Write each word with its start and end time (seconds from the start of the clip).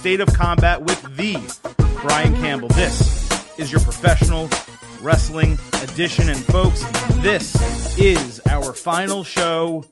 State 0.00 0.20
of 0.20 0.32
Combat 0.32 0.80
with 0.80 1.02
the 1.18 1.36
Brian 2.00 2.34
Campbell. 2.36 2.68
This 2.68 3.30
is 3.58 3.70
your 3.70 3.82
professional 3.82 4.48
wrestling 5.02 5.58
edition. 5.82 6.30
And 6.30 6.38
folks, 6.38 6.82
this 7.16 7.98
is 7.98 8.40
our 8.48 8.72
final 8.72 9.24
show 9.24 9.84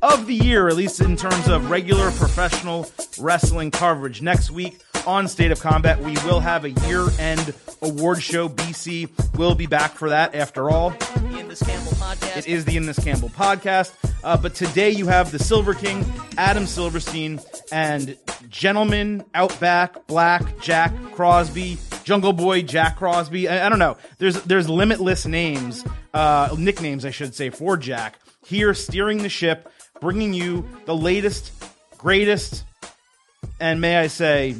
of 0.00 0.26
the 0.26 0.34
year, 0.34 0.68
at 0.68 0.74
least 0.74 1.02
in 1.02 1.16
terms 1.16 1.48
of 1.48 1.68
regular 1.68 2.10
professional 2.12 2.90
wrestling 3.18 3.70
coverage. 3.70 4.22
Next 4.22 4.50
week 4.50 4.80
on 5.06 5.28
State 5.28 5.50
of 5.50 5.60
Combat, 5.60 6.00
we 6.00 6.12
will 6.24 6.40
have 6.40 6.64
a 6.64 6.70
year 6.70 7.08
end 7.18 7.54
award 7.82 8.22
show. 8.22 8.48
BC 8.48 9.36
will 9.36 9.54
be 9.54 9.66
back 9.66 9.92
for 9.92 10.10
that 10.10 10.34
after 10.34 10.70
all. 10.70 10.92
In 11.38 11.48
this 11.48 11.62
Campbell 11.62 11.92
podcast. 11.92 12.38
It 12.38 12.46
is 12.48 12.64
the 12.64 12.76
In 12.76 12.86
This 12.86 12.98
Campbell 12.98 13.30
podcast. 13.30 13.92
Uh, 14.24 14.36
but 14.36 14.54
today 14.54 14.90
you 14.90 15.06
have 15.06 15.32
the 15.32 15.38
Silver 15.38 15.74
King, 15.74 16.04
Adam 16.38 16.66
Silverstein, 16.66 17.40
and 17.72 18.16
Gentleman 18.48 19.24
Outback, 19.34 20.06
Black, 20.06 20.60
Jack 20.60 20.92
Crosby, 21.12 21.78
Jungle 22.04 22.32
Boy, 22.32 22.62
Jack 22.62 22.96
Crosby. 22.96 23.48
I, 23.48 23.66
I 23.66 23.68
don't 23.68 23.78
know. 23.78 23.96
There's 24.18 24.40
there's 24.44 24.68
limitless 24.68 25.26
names, 25.26 25.84
uh, 26.14 26.54
nicknames 26.56 27.04
I 27.04 27.10
should 27.10 27.34
say 27.34 27.50
for 27.50 27.76
Jack 27.76 28.18
here 28.44 28.74
steering 28.74 29.18
the 29.18 29.28
ship, 29.28 29.68
bringing 30.00 30.34
you 30.34 30.68
the 30.84 30.94
latest, 30.94 31.52
greatest, 31.98 32.64
and 33.60 33.80
may 33.80 33.96
I 33.96 34.08
say, 34.08 34.56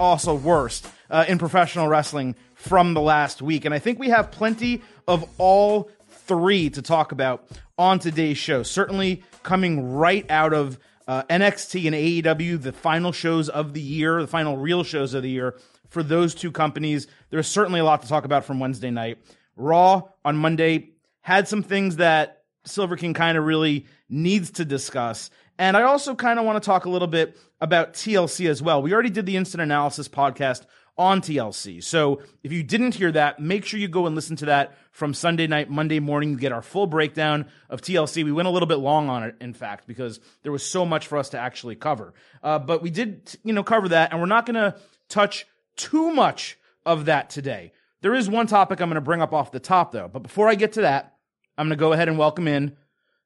also 0.00 0.34
worst 0.34 0.88
uh, 1.10 1.24
in 1.28 1.38
professional 1.38 1.86
wrestling 1.86 2.34
from 2.54 2.94
the 2.94 3.00
last 3.00 3.42
week. 3.42 3.64
And 3.64 3.74
I 3.74 3.78
think 3.78 3.98
we 3.98 4.08
have 4.08 4.30
plenty 4.30 4.82
of 5.06 5.28
all 5.38 5.90
three 6.08 6.70
to 6.70 6.82
talk 6.82 7.12
about 7.12 7.46
on 7.78 7.98
today's 7.98 8.38
show. 8.38 8.62
Certainly 8.62 9.22
coming 9.42 9.92
right 9.94 10.28
out 10.30 10.52
of 10.52 10.78
uh, 11.06 11.22
NXT 11.24 11.86
and 11.86 11.94
AEW, 11.94 12.62
the 12.62 12.72
final 12.72 13.12
shows 13.12 13.48
of 13.48 13.74
the 13.74 13.80
year, 13.80 14.20
the 14.20 14.26
final 14.26 14.56
real 14.56 14.82
shows 14.82 15.12
of 15.14 15.22
the 15.22 15.30
year 15.30 15.56
for 15.88 16.02
those 16.02 16.34
two 16.34 16.52
companies. 16.52 17.06
There's 17.30 17.48
certainly 17.48 17.80
a 17.80 17.84
lot 17.84 18.02
to 18.02 18.08
talk 18.08 18.24
about 18.24 18.44
from 18.44 18.60
Wednesday 18.60 18.90
night. 18.90 19.18
Raw 19.56 20.02
on 20.24 20.36
Monday 20.36 20.90
had 21.20 21.48
some 21.48 21.62
things 21.62 21.96
that 21.96 22.44
Silver 22.64 22.96
King 22.96 23.14
kind 23.14 23.36
of 23.36 23.44
really 23.44 23.86
needs 24.08 24.50
to 24.52 24.64
discuss. 24.64 25.30
And 25.60 25.76
I 25.76 25.82
also 25.82 26.14
kind 26.14 26.38
of 26.38 26.46
want 26.46 26.60
to 26.60 26.66
talk 26.66 26.86
a 26.86 26.88
little 26.88 27.06
bit 27.06 27.36
about 27.60 27.92
TLC 27.92 28.48
as 28.48 28.62
well. 28.62 28.80
We 28.80 28.94
already 28.94 29.10
did 29.10 29.26
the 29.26 29.36
instant 29.36 29.60
analysis 29.60 30.08
podcast 30.08 30.64
on 30.96 31.20
TLC. 31.20 31.84
So 31.84 32.22
if 32.42 32.50
you 32.50 32.62
didn't 32.62 32.94
hear 32.94 33.12
that, 33.12 33.40
make 33.40 33.66
sure 33.66 33.78
you 33.78 33.86
go 33.86 34.06
and 34.06 34.14
listen 34.14 34.36
to 34.36 34.46
that 34.46 34.78
from 34.90 35.12
Sunday 35.12 35.46
night, 35.46 35.68
Monday 35.68 36.00
morning. 36.00 36.30
You 36.30 36.38
get 36.38 36.52
our 36.52 36.62
full 36.62 36.86
breakdown 36.86 37.44
of 37.68 37.82
TLC. 37.82 38.24
We 38.24 38.32
went 38.32 38.48
a 38.48 38.50
little 38.50 38.66
bit 38.66 38.78
long 38.78 39.10
on 39.10 39.22
it, 39.22 39.36
in 39.38 39.52
fact, 39.52 39.86
because 39.86 40.18
there 40.44 40.50
was 40.50 40.64
so 40.64 40.86
much 40.86 41.08
for 41.08 41.18
us 41.18 41.28
to 41.30 41.38
actually 41.38 41.76
cover. 41.76 42.14
Uh, 42.42 42.58
but 42.58 42.80
we 42.80 42.88
did, 42.88 43.36
you 43.44 43.52
know, 43.52 43.62
cover 43.62 43.90
that, 43.90 44.12
and 44.12 44.20
we're 44.20 44.26
not 44.26 44.46
going 44.46 44.54
to 44.54 44.78
touch 45.10 45.46
too 45.76 46.10
much 46.10 46.56
of 46.86 47.04
that 47.04 47.28
today. 47.28 47.72
There 48.00 48.14
is 48.14 48.30
one 48.30 48.46
topic 48.46 48.80
I'm 48.80 48.88
going 48.88 48.94
to 48.94 49.02
bring 49.02 49.20
up 49.20 49.34
off 49.34 49.52
the 49.52 49.60
top, 49.60 49.92
though. 49.92 50.08
But 50.08 50.22
before 50.22 50.48
I 50.48 50.54
get 50.54 50.72
to 50.72 50.80
that, 50.80 51.16
I'm 51.58 51.66
going 51.66 51.76
to 51.76 51.80
go 51.80 51.92
ahead 51.92 52.08
and 52.08 52.16
welcome 52.16 52.48
in 52.48 52.78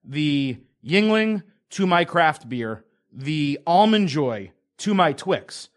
the 0.02 0.58
Yuengling 0.84 1.44
to 1.70 1.86
my 1.86 2.04
craft 2.04 2.48
beer, 2.48 2.84
the 3.12 3.58
Almond 3.66 4.08
Joy 4.08 4.52
to 4.78 4.94
my 4.94 5.12
Twix, 5.12 5.68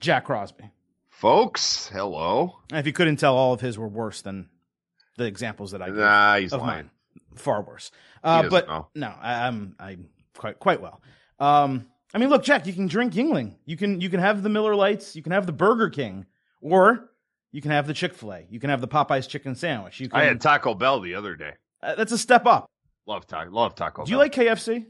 Jack 0.00 0.24
Crosby. 0.26 0.70
Folks, 1.08 1.88
hello. 1.88 2.58
And 2.70 2.78
if 2.80 2.86
you 2.86 2.92
couldn't 2.92 3.16
tell, 3.16 3.36
all 3.36 3.52
of 3.52 3.60
his 3.60 3.78
were 3.78 3.88
worse 3.88 4.22
than 4.22 4.48
the 5.16 5.24
examples 5.24 5.70
that 5.72 5.82
I 5.82 5.86
gave 5.86 5.96
Nah, 5.96 6.36
he's 6.38 6.52
of 6.52 6.60
lying. 6.62 6.76
mine. 6.76 6.90
Far 7.36 7.62
worse. 7.62 7.90
Uh, 8.24 8.48
but 8.48 8.66
know. 8.68 8.88
no, 8.94 9.14
I, 9.20 9.46
I'm 9.46 9.74
I'm 9.78 10.08
quite 10.36 10.58
quite 10.58 10.80
well. 10.80 11.00
Um, 11.38 11.86
I 12.14 12.18
mean, 12.18 12.28
look, 12.28 12.42
Jack, 12.42 12.66
you 12.66 12.72
can 12.72 12.86
drink 12.88 13.14
Yuengling. 13.14 13.54
You 13.64 13.76
can 13.76 14.00
you 14.00 14.10
can 14.10 14.20
have 14.20 14.42
the 14.42 14.48
Miller 14.48 14.74
Lights. 14.74 15.14
You 15.16 15.22
can 15.22 15.32
have 15.32 15.46
the 15.46 15.52
Burger 15.52 15.90
King, 15.90 16.26
or 16.60 17.10
you 17.52 17.60
can 17.62 17.70
have 17.70 17.86
the 17.86 17.94
Chick 17.94 18.14
Fil 18.14 18.32
A. 18.32 18.46
You 18.50 18.58
can 18.60 18.70
have 18.70 18.80
the 18.80 18.88
Popeyes 18.88 19.28
chicken 19.28 19.54
sandwich. 19.54 20.00
You 20.00 20.08
can. 20.08 20.20
I 20.20 20.24
had 20.24 20.40
Taco 20.40 20.74
Bell 20.74 21.00
the 21.00 21.14
other 21.14 21.36
day. 21.36 21.52
uh, 21.82 21.94
that's 21.94 22.12
a 22.12 22.18
step 22.18 22.46
up. 22.46 22.66
Love 23.06 23.26
Taco. 23.26 23.50
Love 23.50 23.74
Taco. 23.74 24.04
Do 24.04 24.10
you 24.10 24.18
like 24.18 24.32
KFC? 24.32 24.86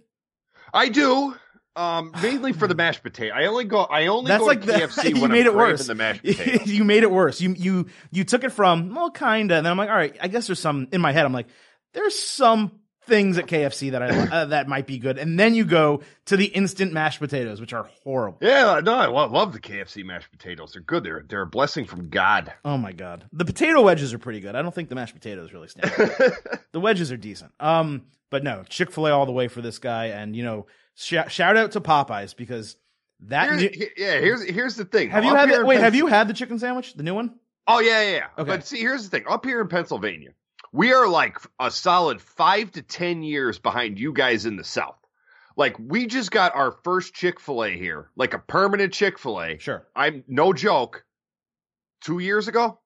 I 0.73 0.89
do. 0.89 1.35
Um, 1.75 2.13
mainly 2.23 2.53
for 2.53 2.69
the 2.69 2.75
mashed 2.75 3.03
potato. 3.03 3.35
I 3.35 3.47
only 3.47 3.65
go. 3.65 3.81
I 3.83 4.07
only 4.07 4.29
That's 4.29 4.41
go 4.41 4.47
like 4.47 4.61
to 4.63 4.67
the, 4.67 4.73
KFC 4.75 5.15
you 5.15 5.23
when 5.23 5.31
made 5.31 5.47
I'm 5.47 5.55
it 5.55 5.57
worse. 5.57 5.87
the 5.87 5.95
mashed 5.95 6.23
potato. 6.25 6.65
you 6.67 6.85
made 6.85 7.03
it 7.03 7.11
worse. 7.11 7.41
You 7.41 7.55
you 7.57 7.87
you 8.11 8.25
took 8.25 8.45
it 8.45 8.51
from 8.53 8.95
well, 8.95 9.11
kinda, 9.11 9.57
and 9.57 9.67
then 9.67 9.71
I'm 9.71 9.79
like, 9.79 9.89
all 9.89 9.97
right, 9.97 10.17
I 10.21 10.29
guess 10.29 10.47
there's 10.47 10.61
some 10.61 10.89
in 10.93 11.01
my 11.01 11.13
head. 11.13 11.25
I'm 11.25 11.33
like, 11.33 11.49
there's 11.95 12.19
some 12.19 12.73
things 13.07 13.37
at 13.37 13.47
KFC 13.47 13.91
that 13.93 14.03
I 14.03 14.07
uh, 14.43 14.45
that 14.47 14.69
might 14.69 14.87
be 14.87 14.99
good, 14.99 15.17
and 15.19 15.41
then 15.41 15.55
you 15.55 15.65
go 15.65 16.03
to 16.27 16.37
the 16.37 16.45
instant 16.45 16.93
mashed 16.93 17.21
potatoes, 17.21 17.59
which 17.61 17.73
are 17.73 17.89
horrible. 18.05 18.39
yeah, 18.43 18.81
no, 18.85 18.95
I 18.95 19.07
love, 19.07 19.33
love 19.33 19.53
the 19.55 19.59
KFC 19.59 20.05
mashed 20.05 20.31
potatoes. 20.31 20.73
They're 20.75 20.83
good. 20.83 21.05
They're 21.05 21.25
they're 21.27 21.43
a 21.43 21.47
blessing 21.47 21.87
from 21.87 22.11
God. 22.11 22.53
Oh 22.67 22.77
my 22.77 22.93
god, 22.93 23.25
the 23.33 23.47
potato 23.47 23.81
wedges 23.83 24.13
are 24.13 24.19
pretty 24.19 24.41
good. 24.41 24.55
I 24.55 24.61
don't 24.63 24.75
think 24.75 24.91
the 24.91 24.95
mashed 24.95 25.15
potatoes 25.15 25.53
really 25.55 25.69
stand. 25.69 25.91
out. 25.99 26.33
the 26.73 26.81
wedges 26.81 27.11
are 27.13 27.17
decent. 27.17 27.53
Um, 27.59 28.03
but 28.33 28.43
no, 28.43 28.65
Chick 28.69 28.91
Fil 28.91 29.07
A 29.07 29.11
all 29.13 29.27
the 29.27 29.33
way 29.33 29.47
for 29.47 29.61
this 29.61 29.79
guy, 29.79 30.07
and 30.07 30.35
you 30.35 30.43
know, 30.43 30.67
sh- 30.97 31.15
shout 31.29 31.57
out 31.57 31.71
to 31.73 31.81
Popeyes 31.81 32.35
because 32.35 32.77
that. 33.21 33.51
Here's, 33.51 33.61
new- 33.79 33.87
yeah, 33.97 34.19
here's 34.19 34.43
here's 34.43 34.75
the 34.75 34.87
thing. 34.87 35.11
have 35.11 35.23
you 35.25 35.35
had? 35.35 35.51
The, 35.53 35.65
wait, 35.65 35.79
have 35.81 35.95
you 35.95 36.07
had 36.09 36.27
the 36.27 36.35
chicken 36.35 36.59
sandwich, 36.59 36.95
the 36.95 37.03
new 37.05 37.15
one? 37.15 37.35
Oh 37.69 37.79
yeah, 37.79 38.03
yeah, 38.03 38.11
yeah. 38.11 38.27
Okay. 38.39 38.51
But 38.51 38.67
see, 38.67 38.79
here's 38.79 39.05
the 39.05 39.11
thing. 39.11 39.27
Up 39.29 39.45
here 39.45 39.61
in 39.61 39.69
Pennsylvania, 39.69 40.31
we 40.73 40.95
are 40.95 41.07
like 41.07 41.37
a 41.61 41.71
solid 41.71 42.21
five 42.21 42.73
to 42.73 42.83
ten 42.83 43.23
years 43.23 43.59
behind 43.59 44.01
you 44.01 44.13
guys 44.13 44.47
in 44.47 44.57
the 44.57 44.65
South. 44.65 44.97
Like 45.55 45.77
we 45.79 46.07
just 46.07 46.31
got 46.31 46.57
our 46.57 46.73
first 46.83 47.15
Chick 47.15 47.39
Fil 47.39 47.65
A 47.65 47.71
here, 47.71 48.09
like 48.17 48.33
a 48.33 48.39
permanent 48.39 48.95
Chick 48.95 49.19
Fil 49.19 49.41
A. 49.41 49.59
Sure. 49.59 49.87
I'm 49.95 50.25
no 50.27 50.53
joke. 50.55 51.05
Two 52.01 52.19
years 52.19 52.49
ago. 52.49 52.81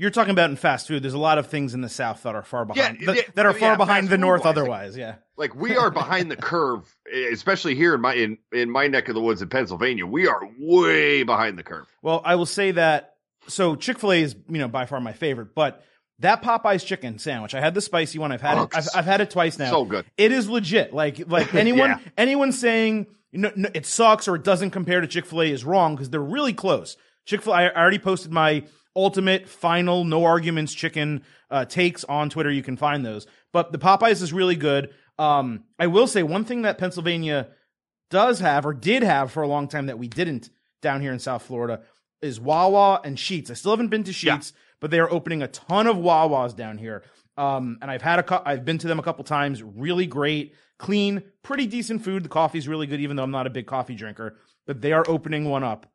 You're 0.00 0.10
talking 0.10 0.30
about 0.30 0.48
in 0.48 0.56
fast 0.56 0.88
food. 0.88 1.02
There's 1.02 1.12
a 1.14 1.18
lot 1.18 1.36
of 1.38 1.48
things 1.48 1.74
in 1.74 1.82
the 1.82 1.88
South 1.90 2.22
that 2.22 2.34
are 2.34 2.42
far 2.42 2.64
behind. 2.64 3.00
Yeah, 3.00 3.06
that, 3.06 3.16
yeah, 3.16 3.22
that 3.34 3.44
are 3.46 3.52
yeah, 3.52 3.58
far 3.58 3.76
behind 3.76 4.08
the 4.08 4.16
North. 4.16 4.44
like- 4.46 4.56
Otherwise, 4.56 4.96
yeah. 4.96 5.16
Like 5.36 5.54
we 5.54 5.76
are 5.76 5.90
behind 5.90 6.30
the 6.30 6.36
curve, 6.36 6.82
especially 7.32 7.74
here 7.74 7.94
in 7.94 8.00
my 8.00 8.14
in, 8.14 8.38
in 8.52 8.70
my 8.70 8.86
neck 8.86 9.08
of 9.08 9.14
the 9.14 9.20
woods 9.20 9.42
in 9.42 9.48
Pennsylvania. 9.50 10.06
We 10.06 10.26
are 10.26 10.40
way 10.58 11.22
behind 11.22 11.58
the 11.58 11.62
curve. 11.62 11.86
Well, 12.02 12.22
I 12.24 12.36
will 12.36 12.46
say 12.46 12.70
that. 12.72 13.14
So 13.46 13.74
Chick 13.76 13.98
Fil 13.98 14.12
A 14.12 14.22
is 14.22 14.34
you 14.48 14.58
know 14.58 14.68
by 14.68 14.86
far 14.86 15.00
my 15.00 15.12
favorite, 15.12 15.54
but 15.54 15.82
that 16.20 16.42
Popeyes 16.42 16.84
chicken 16.84 17.18
sandwich, 17.18 17.54
I 17.54 17.60
had 17.60 17.74
the 17.74 17.80
spicy 17.80 18.18
one. 18.18 18.32
I've 18.32 18.40
had 18.42 18.58
Oh, 18.58 18.62
it. 18.64 18.70
I've, 18.74 18.88
I've 18.94 19.04
had 19.06 19.20
it 19.20 19.30
twice 19.30 19.58
now. 19.58 19.70
so 19.70 19.84
good. 19.84 20.04
It 20.16 20.32
is 20.32 20.48
legit. 20.48 20.92
Like 20.94 21.26
like 21.28 21.54
anyone 21.54 21.90
Yeah. 21.90 21.98
anyone 22.18 22.52
saying 22.52 23.06
know, 23.32 23.50
no, 23.54 23.68
it 23.74 23.86
sucks 23.86 24.28
or 24.28 24.36
it 24.36 24.44
doesn't 24.44 24.70
compare 24.70 25.00
to 25.00 25.06
Chick 25.06 25.24
Fil 25.26 25.42
A 25.42 25.50
is 25.50 25.64
wrong 25.64 25.94
because 25.94 26.10
they're 26.10 26.20
really 26.20 26.52
close. 26.52 26.96
Chick 27.26 27.42
Fil 27.42 27.52
A. 27.54 27.56
I 27.56 27.74
already 27.74 27.98
posted 27.98 28.32
my 28.32 28.64
ultimate 28.96 29.48
final 29.48 30.04
no 30.04 30.24
arguments 30.24 30.74
chicken 30.74 31.22
uh, 31.50 31.64
takes 31.64 32.04
on 32.04 32.30
Twitter. 32.30 32.50
You 32.50 32.62
can 32.62 32.76
find 32.76 33.04
those. 33.04 33.26
But 33.52 33.72
the 33.72 33.78
Popeyes 33.78 34.22
is 34.22 34.32
really 34.32 34.56
good. 34.56 34.90
Um, 35.18 35.64
I 35.78 35.86
will 35.86 36.06
say 36.06 36.22
one 36.22 36.44
thing 36.44 36.62
that 36.62 36.78
Pennsylvania 36.78 37.48
does 38.10 38.40
have 38.40 38.66
or 38.66 38.72
did 38.74 39.02
have 39.02 39.30
for 39.30 39.42
a 39.42 39.48
long 39.48 39.68
time 39.68 39.86
that 39.86 39.98
we 39.98 40.08
didn't 40.08 40.50
down 40.82 41.00
here 41.00 41.12
in 41.12 41.18
South 41.18 41.42
Florida 41.42 41.82
is 42.22 42.40
Wawa 42.40 43.00
and 43.04 43.16
Sheetz. 43.16 43.50
I 43.50 43.54
still 43.54 43.72
haven't 43.72 43.88
been 43.88 44.04
to 44.04 44.10
Yeah. 44.12 44.36
Sheetz, 44.38 44.52
but 44.80 44.90
they 44.90 44.98
are 44.98 45.10
opening 45.10 45.42
a 45.42 45.48
ton 45.48 45.86
of 45.86 45.96
Wawas 45.96 46.56
down 46.56 46.78
here. 46.78 47.02
Um, 47.36 47.78
and 47.80 47.90
I've 47.90 48.02
had 48.02 48.18
a 48.18 48.22
cou- 48.22 48.42
I've 48.44 48.64
been 48.64 48.78
to 48.78 48.88
them 48.88 48.98
a 48.98 49.02
couple 49.02 49.24
times. 49.24 49.62
Really 49.62 50.06
great, 50.06 50.54
clean, 50.78 51.22
pretty 51.42 51.66
decent 51.66 52.02
food. 52.04 52.24
The 52.24 52.28
coffee's 52.28 52.68
really 52.68 52.86
good, 52.86 53.00
even 53.00 53.16
though 53.16 53.22
I'm 53.22 53.30
not 53.30 53.46
a 53.46 53.50
big 53.50 53.66
coffee 53.66 53.94
drinker. 53.94 54.36
But 54.66 54.80
they 54.82 54.92
are 54.92 55.04
opening 55.08 55.44
one 55.48 55.64
up 55.64 55.86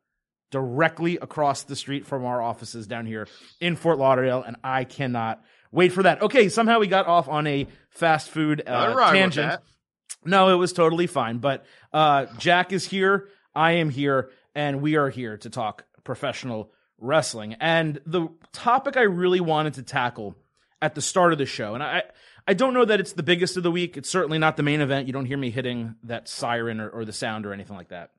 directly 0.50 1.18
across 1.18 1.64
the 1.64 1.76
street 1.76 2.06
from 2.06 2.24
our 2.24 2.40
offices 2.40 2.86
down 2.86 3.06
here 3.06 3.28
in 3.60 3.76
Fort 3.76 3.98
Lauderdale, 3.98 4.42
and 4.42 4.56
I 4.62 4.84
cannot 4.84 5.42
wait 5.72 5.92
for 5.92 6.02
that. 6.04 6.22
Okay, 6.22 6.48
somehow 6.48 6.78
we 6.78 6.86
got 6.86 7.06
off 7.06 7.28
on 7.28 7.46
a 7.46 7.66
fast 7.90 8.30
food 8.30 8.62
uh, 8.66 9.12
tangent. 9.12 9.60
No, 10.24 10.48
it 10.48 10.56
was 10.56 10.72
totally 10.72 11.06
fine. 11.06 11.38
But 11.38 11.64
uh, 11.92 12.26
Jack 12.38 12.72
is 12.72 12.86
here. 12.86 13.28
I 13.54 13.72
am 13.72 13.90
here. 13.90 14.30
And 14.54 14.80
we 14.80 14.96
are 14.96 15.10
here 15.10 15.36
to 15.38 15.50
talk 15.50 15.84
professional 16.02 16.72
wrestling. 16.98 17.54
And 17.60 18.00
the 18.06 18.28
topic 18.52 18.96
I 18.96 19.02
really 19.02 19.40
wanted 19.40 19.74
to 19.74 19.82
tackle 19.82 20.34
at 20.80 20.94
the 20.94 21.02
start 21.02 21.32
of 21.32 21.38
the 21.38 21.46
show, 21.46 21.74
and 21.74 21.82
I, 21.82 22.02
I 22.46 22.54
don't 22.54 22.74
know 22.74 22.84
that 22.84 23.00
it's 23.00 23.12
the 23.12 23.22
biggest 23.22 23.56
of 23.56 23.62
the 23.62 23.70
week. 23.70 23.96
It's 23.96 24.08
certainly 24.08 24.38
not 24.38 24.56
the 24.56 24.62
main 24.62 24.80
event. 24.80 25.06
You 25.06 25.12
don't 25.12 25.26
hear 25.26 25.38
me 25.38 25.50
hitting 25.50 25.96
that 26.04 26.28
siren 26.28 26.80
or, 26.80 26.88
or 26.88 27.04
the 27.04 27.12
sound 27.12 27.46
or 27.46 27.52
anything 27.52 27.76
like 27.76 27.88
that. 27.88 28.10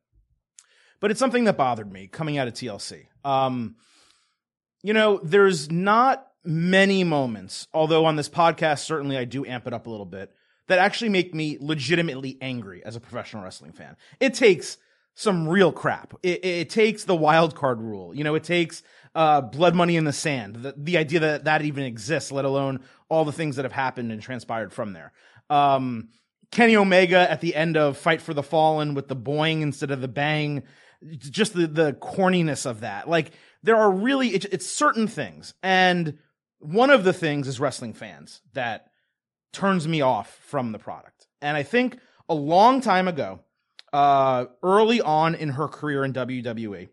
But 0.99 1.11
it's 1.11 1.19
something 1.19 1.43
that 1.45 1.57
bothered 1.57 1.91
me 1.91 2.07
coming 2.07 2.37
out 2.37 2.47
of 2.47 2.53
TLC. 2.53 3.05
Um, 3.23 3.75
you 4.83 4.93
know, 4.93 5.19
there's 5.23 5.71
not 5.71 6.27
many 6.43 7.03
moments, 7.03 7.67
although 7.73 8.05
on 8.05 8.15
this 8.15 8.29
podcast, 8.29 8.79
certainly 8.79 9.17
I 9.17 9.25
do 9.25 9.45
amp 9.45 9.67
it 9.67 9.73
up 9.73 9.87
a 9.87 9.89
little 9.89 10.05
bit, 10.05 10.33
that 10.67 10.79
actually 10.79 11.09
make 11.09 11.33
me 11.33 11.57
legitimately 11.59 12.37
angry 12.41 12.83
as 12.83 12.95
a 12.95 12.99
professional 12.99 13.43
wrestling 13.43 13.73
fan. 13.73 13.95
It 14.19 14.33
takes 14.33 14.77
some 15.13 15.47
real 15.47 15.71
crap. 15.71 16.13
It, 16.21 16.45
it 16.45 16.69
takes 16.69 17.03
the 17.03 17.15
wild 17.15 17.55
card 17.55 17.81
rule. 17.81 18.13
You 18.13 18.23
know, 18.23 18.35
it 18.35 18.43
takes 18.43 18.83
uh, 19.15 19.41
blood 19.41 19.75
money 19.75 19.95
in 19.95 20.03
the 20.03 20.13
sand. 20.13 20.57
The, 20.57 20.75
the 20.77 20.97
idea 20.97 21.21
that 21.21 21.45
that 21.45 21.63
even 21.63 21.83
exists, 21.83 22.31
let 22.31 22.45
alone 22.45 22.81
all 23.09 23.25
the 23.25 23.31
things 23.31 23.55
that 23.55 23.65
have 23.65 23.71
happened 23.71 24.11
and 24.11 24.21
transpired 24.21 24.71
from 24.71 24.93
there. 24.93 25.11
Um, 25.49 26.09
Kenny 26.51 26.75
Omega 26.75 27.29
at 27.29 27.41
the 27.41 27.55
end 27.55 27.77
of 27.77 27.97
Fight 27.97 28.21
for 28.21 28.33
the 28.33 28.43
Fallen 28.43 28.93
with 28.93 29.07
the 29.07 29.15
boing 29.15 29.61
instead 29.61 29.91
of 29.91 30.01
the 30.01 30.07
bang. 30.07 30.63
Just 31.17 31.53
the 31.53 31.67
the 31.67 31.93
corniness 31.93 32.65
of 32.65 32.81
that. 32.81 33.09
Like 33.09 33.31
there 33.63 33.77
are 33.77 33.91
really 33.91 34.29
it's, 34.29 34.45
it's 34.45 34.65
certain 34.65 35.07
things, 35.07 35.53
and 35.61 36.17
one 36.59 36.89
of 36.89 37.03
the 37.03 37.13
things 37.13 37.47
is 37.47 37.59
wrestling 37.59 37.93
fans 37.93 38.41
that 38.53 38.87
turns 39.53 39.87
me 39.87 40.01
off 40.01 40.39
from 40.43 40.71
the 40.71 40.79
product. 40.79 41.27
And 41.41 41.55
I 41.55 41.63
think 41.63 41.99
a 42.29 42.35
long 42.35 42.81
time 42.81 43.07
ago, 43.07 43.39
uh, 43.93 44.45
early 44.63 45.01
on 45.01 45.35
in 45.35 45.49
her 45.49 45.67
career 45.67 46.03
in 46.03 46.13
WWE, 46.13 46.89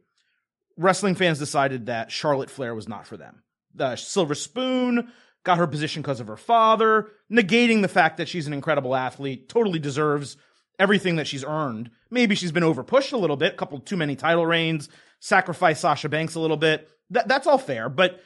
wrestling 0.77 1.15
fans 1.15 1.39
decided 1.39 1.87
that 1.87 2.12
Charlotte 2.12 2.51
Flair 2.51 2.75
was 2.75 2.89
not 2.89 3.06
for 3.06 3.17
them. 3.17 3.43
The 3.75 3.97
Silver 3.97 4.35
Spoon 4.35 5.12
got 5.45 5.59
her 5.59 5.67
position 5.67 6.03
because 6.03 6.21
of 6.21 6.27
her 6.27 6.37
father, 6.37 7.09
negating 7.31 7.83
the 7.83 7.89
fact 7.89 8.17
that 8.17 8.29
she's 8.29 8.47
an 8.47 8.53
incredible 8.53 8.95
athlete, 8.95 9.49
totally 9.49 9.79
deserves 9.79 10.37
everything 10.79 11.17
that 11.17 11.26
she's 11.26 11.44
earned. 11.44 11.91
Maybe 12.11 12.35
she's 12.35 12.53
been 12.53 12.62
overpushed 12.62 13.12
a 13.12 13.17
little 13.17 13.37
bit, 13.37 13.55
a 13.55 13.56
couple 13.56 13.79
too 13.81 13.97
many 13.97 14.17
title 14.17 14.47
reigns, 14.47 14.88
sacrificed 15.21 15.81
Sasha 15.81 16.09
Banks 16.09 16.35
a 16.35 16.41
little 16.41 16.56
bit. 16.56 16.88
That, 17.11 17.29
that's 17.29 17.47
all 17.47 17.59
fair, 17.59 17.88
but 17.88 18.21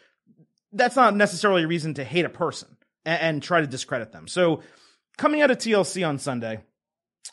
that's 0.72 0.96
not 0.96 1.16
necessarily 1.16 1.64
a 1.64 1.68
reason 1.68 1.94
to 1.94 2.04
hate 2.04 2.24
a 2.24 2.30
person 2.30 2.76
and, 3.04 3.20
and 3.20 3.42
try 3.42 3.60
to 3.60 3.66
discredit 3.66 4.12
them. 4.12 4.28
So 4.28 4.62
coming 5.16 5.42
out 5.42 5.50
of 5.50 5.58
TLC 5.58 6.06
on 6.06 6.18
Sunday, 6.18 6.60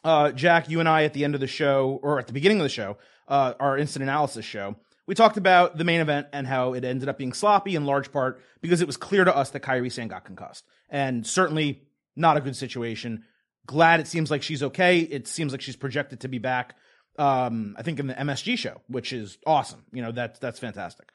uh, 0.03 0.31
Jack, 0.31 0.69
you 0.69 0.79
and 0.79 0.89
I 0.89 1.03
at 1.03 1.13
the 1.13 1.23
end 1.23 1.35
of 1.35 1.41
the 1.41 1.47
show, 1.47 1.99
or 2.03 2.19
at 2.19 2.27
the 2.27 2.33
beginning 2.33 2.59
of 2.59 2.63
the 2.63 2.69
show, 2.69 2.97
uh, 3.27 3.53
our 3.59 3.77
instant 3.77 4.03
analysis 4.03 4.45
show, 4.45 4.75
we 5.07 5.15
talked 5.15 5.37
about 5.37 5.77
the 5.77 5.83
main 5.83 6.01
event 6.01 6.27
and 6.33 6.47
how 6.47 6.73
it 6.73 6.83
ended 6.83 7.09
up 7.09 7.17
being 7.17 7.33
sloppy 7.33 7.75
in 7.75 7.85
large 7.85 8.11
part 8.11 8.41
because 8.61 8.81
it 8.81 8.87
was 8.87 8.97
clear 8.97 9.23
to 9.23 9.35
us 9.35 9.51
that 9.51 9.61
Kairi 9.61 9.91
Sane 9.91 10.07
got 10.07 10.25
concussed. 10.25 10.65
And 10.89 11.25
certainly 11.25 11.83
not 12.15 12.37
a 12.37 12.41
good 12.41 12.55
situation. 12.55 13.23
Glad 13.65 13.99
it 13.99 14.07
seems 14.07 14.29
like 14.29 14.43
she's 14.43 14.63
okay. 14.63 14.99
It 14.99 15.27
seems 15.27 15.51
like 15.51 15.61
she's 15.61 15.75
projected 15.75 16.21
to 16.21 16.27
be 16.27 16.37
back. 16.37 16.75
Um, 17.17 17.75
I 17.77 17.81
think 17.81 17.99
in 17.99 18.07
the 18.07 18.13
MSG 18.13 18.57
show, 18.57 18.81
which 18.87 19.13
is 19.13 19.37
awesome. 19.45 19.83
You 19.91 20.01
know, 20.01 20.11
that's, 20.11 20.39
that's 20.39 20.59
fantastic. 20.59 21.09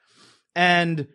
And 0.55 1.07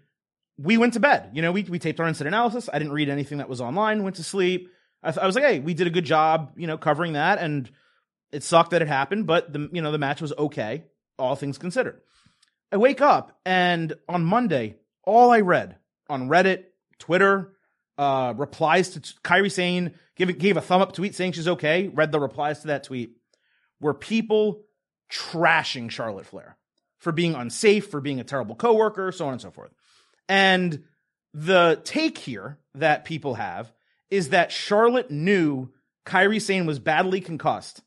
we 0.58 0.78
went 0.78 0.94
to 0.94 1.00
bed. 1.00 1.30
You 1.34 1.42
know, 1.42 1.52
we, 1.52 1.64
we 1.64 1.78
taped 1.78 2.00
our 2.00 2.08
instant 2.08 2.28
analysis. 2.28 2.68
I 2.72 2.78
didn't 2.78 2.94
read 2.94 3.08
anything 3.08 3.38
that 3.38 3.48
was 3.48 3.60
online, 3.60 4.02
went 4.02 4.16
to 4.16 4.24
sleep. 4.24 4.70
I, 5.02 5.10
th- 5.10 5.22
I 5.22 5.26
was 5.26 5.34
like, 5.34 5.44
hey, 5.44 5.58
we 5.60 5.74
did 5.74 5.86
a 5.86 5.90
good 5.90 6.04
job, 6.04 6.52
you 6.56 6.66
know, 6.66 6.78
covering 6.78 7.14
that. 7.14 7.38
And 7.38 7.70
it 8.32 8.42
sucked 8.42 8.70
that 8.70 8.82
it 8.82 8.88
happened, 8.88 9.26
but 9.26 9.52
the, 9.52 9.68
you 9.72 9.82
know, 9.82 9.92
the 9.92 9.98
match 9.98 10.20
was 10.20 10.32
okay, 10.32 10.84
all 11.18 11.36
things 11.36 11.58
considered. 11.58 12.00
I 12.72 12.78
wake 12.78 13.00
up 13.00 13.38
and 13.44 13.94
on 14.08 14.24
Monday, 14.24 14.76
all 15.04 15.30
I 15.30 15.40
read 15.40 15.76
on 16.08 16.28
Reddit, 16.28 16.64
Twitter, 16.98 17.55
uh, 17.98 18.34
replies 18.37 18.90
to 18.90 19.00
t- 19.00 19.14
Kairi 19.25 19.50
Sane 19.50 19.94
gave, 20.16 20.38
gave 20.38 20.56
a 20.56 20.60
thumb 20.60 20.82
up 20.82 20.93
tweet 20.93 21.14
saying 21.14 21.32
she's 21.32 21.48
okay, 21.48 21.88
read 21.88 22.12
the 22.12 22.20
replies 22.20 22.60
to 22.60 22.69
that 22.69 22.84
tweet, 22.84 23.16
were 23.81 23.94
people 23.94 24.64
trashing 25.10 25.90
Charlotte 25.90 26.26
Flair 26.26 26.56
for 26.98 27.12
being 27.12 27.34
unsafe, 27.34 27.90
for 27.90 28.00
being 28.00 28.20
a 28.20 28.25
terrible 28.25 28.54
coworker, 28.54 29.12
so 29.12 29.26
on 29.26 29.32
and 29.32 29.43
so 29.43 29.50
forth. 29.50 29.72
And 30.28 30.84
the 31.32 31.81
take 31.84 32.19
here 32.19 32.58
that 32.75 33.04
people 33.04 33.34
have 33.34 33.72
is 34.10 34.31
that 34.31 34.52
Charlotte 34.52 35.10
knew 35.10 35.70
Kairi 36.04 36.40
Sane 36.40 36.66
was 36.66 36.78
badly 36.78 37.20
concussed, 37.20 37.82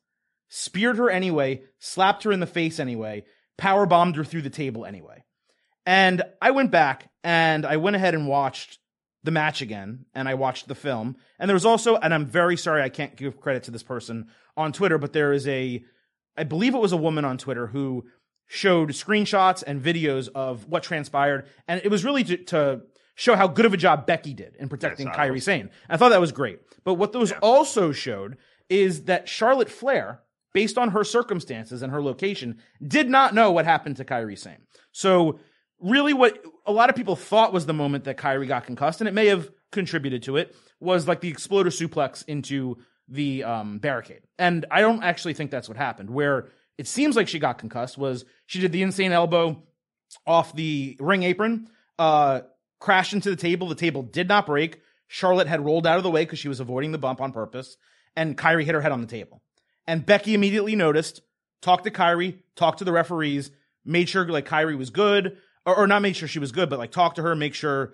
speared 0.49 0.97
her 0.97 1.09
anyway, 1.09 1.63
slapped 1.79 2.23
her 2.23 2.31
in 2.31 2.39
the 2.39 2.47
face 2.47 2.79
anyway, 2.79 3.23
power 3.57 3.85
bombed 3.85 4.15
her 4.15 4.23
through 4.23 4.41
the 4.41 4.49
table 4.49 4.85
anyway. 4.85 5.23
And 5.85 6.21
I 6.41 6.51
went 6.51 6.71
back 6.71 7.09
and 7.23 7.65
I 7.65 7.77
went 7.77 7.95
ahead 7.95 8.13
and 8.13 8.27
watched 8.27 8.77
the 9.23 9.31
match 9.31 9.61
again 9.61 10.05
and 10.13 10.29
I 10.29 10.35
watched 10.35 10.67
the 10.67 10.75
film. 10.75 11.17
And 11.39 11.49
there 11.49 11.55
was 11.55 11.65
also, 11.65 11.95
and 11.97 12.13
I'm 12.13 12.25
very 12.25 12.57
sorry 12.57 12.81
I 12.81 12.89
can't 12.89 13.15
give 13.15 13.39
credit 13.39 13.63
to 13.63 13.71
this 13.71 13.83
person 13.83 14.27
on 14.55 14.71
Twitter, 14.71 14.97
but 14.97 15.13
there 15.13 15.33
is 15.33 15.47
a, 15.47 15.83
I 16.37 16.43
believe 16.43 16.73
it 16.73 16.79
was 16.79 16.91
a 16.91 16.97
woman 16.97 17.25
on 17.25 17.37
Twitter 17.37 17.67
who 17.67 18.05
showed 18.47 18.89
screenshots 18.89 19.63
and 19.65 19.81
videos 19.81 20.29
of 20.33 20.67
what 20.67 20.83
transpired. 20.83 21.47
And 21.67 21.81
it 21.83 21.89
was 21.89 22.03
really 22.03 22.23
to, 22.23 22.37
to 22.45 22.81
show 23.15 23.35
how 23.35 23.47
good 23.47 23.65
of 23.65 23.73
a 23.73 23.77
job 23.77 24.07
Becky 24.07 24.33
did 24.33 24.55
in 24.55 24.69
protecting 24.69 25.07
Yes, 25.07 25.15
Kairi 25.15 25.41
Sane. 25.41 25.69
I 25.89 25.97
thought 25.97 26.09
that 26.09 26.21
was 26.21 26.31
great. 26.31 26.59
But 26.83 26.95
what 26.95 27.11
those 27.11 27.31
also 27.41 27.91
showed 27.91 28.37
is 28.69 29.03
that 29.03 29.27
Charlotte 29.27 29.69
Flair, 29.69 30.21
based 30.53 30.77
on 30.77 30.91
her 30.91 31.03
circumstances 31.03 31.81
and 31.81 31.91
her 31.91 32.01
location, 32.01 32.59
did 32.85 33.09
not 33.09 33.33
know 33.33 33.51
what 33.51 33.65
happened 33.65 33.97
to 33.97 34.05
Kairi 34.05 34.37
Sane. 34.37 34.61
So 34.91 35.39
really 35.81 36.13
what 36.13 36.43
a 36.65 36.71
lot 36.71 36.89
of 36.89 36.95
people 36.95 37.15
thought 37.15 37.53
was 37.53 37.65
the 37.65 37.73
moment 37.73 38.05
that 38.05 38.17
Kairi 38.17 38.47
got 38.47 38.65
concussed, 38.65 39.01
and 39.01 39.07
it 39.07 39.13
may 39.13 39.27
have 39.27 39.49
contributed 39.71 40.23
to 40.23 40.37
it, 40.37 40.55
was 40.79 41.07
like 41.07 41.21
the 41.21 41.29
exploder 41.29 41.69
suplex 41.69 42.23
into 42.27 42.77
the 43.07 43.43
um, 43.43 43.79
barricade. 43.79 44.21
And 44.37 44.65
I 44.69 44.81
don't 44.81 45.03
actually 45.03 45.33
think 45.33 45.51
that's 45.51 45.67
what 45.67 45.77
happened. 45.77 46.09
Where 46.09 46.49
it 46.77 46.87
seems 46.87 47.15
like 47.15 47.27
she 47.27 47.39
got 47.39 47.57
concussed 47.57 47.97
was 47.97 48.25
she 48.45 48.59
did 48.59 48.71
the 48.71 48.83
insane 48.83 49.11
elbow 49.11 49.63
off 50.25 50.55
the 50.55 50.97
ring 50.99 51.23
apron, 51.23 51.67
uh, 51.97 52.41
crashed 52.79 53.13
into 53.13 53.29
the 53.29 53.35
table. 53.35 53.67
The 53.67 53.75
table 53.75 54.03
did 54.03 54.27
not 54.27 54.45
break. 54.45 54.79
Charlotte 55.07 55.47
had 55.47 55.65
rolled 55.65 55.87
out 55.87 55.97
of 55.97 56.03
the 56.03 56.11
way 56.11 56.23
because 56.23 56.39
she 56.39 56.47
was 56.47 56.59
avoiding 56.59 56.91
the 56.91 56.97
bump 56.97 57.19
on 57.19 57.31
purpose, 57.31 57.77
and 58.15 58.37
Kairi 58.37 58.63
hit 58.63 58.75
her 58.75 58.81
head 58.81 58.91
on 58.91 59.01
the 59.01 59.07
table. 59.07 59.41
And 59.87 60.05
Becky 60.05 60.35
immediately 60.35 60.75
noticed, 60.75 61.21
talked 61.61 61.85
to 61.85 61.91
Kairi, 61.91 62.39
talked 62.55 62.77
to 62.79 62.85
the 62.85 62.91
referees, 62.91 63.49
made 63.83 64.07
sure 64.07 64.27
like 64.27 64.47
Kairi 64.47 64.77
was 64.77 64.91
good, 64.91 65.37
or, 65.69 65.83
or 65.83 65.87
not 65.87 66.01
make 66.01 66.15
sure 66.15 66.27
she 66.27 66.39
was 66.39 66.51
good, 66.51 66.69
but 66.69 66.79
like 66.79 66.91
talk 66.91 67.15
to 67.15 67.21
her, 67.21 67.35
make 67.35 67.53
sure 67.53 67.93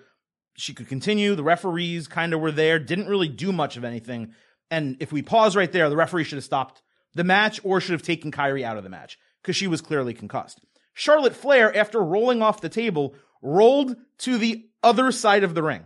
she 0.56 0.74
could 0.74 0.88
continue. 0.88 1.36
The 1.36 1.44
referees 1.44 2.08
kind 2.08 2.34
of 2.34 2.40
were 2.40 2.52
there, 2.52 2.80
didn't 2.80 3.08
really 3.08 3.28
do 3.28 3.52
much 3.52 3.78
of 3.78 3.84
anything. 3.84 4.34
And 4.72 4.98
if 5.00 5.12
we 5.12 5.22
pause 5.22 5.56
right 5.56 5.72
there, 5.72 5.90
the 5.90 5.96
referee 5.96 6.24
should 6.24 6.38
have 6.38 6.44
stopped 6.44 6.82
the 7.14 7.24
match 7.24 7.60
or 7.64 7.80
should 7.80 7.94
have 7.94 8.02
taken 8.02 8.32
Kairi 8.32 8.64
out 8.64 8.78
of 8.78 8.84
the 8.84 8.90
match 8.90 9.18
because 9.42 9.56
she 9.56 9.68
was 9.68 9.82
clearly 9.82 10.14
concussed. 10.14 10.60
Charlotte 10.94 11.36
Flair, 11.36 11.76
after 11.76 12.02
rolling 12.02 12.42
off 12.42 12.62
the 12.62 12.70
table, 12.70 13.16
rolled 13.42 13.96
to 14.20 14.38
the 14.38 14.66
other 14.82 15.12
side 15.12 15.44
of 15.44 15.54
the 15.54 15.64
ring 15.64 15.86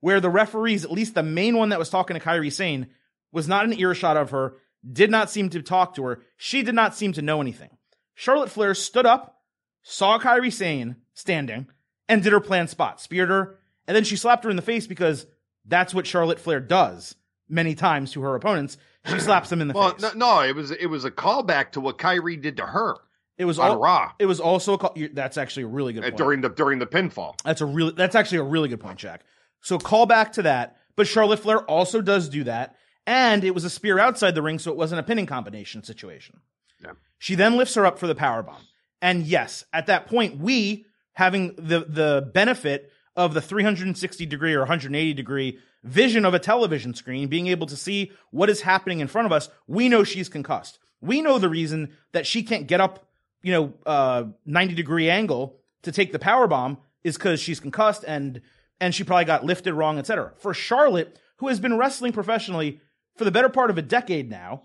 where 0.00 0.20
the 0.20 0.30
referees, 0.30 0.84
at 0.84 0.92
least 0.92 1.14
the 1.14 1.22
main 1.22 1.56
one 1.56 1.70
that 1.70 1.78
was 1.78 1.90
talking 1.90 2.16
to 2.16 2.24
Kairi 2.24 2.52
Sane, 2.52 2.88
was 3.32 3.48
not 3.48 3.64
an 3.64 3.78
earshot 3.78 4.16
of 4.16 4.30
her, 4.30 4.54
did 4.90 5.10
not 5.10 5.30
seem 5.30 5.50
to 5.50 5.62
talk 5.62 5.96
to 5.96 6.04
her. 6.04 6.22
She 6.36 6.62
did 6.62 6.74
not 6.74 6.94
seem 6.94 7.12
to 7.14 7.22
know 7.22 7.40
anything. 7.40 7.70
Charlotte 8.14 8.50
Flair 8.50 8.74
stood 8.74 9.04
up, 9.04 9.40
saw 9.82 10.18
Kairi 10.18 10.52
Sane 10.52 10.96
standing, 11.16 11.66
and 12.08 12.22
did 12.22 12.32
her 12.32 12.40
planned 12.40 12.70
spot, 12.70 13.00
speared 13.00 13.28
her, 13.28 13.58
and 13.88 13.96
then 13.96 14.04
she 14.04 14.16
slapped 14.16 14.44
her 14.44 14.50
in 14.50 14.56
the 14.56 14.62
face 14.62 14.86
because 14.86 15.26
that's 15.64 15.92
what 15.92 16.06
Charlotte 16.06 16.38
Flair 16.38 16.60
does 16.60 17.16
many 17.48 17.74
times 17.74 18.12
to 18.12 18.22
her 18.22 18.36
opponents. 18.36 18.78
She 19.06 19.18
slaps 19.18 19.50
them 19.50 19.60
in 19.60 19.68
the 19.68 19.74
Well, 19.74 19.90
face. 19.92 20.02
no, 20.02 20.12
no, 20.14 20.40
it 20.42 20.54
was 20.54 20.70
it 20.70 20.86
was 20.86 21.04
a 21.04 21.10
callback 21.10 21.72
to 21.72 21.80
what 21.80 21.98
Kairi 21.98 22.40
did 22.40 22.56
to 22.58 22.66
her 22.66 22.96
it 23.38 23.44
was 23.44 23.58
on 23.58 23.72
all, 23.72 23.78
Raw 23.78 24.12
It 24.18 24.26
was 24.26 24.40
also 24.40 24.74
a 24.74 24.78
call, 24.78 24.96
that's 25.12 25.36
actually 25.36 25.64
a 25.64 25.68
really 25.68 25.92
good 25.92 26.04
uh, 26.04 26.08
point. 26.08 26.16
during 26.16 26.40
the 26.40 26.48
during 26.48 26.78
the 26.78 26.86
pinfall. 26.86 27.34
That's 27.44 27.60
a 27.60 27.66
really 27.66 27.92
that's 27.92 28.14
actually 28.14 28.38
a 28.38 28.44
really 28.44 28.68
good 28.68 28.80
point, 28.80 28.98
Jack. 28.98 29.22
So 29.60 29.78
call 29.78 30.06
back 30.06 30.32
to 30.34 30.42
that. 30.42 30.76
But 30.96 31.06
Charlotte 31.06 31.40
Flair 31.40 31.60
also 31.60 32.00
does 32.00 32.28
do 32.28 32.44
that. 32.44 32.76
And 33.06 33.44
it 33.44 33.54
was 33.54 33.64
a 33.64 33.70
spear 33.70 33.98
outside 33.98 34.34
the 34.34 34.42
ring, 34.42 34.58
so 34.58 34.70
it 34.70 34.76
wasn't 34.76 35.00
a 35.00 35.02
pinning 35.02 35.26
combination 35.26 35.84
situation. 35.84 36.40
Yeah. 36.82 36.92
She 37.18 37.34
then 37.34 37.56
lifts 37.56 37.74
her 37.74 37.86
up 37.86 37.98
for 37.98 38.06
the 38.06 38.14
power 38.14 38.42
bomb. 38.42 38.62
And 39.02 39.24
yes, 39.24 39.64
at 39.72 39.86
that 39.86 40.06
point, 40.06 40.38
we 40.38 40.86
having 41.16 41.54
the 41.56 41.80
the 41.80 42.30
benefit 42.32 42.92
of 43.16 43.32
the 43.32 43.40
360 43.40 44.26
degree 44.26 44.52
or 44.52 44.60
180 44.60 45.14
degree 45.14 45.58
vision 45.82 46.24
of 46.24 46.34
a 46.34 46.38
television 46.38 46.94
screen, 46.94 47.28
being 47.28 47.46
able 47.46 47.66
to 47.66 47.76
see 47.76 48.12
what 48.30 48.50
is 48.50 48.60
happening 48.60 49.00
in 49.00 49.08
front 49.08 49.26
of 49.26 49.32
us, 49.32 49.48
we 49.66 49.88
know 49.88 50.04
she's 50.04 50.28
concussed. 50.28 50.78
We 51.00 51.22
know 51.22 51.38
the 51.38 51.48
reason 51.48 51.96
that 52.12 52.26
she 52.26 52.42
can't 52.42 52.66
get 52.66 52.80
up, 52.80 53.08
you 53.42 53.52
know, 53.52 53.74
uh, 53.86 54.24
90 54.44 54.74
degree 54.74 55.08
angle 55.08 55.58
to 55.82 55.92
take 55.92 56.12
the 56.12 56.18
power 56.18 56.46
bomb 56.46 56.78
is 57.02 57.16
because 57.16 57.40
she's 57.40 57.60
concussed 57.60 58.04
and 58.06 58.40
and 58.78 58.94
she 58.94 59.04
probably 59.04 59.24
got 59.24 59.44
lifted 59.44 59.72
wrong, 59.72 59.98
etc. 59.98 60.32
For 60.36 60.52
Charlotte, 60.52 61.18
who 61.38 61.48
has 61.48 61.60
been 61.60 61.78
wrestling 61.78 62.12
professionally 62.12 62.80
for 63.16 63.24
the 63.24 63.30
better 63.30 63.48
part 63.48 63.70
of 63.70 63.78
a 63.78 63.82
decade 63.82 64.28
now, 64.28 64.64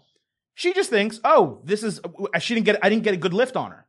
she 0.54 0.74
just 0.74 0.90
thinks, 0.90 1.22
"Oh, 1.24 1.62
this 1.64 1.82
is 1.82 2.02
she 2.40 2.56
didn't 2.56 2.66
get 2.66 2.84
I 2.84 2.90
didn't 2.90 3.04
get 3.04 3.14
a 3.14 3.18
good 3.18 3.34
lift 3.34 3.56
on 3.56 3.72
her." 3.72 3.86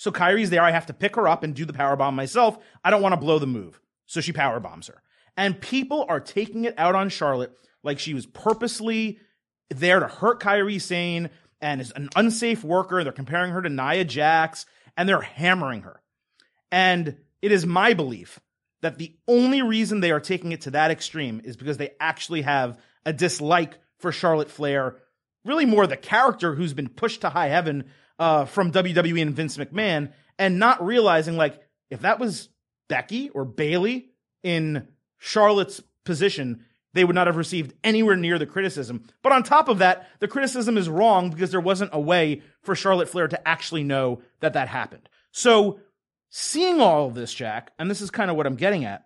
So 0.00 0.10
Kairi's 0.10 0.48
there. 0.48 0.62
I 0.62 0.70
have 0.70 0.86
to 0.86 0.94
pick 0.94 1.16
her 1.16 1.28
up 1.28 1.42
and 1.42 1.54
do 1.54 1.66
the 1.66 1.74
power 1.74 1.94
bomb 1.94 2.16
myself. 2.16 2.56
I 2.82 2.88
don't 2.88 3.02
want 3.02 3.12
to 3.12 3.20
blow 3.20 3.38
the 3.38 3.46
move. 3.46 3.78
So 4.06 4.22
she 4.22 4.32
power 4.32 4.58
bombs 4.58 4.86
her. 4.86 5.02
And 5.36 5.60
people 5.60 6.06
are 6.08 6.20
taking 6.20 6.64
it 6.64 6.74
out 6.78 6.94
on 6.94 7.10
Charlotte 7.10 7.52
like 7.82 7.98
she 7.98 8.14
was 8.14 8.24
purposely 8.24 9.18
there 9.68 10.00
to 10.00 10.08
hurt 10.08 10.40
Kairi 10.40 10.80
Sane 10.80 11.28
and 11.60 11.82
is 11.82 11.92
an 11.94 12.08
unsafe 12.16 12.64
worker. 12.64 13.04
They're 13.04 13.12
comparing 13.12 13.52
her 13.52 13.60
to 13.60 13.68
Nia 13.68 14.06
Jax 14.06 14.64
and 14.96 15.06
they're 15.06 15.20
hammering 15.20 15.82
her. 15.82 16.00
And 16.72 17.18
it 17.42 17.52
is 17.52 17.66
my 17.66 17.92
belief 17.92 18.40
that 18.80 18.96
the 18.96 19.14
only 19.28 19.60
reason 19.60 20.00
they 20.00 20.12
are 20.12 20.18
taking 20.18 20.52
it 20.52 20.62
to 20.62 20.70
that 20.70 20.90
extreme 20.90 21.42
is 21.44 21.58
because 21.58 21.76
they 21.76 21.90
actually 22.00 22.40
have 22.40 22.80
a 23.04 23.12
dislike 23.12 23.76
for 23.98 24.12
Charlotte 24.12 24.50
Flair, 24.50 24.96
really 25.44 25.66
more 25.66 25.86
the 25.86 25.98
character 25.98 26.54
who's 26.54 26.72
been 26.72 26.88
pushed 26.88 27.20
to 27.20 27.28
high 27.28 27.48
heaven 27.48 27.84
uh, 28.20 28.44
from 28.44 28.70
WWE 28.70 29.22
and 29.22 29.34
Vince 29.34 29.56
McMahon, 29.56 30.12
and 30.38 30.60
not 30.60 30.84
realizing 30.84 31.36
like 31.36 31.60
if 31.90 32.02
that 32.02 32.20
was 32.20 32.50
Becky 32.88 33.30
or 33.30 33.44
Bayley 33.44 34.10
in 34.42 34.86
Charlotte's 35.18 35.82
position, 36.04 36.64
they 36.92 37.04
would 37.04 37.14
not 37.14 37.26
have 37.26 37.36
received 37.36 37.74
anywhere 37.82 38.16
near 38.16 38.38
the 38.38 38.46
criticism. 38.46 39.04
But 39.22 39.32
on 39.32 39.42
top 39.42 39.68
of 39.68 39.78
that, 39.78 40.08
the 40.20 40.28
criticism 40.28 40.76
is 40.76 40.88
wrong 40.88 41.30
because 41.30 41.50
there 41.50 41.60
wasn't 41.60 41.90
a 41.94 42.00
way 42.00 42.42
for 42.62 42.74
Charlotte 42.74 43.08
Flair 43.08 43.26
to 43.26 43.48
actually 43.48 43.84
know 43.84 44.22
that 44.40 44.52
that 44.52 44.68
happened. 44.68 45.08
So 45.32 45.80
seeing 46.28 46.80
all 46.80 47.06
of 47.06 47.14
this, 47.14 47.32
Jack, 47.32 47.72
and 47.78 47.90
this 47.90 48.00
is 48.00 48.10
kind 48.10 48.30
of 48.30 48.36
what 48.36 48.46
I'm 48.46 48.56
getting 48.56 48.84
at, 48.84 49.04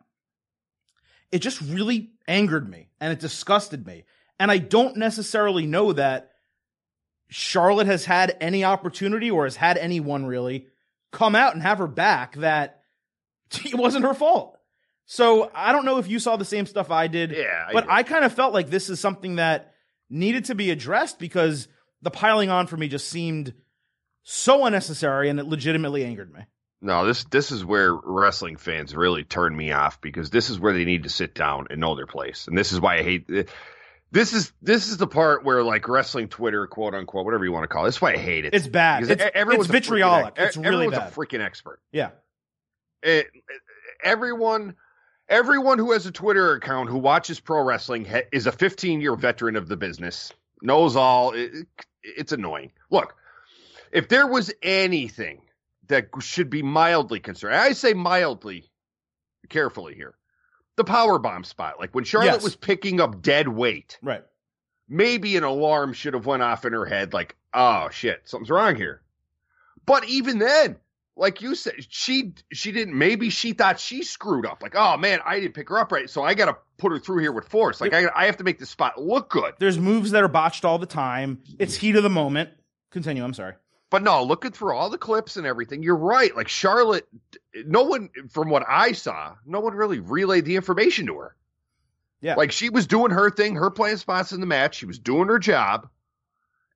it 1.30 1.38
just 1.38 1.61
really 1.61 2.11
angered 2.26 2.68
me 2.68 2.88
and 3.00 3.12
it 3.12 3.21
disgusted 3.21 3.87
me. 3.87 4.04
And 4.40 4.50
I 4.50 4.59
don't 4.59 4.97
necessarily 4.97 5.66
know 5.66 5.92
that 5.92 6.30
Charlotte 7.28 7.87
has 7.87 8.04
had 8.04 8.37
any 8.40 8.64
opportunity 8.64 9.31
or 9.31 9.45
has 9.45 9.57
had 9.57 9.78
anyone 9.78 10.26
really 10.26 10.66
come 11.12 11.35
out 11.35 11.54
and 11.54 11.62
have 11.62 11.78
her 11.78 11.87
back 11.87 12.37
that 12.37 12.83
it 13.64 13.75
wasn't 13.75 14.04
her 14.04 14.14
fault. 14.14 14.59
So 15.07 15.50
I 15.54 15.73
don't 15.73 15.85
know 15.85 15.99
if 15.99 16.09
you 16.09 16.19
saw 16.19 16.37
the 16.37 16.45
same 16.45 16.66
stuff 16.66 16.90
I 16.90 17.09
did. 17.09 17.33
Yeah, 17.33 17.66
I 17.69 17.73
but 17.73 17.83
did. 17.83 17.90
I 17.90 18.02
kind 18.02 18.25
of 18.25 18.33
felt 18.33 18.54
like 18.54 18.71
this 18.71 18.88
is 18.88 19.00
something 19.00 19.37
that 19.37 19.75
needed 20.09 20.47
to 20.47 20.54
be 20.54 20.71
addressed 20.71 21.19
because 21.19 21.69
the 22.02 22.11
piling 22.11 22.50
on 22.50 22.66
for 22.66 22.76
me 22.76 22.88
just 22.88 23.09
seemed 23.09 23.52
so 24.23 24.64
unnecessary 24.64 25.28
and 25.28 25.38
it 25.38 25.47
legitimately 25.47 26.04
angered 26.04 26.33
me. 26.33 26.40
No, 26.81 27.07
this 27.07 27.25
this 27.25 27.50
is 27.50 27.64
where 27.64 27.95
wrestling 27.95 28.57
fans 28.57 28.95
really 28.95 29.25
turn 29.25 29.57
me 29.57 29.73
off 29.73 30.00
because 30.02 30.28
this 30.28 30.50
is 30.50 30.61
where 30.61 30.75
they 30.75 30.85
need 30.85 31.04
to 31.04 31.09
sit 31.09 31.35
down 31.35 31.69
and 31.71 31.81
know 31.81 31.95
their 31.95 32.07
place, 32.07 32.47
and 32.47 32.59
this 32.59 32.73
is 32.73 32.81
why 32.81 32.99
I 32.99 33.02
hate. 33.02 33.49
This 34.14 34.33
is 34.33 34.52
this 34.62 34.87
is 34.88 34.97
the 34.97 35.09
part 35.09 35.44
where 35.44 35.62
like 35.64 35.88
wrestling 35.88 36.28
Twitter, 36.28 36.66
quote 36.68 36.94
unquote, 36.94 37.25
whatever 37.25 37.44
you 37.44 37.50
want 37.52 37.64
to 37.64 37.68
call 37.68 37.83
it. 37.83 37.88
That's 37.88 38.00
why 38.00 38.12
I 38.12 38.16
hate 38.16 38.44
it. 38.44 38.54
It's 38.54 38.68
bad. 38.68 39.00
Because 39.02 39.16
It's, 39.21 39.30
everyone's 39.35 39.66
it's 39.66 39.73
vitriolic. 39.73 40.35
ex- 40.37 40.50
It's 40.50 40.56
really 40.56 40.87
everyone's 40.87 40.99
bad. 40.99 41.12
a 41.12 41.14
freaking 41.14 41.40
expert. 41.44 41.80
yeah. 41.92 42.11
It- 43.02 43.26
everyone, 44.02 44.76
everyone 45.28 45.78
who 45.78 45.92
has 45.92 46.06
a 46.06 46.12
Twitter 46.12 46.52
account 46.52 46.88
who 46.90 46.99
watches 46.99 47.40
pro 47.40 47.62
wrestling 47.64 48.04
ha- 48.04 48.23
is 48.33 48.47
a 48.47 48.52
15 48.52 49.00
year 49.00 49.16
veteran 49.16 49.56
of 49.56 49.68
the 49.68 49.76
business. 49.76 50.33
Knows 50.62 50.94
all. 50.97 51.33
It- 51.33 51.66
it's 52.02 52.30
annoying. 52.33 52.71
Look, 52.90 53.16
if 53.90 54.09
there 54.09 54.26
was 54.28 54.52
anything 54.62 55.42
that 55.88 56.09
should 56.21 56.50
be 56.50 56.62
mildly 56.62 57.18
concerned, 57.18 57.56
I 57.56 57.73
say 57.73 57.94
mildly, 57.94 58.71
carefully 59.49 59.94
here, 59.94 60.14
the 60.76 60.85
power 60.85 61.19
bomb 61.19 61.45
spot, 61.45 61.78
like 61.78 61.95
when 61.95 62.04
Charlotte 62.04 62.33
Yes. 62.35 62.43
was 62.43 62.57
picking 62.57 63.00
up 63.00 63.23
dead 63.23 63.49
weight, 63.49 63.99
Right. 64.02 64.25
maybe 64.88 65.37
an 65.37 65.45
alarm 65.45 65.93
should 65.93 66.14
have 66.14 66.26
went 66.26 66.43
off 66.43 66.64
in 66.64 66.73
her 66.73 66.85
head, 66.85 67.12
like, 67.12 67.37
oh 67.52 67.88
shit, 67.90 68.23
something's 68.25 68.50
wrong 68.50 68.75
here. 68.76 69.02
But 69.87 70.04
even 70.09 70.38
then, 70.38 70.76
like 71.16 71.43
you 71.43 71.54
said, 71.54 71.75
she 71.90 72.35
she 72.52 72.73
didn't. 72.73 72.97
Maybe 72.99 73.31
she 73.31 73.52
thought 73.52 73.78
she 73.78 74.02
screwed 74.02 74.47
up. 74.47 74.62
Like, 74.62 74.75
oh 74.75 74.97
man, 74.97 75.21
I 75.25 75.38
didn't 75.38 75.54
pick 75.54 75.69
her 75.69 75.78
up 75.78 75.93
right, 75.93 76.11
so 76.11 76.23
I 76.25 76.35
got 76.35 76.47
to 76.47 76.57
put 76.76 76.90
her 76.90 76.99
through 76.99 77.19
here 77.19 77.31
with 77.31 77.49
force. 77.49 77.81
Like, 77.81 77.93
I 77.93 78.07
I 78.16 78.26
have 78.26 78.38
to 78.38 78.45
make 78.45 78.59
this 78.59 78.71
spot 78.71 79.00
look 79.00 79.31
good. 79.31 79.54
There's 79.61 79.78
moves 79.78 80.11
that 80.11 80.25
are 80.25 80.28
botched 80.28 80.64
all 80.64 80.78
the 80.78 80.87
time. 80.87 81.40
It's 81.61 81.76
heat 81.76 81.95
of 81.95 82.02
the 82.02 82.11
moment. 82.11 82.50
Continue. 82.90 83.23
I'm 83.23 83.35
sorry. 83.35 83.54
But 83.95 84.03
no, 84.03 84.25
looking 84.25 84.51
through 84.51 84.75
all 84.75 84.91
the 84.91 84.99
clips 84.99 85.37
and 85.37 85.47
everything, 85.47 85.85
you're 85.85 85.95
right. 85.95 86.35
Like 86.35 86.49
Charlotte, 86.49 87.07
no 87.65 87.85
one, 87.85 88.11
from 88.29 88.51
what 88.51 88.65
I 88.69 88.91
saw, 88.91 89.37
no 89.47 89.61
one 89.61 89.73
really 89.73 90.01
relayed 90.01 90.47
the 90.47 90.57
information 90.57 91.07
to 91.07 91.19
her. 91.19 91.37
Yeah. 92.21 92.35
Like 92.35 92.51
she 92.51 92.71
was 92.71 92.89
doing 92.89 93.13
her 93.13 93.31
thing, 93.31 93.55
her 93.55 93.71
playing 93.71 93.99
spots 93.99 94.33
in 94.33 94.41
the 94.41 94.47
match. 94.47 94.75
She 94.75 94.87
was 94.87 94.99
doing 94.99 95.29
her 95.29 95.39
job, 95.39 95.89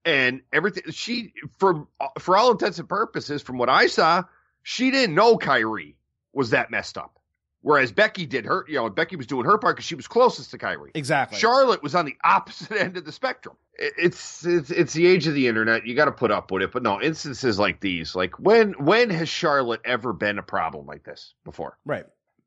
and 0.05 0.43
everything. 0.53 0.93
She, 0.93 1.33
for 1.59 1.89
uh, 2.01 2.07
for 2.21 2.37
all 2.37 2.53
intents 2.53 2.79
and 2.79 2.89
purposes, 2.89 3.43
from 3.43 3.59
what 3.59 3.69
I 3.69 3.89
saw, 3.89 4.23
she 4.63 4.93
didn't 4.93 5.17
know 5.17 5.39
Kairi 5.39 5.97
was 6.33 6.51
that 6.51 6.71
messed 6.71 6.97
up. 6.97 7.18
Whereas 7.61 7.91
Becky 7.91 8.25
did 8.25 8.45
her, 8.45 8.65
you 8.69 8.77
know, 8.77 8.89
Becky 8.89 9.17
was 9.17 9.27
doing 9.27 9.45
her 9.45 9.59
part 9.59 9.77
because 9.77 9.87
she 9.87 9.97
was 9.97 10.07
closest 10.07 10.53
to 10.53 10.59
Kairi. 10.59 10.91
Exactly. 10.95 11.39
Charlotte 11.39 11.83
was 11.83 11.95
on 11.95 12.05
the 12.05 12.17
opposite 12.25 12.73
end 12.73 12.97
of 12.97 13.05
the 13.05 13.13
spectrum. 13.13 13.57
It's 13.75 14.45
it's 14.45 14.71
it's 14.71 14.93
the 14.93 15.07
age 15.07 15.27
of 15.27 15.35
the 15.35 15.49
internet. 15.49 15.87
You 15.87 15.95
got 15.95 16.07
to 16.07 16.13
put 16.13 16.31
up 16.31 16.51
with 16.51 16.63
it. 16.63 16.73
But 16.73 16.83
no, 16.83 17.01
instances 17.01 17.59
like 17.59 17.81
these, 17.81 18.15
like 18.15 18.39
when 18.39 18.73
when 18.75 19.11
has 19.11 19.29
Charlotte 19.29 19.81
ever 19.85 20.13
been 20.13 20.39
a 20.39 20.43
problem 20.43 20.87
like 20.87 21.05
this 21.05 21.35
before? 21.45 21.79
Right. 21.85 22.05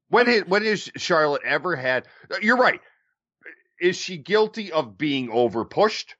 When 0.10 0.27
has, 0.27 0.46
when 0.46 0.63
has 0.65 0.89
Charlotte 0.98 1.44
ever 1.46 1.75
had? 1.75 2.08
You're 2.41 2.58
right. 2.58 2.82
Is 3.80 3.98
she 3.98 4.18
guilty 4.18 4.72
of 4.72 4.98
being 4.98 5.30
over 5.30 5.65
pushed? 5.65 6.15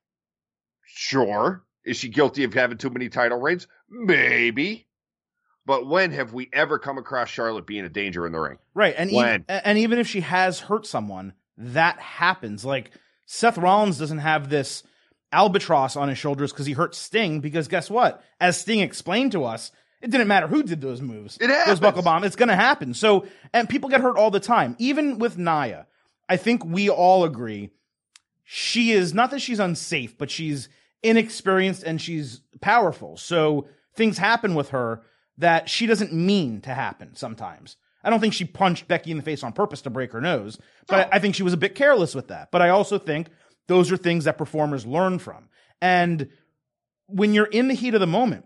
Sure. 0.86 1.64
Is 1.86 1.98
she 1.98 2.10
guilty 2.10 2.44
of 2.44 2.54
having 2.54 2.78
too 2.78 2.90
many 2.90 3.10
title 3.10 3.40
reigns? 3.40 3.68
Maybe. 3.90 4.88
But 5.72 5.88
when 5.88 6.12
have 6.12 6.34
we 6.34 6.50
ever 6.52 6.78
come 6.78 6.98
across 6.98 7.30
Charlotte 7.30 7.66
being 7.66 7.86
a 7.86 7.90
danger 7.90 8.26
in 8.26 8.34
the 8.34 8.42
ring? 8.42 8.58
Right. 8.74 8.94
And 8.98 9.10
When? 9.10 9.46
even, 9.48 9.62
and 9.64 9.78
even 9.78 10.00
if 10.00 10.08
she 10.10 10.20
has 10.20 10.60
hurt 10.60 10.86
someone, 10.86 11.32
that 11.56 11.98
happens. 11.98 12.66
Like 12.66 12.92
Seth 13.26 13.58
Rollins 13.58 13.98
doesn't 13.98 14.18
have 14.18 14.50
this 14.50 14.84
albatross 15.32 15.96
on 15.96 16.10
his 16.10 16.18
shoulders 16.18 16.52
because 16.52 16.66
he 16.66 16.74
hurt 16.74 16.94
Sting. 16.94 17.40
Because 17.40 17.70
guess 17.70 17.90
what? 17.90 18.22
As 18.42 18.60
Sting 18.60 18.82
explained 18.82 19.32
to 19.32 19.46
us, 19.46 19.72
it 20.02 20.12
didn't 20.12 20.28
matter 20.28 20.48
who 20.48 20.62
did 20.62 20.82
those 20.82 21.00
moves. 21.00 21.38
It 21.40 21.48
Those 21.66 21.80
buckle 21.80 22.02
bomb. 22.02 22.26
It's 22.26 22.36
going 22.36 22.50
to 22.50 22.56
happen. 22.58 22.94
So, 22.94 23.26
and 23.54 23.70
people 23.70 23.90
get 23.90 24.02
hurt 24.02 24.18
all 24.18 24.30
the 24.30 24.42
time. 24.42 24.76
Even 24.78 25.20
with 25.20 25.38
Nia, 25.38 25.88
I 26.28 26.36
think 26.36 26.66
we 26.66 26.90
all 26.90 27.24
agree 27.24 27.70
she 28.44 28.92
is 28.92 29.14
not 29.14 29.32
that 29.32 29.40
she's 29.40 29.62
unsafe, 29.62 30.18
but 30.18 30.30
she's 30.30 30.68
inexperienced 31.02 31.84
and 31.84 32.02
she's 32.02 32.42
powerful. 32.60 33.16
So 33.16 33.70
things 33.96 34.18
happen 34.18 34.54
with 34.54 34.72
her 34.72 35.04
that 35.38 35.70
she 35.70 35.86
doesn't 35.88 36.14
mean 36.14 36.62
to 36.62 36.74
happen 36.74 37.16
sometimes. 37.16 37.78
I 38.04 38.10
don't 38.10 38.20
think 38.20 38.34
she 38.34 38.46
punched 38.46 38.88
Becky 38.88 39.12
in 39.12 39.18
the 39.18 39.24
face 39.24 39.44
on 39.44 39.54
purpose 39.54 39.82
to 39.82 39.90
break 39.90 40.12
her 40.12 40.22
nose, 40.22 40.58
but 40.88 41.08
I, 41.14 41.18
I 41.18 41.20
think 41.20 41.36
she 41.36 41.44
was 41.44 41.54
a 41.54 41.58
bit 41.58 41.76
careless 41.76 42.16
with 42.16 42.30
that. 42.30 42.50
But 42.52 42.62
I 42.62 42.70
also 42.70 42.98
think 42.98 43.28
those 43.68 43.92
are 43.92 43.98
things 43.98 44.26
that 44.26 44.38
performers 44.38 44.86
learn 44.86 45.20
from. 45.20 45.50
And 45.82 46.30
when 47.08 47.34
you're 47.34 47.46
in 47.46 47.68
the 47.68 47.74
heat 47.74 47.94
of 47.94 48.00
the 48.00 48.08
moment, 48.08 48.46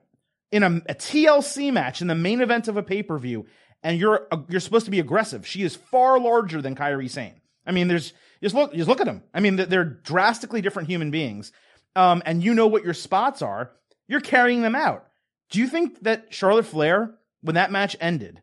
in 0.51 0.63
a, 0.63 0.68
a 0.88 0.96
TLC 0.96 1.72
match, 1.72 2.01
in 2.01 2.08
the 2.08 2.15
main 2.15 2.42
event 2.42 2.68
of 2.68 2.77
a 2.77 2.84
pay 2.84 3.01
per 3.04 3.18
view, 3.18 3.46
and 3.84 4.00
you're 4.00 4.27
uh, 4.32 4.38
you're 4.50 4.60
supposed 4.60 4.86
to 4.86 4.92
be 4.92 5.00
aggressive, 5.00 5.46
she 5.48 5.63
is 5.63 5.75
far 5.75 6.20
larger 6.20 6.62
than 6.62 6.75
Kairi 6.75 7.10
Sane. 7.10 7.39
I 7.65 7.72
mean, 7.72 7.88
there's 7.88 8.13
just 8.44 8.56
look 8.56 8.74
just 8.74 8.88
look 8.89 9.00
at 9.00 9.06
them. 9.06 9.24
I 9.34 9.39
mean, 9.39 9.56
they're- 9.56 9.65
they're 9.65 9.84
drastically 9.86 10.62
different 10.62 10.88
human 10.89 11.12
beings, 11.12 11.51
um, 11.96 12.22
and 12.25 12.44
you 12.44 12.54
know 12.54 12.68
what 12.68 12.84
your 12.84 12.94
spots 12.94 13.42
are. 13.42 13.72
You're 14.08 14.22
carrying 14.22 14.62
them 14.62 14.75
out. 14.75 15.08
Do 15.52 15.60
you 15.60 15.68
think 15.68 16.02
that 16.04 16.28
Charlotte 16.32 16.66
Flair, 16.66 17.16
when 17.42 17.56
that 17.56 17.72
match 17.72 17.96
ended, 18.02 18.42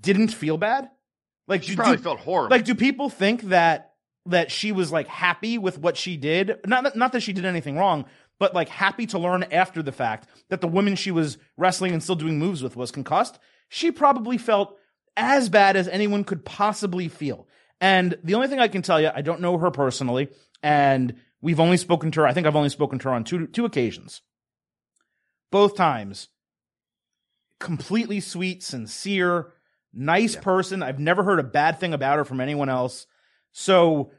didn't 0.00 0.28
feel 0.28 0.58
bad? 0.58 0.90
Like, 1.48 1.62
She 1.62 1.70
do- 1.70 1.76
probably 1.76 1.96
do- 1.96 2.02
felt 2.02 2.20
horrible. 2.20 2.50
like, 2.56 2.64
do 2.64 2.74
people 2.74 3.08
think 3.08 3.42
that 3.42 3.92
that 4.28 4.50
she 4.50 4.72
was 4.72 4.90
like 4.90 5.06
happy 5.06 5.56
with 5.56 5.78
what 5.78 5.96
she 5.96 6.16
did? 6.16 6.58
Not 6.66 6.82
that- 6.82 6.96
not 6.96 7.12
that 7.12 7.20
she 7.22 7.32
did 7.32 7.44
anything 7.44 7.76
wrong, 7.78 8.06
but 8.40 8.54
like 8.54 8.68
happy 8.68 9.06
to 9.06 9.18
learn 9.20 9.44
after 9.52 9.82
the 9.84 9.92
fact 9.92 10.28
that 10.48 10.60
the 10.60 10.66
woman 10.66 10.96
she 10.96 11.12
was 11.12 11.38
wrestling 11.56 11.92
and 11.92 12.02
still 12.02 12.16
doing 12.16 12.36
moves 12.38 12.60
with 12.62 12.74
was 12.76 12.90
concussed. 12.90 13.38
She 13.68 13.92
probably 13.92 14.36
felt 14.36 14.76
as 15.16 15.48
bad 15.48 15.76
as 15.76 15.86
anyone 15.86 16.24
could 16.24 16.44
possibly 16.44 17.06
feel. 17.08 17.46
And 17.80 18.18
the 18.24 18.34
only 18.34 18.48
thing 18.48 18.58
I 18.58 18.66
can 18.68 18.82
tell 18.82 19.00
you, 19.00 19.10
I 19.14 19.22
don't 19.22 19.40
know 19.40 19.58
her 19.58 19.70
personally, 19.70 20.28
and 20.62 21.14
we've 21.40 21.60
only 21.60 21.76
spoken 21.76 22.10
to 22.12 22.22
her. 22.22 22.26
I 22.26 22.32
think 22.32 22.46
I've 22.48 22.56
only 22.56 22.68
spoken 22.68 22.98
to 22.98 23.08
her 23.10 23.14
on 23.14 23.22
two 23.22 23.46
two 23.46 23.64
occasions. 23.64 24.22
Both 25.50 25.76
times, 25.76 26.28
completely 27.60 28.20
sweet, 28.20 28.62
sincere, 28.62 29.52
nice 29.92 30.36
person. 30.36 30.82
I've 30.82 30.98
never 30.98 31.22
heard 31.22 31.38
a 31.38 31.44
bad 31.44 31.80
thing 31.80 31.94
about 31.94 32.18
her 32.18 32.24
from 32.24 32.40
anyone 32.40 32.68
else. 32.68 33.06
So 33.52 34.10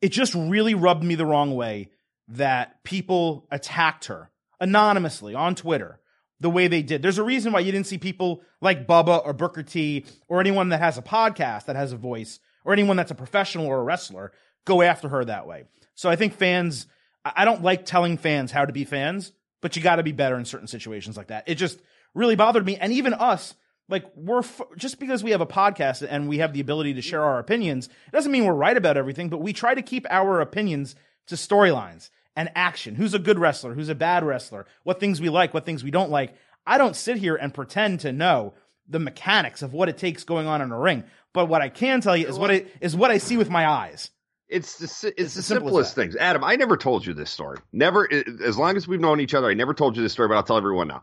it 0.00 0.10
just 0.10 0.34
really 0.34 0.74
rubbed 0.74 1.04
me 1.04 1.14
the 1.14 1.26
wrong 1.26 1.54
way 1.54 1.90
that 2.28 2.82
people 2.84 3.46
attacked 3.50 4.06
her 4.06 4.30
anonymously 4.60 5.34
on 5.34 5.54
Twitter 5.54 6.00
the 6.40 6.50
way 6.50 6.66
they 6.66 6.82
did. 6.82 7.02
There's 7.02 7.18
a 7.18 7.22
reason 7.22 7.52
why 7.52 7.60
you 7.60 7.72
didn't 7.72 7.86
see 7.86 7.98
people 7.98 8.42
like 8.60 8.86
Bubba 8.86 9.24
or 9.24 9.32
Booker 9.32 9.62
T 9.62 10.04
or 10.28 10.40
anyone 10.40 10.70
that 10.70 10.80
has 10.80 10.98
a 10.98 11.02
podcast 11.02 11.66
that 11.66 11.76
has 11.76 11.92
a 11.92 11.96
voice 11.96 12.40
or 12.64 12.72
anyone 12.72 12.96
that's 12.96 13.10
a 13.10 13.16
professional 13.16 13.66
or 13.66 13.78
a 13.78 13.84
wrestler 13.84 14.32
go 14.64 14.82
after 14.82 15.08
her 15.08 15.24
that 15.24 15.46
way. 15.46 15.64
So 15.94 16.10
I 16.10 16.16
think 16.16 16.34
fans, 16.34 16.86
I 17.24 17.32
I 17.36 17.44
don't 17.44 17.62
like 17.62 17.86
telling 17.86 18.18
fans 18.18 18.50
how 18.50 18.64
to 18.64 18.72
be 18.72 18.84
fans, 18.84 19.32
but 19.62 19.74
you 19.74 19.80
got 19.80 19.96
to 19.96 20.02
be 20.02 20.12
better 20.12 20.36
in 20.36 20.44
certain 20.44 20.66
situations 20.66 21.16
like 21.16 21.28
that. 21.28 21.44
It 21.46 21.54
just 21.54 21.80
really 22.12 22.36
bothered 22.36 22.66
me. 22.66 22.76
And 22.76 22.92
even 22.92 23.14
us, 23.14 23.54
like 23.88 24.04
we're 24.14 24.40
f- 24.40 24.60
just 24.76 25.00
because 25.00 25.24
we 25.24 25.30
have 25.30 25.40
a 25.40 25.46
podcast 25.46 26.06
and 26.08 26.28
we 26.28 26.38
have 26.38 26.52
the 26.52 26.60
ability 26.60 26.94
to 26.94 27.02
share 27.02 27.22
our 27.22 27.38
opinions, 27.38 27.86
it 27.86 28.12
doesn't 28.12 28.32
mean 28.32 28.44
we're 28.44 28.52
right 28.52 28.76
about 28.76 28.98
everything, 28.98 29.30
but 29.30 29.40
we 29.40 29.54
try 29.54 29.74
to 29.74 29.80
keep 29.80 30.06
our 30.10 30.40
opinions 30.40 30.94
to 31.28 31.36
storylines 31.36 32.10
and 32.36 32.50
action. 32.54 32.94
Who's 32.94 33.14
a 33.14 33.18
good 33.18 33.38
wrestler? 33.38 33.74
Who's 33.74 33.88
a 33.88 33.94
bad 33.94 34.24
wrestler? 34.24 34.66
What 34.82 35.00
things 35.00 35.20
we 35.20 35.28
like? 35.28 35.54
What 35.54 35.64
things 35.64 35.84
we 35.84 35.90
don't 35.90 36.10
like? 36.10 36.34
I 36.66 36.78
don't 36.78 36.96
sit 36.96 37.16
here 37.16 37.36
and 37.36 37.54
pretend 37.54 38.00
to 38.00 38.12
know 38.12 38.54
the 38.88 38.98
mechanics 38.98 39.62
of 39.62 39.72
what 39.72 39.88
it 39.88 39.98
takes 39.98 40.24
going 40.24 40.46
on 40.46 40.60
in 40.60 40.72
a 40.72 40.78
ring. 40.78 41.04
But 41.32 41.46
what 41.46 41.62
I 41.62 41.68
can 41.68 42.00
tell 42.00 42.16
you 42.16 42.26
is 42.28 42.38
what 42.38 42.50
I, 42.50 42.66
is 42.80 42.96
what 42.96 43.10
I 43.10 43.18
see 43.18 43.36
with 43.36 43.50
my 43.50 43.68
eyes. 43.68 44.10
It's 44.52 44.76
the 44.78 44.86
si- 44.86 45.12
it's, 45.16 45.34
the 45.34 45.42
simplest 45.42 45.94
things. 45.94 46.14
Adam, 46.14 46.44
I 46.44 46.56
never 46.56 46.76
told 46.76 47.06
you 47.06 47.14
this 47.14 47.30
story. 47.30 47.58
Never, 47.72 48.06
as 48.44 48.58
long 48.58 48.76
as 48.76 48.86
we've 48.86 49.00
known 49.00 49.18
each 49.20 49.32
other, 49.34 49.48
I 49.48 49.54
never 49.54 49.72
told 49.72 49.96
you 49.96 50.02
this 50.02 50.12
story, 50.12 50.28
but 50.28 50.34
I'll 50.36 50.42
tell 50.42 50.58
everyone 50.58 50.88
now. 50.88 51.02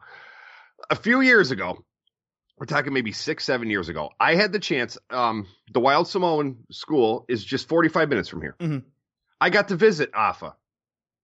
A 0.92 0.96
few 0.96 1.22
years 1.22 1.50
ago, 1.50 1.84
we're 2.58 2.68
talking 2.68 2.94
maybe 2.94 3.12
six, 3.12 3.44
seven 3.46 3.70
years 3.70 3.90
ago, 3.90 4.12
I 4.20 4.36
had 4.36 4.52
the 4.52 4.60
chance. 4.60 4.98
Um, 5.10 5.48
the 5.74 5.80
Wild 5.80 6.08
Samoan 6.08 6.58
School 6.70 7.26
is 7.28 7.44
just 7.44 7.68
45 7.68 8.08
minutes 8.10 8.30
from 8.30 8.42
here. 8.42 8.56
Mhm. 8.60 8.84
I 9.42 9.50
got 9.50 9.70
to 9.70 9.76
visit 9.76 10.12
Afa 10.14 10.56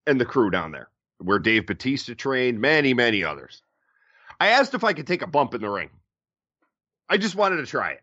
and 0.08 0.20
the 0.20 0.26
crew 0.26 0.50
down 0.50 0.72
there, 0.72 0.90
where 1.20 1.38
Dave 1.40 1.68
Batista 1.68 2.16
trained, 2.16 2.60
many, 2.60 2.94
many 2.96 3.24
others. 3.24 3.62
I 4.40 4.48
asked 4.48 4.74
if 4.74 4.84
I 4.84 4.94
could 4.94 5.06
take 5.08 5.22
a 5.22 5.28
bump 5.28 5.54
in 5.54 5.62
the 5.62 5.70
ring. 5.70 5.92
I 7.08 7.18
just 7.18 7.36
wanted 7.36 7.58
to 7.58 7.66
try 7.66 7.92
it. 7.92 8.02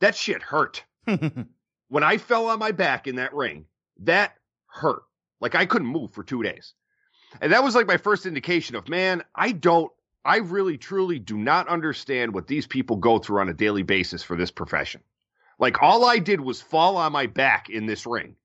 That 0.00 0.14
shit 0.14 0.42
hurt. 0.42 0.84
when 1.88 2.02
I 2.02 2.18
fell 2.18 2.46
on 2.46 2.58
my 2.58 2.72
back 2.72 3.06
in 3.06 3.16
that 3.16 3.34
ring, 3.34 3.66
that 4.00 4.34
hurt. 4.66 5.02
Like 5.40 5.54
I 5.54 5.66
couldn't 5.66 5.88
move 5.88 6.12
for 6.12 6.22
two 6.22 6.42
days. 6.42 6.74
And 7.40 7.52
that 7.52 7.64
was 7.64 7.74
like 7.74 7.86
my 7.86 7.96
first 7.96 8.26
indication 8.26 8.76
of, 8.76 8.88
man, 8.88 9.22
I 9.34 9.52
don't, 9.52 9.92
I 10.24 10.38
really 10.38 10.78
truly 10.78 11.18
do 11.18 11.36
not 11.36 11.68
understand 11.68 12.34
what 12.34 12.46
these 12.46 12.66
people 12.66 12.96
go 12.96 13.18
through 13.18 13.40
on 13.40 13.48
a 13.48 13.54
daily 13.54 13.82
basis 13.82 14.22
for 14.22 14.36
this 14.36 14.50
profession. 14.50 15.02
Like 15.58 15.82
all 15.82 16.04
I 16.04 16.18
did 16.18 16.40
was 16.40 16.60
fall 16.60 16.96
on 16.96 17.12
my 17.12 17.26
back 17.26 17.70
in 17.70 17.86
this 17.86 18.06
ring 18.06 18.36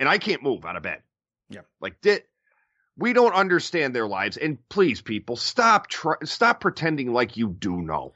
and 0.00 0.08
I 0.08 0.18
can't 0.18 0.42
move 0.42 0.64
out 0.64 0.76
of 0.76 0.82
bed. 0.82 1.02
Yeah. 1.48 1.60
Like 1.80 2.00
that. 2.02 2.26
We 2.96 3.14
don't 3.14 3.34
understand 3.34 3.94
their 3.94 4.06
lives. 4.06 4.36
And 4.36 4.58
please, 4.68 5.00
people, 5.00 5.36
stop, 5.36 5.86
tr- 5.86 6.24
stop 6.24 6.60
pretending 6.60 7.12
like 7.12 7.38
you 7.38 7.48
do 7.48 7.80
know. 7.80 8.12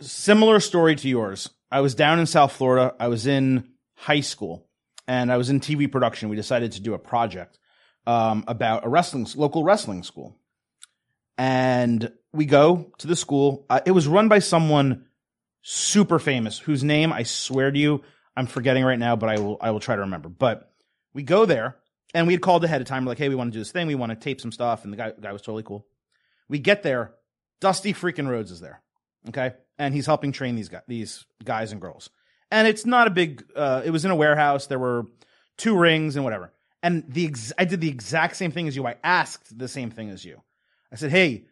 Similar 0.00 0.58
story 0.60 0.96
to 0.96 1.08
yours. 1.08 1.50
I 1.70 1.80
was 1.80 1.94
down 1.94 2.18
in 2.18 2.26
South 2.26 2.52
Florida. 2.52 2.94
I 2.98 3.08
was 3.08 3.26
in 3.26 3.68
high 3.94 4.20
school 4.20 4.68
and 5.06 5.32
I 5.32 5.36
was 5.36 5.50
in 5.50 5.60
TV 5.60 5.90
production. 5.90 6.28
We 6.28 6.36
decided 6.36 6.72
to 6.72 6.80
do 6.80 6.94
a 6.94 6.98
project 6.98 7.58
um, 8.06 8.44
about 8.46 8.84
a 8.84 8.88
wrestling 8.88 9.26
local 9.34 9.64
wrestling 9.64 10.02
school, 10.02 10.38
and 11.36 12.12
we 12.32 12.46
go 12.46 12.92
to 12.98 13.06
the 13.06 13.16
school. 13.16 13.66
Uh, 13.68 13.80
it 13.84 13.92
was 13.92 14.06
run 14.06 14.28
by 14.28 14.38
someone 14.38 15.06
super 15.62 16.18
famous, 16.18 16.58
whose 16.58 16.84
name 16.84 17.12
I 17.12 17.24
swear 17.24 17.70
to 17.70 17.78
you 17.78 18.02
I'm 18.36 18.46
forgetting 18.46 18.84
right 18.84 18.98
now, 18.98 19.16
but 19.16 19.30
I 19.30 19.38
will 19.40 19.56
I 19.60 19.70
will 19.70 19.80
try 19.80 19.96
to 19.96 20.02
remember. 20.02 20.28
But 20.28 20.70
we 21.14 21.22
go 21.22 21.46
there, 21.46 21.76
and 22.14 22.26
we 22.26 22.34
had 22.34 22.42
called 22.42 22.64
ahead 22.64 22.80
of 22.80 22.86
time. 22.86 23.04
We're 23.04 23.10
like, 23.10 23.18
hey, 23.18 23.28
we 23.28 23.34
want 23.34 23.52
to 23.52 23.56
do 23.56 23.60
this 23.60 23.72
thing. 23.72 23.86
We 23.86 23.94
want 23.94 24.10
to 24.10 24.16
tape 24.16 24.40
some 24.40 24.52
stuff, 24.52 24.84
and 24.84 24.92
the 24.92 24.96
guy 24.96 25.12
guy 25.18 25.32
was 25.32 25.42
totally 25.42 25.62
cool. 25.62 25.86
We 26.48 26.58
get 26.58 26.82
there, 26.82 27.14
Dusty 27.60 27.94
freaking 27.94 28.28
Rhodes 28.28 28.50
is 28.50 28.60
there, 28.60 28.82
okay, 29.28 29.52
and 29.78 29.94
he's 29.94 30.06
helping 30.06 30.32
train 30.32 30.54
these 30.56 30.68
guys, 30.68 30.82
these 30.88 31.24
guys 31.44 31.72
and 31.72 31.80
girls. 31.80 32.10
And 32.50 32.68
it's 32.68 32.86
not 32.86 33.06
a 33.06 33.10
big. 33.10 33.44
Uh, 33.54 33.82
it 33.84 33.90
was 33.90 34.04
in 34.04 34.10
a 34.10 34.16
warehouse. 34.16 34.66
There 34.66 34.78
were 34.78 35.06
two 35.58 35.76
rings 35.76 36.16
and 36.16 36.24
whatever. 36.24 36.52
And 36.82 37.04
the 37.08 37.26
ex- 37.26 37.52
I 37.58 37.64
did 37.64 37.80
the 37.80 37.88
exact 37.88 38.36
same 38.36 38.52
thing 38.52 38.68
as 38.68 38.76
you. 38.76 38.86
I 38.86 38.96
asked 39.02 39.58
the 39.58 39.66
same 39.68 39.90
thing 39.90 40.10
as 40.10 40.24
you. 40.24 40.40
I 40.92 40.96
said, 40.96 41.10
"Hey, 41.10 41.46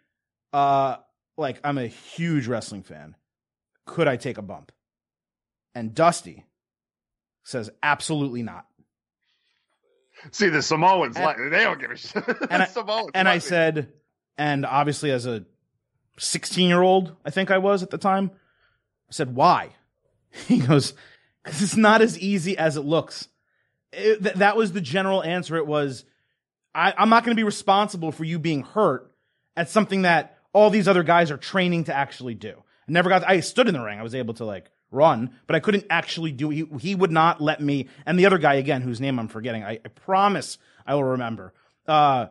uh, 0.53 0.97
like 1.37 1.59
I'm 1.65 1.79
a 1.79 1.87
huge 1.89 2.47
wrestling 2.47 2.83
fan. 2.85 3.17
Could 3.87 4.07
I 4.07 4.17
take 4.17 4.39
a 4.39 4.43
bump?" 4.43 4.71
And 5.75 5.95
Dusty 5.95 6.45
says, 7.43 7.71
"Absolutely 7.83 8.43
not." 8.45 8.67
See, 10.31 10.49
the 10.49 10.63
Samoans, 10.63 11.17
And- 11.17 11.25
like, 11.25 11.37
they 11.37 11.65
don't 11.65 11.81
give 11.81 11.91
a 11.91 11.97
shit. 11.97 12.25
and 12.51 12.63
I- 12.63 12.67
And 13.15 13.29
I 13.29 13.39
said, 13.39 13.93
and 14.39 14.65
obviously 14.65 15.11
as 15.11 15.27
a 15.27 15.45
16 16.19 16.69
year 16.69 16.83
old, 16.83 17.17
I 17.25 17.31
think 17.31 17.51
I 17.51 17.59
was 17.59 17.83
at 17.83 17.91
the 17.91 17.99
time, 17.99 18.31
I 19.09 19.13
said, 19.13 19.35
why? 19.35 19.71
He 20.49 20.59
goes, 20.59 20.95
because 21.45 21.63
it's 21.63 21.77
not 21.77 22.03
as 22.03 22.19
easy 22.19 22.59
as 22.59 22.77
it 22.77 22.85
looks. 22.85 23.29
It- 23.93 24.21
th- 24.23 24.35
that 24.37 24.57
was 24.57 24.73
the 24.73 24.81
general 24.81 25.23
answer. 25.23 25.57
It 25.57 25.67
was, 25.67 26.05
I, 26.75 26.93
I'm 26.99 27.09
not 27.09 27.25
going 27.25 27.37
to 27.37 27.41
be 27.41 27.45
responsible 27.45 28.11
for 28.11 28.25
you 28.25 28.41
being 28.41 28.63
hurt 28.63 29.13
at 29.57 29.71
something 29.71 30.03
that 30.03 30.39
all 30.53 30.71
these 30.71 30.89
other 30.89 31.05
guys 31.05 31.31
are 31.31 31.37
training 31.37 31.85
to 31.85 31.95
actually 31.95 32.35
do. 32.35 32.55
I 32.57 32.93
never 32.93 33.09
got, 33.09 33.29
I 33.29 33.41
stood 33.41 33.69
in 33.69 33.75
the 33.75 33.81
ring. 33.81 34.01
I 34.01 34.03
was 34.03 34.15
able 34.15 34.35
to 34.35 34.45
like 34.45 34.71
run, 34.91 35.31
but 35.47 35.55
I 35.55 35.61
couldn't 35.61 35.87
actually 35.91 36.33
do, 36.33 36.51
he, 36.51 36.65
he 36.81 36.95
would 36.95 37.13
not 37.13 37.41
let 37.41 37.61
me. 37.61 37.89
And 38.07 38.19
the 38.19 38.27
other 38.27 38.39
guy 38.39 38.55
again, 38.55 38.83
whose 38.83 39.01
name 39.01 39.19
I'm 39.19 39.29
forgetting, 39.29 39.63
I, 39.63 39.79
I 39.85 39.89
promise 39.89 40.59
I 40.87 40.95
will 40.95 41.05
remember, 41.05 41.53
uh, 41.87 42.27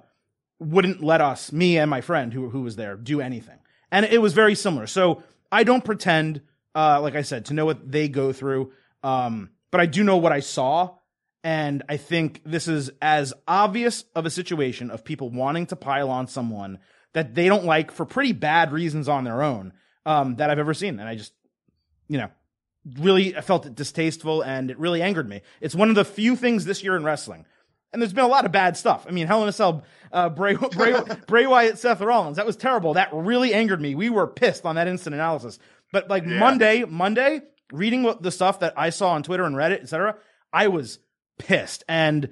wouldn't 0.59 1.01
let 1.03 1.21
us, 1.21 1.51
me 1.51 1.77
and 1.77 1.89
my 1.89 2.01
friend 2.01 2.33
who, 2.33 2.49
who 2.49 2.61
was 2.61 2.75
there, 2.75 2.95
do 2.95 3.21
anything. 3.21 3.59
And 3.93 4.07
it 4.07 4.21
was 4.21 4.33
very 4.33 4.55
similar. 4.55 4.87
So 4.87 5.21
I 5.51 5.63
don't 5.63 5.85
pretend, 5.85 6.41
uh, 6.73 6.99
like 6.99 7.15
I 7.15 7.21
said, 7.21 7.45
to 7.45 7.53
know 7.53 7.65
what 7.65 7.91
they 7.91 8.09
go 8.09 8.33
through. 8.33 8.71
Um, 9.03 9.51
but 9.69 9.79
I 9.79 9.85
do 9.85 10.03
know 10.03 10.17
what 10.17 10.31
I 10.31 10.39
saw. 10.39 10.95
And 11.43 11.83
I 11.87 11.97
think 11.97 12.41
this 12.43 12.67
is 12.67 12.89
as 13.03 13.35
obvious 13.47 14.03
of 14.15 14.25
a 14.25 14.31
situation 14.31 14.89
of 14.89 15.03
people 15.03 15.29
wanting 15.29 15.67
to 15.67 15.75
pile 15.75 16.09
on 16.09 16.27
someone 16.27 16.79
that 17.13 17.35
they 17.35 17.47
don't 17.47 17.65
like 17.65 17.91
for 17.91 18.03
pretty 18.03 18.31
bad 18.31 18.71
reasons 18.71 19.07
on 19.07 19.25
their 19.25 19.43
own, 19.43 19.73
um, 20.07 20.37
that 20.37 20.49
I've 20.49 20.57
ever 20.57 20.73
seen. 20.73 20.99
And 20.99 21.07
I 21.07 21.13
just, 21.13 21.33
you 22.07 22.17
know, 22.17 22.29
really 22.97 23.37
I 23.37 23.41
felt 23.41 23.67
it 23.67 23.75
distasteful 23.75 24.41
and 24.41 24.71
it 24.71 24.79
really 24.79 25.03
angered 25.03 25.29
me. 25.29 25.41
It's 25.61 25.75
one 25.75 25.89
of 25.89 25.95
the 25.95 26.05
few 26.05 26.35
things 26.35 26.65
this 26.65 26.83
year 26.83 26.95
in 26.95 27.03
wrestling. 27.03 27.45
And 27.93 28.01
there's 28.01 28.13
been 28.13 28.25
a 28.25 28.29
lot 28.29 28.45
of 28.45 28.51
bad 28.51 28.75
stuff. 28.75 29.05
I 29.07 29.11
mean, 29.11 29.27
Hell 29.27 29.43
in 29.43 29.49
a 29.49 29.51
Cell, 29.53 29.83
uh, 30.11 30.29
Bray, 30.29 30.55
Bray, 30.71 30.95
Bray 31.27 31.45
Wyatt, 31.47 31.77
Seth 31.77 32.01
Rollins. 32.01 32.37
That 32.37 32.45
was 32.45 32.57
terrible. 32.57 32.95
That 32.95 33.09
really 33.13 33.53
angered 33.53 33.79
me. 33.79 33.93
We 33.95 34.09
were 34.09 34.27
pissed 34.27 34.65
on 34.65 34.75
that 34.75 34.87
instant 34.87 35.13
analysis. 35.13 35.59
But 35.91 36.09
like 36.09 36.23
Yeah. 36.25 36.39
Monday, 36.39 36.83
Monday, 36.85 37.41
reading 37.71 38.03
what 38.03 38.21
the 38.23 38.31
stuff 38.31 38.59
that 38.61 38.73
I 38.75 38.89
saw 38.89 39.11
on 39.11 39.23
Twitter 39.23 39.43
and 39.43 39.55
Reddit, 39.55 39.81
etc., 39.81 40.15
I 40.51 40.67
was 40.69 40.99
pissed. 41.37 41.83
And 41.87 42.29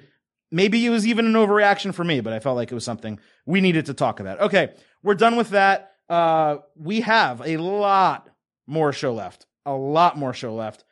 maybe 0.51 0.85
it 0.85 0.89
was 0.89 1.05
even 1.05 1.25
an 1.27 1.33
overreaction 1.33 1.93
for 1.93 2.03
me, 2.03 2.21
but 2.21 2.33
I 2.33 2.39
felt 2.39 2.55
like 2.55 2.71
it 2.71 2.75
was 2.75 2.83
something 2.85 3.19
we 3.45 3.61
needed 3.61 3.85
to 3.85 3.93
talk 3.93 4.19
about. 4.19 4.41
Okay, 4.41 4.73
we're 5.03 5.15
done 5.15 5.35
with 5.35 5.51
that. 5.51 5.93
Uh, 6.09 6.57
we 6.75 7.01
have 7.01 7.41
a 7.45 7.57
lot 7.57 8.29
more 8.67 8.91
show 8.91 9.13
left. 9.13 9.45
A 9.65 9.73
lot 9.73 10.17
more 10.17 10.33
show 10.33 10.55
left. 10.55 10.83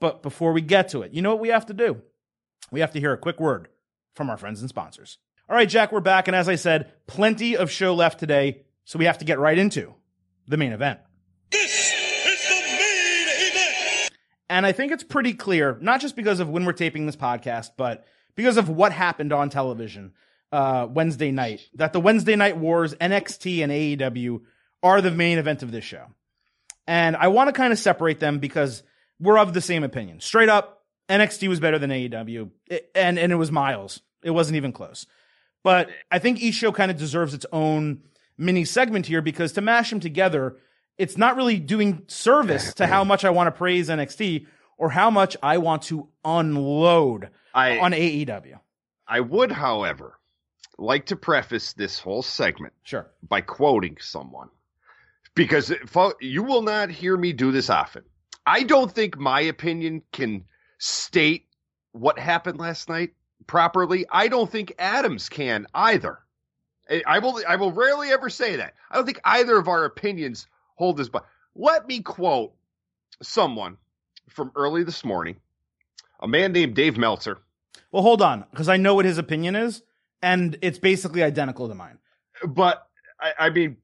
But 0.00 0.22
before 0.22 0.52
we 0.52 0.62
get 0.62 0.88
to 0.90 1.02
it, 1.02 1.12
you 1.12 1.22
know 1.22 1.30
what 1.30 1.40
we 1.40 1.50
have 1.50 1.66
to 1.66 1.74
do? 1.74 2.00
We 2.70 2.80
have 2.80 2.92
to 2.92 3.00
hear 3.00 3.12
a 3.12 3.18
quick 3.18 3.38
word 3.38 3.68
from 4.14 4.30
our 4.30 4.36
friends 4.36 4.60
and 4.60 4.68
sponsors. 4.68 5.18
All 5.48 5.56
right, 5.56 5.68
Jack, 5.68 5.92
we're 5.92 6.00
back. 6.00 6.28
And 6.28 6.34
as 6.34 6.48
I 6.48 6.54
said, 6.54 6.92
plenty 7.06 7.56
of 7.56 7.70
show 7.70 7.94
left 7.94 8.18
today. 8.18 8.62
So 8.84 8.98
we 8.98 9.04
have 9.04 9.18
to 9.18 9.24
get 9.24 9.38
right 9.38 9.58
into 9.58 9.94
the 10.48 10.56
main 10.56 10.72
event. 10.72 11.00
This 11.50 11.92
is 11.92 12.48
the 12.48 12.62
main 12.72 13.28
event. 13.28 14.10
And 14.48 14.66
I 14.66 14.72
think 14.72 14.92
it's 14.92 15.04
pretty 15.04 15.34
clear, 15.34 15.76
not 15.80 16.00
just 16.00 16.16
because 16.16 16.40
of 16.40 16.48
when 16.48 16.64
we're 16.64 16.72
taping 16.72 17.06
this 17.06 17.16
podcast, 17.16 17.70
but 17.76 18.04
because 18.34 18.56
of 18.56 18.68
what 18.68 18.92
happened 18.92 19.32
on 19.32 19.50
television 19.50 20.12
uh, 20.52 20.86
Wednesday 20.90 21.30
night, 21.30 21.68
that 21.74 21.92
the 21.92 22.00
Wednesday 22.00 22.36
Night 22.36 22.56
Wars, 22.56 22.94
NXT, 22.94 23.62
and 23.62 23.72
AEW 23.72 24.42
are 24.82 25.00
the 25.00 25.10
main 25.10 25.38
event 25.38 25.62
of 25.62 25.72
this 25.72 25.84
show. 25.84 26.06
And 26.86 27.16
I 27.16 27.28
want 27.28 27.48
to 27.48 27.52
kind 27.52 27.72
of 27.72 27.78
separate 27.78 28.20
them 28.20 28.38
because 28.38 28.82
we're 29.18 29.38
of 29.38 29.54
the 29.54 29.60
same 29.60 29.84
opinion. 29.84 30.20
Straight 30.20 30.48
up, 30.48 30.83
NXT 31.08 31.48
was 31.48 31.60
better 31.60 31.78
than 31.78 31.90
AEW, 31.90 32.50
It- 32.66 32.90
and, 32.94 33.18
and 33.18 33.32
it 33.32 33.36
was 33.36 33.50
miles. 33.52 34.00
It 34.22 34.30
wasn't 34.30 34.56
even 34.56 34.72
close. 34.72 35.06
But 35.62 35.88
I 36.10 36.18
think 36.18 36.40
each 36.40 36.54
show 36.54 36.72
kind 36.72 36.90
of 36.90 36.96
deserves 36.98 37.34
its 37.34 37.46
own 37.52 38.02
mini 38.36 38.64
segment 38.64 39.06
here 39.06 39.22
because 39.22 39.52
to 39.52 39.60
mash 39.60 39.90
them 39.90 40.00
together, 40.00 40.56
it's 40.98 41.16
not 41.16 41.36
really 41.36 41.58
doing 41.58 42.02
service 42.06 42.74
to 42.74 42.86
how 42.86 43.04
much 43.04 43.24
I 43.24 43.30
want 43.30 43.46
to 43.48 43.52
praise 43.52 43.88
NXT 43.88 44.46
or 44.78 44.90
how 44.90 45.10
much 45.10 45.36
I 45.42 45.58
want 45.58 45.82
to 45.84 46.08
unload 46.24 47.30
I, 47.54 47.78
on 47.78 47.92
AEW. 47.92 48.58
I 49.06 49.20
would, 49.20 49.52
however, 49.52 50.18
like 50.78 51.06
to 51.06 51.16
preface 51.16 51.72
this 51.74 51.98
whole 51.98 52.22
segment 52.22 52.72
Sure. 52.82 53.06
by 53.26 53.40
quoting 53.40 53.96
someone 54.00 54.48
because 55.34 55.72
you 56.20 56.42
will 56.42 56.62
not 56.62 56.90
hear 56.90 57.16
me 57.16 57.32
do 57.32 57.52
this 57.52 57.70
often. 57.70 58.02
I 58.46 58.62
don't 58.64 58.90
think 58.90 59.16
my 59.16 59.40
opinion 59.42 60.02
can 60.12 60.44
state 60.78 61.46
what 61.92 62.18
happened 62.18 62.58
last 62.58 62.88
night 62.88 63.10
properly. 63.46 64.06
I 64.10 64.28
don't 64.28 64.50
think 64.50 64.74
Adams 64.78 65.28
can 65.28 65.66
either. 65.74 66.18
I- 66.90 67.02
I 67.06 67.18
will 67.20 67.40
I 67.48 67.56
will 67.56 67.72
rarely 67.72 68.10
ever 68.10 68.28
say 68.30 68.56
that. 68.56 68.74
I 68.90 68.96
don't 68.96 69.06
think 69.06 69.20
either 69.24 69.56
of 69.56 69.68
our 69.68 69.84
opinions 69.84 70.46
hold 70.76 70.96
this 70.96 71.08
but 71.08 71.26
let 71.54 71.86
me 71.86 72.00
quote 72.00 72.54
someone 73.22 73.76
from 74.28 74.50
early 74.56 74.82
this 74.82 75.04
morning, 75.04 75.36
a 76.20 76.26
man 76.28 76.52
named 76.52 76.74
Dave 76.74 76.96
Meltzer. 76.96 77.38
Well, 77.92 78.02
hold 78.02 78.22
on, 78.22 78.44
because 78.50 78.68
I 78.68 78.76
know 78.76 78.94
what 78.96 79.04
his 79.04 79.18
opinion 79.18 79.54
is, 79.54 79.82
and 80.20 80.58
it's 80.62 80.78
basically 80.78 81.22
identical 81.22 81.68
to 81.68 81.74
mine. 81.74 81.98
But 82.44 82.86
I, 83.20 83.32
I 83.38 83.50
mean 83.50 83.76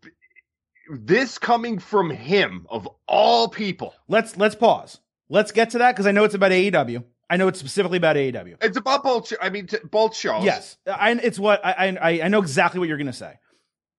this 0.91 1.39
coming 1.39 1.79
from 1.79 2.11
him 2.11 2.67
of 2.69 2.89
all 3.07 3.49
people. 3.49 3.95
Let's 4.09 4.37
let's 4.37 4.57
pause. 4.57 4.99
Let's 5.31 5.53
get 5.53 5.71
to 5.71 5.79
that 5.79 5.93
because 5.93 6.07
I 6.07 6.13
know 6.13 6.25
it's 6.25 6.35
about 6.35 6.51
AEW. 6.51 7.05
I 7.31 7.37
know 7.37 7.47
it's 7.47 7.61
specifically 7.61 7.99
about 7.99 8.17
AEW. 8.17 8.57
It's 8.61 8.77
about 8.77 9.05
both. 9.05 9.33
I 9.41 9.49
mean, 9.51 9.69
t- 9.69 9.79
both 9.89 10.17
shows. 10.17 10.45
Yes, 10.45 10.77
I, 10.85 11.13
it's 11.13 11.39
what 11.39 11.65
I, 11.65 11.97
I 12.01 12.23
I 12.23 12.29
know 12.29 12.41
exactly 12.41 12.81
what 12.81 12.89
you're 12.89 12.99
going 12.99 13.07
to 13.07 13.13
say. 13.13 13.39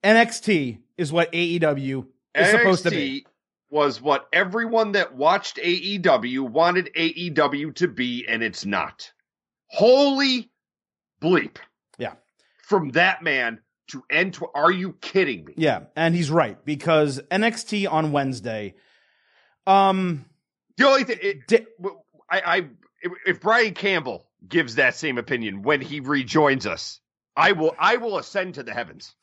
NXT 0.03 0.79
is 0.97 1.13
what 1.13 1.31
AEW 1.31 2.05
is 2.35 2.49
supposed 2.49 2.83
to 2.83 2.91
be. 2.91 3.25
Was 3.69 4.01
what 4.01 4.27
everyone 4.33 4.91
that 4.91 5.15
watched 5.15 5.55
AEW 5.55 6.49
wanted 6.49 6.89
AEW 6.93 7.73
to 7.75 7.87
be, 7.87 8.25
and 8.27 8.43
it's 8.43 8.65
not. 8.65 9.09
Holy 9.67 10.51
bleep! 11.21 11.55
Yeah. 11.97 12.15
From 12.67 12.89
that 12.89 13.23
man 13.23 13.59
to 13.91 14.03
end. 14.09 14.33
To, 14.33 14.47
are 14.53 14.71
you 14.71 14.97
kidding 14.99 15.45
me? 15.45 15.53
Yeah, 15.55 15.83
and 15.95 16.13
he's 16.13 16.29
right 16.29 16.63
because 16.65 17.21
NXT 17.31 17.89
on 17.89 18.11
Wednesday. 18.11 18.75
Um, 19.65 20.25
The 20.81 20.87
only 20.87 21.03
thing, 21.03 21.17
it, 21.21 21.67
I, 22.29 22.41
I, 22.41 22.57
if- 23.01 23.11
if 23.25 23.41
Brian 23.41 23.73
Campbell 23.73 24.25
gives 24.47 24.75
that 24.75 24.95
same 24.95 25.17
opinion 25.17 25.61
when 25.61 25.81
he 25.81 25.99
rejoins 25.99 26.65
us. 26.65 26.99
I 27.35 27.51
will 27.53 27.75
I 27.79 27.97
will 27.97 28.17
ascend 28.17 28.55
to 28.55 28.63
the 28.63 28.73
heavens. 28.73 29.13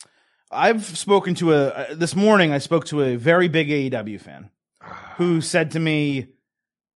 I've 0.50 0.84
spoken 0.96 1.34
to 1.36 1.52
a 1.52 1.66
uh, 1.68 1.94
this 1.94 2.16
morning. 2.16 2.52
I 2.52 2.58
spoke 2.58 2.86
to 2.86 3.02
a 3.02 3.16
very 3.16 3.48
big 3.48 3.68
AEW 3.68 4.20
fan 4.20 4.50
who 5.16 5.40
said 5.52 5.72
to 5.72 5.80
me, 5.80 6.28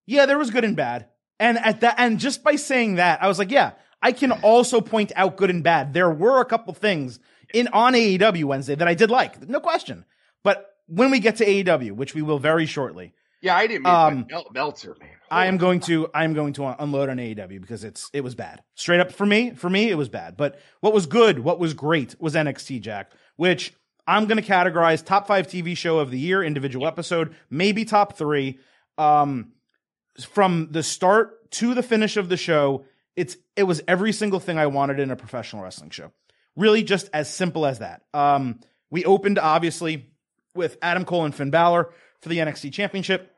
"Yeah, 0.07 0.25
there 0.25 0.39
was 0.39 0.49
good 0.49 0.63
and 0.63 0.75
bad." 0.75 1.07
And 1.39 1.57
at 1.57 1.81
that, 1.81 1.95
and 1.97 2.19
just 2.19 2.43
by 2.43 2.55
saying 2.55 2.95
that, 2.95 3.21
I 3.21 3.27
was 3.27 3.37
like, 3.37 3.51
"Yeah, 3.51 3.71
I 4.01 4.11
can 4.11 4.31
also 4.43 4.81
point 4.81 5.11
out 5.15 5.37
good 5.37 5.49
and 5.51 5.63
bad. 5.63 5.93
There 5.93 6.09
were 6.09 6.41
a 6.41 6.45
couple 6.45 6.73
things 6.73 7.19
in 7.53 7.67
on 7.67 7.93
AEW 7.93 8.45
Wednesday 8.45 8.75
that 8.75 8.87
I 8.87 8.95
did 8.95 9.11
like, 9.11 9.47
no 9.47 9.59
question. 9.59 10.05
But 10.43 10.69
when 10.87 11.11
we 11.11 11.19
get 11.19 11.35
to 11.37 11.45
AEW, 11.45 11.91
which 11.91 12.15
we 12.15 12.21
will 12.23 12.39
very 12.39 12.65
shortly, 12.65 13.13
Yeah, 13.43 13.57
I 13.57 13.67
didn't 13.67 13.83
mean 13.83 13.93
Um, 13.93 14.25
Mel- 14.31 14.47
Meltzer, 14.53 14.95
man. 14.99 15.09
I 15.29 15.47
am 15.47 15.57
going 15.57 15.81
to 15.81 16.09
I 16.13 16.23
am 16.23 16.33
going 16.33 16.53
to 16.53 16.81
unload 16.81 17.09
on 17.09 17.17
AEW 17.17 17.59
because 17.59 17.83
it's 17.83 18.09
it 18.13 18.21
was 18.21 18.35
bad. 18.35 18.63
Straight 18.75 19.01
up 19.01 19.11
for 19.11 19.25
me, 19.25 19.51
for 19.51 19.69
me 19.69 19.89
it 19.89 19.95
was 19.95 20.07
bad. 20.07 20.37
But 20.37 20.59
what 20.79 20.93
was 20.93 21.05
good, 21.07 21.39
what 21.39 21.59
was 21.59 21.73
great 21.73 22.15
was 22.21 22.35
NXT 22.35 22.81
Jack, 22.81 23.11
which 23.35 23.73
I'm 24.07 24.25
going 24.27 24.41
to 24.41 24.47
categorize 24.47 25.03
top 25.03 25.27
5 25.27 25.47
TV 25.47 25.75
show 25.75 25.99
of 25.99 26.09
the 26.11 26.19
year, 26.19 26.41
individual 26.43 26.87
episode, 26.87 27.35
maybe 27.49 27.83
top 27.83 28.15
3. 28.17 28.57
Um 28.97 29.51
from 30.29 30.69
the 30.71 30.83
start 30.83 31.51
to 31.51 31.73
the 31.73 31.83
finish 31.83 32.15
of 32.17 32.29
the 32.29 32.37
show, 32.37 32.85
it's 33.15 33.35
it 33.57 33.63
was 33.63 33.81
every 33.89 34.13
single 34.13 34.39
thing 34.39 34.57
I 34.57 34.67
wanted 34.67 34.99
in 34.99 35.11
a 35.11 35.15
professional 35.17 35.63
wrestling 35.63 35.89
show. 35.89 36.11
Really 36.55 36.83
just 36.83 37.09
as 37.13 37.29
simple 37.33 37.65
as 37.65 37.79
that. 37.79 38.03
Um 38.13 38.59
we 38.89 39.03
opened 39.03 39.37
obviously 39.39 40.11
with 40.55 40.77
Adam 40.81 41.03
Cole 41.03 41.25
and 41.25 41.33
Finn 41.35 41.49
Balor 41.49 41.89
for 42.21 42.29
the 42.29 42.37
NXT 42.37 42.71
championship. 42.71 43.31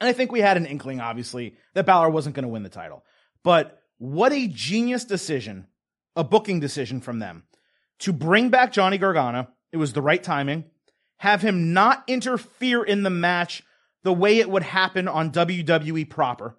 And 0.00 0.08
I 0.08 0.12
think 0.12 0.30
we 0.30 0.40
had 0.40 0.56
an 0.56 0.66
inkling, 0.66 1.00
obviously, 1.00 1.56
that 1.74 1.86
Balor 1.86 2.10
wasn't 2.10 2.34
going 2.34 2.42
to 2.44 2.48
win 2.48 2.62
the 2.62 2.68
title. 2.68 3.04
But 3.42 3.80
what 3.98 4.32
a 4.32 4.48
genius 4.48 5.04
decision, 5.04 5.68
a 6.14 6.24
booking 6.24 6.60
decision 6.60 7.00
from 7.00 7.18
them 7.18 7.44
to 8.00 8.12
bring 8.12 8.50
back 8.50 8.72
Johnny 8.72 8.98
Gargano. 8.98 9.48
It 9.72 9.78
was 9.78 9.92
the 9.92 10.02
right 10.02 10.22
timing. 10.22 10.64
Have 11.18 11.42
him 11.42 11.72
not 11.72 12.04
interfere 12.06 12.82
in 12.82 13.02
the 13.02 13.10
match 13.10 13.62
the 14.02 14.12
way 14.12 14.38
it 14.38 14.50
would 14.50 14.62
happen 14.62 15.08
on 15.08 15.32
WWE 15.32 16.08
proper, 16.08 16.56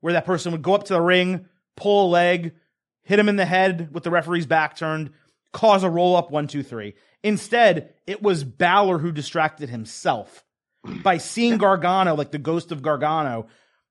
where 0.00 0.12
that 0.12 0.26
person 0.26 0.52
would 0.52 0.62
go 0.62 0.74
up 0.74 0.84
to 0.84 0.94
the 0.94 1.00
ring, 1.00 1.46
pull 1.76 2.06
a 2.06 2.10
leg, 2.10 2.54
hit 3.02 3.18
him 3.18 3.28
in 3.28 3.36
the 3.36 3.46
head 3.46 3.90
with 3.92 4.02
the 4.02 4.10
referee's 4.10 4.46
back 4.46 4.76
turned, 4.76 5.10
cause 5.52 5.84
a 5.84 5.90
roll 5.90 6.16
up 6.16 6.30
one, 6.30 6.48
two, 6.48 6.62
three. 6.62 6.94
Instead, 7.22 7.94
it 8.06 8.22
was 8.22 8.44
Balor 8.44 8.98
who 8.98 9.12
distracted 9.12 9.68
himself 9.68 10.44
by 10.84 11.18
seeing 11.18 11.58
Gargano, 11.58 12.14
like 12.14 12.30
the 12.30 12.38
ghost 12.38 12.72
of 12.72 12.82
Gargano, 12.82 13.46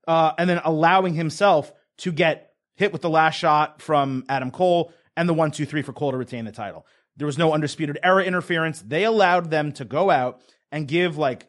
uh, 0.07 0.33
and 0.37 0.49
then 0.49 0.61
allowing 0.63 1.13
himself 1.13 1.71
to 1.99 2.11
get 2.11 2.53
hit 2.75 2.91
with 2.91 3.01
the 3.01 3.09
last 3.09 3.35
shot 3.35 3.81
from 3.81 4.23
Adam 4.29 4.51
Cole 4.51 4.93
and 5.15 5.27
the 5.27 5.33
one, 5.33 5.51
two, 5.51 5.65
three 5.65 5.81
for 5.81 5.93
Cole 5.93 6.11
to 6.11 6.17
retain 6.17 6.45
the 6.45 6.51
title. 6.51 6.85
There 7.17 7.27
was 7.27 7.37
no 7.37 7.53
undisputed 7.53 7.99
era 8.01 8.23
interference. 8.23 8.81
They 8.81 9.03
allowed 9.03 9.51
them 9.51 9.73
to 9.73 9.85
go 9.85 10.09
out 10.09 10.41
and 10.71 10.87
give 10.87 11.17
like 11.17 11.47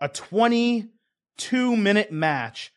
a 0.00 0.08
22 0.08 1.76
minute 1.76 2.12
match. 2.12 2.72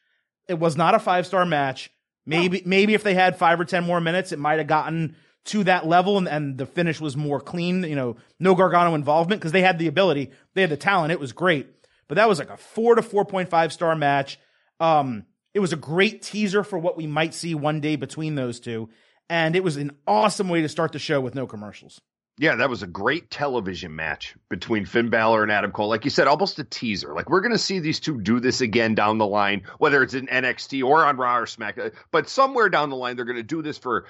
It 0.48 0.60
was 0.60 0.76
not 0.76 0.96
a 0.96 1.00
five 1.00 1.28
star 1.28 1.46
match. 1.46 1.92
Maybe, 2.26 2.62
maybe 2.66 2.94
if 2.94 3.04
they 3.04 3.14
had 3.14 3.38
five 3.38 3.60
or 3.60 3.66
10 3.66 3.84
more 3.84 4.02
minutes, 4.02 4.32
it 4.32 4.40
might 4.40 4.60
have 4.60 4.68
gotten 4.68 5.16
to 5.46 5.64
that 5.64 5.88
level 5.88 6.18
and, 6.18 6.28
and 6.28 6.58
the 6.58 6.66
finish 6.66 7.00
was 7.00 7.18
more 7.18 7.40
clean, 7.40 7.84
you 7.84 7.96
know, 7.96 8.16
no 8.40 8.54
Gargano 8.54 8.94
involvement 8.96 9.42
because 9.42 9.52
they 9.52 9.62
had 9.62 9.80
the 9.80 9.88
ability, 9.88 10.32
they 10.54 10.62
had 10.62 10.70
the 10.70 10.78
talent. 10.78 11.12
It 11.12 11.20
was 11.20 11.32
great. 11.32 11.68
But 12.12 12.18
that 12.18 12.28
was 12.28 12.40
like 12.40 12.50
a 12.50 12.58
four 12.58 12.96
to 12.96 13.02
4.5 13.02 13.72
star 13.72 13.96
match. 13.96 14.38
Um, 14.82 15.24
it 15.54 15.62
was 15.62 15.72
a 15.72 15.78
great 15.78 16.22
teaser 16.22 16.62
for 16.62 16.78
what 16.78 16.98
we 16.98 17.08
might 17.08 17.34
see 17.34 17.56
one 17.56 17.80
day 17.80 17.96
between 17.96 18.36
those 18.36 18.60
two. 18.60 18.90
And 19.30 19.56
it 19.56 19.64
was 19.64 19.78
an 19.78 19.94
awesome 20.06 20.50
way 20.50 20.62
to 20.62 20.68
start 20.68 20.92
the 20.92 21.00
show 21.00 21.22
with 21.22 21.36
no 21.36 21.48
commercials. 21.48 22.02
Yeah, 22.38 22.56
that 22.56 22.70
was 22.70 22.84
a 22.84 22.88
great 22.88 23.32
television 23.32 23.96
match 23.96 24.36
between 24.50 24.84
Finn 24.84 25.10
Balor 25.10 25.42
and 25.44 25.54
Adam 25.54 25.72
Cole. 25.72 25.88
Like 25.88 26.04
you 26.04 26.12
said, 26.12 26.28
almost 26.28 26.60
a 26.60 26.66
teaser. 26.66 27.14
Like 27.14 27.30
we're 27.30 27.40
going 27.40 27.54
to 27.54 27.58
see 27.58 27.80
these 27.80 28.02
two 28.02 28.20
do 28.20 28.42
this 28.42 28.60
again 28.60 28.94
down 28.94 29.18
the 29.18 29.26
line, 29.26 29.62
whether 29.78 30.04
it's 30.04 30.14
in 30.14 30.28
NXT 30.28 30.84
or 30.84 31.06
on 31.06 31.16
Raw 31.16 31.38
or 31.38 31.46
SmackDown. 31.46 31.94
But 32.12 32.28
somewhere 32.28 32.68
down 32.68 32.90
the 32.90 32.98
line, 32.98 33.16
they're 33.16 33.24
going 33.24 33.38
to 33.38 33.42
do 33.44 33.62
this 33.62 33.78
for 33.78 34.04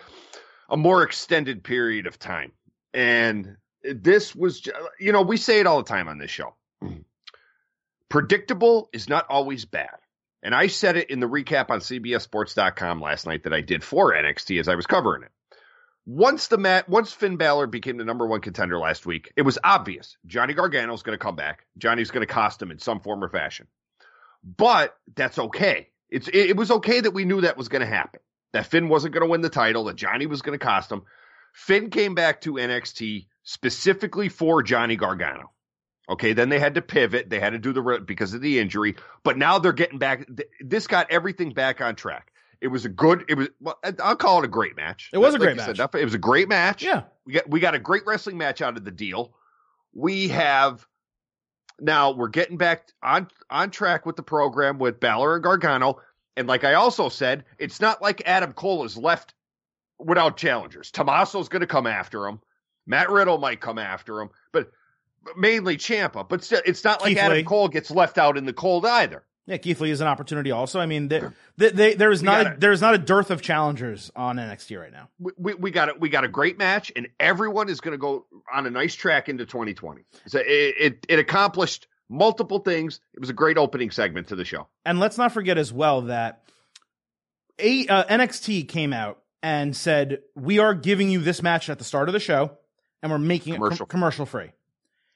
a 0.67 0.75
more 0.75 1.03
extended 1.03 1.63
period 1.63 2.07
of 2.07 2.17
time. 2.17 2.51
And 2.95 3.57
this 3.83 4.35
was, 4.35 4.67
you 4.99 5.11
know, 5.11 5.21
we 5.21 5.37
say 5.37 5.59
it 5.59 5.67
all 5.67 5.77
the 5.77 5.87
time 5.87 6.07
on 6.07 6.17
this 6.17 6.31
show. 6.31 6.55
Predictable 8.11 8.89
is 8.93 9.09
not 9.09 9.25
always 9.29 9.65
bad. 9.65 9.97
And 10.43 10.53
I 10.53 10.67
said 10.67 10.97
it 10.97 11.09
in 11.09 11.19
the 11.19 11.29
recap 11.29 11.69
on 11.69 11.79
CBSSports.com 11.79 13.01
last 13.01 13.25
night 13.25 13.43
that 13.43 13.53
I 13.53 13.61
did 13.61 13.83
for 13.83 14.13
NXT 14.13 14.59
as 14.59 14.67
I 14.67 14.75
was 14.75 14.87
covering 14.87 15.23
it 15.23 15.31
once 16.05 16.47
the 16.47 16.57
mat 16.57 16.89
once 16.89 17.13
Finn 17.13 17.37
Balor 17.37 17.67
became 17.67 17.97
the 17.97 18.05
number 18.05 18.25
one 18.25 18.41
contender 18.41 18.79
last 18.79 19.05
week, 19.05 19.31
it 19.35 19.43
was 19.43 19.59
obvious 19.63 20.17
Johnny 20.25 20.53
Gargano's 20.53 21.03
going 21.03 21.17
to 21.17 21.23
come 21.23 21.35
back. 21.35 21.65
Johnny's 21.77 22.11
going 22.11 22.25
to 22.25 22.33
cost 22.33 22.61
him 22.61 22.71
in 22.71 22.79
some 22.79 22.99
form 22.99 23.23
or 23.23 23.29
fashion. 23.29 23.67
But 24.43 24.95
that's 25.15 25.37
okay. 25.37 25.89
It's 26.09 26.27
it, 26.27 26.51
it 26.51 26.57
was 26.57 26.71
okay 26.71 27.01
that 27.01 27.13
we 27.13 27.25
knew 27.25 27.41
that 27.41 27.57
was 27.57 27.69
going 27.69 27.81
to 27.81 27.85
happen. 27.85 28.19
That 28.53 28.65
Finn 28.65 28.89
wasn't 28.89 29.13
going 29.13 29.25
to 29.25 29.29
win 29.29 29.41
the 29.41 29.49
title. 29.49 29.85
That 29.85 29.95
Johnny 29.95 30.25
was 30.25 30.41
going 30.41 30.57
to 30.57 30.65
cost 30.65 30.91
him. 30.91 31.03
Finn 31.53 31.89
came 31.89 32.15
back 32.15 32.41
to 32.41 32.53
NXT 32.53 33.27
specifically 33.43 34.29
for 34.29 34.63
Johnny 34.63 34.95
Gargano. 34.95 35.51
Okay, 36.11 36.33
then 36.33 36.49
they 36.49 36.59
had 36.59 36.75
to 36.75 36.81
pivot. 36.81 37.29
They 37.29 37.39
had 37.39 37.51
to 37.53 37.59
do 37.59 37.71
the 37.73 37.81
re- 37.81 37.99
because 37.99 38.33
of 38.33 38.41
the 38.41 38.59
injury. 38.59 38.95
But 39.23 39.37
now 39.37 39.57
they're 39.59 39.71
getting 39.71 39.97
back. 39.97 40.27
th- 40.27 40.49
This 40.59 40.85
got 40.85 41.09
everything 41.09 41.53
back 41.53 41.79
on 41.81 41.95
track. 41.95 42.31
It 42.59 42.67
was 42.67 42.83
a 42.85 42.89
good. 42.89 43.23
It 43.29 43.35
was. 43.35 43.47
Well, 43.59 43.79
I'll 44.03 44.15
call 44.17 44.39
it 44.39 44.45
a 44.45 44.49
great 44.49 44.75
match. 44.75 45.09
It 45.13 45.17
was 45.17 45.33
a 45.33 45.39
great 45.39 45.57
said, 45.57 45.77
match. 45.77 45.91
that- 45.91 45.95
it 45.99 46.03
was 46.03 46.13
a 46.13 46.19
great 46.19 46.49
match. 46.49 46.83
Yeah. 46.83 47.03
We 47.25 47.33
got 47.33 47.49
we 47.49 47.59
got 47.59 47.75
a 47.75 47.79
great 47.79 48.05
wrestling 48.05 48.37
match 48.37 48.61
out 48.61 48.77
of 48.77 48.83
the 48.83 48.91
deal. 48.91 49.33
We 49.93 50.27
have 50.27 50.85
now 51.79 52.11
we're 52.11 52.27
getting 52.27 52.57
back 52.57 52.87
on 53.01 53.27
on 53.49 53.71
track 53.71 54.05
with 54.05 54.15
the 54.15 54.23
program 54.23 54.77
with 54.79 54.99
Balor 54.99 55.35
and 55.35 55.43
Gargano. 55.43 55.99
And 56.37 56.47
like 56.47 56.63
I 56.63 56.73
also 56.75 57.09
said, 57.09 57.45
it's 57.57 57.79
not 57.81 58.01
like 58.01 58.21
Adam 58.25 58.53
Cole 58.53 58.83
is 58.85 58.97
left 58.97 59.33
without 59.97 60.37
challengers. 60.37 60.91
Tommaso's 60.91 61.49
going 61.49 61.59
to 61.61 61.67
come 61.67 61.87
after 61.87 62.27
him. 62.27 62.39
Matt 62.87 63.09
Riddle 63.09 63.37
might 63.37 63.61
come 63.61 63.77
after 63.77 64.19
him, 64.21 64.29
but 64.51 64.71
mainly 65.37 65.77
Ciampa. 65.77 66.27
But 66.27 66.43
still, 66.43 66.61
it's 66.65 66.83
not 66.83 67.01
like 67.01 67.09
Keith 67.09 67.17
Adam 67.19 67.37
Lee. 67.37 67.43
Cole 67.43 67.67
gets 67.67 67.91
left 67.91 68.17
out 68.17 68.37
in 68.37 68.45
the 68.45 68.53
cold 68.53 68.85
either. 68.85 69.23
Yeah, 69.47 69.57
Keith 69.57 69.81
Lee 69.81 69.89
is 69.89 70.01
an 70.01 70.07
opportunity 70.07 70.51
also. 70.51 70.79
I 70.79 70.85
mean, 70.85 71.07
there, 71.07 71.33
there, 71.57 71.71
there- 71.71 71.95
there 71.95 72.11
is 72.11 72.21
not 72.21 72.45
a, 72.45 72.55
there 72.59 72.71
is 72.71 72.79
not 72.79 72.93
a 72.93 72.97
dearth 72.99 73.31
of 73.31 73.41
challengers 73.41 74.11
on 74.15 74.37
NXT 74.37 74.79
right 74.79 74.91
now. 74.91 75.09
We, 75.19 75.31
we, 75.35 75.53
we 75.55 75.71
got 75.71 75.89
it. 75.89 75.99
We 75.99 76.09
got 76.09 76.23
a 76.23 76.27
great 76.27 76.57
match, 76.59 76.91
and 76.95 77.07
everyone 77.19 77.67
is 77.67 77.81
going 77.81 77.93
to 77.93 77.97
go 77.97 78.27
on 78.53 78.67
a 78.67 78.69
nice 78.69 78.93
track 78.93 79.29
into 79.29 79.45
2020. 79.47 80.03
So 80.27 80.39
it, 80.39 80.45
it 80.47 81.05
it 81.09 81.19
accomplished 81.19 81.87
multiple 82.07 82.59
things. 82.59 83.01
It 83.15 83.19
was 83.19 83.29
a 83.29 83.33
great 83.33 83.57
opening 83.57 83.89
segment 83.89 84.27
to 84.27 84.35
the 84.35 84.45
show. 84.45 84.67
And 84.85 84.99
let's 84.99 85.17
not 85.17 85.31
forget 85.33 85.57
as 85.57 85.73
well 85.73 86.01
that 86.03 86.43
a, 87.59 87.87
uh, 87.87 88.03
NXT 88.05 88.67
came 88.67 88.93
out 88.93 89.19
and 89.43 89.75
said, 89.75 90.19
"We 90.35 90.59
are 90.59 90.73
giving 90.75 91.09
you 91.09 91.19
this 91.19 91.41
match 91.41 91.67
at 91.69 91.79
the 91.79 91.83
start 91.83 92.09
of 92.09 92.13
the 92.13 92.19
show, 92.19 92.57
and 93.01 93.11
we're 93.11 93.17
making 93.17 93.55
Commercial 93.55 93.73
it 93.73 93.79
com- 93.79 93.87
commercial 93.87 94.25
free." 94.27 94.51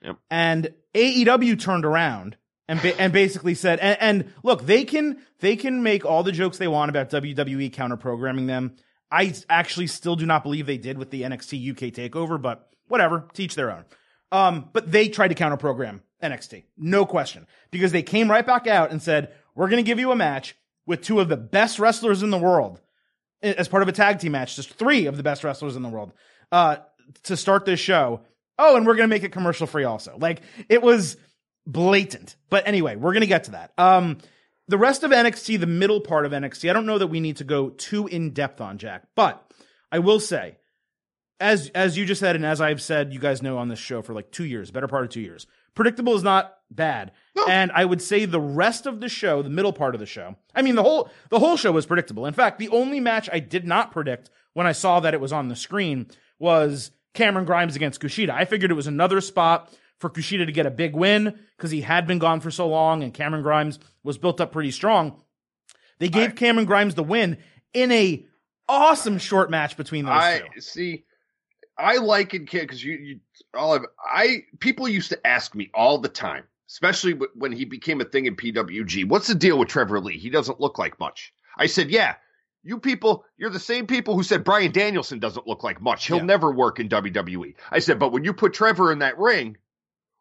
Yep. 0.05 0.17
And 0.29 0.73
AEW 0.93 1.59
turned 1.59 1.83
around 1.83 2.37
and 2.67 2.81
ba- 2.81 2.99
and 2.99 3.11
basically 3.11 3.55
said, 3.55 3.79
and, 3.79 3.97
and 3.99 4.33
look, 4.43 4.65
they 4.65 4.85
can 4.85 5.17
they 5.39 5.55
can 5.55 5.83
make 5.83 6.05
all 6.05 6.23
the 6.23 6.31
jokes 6.31 6.57
they 6.57 6.67
want 6.67 6.89
about 6.89 7.09
WWE 7.09 7.73
counter 7.73 7.97
programming 7.97 8.47
them. 8.47 8.75
I 9.11 9.33
actually 9.49 9.87
still 9.87 10.15
do 10.15 10.25
not 10.25 10.43
believe 10.43 10.65
they 10.65 10.77
did 10.77 10.97
with 10.97 11.09
the 11.09 11.23
NXT 11.23 11.71
UK 11.71 11.93
takeover, 11.93 12.41
but 12.41 12.69
whatever, 12.87 13.27
teach 13.33 13.55
their 13.55 13.71
own. 13.71 13.85
Um, 14.31 14.69
but 14.73 14.91
they 14.91 15.09
tried 15.09 15.29
to 15.29 15.35
counter 15.35 15.57
program 15.57 16.01
NXT, 16.21 16.63
no 16.77 17.05
question, 17.05 17.47
because 17.71 17.91
they 17.91 18.03
came 18.03 18.29
right 18.29 18.45
back 18.45 18.67
out 18.67 18.91
and 18.91 19.01
said, 19.01 19.33
"We're 19.55 19.69
going 19.69 19.83
to 19.83 19.87
give 19.87 19.99
you 19.99 20.11
a 20.11 20.15
match 20.15 20.55
with 20.85 21.01
two 21.01 21.19
of 21.19 21.29
the 21.29 21.37
best 21.37 21.79
wrestlers 21.79 22.21
in 22.21 22.29
the 22.29 22.37
world 22.37 22.79
as 23.41 23.67
part 23.67 23.83
of 23.83 23.89
a 23.89 23.91
tag 23.91 24.19
team 24.19 24.31
match, 24.31 24.55
just 24.55 24.73
three 24.73 25.05
of 25.05 25.17
the 25.17 25.23
best 25.23 25.43
wrestlers 25.43 25.75
in 25.75 25.83
the 25.83 25.89
world, 25.89 26.13
uh, 26.51 26.77
to 27.23 27.37
start 27.37 27.65
this 27.65 27.79
show. 27.79 28.21
Oh, 28.57 28.77
and 28.77 28.85
we're 28.85 28.95
going 28.95 29.09
to 29.09 29.13
make 29.13 29.23
it 29.23 29.31
commercial 29.31 29.67
free 29.67 29.83
also. 29.83 30.17
Like 30.17 30.41
it 30.69 30.81
was 30.81 31.17
blatant. 31.65 32.35
But 32.49 32.67
anyway, 32.67 32.95
we're 32.95 33.13
going 33.13 33.21
to 33.21 33.27
get 33.27 33.45
to 33.45 33.51
that. 33.51 33.71
Um, 33.77 34.17
the 34.67 34.77
rest 34.77 35.03
of 35.03 35.11
NXT, 35.11 35.59
the 35.59 35.67
middle 35.67 36.01
part 36.01 36.25
of 36.25 36.31
NXT, 36.31 36.69
I 36.69 36.73
don't 36.73 36.85
know 36.85 36.97
that 36.97 37.07
we 37.07 37.19
need 37.19 37.37
to 37.37 37.43
go 37.43 37.69
too 37.69 38.07
in 38.07 38.31
depth 38.31 38.61
on 38.61 38.77
Jack, 38.77 39.03
but 39.15 39.51
I 39.91 39.99
will 39.99 40.19
say, 40.19 40.57
as 41.39 41.69
as 41.75 41.97
you 41.97 42.05
just 42.05 42.19
said, 42.19 42.35
and 42.35 42.45
as 42.45 42.61
I've 42.61 42.81
said, 42.81 43.13
you 43.13 43.19
guys 43.19 43.43
know 43.43 43.57
on 43.57 43.67
this 43.67 43.79
show 43.79 44.01
for 44.01 44.13
like 44.13 44.31
two 44.31 44.45
years, 44.45 44.71
better 44.71 44.87
part 44.87 45.03
of 45.03 45.09
two 45.09 45.21
years. 45.21 45.45
Predictable 45.75 46.15
is 46.15 46.23
not 46.23 46.55
bad, 46.71 47.11
and 47.49 47.71
I 47.73 47.83
would 47.83 48.01
say 48.01 48.23
the 48.23 48.39
rest 48.39 48.85
of 48.85 49.01
the 49.01 49.09
show, 49.09 49.41
the 49.41 49.49
middle 49.49 49.73
part 49.73 49.93
of 49.93 49.99
the 49.99 50.05
show, 50.05 50.37
I 50.55 50.61
mean 50.61 50.75
the 50.75 50.83
whole 50.83 51.11
the 51.29 51.39
whole 51.39 51.57
show 51.57 51.73
was 51.73 51.85
predictable. 51.85 52.25
In 52.25 52.33
fact, 52.33 52.57
the 52.57 52.69
only 52.69 53.01
match 53.01 53.29
I 53.31 53.39
did 53.39 53.67
not 53.67 53.91
predict 53.91 54.29
when 54.53 54.65
I 54.65 54.71
saw 54.71 55.01
that 55.01 55.13
it 55.13 55.19
was 55.19 55.33
on 55.33 55.49
the 55.49 55.55
screen 55.55 56.07
was 56.39 56.91
Cameron 57.15 57.45
Grimes 57.45 57.75
against 57.75 58.01
Kushida. 58.01 58.29
I 58.29 58.45
figured 58.45 58.71
it 58.71 58.75
was 58.75 58.87
another 58.87 59.21
spot 59.21 59.73
for 59.97 60.09
Kushida 60.09 60.45
to 60.45 60.51
get 60.51 60.65
a 60.65 60.71
big 60.71 60.95
win 60.95 61.39
because 61.57 61.71
he 61.71 61.81
had 61.81 62.05
been 62.05 62.19
gone 62.19 62.41
for 62.41 62.51
so 62.51 62.67
long, 62.67 63.01
and 63.01 63.13
Cameron 63.13 63.43
Grimes 63.43 63.79
was 64.03 64.17
built 64.17 64.39
up 64.39 64.51
pretty 64.51 64.71
strong. 64.71 65.21
They 65.99 66.09
gave 66.09 66.35
Cameron 66.35 66.65
Grimes 66.65 66.95
the 66.95 67.03
win 67.03 67.37
in 67.73 67.91
a 67.91 68.25
awesome 68.67 69.17
short 69.17 69.49
match 69.49 69.77
between 69.77 70.05
those 70.05 70.13
I 70.13 70.39
two. 70.53 70.61
see. 70.61 71.05
I 71.77 71.97
like 71.97 72.33
it 72.33 72.49
because 72.49 72.83
you, 72.83 72.93
you 72.93 73.19
all 73.53 73.73
of 73.73 73.85
I 74.03 74.43
people 74.59 74.87
used 74.87 75.09
to 75.09 75.27
ask 75.27 75.55
me 75.55 75.69
all 75.73 75.97
the 75.97 76.09
time, 76.09 76.43
especially 76.69 77.13
when 77.33 77.51
he 77.51 77.65
became 77.65 78.01
a 78.01 78.05
thing 78.05 78.25
in 78.25 78.35
PWG. 78.35 79.07
What's 79.07 79.27
the 79.27 79.35
deal 79.35 79.57
with 79.57 79.69
Trevor 79.69 79.99
Lee? 79.99 80.17
He 80.17 80.29
doesn't 80.29 80.59
look 80.59 80.77
like 80.77 80.99
much. 80.99 81.33
I 81.57 81.65
said, 81.67 81.89
yeah. 81.89 82.15
You 82.67 82.79
people, 82.79 83.23
you're 83.37 83.51
the 83.51 83.59
same 83.59 83.85
people 83.85 84.15
who 84.15 84.23
said 84.23 84.43
Bryan 84.43 84.71
Danielson 84.71 85.19
doesn't 85.19 85.45
look 85.47 85.63
like 85.63 85.79
much. 85.81 86.07
He'll 86.07 86.17
Yeah. 86.17 86.23
never 86.23 86.51
work 86.51 86.79
in 86.79 86.89
WWE. 86.89 87.53
I 87.69 87.77
said, 87.77 87.99
but 87.99 88.11
when 88.11 88.23
you 88.23 88.33
put 88.33 88.53
Trevor 88.53 88.91
in 88.91 88.99
that 88.99 89.19
ring, 89.19 89.57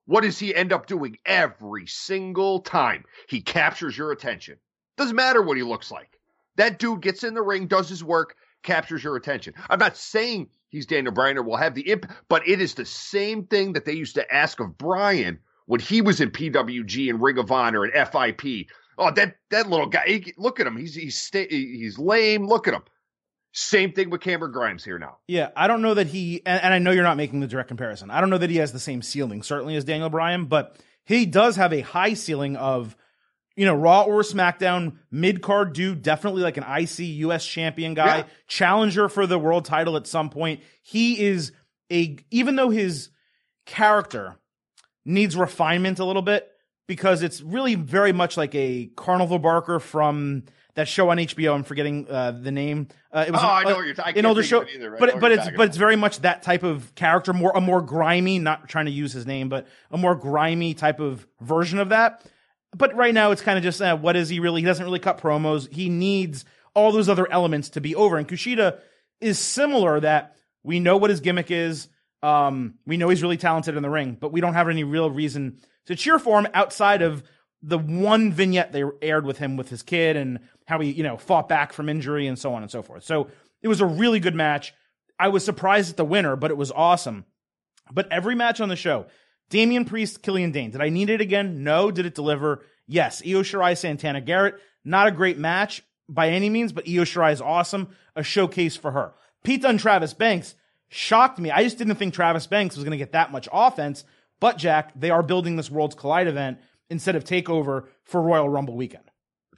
what 0.04 0.24
does 0.24 0.38
he 0.38 0.54
end 0.54 0.70
up 0.70 0.86
doing 0.86 1.16
every 1.24 1.86
single 1.86 2.60
time? 2.60 3.04
He 3.28 3.40
captures 3.40 3.96
your 3.96 4.12
attention. 4.12 4.58
Doesn't 4.98 5.16
matter 5.16 5.40
what 5.40 5.56
he 5.56 5.62
looks 5.62 5.90
like. 5.90 6.20
That 6.56 6.78
dude 6.78 7.00
gets 7.00 7.24
in 7.24 7.32
the 7.32 7.40
ring, 7.42 7.66
does 7.66 7.88
his 7.88 8.04
work, 8.04 8.36
captures 8.62 9.02
your 9.02 9.16
attention. 9.16 9.54
I'm 9.70 9.78
not 9.78 9.96
saying 9.96 10.50
he's 10.68 10.84
Daniel 10.84 11.14
Bryan 11.14 11.38
or 11.38 11.42
will 11.42 11.56
have 11.56 11.74
the 11.74 11.90
imp, 11.90 12.12
but 12.28 12.46
it 12.46 12.60
is 12.60 12.74
the 12.74 12.84
same 12.84 13.46
thing 13.46 13.72
that 13.72 13.86
they 13.86 13.94
used 13.94 14.16
to 14.16 14.34
ask 14.34 14.60
of 14.60 14.76
Bryan 14.76 15.38
when 15.64 15.80
he 15.80 16.02
was 16.02 16.20
in 16.20 16.30
PWG 16.30 17.08
and 17.08 17.22
Ring 17.22 17.38
of 17.38 17.50
Honor 17.50 17.84
and 17.84 17.92
FIP. 17.94 18.66
Oh, 18.98 19.10
that 19.12 19.36
that 19.50 19.68
little 19.68 19.86
guy! 19.86 20.04
he- 20.06 20.34
look 20.36 20.60
at 20.60 20.66
him. 20.66 20.76
He's 20.76 20.94
he's 20.94 21.16
sta- 21.18 21.48
he's 21.48 21.98
lame. 21.98 22.46
Look 22.46 22.68
at 22.68 22.74
him. 22.74 22.82
Same 23.56 23.92
thing 23.92 24.10
with 24.10 24.20
Cameron 24.20 24.50
Grimes 24.50 24.84
here 24.84 24.98
now. 24.98 25.18
Yeah, 25.28 25.50
I 25.56 25.68
don't 25.68 25.80
know 25.80 25.94
that 25.94 26.08
he, 26.08 26.42
and, 26.44 26.60
and 26.60 26.74
I 26.74 26.80
know 26.80 26.90
you're 26.90 27.04
not 27.04 27.16
making 27.16 27.38
the 27.38 27.46
direct 27.46 27.68
comparison. 27.68 28.10
I 28.10 28.20
don't 28.20 28.28
know 28.30 28.38
that 28.38 28.50
he 28.50 28.56
has 28.56 28.72
the 28.72 28.80
same 28.80 29.00
ceiling, 29.00 29.44
certainly 29.44 29.76
as 29.76 29.84
Daniel 29.84 30.10
Bryan, 30.10 30.46
but 30.46 30.76
he 31.04 31.24
does 31.24 31.54
have 31.54 31.72
a 31.72 31.80
high 31.80 32.14
ceiling 32.14 32.56
of, 32.56 32.96
you 33.54 33.64
know, 33.64 33.76
Raw 33.76 34.02
or 34.02 34.22
SmackDown, 34.22 34.96
mid 35.12 35.40
card 35.40 35.72
dude, 35.72 36.02
definitely 36.02 36.42
like 36.42 36.56
an 36.56 36.64
IC 36.64 36.98
US 36.98 37.46
champion 37.46 37.94
guy, 37.94 38.16
Yeah. 38.18 38.24
challenger 38.48 39.08
for 39.08 39.24
the 39.24 39.38
world 39.38 39.64
title 39.66 39.96
at 39.96 40.08
some 40.08 40.30
point. 40.30 40.60
He 40.82 41.22
is 41.24 41.52
a, 41.92 42.16
even 42.32 42.56
though 42.56 42.70
his 42.70 43.10
character 43.66 44.34
needs 45.04 45.36
refinement 45.36 46.00
a 46.00 46.04
little 46.04 46.22
bit 46.22 46.48
because 46.86 47.22
it's 47.22 47.40
really 47.40 47.74
very 47.74 48.12
much 48.12 48.36
like 48.36 48.54
a 48.54 48.90
Carnival 48.96 49.38
Barker 49.38 49.80
from 49.80 50.44
that 50.74 50.88
show 50.88 51.08
on 51.10 51.18
HBO. 51.18 51.54
I'm 51.54 51.62
forgetting 51.62 52.06
uh, 52.10 52.32
the 52.32 52.50
name. 52.50 52.88
Uh, 53.12 53.24
it 53.28 53.30
was 53.32 53.40
Oh, 53.42 53.46
an- 53.46 53.66
I 53.66 53.70
know 53.70 53.76
what 53.76 53.86
you're 53.86 53.94
ta- 53.94 54.02
I 54.06 54.10
an 54.10 54.26
older 54.26 54.42
show, 54.42 54.60
it 54.62 54.68
either. 54.74 54.96
But 54.98 55.20
but 55.20 55.30
it's 55.32 55.44
talking 55.44 55.56
but 55.56 55.68
it's 55.68 55.76
very 55.76 55.96
much 55.96 56.20
that 56.20 56.42
type 56.42 56.62
of 56.64 56.94
character, 56.94 57.32
more 57.32 57.52
a 57.54 57.60
more 57.60 57.80
grimy. 57.80 58.38
Not 58.38 58.68
trying 58.68 58.86
to 58.86 58.90
use 58.90 59.12
his 59.12 59.26
name, 59.26 59.48
but 59.48 59.66
a 59.90 59.96
more 59.98 60.14
grimy 60.16 60.74
type 60.74 61.00
of 61.00 61.26
version 61.40 61.78
of 61.78 61.90
that. 61.90 62.22
But 62.76 62.94
right 62.96 63.14
now, 63.14 63.30
it's 63.30 63.40
kind 63.42 63.56
of 63.56 63.62
just 63.62 63.80
uh, 63.80 63.96
what 63.96 64.16
is 64.16 64.28
he 64.28 64.40
really? 64.40 64.62
He 64.62 64.66
doesn't 64.66 64.84
really 64.84 64.98
cut 64.98 65.18
promos. 65.20 65.72
He 65.72 65.88
needs 65.88 66.44
all 66.74 66.90
those 66.90 67.08
other 67.08 67.30
elements 67.30 67.70
to 67.70 67.80
be 67.80 67.94
over. 67.94 68.16
And 68.18 68.26
Kushida 68.26 68.80
is 69.20 69.38
similar. 69.38 70.00
That 70.00 70.34
we 70.64 70.80
know 70.80 70.96
what 70.96 71.10
his 71.10 71.20
gimmick 71.20 71.52
is. 71.52 71.86
Um, 72.20 72.74
we 72.86 72.96
know 72.96 73.10
he's 73.10 73.22
really 73.22 73.36
talented 73.36 73.76
in 73.76 73.82
the 73.82 73.90
ring, 73.90 74.16
but 74.18 74.32
we 74.32 74.40
don't 74.40 74.54
have 74.54 74.68
any 74.68 74.82
real 74.82 75.08
reason 75.10 75.60
to 75.86 75.96
cheer 75.96 76.18
for 76.18 76.38
him 76.38 76.48
outside 76.54 77.02
of 77.02 77.22
the 77.62 77.78
one 77.78 78.32
vignette 78.32 78.72
they 78.72 78.84
aired 79.00 79.24
with 79.24 79.38
him 79.38 79.56
with 79.56 79.68
his 79.68 79.82
kid 79.82 80.16
and 80.16 80.40
how 80.66 80.80
he, 80.80 80.90
you 80.90 81.02
know, 81.02 81.16
fought 81.16 81.48
back 81.48 81.72
from 81.72 81.88
injury 81.88 82.26
and 82.26 82.38
so 82.38 82.54
on 82.54 82.62
and 82.62 82.70
so 82.70 82.82
forth. 82.82 83.04
So 83.04 83.28
it 83.62 83.68
was 83.68 83.80
a 83.80 83.86
really 83.86 84.20
good 84.20 84.34
match. 84.34 84.74
I 85.18 85.28
was 85.28 85.44
surprised 85.44 85.90
at 85.90 85.96
the 85.96 86.04
winner, 86.04 86.36
but 86.36 86.50
it 86.50 86.56
was 86.56 86.72
awesome. 86.72 87.24
But 87.92 88.10
every 88.10 88.34
match 88.34 88.60
on 88.60 88.68
the 88.68 88.76
show, 88.76 89.06
Damian 89.50 89.84
Priest, 89.84 90.22
Killian 90.22 90.52
Dain. 90.52 90.70
Did 90.70 90.80
I 90.80 90.88
need 90.88 91.10
it 91.10 91.20
again? 91.20 91.64
No. 91.64 91.90
Did 91.90 92.06
it 92.06 92.14
deliver? 92.14 92.64
Yes. 92.86 93.22
Io 93.24 93.42
Shirai, 93.42 93.76
Santana 93.76 94.20
Garrett. 94.20 94.56
Not 94.84 95.06
a 95.06 95.12
great 95.12 95.38
match 95.38 95.82
by 96.08 96.30
any 96.30 96.50
means, 96.50 96.72
but 96.72 96.88
Io 96.88 97.04
Shirai 97.04 97.32
is 97.32 97.40
awesome. 97.40 97.88
A 98.16 98.22
showcase 98.22 98.76
for 98.76 98.90
her. 98.90 99.14
Pete 99.42 99.62
Dunne, 99.62 99.78
Travis 99.78 100.14
Banks 100.14 100.54
shocked 100.88 101.38
me. 101.38 101.50
I 101.50 101.62
just 101.62 101.78
didn't 101.78 101.96
think 101.96 102.14
Travis 102.14 102.46
Banks 102.46 102.76
was 102.76 102.84
going 102.84 102.92
to 102.92 102.98
get 102.98 103.12
that 103.12 103.32
much 103.32 103.48
offense. 103.52 104.04
But 104.44 104.58
Jack, 104.58 104.92
they 104.94 105.08
are 105.08 105.22
building 105.22 105.56
this 105.56 105.70
Worlds 105.70 105.94
Collide 105.94 106.26
event 106.26 106.58
instead 106.90 107.16
of 107.16 107.24
Takeover 107.24 107.86
for 108.04 108.20
Royal 108.20 108.46
Rumble 108.46 108.76
weekend. 108.76 109.04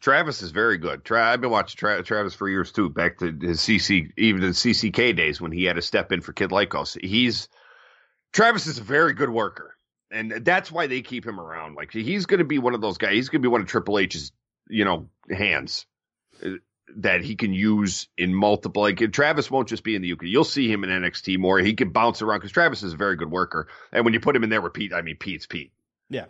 Travis 0.01 0.43
is 0.43 0.53
very 0.53 0.79
good. 0.79 1.05
Tra- 1.05 1.27
I've 1.27 1.41
been 1.41 1.51
watching 1.51 1.77
Tra- 1.77 2.05
Travis 2.05 2.35
for 2.35 2.49
years 2.49 2.71
too, 2.71 2.89
back 2.89 3.19
to 3.19 3.37
his 3.37 3.59
CC, 3.59 4.13
even 4.17 4.43
the 4.43 4.51
CCK 4.51 5.17
days 5.17 5.41
when 5.41 5.51
he 5.51 5.65
had 5.65 5.75
to 5.75 5.83
step 5.83 6.13
in 6.13 6.21
for 6.21 6.33
Kid 6.33 6.51
Lykos. 6.51 7.05
He's 7.05 7.49
Travis 8.33 8.69
is 8.69 8.79
a 8.79 8.83
very 8.85 9.13
good 9.13 9.29
worker, 9.29 9.75
and 10.13 10.31
that's 10.31 10.71
why 10.71 10.87
they 10.87 11.03
keep 11.03 11.27
him 11.27 11.41
around. 11.41 11.75
Like 11.75 11.91
he's 11.91 12.27
going 12.27 12.39
to 12.39 12.45
be 12.45 12.61
one 12.61 12.77
of 12.77 12.81
those 12.81 12.97
guys. 12.97 13.15
He's 13.15 13.29
going 13.29 13.43
to 13.43 13.49
be 13.49 13.51
one 13.51 13.63
of 13.63 13.67
Triple 13.67 13.99
H's, 13.99 14.31
you 14.69 14.85
know, 14.85 15.09
hands 15.29 15.85
that 16.97 17.23
he 17.23 17.35
can 17.35 17.53
use 17.53 18.09
in 18.17 18.35
multiple. 18.35 18.83
Like 18.83 18.99
Travis 19.13 19.51
won't 19.51 19.69
just 19.69 19.83
be 19.85 19.97
in 19.97 20.03
the 20.03 20.13
UK. 20.13 20.23
You'll 20.23 20.45
see 20.45 20.71
him 20.71 20.85
in 20.85 20.91
NXT 20.91 21.39
more. 21.39 21.59
He 21.59 21.75
can 21.75 21.91
bounce 21.91 22.23
around 22.23 22.39
because 22.39 22.53
Travis 22.53 22.83
is 22.83 22.93
a 22.93 22.97
very 22.97 23.17
good 23.17 23.31
worker. 23.31 23.69
And 23.93 24.05
when 24.05 24.15
you 24.15 24.21
put 24.21 24.37
him 24.37 24.45
in 24.45 24.51
there 24.51 24.61
with 24.61 24.73
Pete, 24.73 24.93
I 24.93 25.03
mean 25.03 25.17
Pete's 25.17 25.47
Pete. 25.47 25.73
Yeah. 26.09 26.27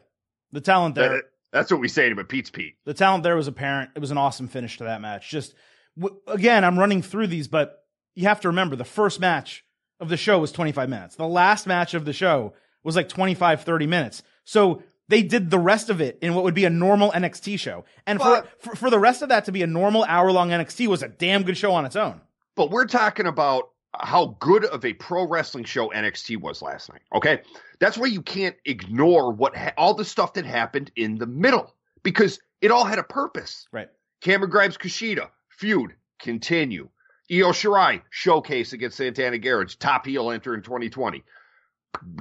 The 0.53 0.61
talent 0.61 0.95
there. 0.95 1.09
That- 1.17 1.25
that's 1.53 1.71
what 1.71 1.81
we 1.81 1.89
say 1.89 2.03
to 2.05 2.11
him, 2.11 2.17
but 2.17 2.29
Pete's 2.29 2.51
Pete. 2.51 2.75
the 2.85 2.93
talent 2.93 3.23
there 3.23 3.37
was 3.37 3.49
apparent. 3.49 3.91
It 3.95 4.01
was 4.01 4.11
an 4.11 4.19
awesome 4.19 4.47
finish 4.49 4.77
to 4.79 4.85
that 4.85 5.01
match. 5.01 5.31
Just 5.31 5.55
w- 5.99 6.21
again, 6.27 6.65
I'm 6.65 6.79
running 6.79 7.01
through 7.03 7.29
these, 7.29 7.49
but 7.49 7.85
you 8.15 8.25
have 8.29 8.41
to 8.43 8.49
remember 8.49 8.77
the 8.77 8.85
first 8.85 9.21
match 9.21 9.65
of 10.01 10.09
the 10.11 10.17
show 10.19 10.39
was 10.39 10.53
25 10.53 10.89
minutes. 10.91 11.17
The 11.17 11.27
last 11.27 11.67
match 11.67 11.95
of 11.95 12.05
the 12.05 12.13
show 12.13 12.53
was 12.83 12.95
like 12.97 13.09
25, 13.09 13.63
30 13.63 13.87
minutes. 13.87 14.23
So 14.45 14.83
they 15.09 15.23
did 15.23 15.51
the 15.51 15.59
rest 15.59 15.89
of 15.91 16.01
it 16.01 16.19
in 16.21 16.35
what 16.35 16.45
would 16.45 16.55
be 16.55 16.65
a 16.65 16.71
normal 16.71 17.13
NXT 17.13 17.59
show. 17.59 17.85
And 18.07 18.19
for, 18.21 18.25
But- 18.43 18.63
for, 18.63 18.77
for 18.77 18.91
the 18.91 18.99
rest 18.99 19.23
of 19.23 19.29
that 19.29 19.45
to 19.47 19.53
be 19.53 19.63
a 19.63 19.67
normal 19.67 20.05
hour 20.05 20.33
long 20.33 20.51
NXT 20.51 20.89
was 20.89 21.03
a 21.03 21.09
damn 21.09 21.43
good 21.45 21.57
show 21.57 21.73
on 21.73 21.85
its 21.85 21.97
own. 21.97 22.21
But 22.57 22.71
we're 22.71 22.87
talking 22.87 23.27
about 23.27 23.71
how 23.95 24.37
good 24.41 24.65
of 24.65 24.85
a 24.85 24.93
pro 24.95 25.27
wrestling 25.27 25.65
show 25.65 25.89
NXT 25.91 26.41
was 26.41 26.61
last 26.61 26.91
night. 26.91 27.03
Okay, 27.15 27.41
that's 27.79 27.97
why 27.97 28.07
you 28.07 28.21
can't 28.23 28.57
ignore 28.65 29.33
what 29.33 29.57
ha- 29.57 29.73
all 29.79 29.95
the 29.95 30.05
stuff 30.05 30.35
that 30.35 30.45
happened 30.45 30.91
in 30.97 31.17
the 31.19 31.27
middle 31.27 31.75
because 32.03 32.39
it 32.61 32.71
all 32.71 32.85
had 32.85 32.99
a 32.99 33.03
purpose. 33.03 33.69
Right. 33.73 33.89
Cameron 34.23 34.51
Grimes 34.51 34.77
Kushida 34.77 35.29
feud 35.51 35.95
continue. 36.19 36.89
Io 37.31 37.51
Shirai 37.53 38.03
showcase 38.11 38.73
against 38.73 38.97
Santana 38.99 39.39
Garrett 39.39 39.77
top 39.81 40.07
heel 40.07 40.31
enter 40.31 40.55
in 40.55 40.63
2020. 40.63 41.23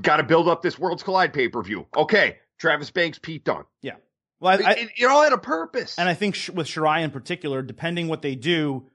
Got 0.01 0.17
to 0.17 0.23
build 0.23 0.47
up 0.47 0.61
this 0.61 0.79
Worlds 0.79 1.03
Collide 1.03 1.33
pay 1.33 1.49
per 1.49 1.61
view. 1.61 1.85
Okay, 1.95 2.37
Travis 2.57 2.91
Banks, 2.91 3.19
Pete 3.19 3.43
Dunne. 3.43 3.65
Yeah. 3.81 3.95
Well, 4.39 4.59
I, 4.65 4.71
it, 4.73 4.89
it 4.97 5.05
all 5.05 5.23
had 5.23 5.33
a 5.33 5.37
purpose. 5.37 5.97
And 5.97 6.07
I 6.09 6.13
think 6.13 6.35
sh- 6.35 6.49
with 6.49 6.67
Shirai 6.67 7.03
in 7.03 7.11
particular, 7.11 7.61
depending 7.61 8.07
what 8.07 8.21
they 8.21 8.35
do, 8.35 8.87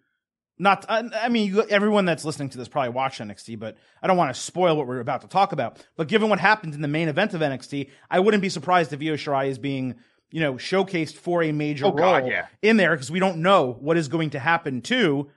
not 0.58 0.84
I, 0.88 1.04
I 1.22 1.28
mean 1.30 1.48
you, 1.48 1.62
everyone 1.62 2.04
that's 2.04 2.24
listening 2.24 2.50
to 2.50 2.58
this 2.58 2.68
probably 2.68 2.90
watched 2.90 3.20
NXT, 3.20 3.58
but 3.58 3.76
I 4.02 4.06
don't 4.06 4.18
want 4.18 4.34
to 4.34 4.40
spoil 4.40 4.76
what 4.76 4.86
we're 4.86 5.00
about 5.00 5.22
to 5.22 5.28
talk 5.28 5.52
about. 5.52 5.84
But 5.96 6.08
given 6.08 6.28
what 6.28 6.38
happened 6.40 6.74
in 6.74 6.82
the 6.82 6.88
main 6.88 7.08
event 7.08 7.32
of 7.34 7.40
NXT, 7.40 7.88
I 8.10 8.20
wouldn't 8.20 8.42
be 8.42 8.50
surprised 8.50 8.92
if 8.92 9.00
Io 9.00 9.14
Shirai 9.14 9.48
is 9.48 9.58
being 9.58 9.94
you 10.30 10.40
know 10.40 10.54
showcased 10.54 11.14
for 11.14 11.42
a 11.42 11.52
major 11.52 11.86
Oh, 11.86 11.92
God, 11.92 12.22
role 12.22 12.30
yeah. 12.30 12.46
in 12.60 12.76
there 12.76 12.90
because 12.94 13.10
we 13.10 13.18
don't 13.20 13.38
know 13.38 13.76
what 13.80 13.96
is 13.96 14.08
going 14.08 14.30
to 14.30 14.38
happen 14.38 14.82
to 14.82 15.30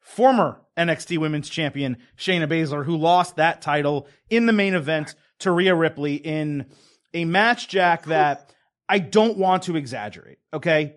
former 0.00 0.60
NXT 0.76 1.18
Women's 1.18 1.48
Champion 1.48 1.98
Shayna 2.16 2.48
Baszler, 2.48 2.84
who 2.84 2.96
lost 2.96 3.36
that 3.36 3.60
title 3.62 4.08
in 4.30 4.46
the 4.46 4.52
main 4.52 4.74
event 4.74 5.14
to 5.40 5.50
Rhea 5.50 5.74
Ripley 5.74 6.14
in 6.16 6.66
a 7.14 7.24
match, 7.24 7.68
Jack, 7.68 8.06
that 8.06 8.52
I 8.88 8.98
don't 8.98 9.38
want 9.38 9.64
to 9.64 9.76
exaggerate, 9.76 10.38
okay? 10.52 10.96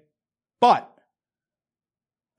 But, 0.59 0.91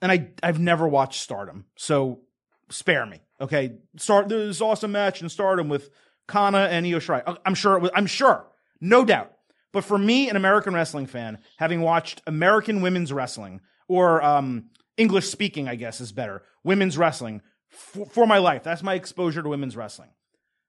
and 0.02 0.12
I, 0.12 0.30
I've 0.42 0.60
never 0.60 0.86
watched 0.86 1.22
Stardom, 1.22 1.64
so 1.76 2.20
spare 2.68 3.06
me, 3.06 3.20
okay? 3.40 3.78
Start 3.96 4.28
this 4.28 4.60
awesome 4.60 4.92
match 4.92 5.22
in 5.22 5.28
Stardom 5.28 5.68
with 5.68 5.88
Kana 6.26 6.68
and 6.70 6.84
Io 6.84 6.98
Shirai. 6.98 7.38
I'm 7.46 7.54
sure 7.54 7.76
it 7.76 7.82
was, 7.82 7.90
I'm 7.94 8.06
sure, 8.06 8.46
no 8.80 9.04
doubt. 9.04 9.32
But 9.72 9.84
for 9.84 9.96
me, 9.96 10.28
an 10.28 10.36
American 10.36 10.74
wrestling 10.74 11.06
fan, 11.06 11.38
having 11.58 11.80
watched 11.80 12.20
American 12.26 12.82
women's 12.82 13.12
wrestling, 13.12 13.60
or 13.86 14.22
um, 14.22 14.70
English 14.96 15.28
speaking, 15.28 15.68
I 15.68 15.76
guess 15.76 16.00
is 16.00 16.12
better, 16.12 16.42
women's 16.64 16.98
wrestling 16.98 17.42
for, 17.68 18.06
for 18.06 18.26
my 18.26 18.38
life, 18.38 18.62
that's 18.62 18.82
my 18.82 18.94
exposure 18.94 19.42
to 19.42 19.48
women's 19.48 19.76
wrestling. 19.76 20.10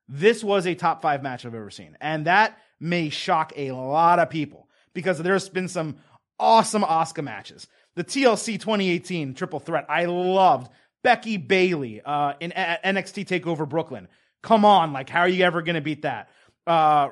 This 0.08 0.44
was 0.44 0.66
a 0.66 0.76
top 0.76 1.02
five 1.02 1.24
match 1.24 1.46
I've 1.46 1.56
ever 1.56 1.70
seen. 1.70 1.98
And 2.02 2.26
that 2.26 2.58
may 2.80 3.10
shock 3.10 3.54
a 3.56 3.72
lot 3.72 4.20
of 4.20 4.30
people 4.30 4.70
because 4.94 5.18
there's 5.20 5.50
been 5.50 5.68
some 5.68 5.98
awesome 6.40 6.84
Asuka 6.84 7.24
matches. 7.24 7.68
The 7.96 8.04
TLC 8.04 8.60
2018 8.60 9.34
triple 9.34 9.60
threat, 9.60 9.86
I 9.90 10.06
loved. 10.06 10.72
Becky 11.04 11.38
Bayley 11.38 12.02
uh, 12.02 12.34
in 12.40 12.52
NXT 12.52 13.26
TakeOver 13.26 13.68
Brooklyn. 13.68 14.08
Come 14.42 14.66
on, 14.66 14.94
like, 14.94 15.10
how 15.10 15.22
are 15.22 15.30
you 15.30 15.44
ever 15.44 15.62
going 15.62 15.76
to 15.76 15.82
beat 15.82 16.04
that? 16.04 16.30
Uh, 16.68 17.10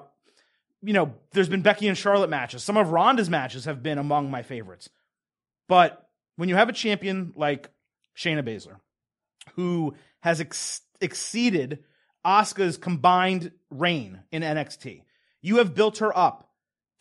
you 0.81 0.93
know, 0.93 1.13
there's 1.31 1.49
been 1.49 1.61
Becky 1.61 1.87
and 1.87 1.97
Charlotte 1.97 2.29
matches. 2.29 2.63
Some 2.63 2.77
of 2.77 2.91
Ronda's 2.91 3.29
matches 3.29 3.65
have 3.65 3.81
been 3.81 3.97
among 3.97 4.29
my 4.29 4.43
favorites. 4.43 4.89
But 5.67 6.07
when 6.35 6.49
you 6.49 6.55
have 6.55 6.69
a 6.69 6.73
champion 6.73 7.33
like 7.35 7.69
Shayna 8.15 8.43
Baszler, 8.43 8.77
who 9.55 9.95
has 10.21 10.39
ex- 10.39 10.81
exceeded 11.01 11.83
Asuka's 12.25 12.77
combined 12.77 13.51
reign 13.69 14.21
in 14.31 14.43
NXT, 14.43 15.01
you 15.41 15.57
have 15.57 15.75
built 15.75 15.99
her 15.99 16.15
up 16.17 16.49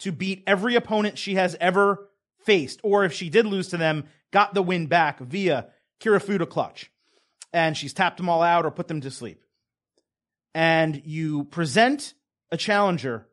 to 0.01 0.13
beat 0.13 0.43
every 0.47 0.75
opponent 0.75 1.19
she 1.19 1.35
has 1.37 1.57
ever 1.61 2.09
faced, 2.45 2.81
or 2.83 3.05
if 3.05 3.13
she 3.13 3.31
did 3.31 3.47
lose 3.47 3.69
to 3.69 3.77
them, 3.77 4.05
got 4.31 4.55
the 4.55 4.63
win 4.63 4.87
back 4.87 5.19
via 5.21 5.69
Kirifuda 6.01 6.49
clutch. 6.49 6.91
and 7.53 7.77
she's 7.77 7.95
tapped 7.95 8.19
them 8.19 8.29
all 8.29 8.43
out 8.43 8.67
or 8.67 8.71
put 8.71 8.89
them 8.89 9.01
to 9.01 9.11
sleep. 9.11 9.43
And 10.55 11.01
you 11.07 11.45
present 11.45 12.13
a 12.51 12.57
challenger 12.57 13.27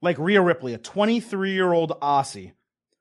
like 0.00 0.18
Rhea 0.18 0.40
Ripley, 0.40 0.74
a 0.74 0.78
23 0.78 1.52
year 1.52 1.72
old 1.72 1.98
Aussie 2.00 2.52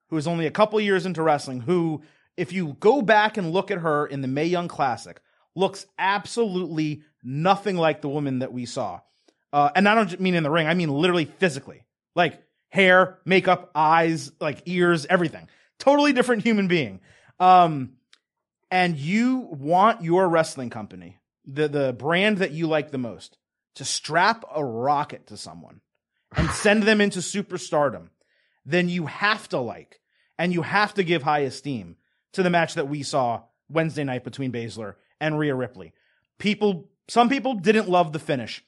who 0.09 0.17
is 0.17 0.27
only 0.27 0.45
a 0.45 0.51
couple 0.51 0.79
years 0.79 1.05
into 1.05 1.21
wrestling, 1.21 1.61
who, 1.61 2.01
if 2.37 2.53
you 2.53 2.75
go 2.79 3.01
back 3.01 3.37
and 3.37 3.51
look 3.51 3.71
at 3.71 3.79
her 3.79 4.05
in 4.05 4.21
the 4.21 4.27
May 4.27 4.45
Young 4.45 4.67
Classic, 4.67 5.19
looks 5.55 5.85
absolutely 5.97 7.03
nothing 7.23 7.75
like 7.77 8.01
the 8.01 8.09
woman 8.09 8.39
that 8.39 8.53
we 8.53 8.65
saw. 8.65 8.99
Uh, 9.55 9.71
and 9.73 9.87
I 9.87 9.95
don't 9.95 10.19
mean 10.19 10.35
in 10.35 10.43
the 10.43 10.51
ring, 10.51 10.67
I 10.67 10.73
mean 10.73 10.89
literally 10.89 11.23
physically. 11.23 11.85
Like 12.13 12.43
hair, 12.67 13.19
makeup, 13.23 13.71
eyes, 13.73 14.33
like 14.41 14.61
ears, 14.65 15.05
everything. 15.05 15.47
Totally 15.79 16.11
different 16.11 16.43
human 16.43 16.67
being. 16.67 16.99
Um, 17.39 17.93
and 18.69 18.97
you 18.97 19.47
want 19.49 20.03
your 20.03 20.27
wrestling 20.27 20.69
company, 20.69 21.19
the, 21.45 21.69
the 21.69 21.93
brand 21.93 22.39
that 22.39 22.51
you 22.51 22.67
like 22.67 22.91
the 22.91 22.97
most, 22.97 23.37
to 23.75 23.85
strap 23.85 24.43
a 24.53 24.61
rocket 24.61 25.27
to 25.27 25.37
someone 25.37 25.79
and 26.35 26.49
send 26.51 26.83
them 26.83 26.99
into 26.99 27.19
superstardom, 27.19 28.09
then 28.65 28.89
you 28.89 29.05
have 29.05 29.47
to 29.47 29.59
like 29.59 30.01
and 30.37 30.51
you 30.51 30.63
have 30.63 30.93
to 30.95 31.03
give 31.03 31.23
high 31.23 31.39
esteem 31.39 31.95
to 32.33 32.43
the 32.43 32.49
match 32.49 32.73
that 32.73 32.89
we 32.89 33.03
saw 33.03 33.43
Wednesday 33.69 34.03
night 34.03 34.25
between 34.25 34.51
Baszler 34.51 34.95
and 35.21 35.39
Rhea 35.39 35.55
Ripley. 35.55 35.93
People, 36.39 36.89
some 37.07 37.29
people 37.29 37.53
didn't 37.53 37.87
love 37.87 38.11
the 38.11 38.19
finish. 38.19 38.61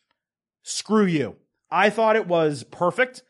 Screw 0.69 1.05
you. 1.05 1.37
I 1.71 1.89
thought 1.89 2.17
it 2.17 2.27
was 2.27 2.63
perfect. 2.63 3.23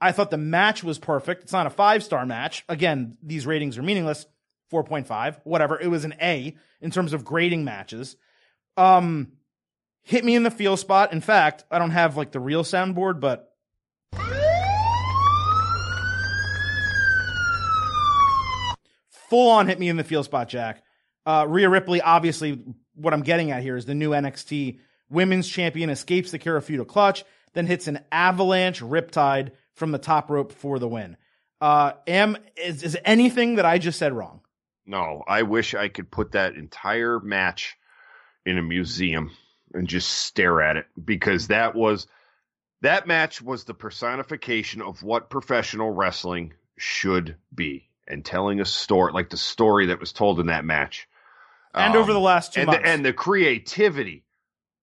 I 0.00 0.12
thought 0.12 0.30
the 0.30 0.38
match 0.38 0.84
was 0.84 0.96
perfect. 0.96 1.42
It's 1.42 1.52
not 1.52 1.66
a 1.66 1.70
five 1.70 2.04
star 2.04 2.24
match. 2.24 2.64
Again, 2.68 3.18
these 3.20 3.48
ratings 3.48 3.76
are 3.76 3.82
meaningless. 3.82 4.26
4.5, 4.72 5.40
whatever. 5.42 5.76
It 5.80 5.88
was 5.88 6.04
an 6.04 6.14
A 6.22 6.56
in 6.80 6.92
terms 6.92 7.12
of 7.12 7.24
grading 7.24 7.64
matches. 7.64 8.14
Um, 8.76 9.32
hit 10.02 10.24
me 10.24 10.36
in 10.36 10.44
the 10.44 10.52
feel 10.52 10.76
spot. 10.76 11.12
In 11.12 11.20
fact, 11.20 11.64
I 11.68 11.80
don't 11.80 11.90
have 11.90 12.16
like 12.16 12.30
the 12.30 12.38
real 12.38 12.62
soundboard, 12.62 13.18
but 13.18 13.52
full 19.10 19.50
on 19.50 19.66
hit 19.66 19.80
me 19.80 19.88
in 19.88 19.96
the 19.96 20.04
feel 20.04 20.22
spot, 20.22 20.48
Jack. 20.48 20.84
Uh, 21.26 21.44
Rhea 21.48 21.68
Ripley, 21.68 22.00
obviously, 22.00 22.62
what 22.94 23.12
I'm 23.12 23.22
getting 23.22 23.50
at 23.50 23.62
here 23.62 23.76
is 23.76 23.84
the 23.84 23.96
new 23.96 24.10
NXT 24.10 24.78
women's 25.14 25.48
champion 25.48 25.90
escapes 25.90 26.30
the 26.30 26.38
Kirifuda 26.38 26.86
clutch, 26.86 27.24
then 27.54 27.66
hits 27.66 27.88
an 27.88 28.00
avalanche 28.12 28.82
riptide 28.82 29.52
from 29.74 29.92
the 29.92 29.98
top 29.98 30.30
rope 30.30 30.52
for 30.52 30.78
the 30.78 30.88
win. 30.88 31.16
Uh, 31.60 31.92
am 32.06 32.36
is, 32.56 32.82
is 32.82 32.98
anything 33.04 33.54
that 33.54 33.64
I 33.64 33.78
just 33.78 33.98
said 33.98 34.12
wrong? 34.12 34.40
No, 34.86 35.22
I 35.26 35.42
wish 35.42 35.74
I 35.74 35.88
could 35.88 36.10
put 36.10 36.32
that 36.32 36.56
entire 36.56 37.20
match 37.20 37.76
in 38.44 38.58
a 38.58 38.62
museum 38.62 39.30
and 39.72 39.88
just 39.88 40.10
stare 40.10 40.60
at 40.60 40.76
it 40.76 40.86
because 41.02 41.48
that 41.48 41.74
was 41.74 42.06
that 42.82 43.06
match 43.06 43.40
was 43.40 43.64
the 43.64 43.72
personification 43.72 44.82
of 44.82 45.02
what 45.02 45.30
professional 45.30 45.90
wrestling 45.90 46.52
should 46.76 47.36
be 47.54 47.88
and 48.06 48.24
telling 48.24 48.60
a 48.60 48.64
story 48.66 49.12
like 49.12 49.30
the 49.30 49.36
story 49.36 49.86
that 49.86 50.00
was 50.00 50.12
told 50.12 50.38
in 50.40 50.46
that 50.46 50.64
match. 50.64 51.08
And 51.72 51.96
over 51.96 52.12
the 52.12 52.20
last 52.20 52.52
two 52.52 52.60
and 52.60 52.66
months. 52.66 52.82
The, 52.82 52.88
and 52.88 53.04
the 53.04 53.12
creativity. 53.12 54.24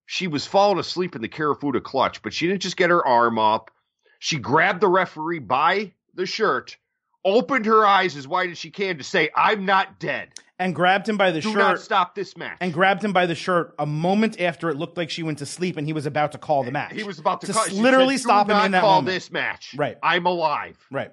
She 0.05 0.27
was 0.27 0.45
falling 0.45 0.79
asleep 0.79 1.15
in 1.15 1.21
the 1.21 1.29
Kirifuda 1.29 1.81
clutch, 1.83 2.21
but 2.21 2.33
she 2.33 2.47
didn't 2.47 2.61
just 2.61 2.77
get 2.77 2.89
her 2.89 3.05
arm 3.05 3.39
up. 3.39 3.71
She 4.19 4.37
grabbed 4.39 4.81
the 4.81 4.87
referee 4.89 5.39
by 5.39 5.93
the 6.13 6.25
shirt, 6.25 6.77
opened 7.23 7.65
her 7.65 7.85
eyes 7.85 8.15
as 8.17 8.27
wide 8.27 8.49
as 8.51 8.57
she 8.57 8.69
can 8.71 8.97
to 8.97 9.03
say, 9.03 9.29
I'm 9.35 9.65
not 9.65 9.99
dead. 9.99 10.29
and 10.59 10.75
grabbed 10.75 11.07
him 11.09 11.17
by 11.17 11.31
the 11.31 11.39
Do 11.41 11.49
shirt 11.49 11.57
not 11.57 11.79
stop 11.79 12.13
this 12.13 12.35
match. 12.37 12.57
and 12.61 12.71
grabbed 12.73 13.03
him 13.03 13.13
by 13.13 13.25
the 13.25 13.33
shirt 13.35 13.73
a 13.79 13.85
moment 13.85 14.39
after 14.39 14.69
it 14.69 14.75
looked 14.75 14.97
like 14.97 15.09
she 15.09 15.23
went 15.23 15.39
to 15.39 15.45
sleep 15.45 15.77
and 15.77 15.87
he 15.87 15.93
was 15.93 16.05
about 16.05 16.33
to 16.33 16.37
call 16.37 16.63
the 16.63 16.71
match. 16.71 16.93
he 16.93 17.03
was 17.03 17.17
about 17.17 17.41
to, 17.41 17.47
to 17.47 17.53
call, 17.53 17.67
literally 17.71 18.17
said, 18.17 18.23
"Do 18.27 18.29
stop 18.29 18.49
him 18.49 18.57
in 18.65 18.71
that 18.73 18.81
call 18.81 18.95
moment. 19.01 19.13
this 19.15 19.31
match. 19.31 19.73
Right. 19.77 19.97
I'm 20.03 20.25
alive. 20.27 20.77
Right. 20.91 21.11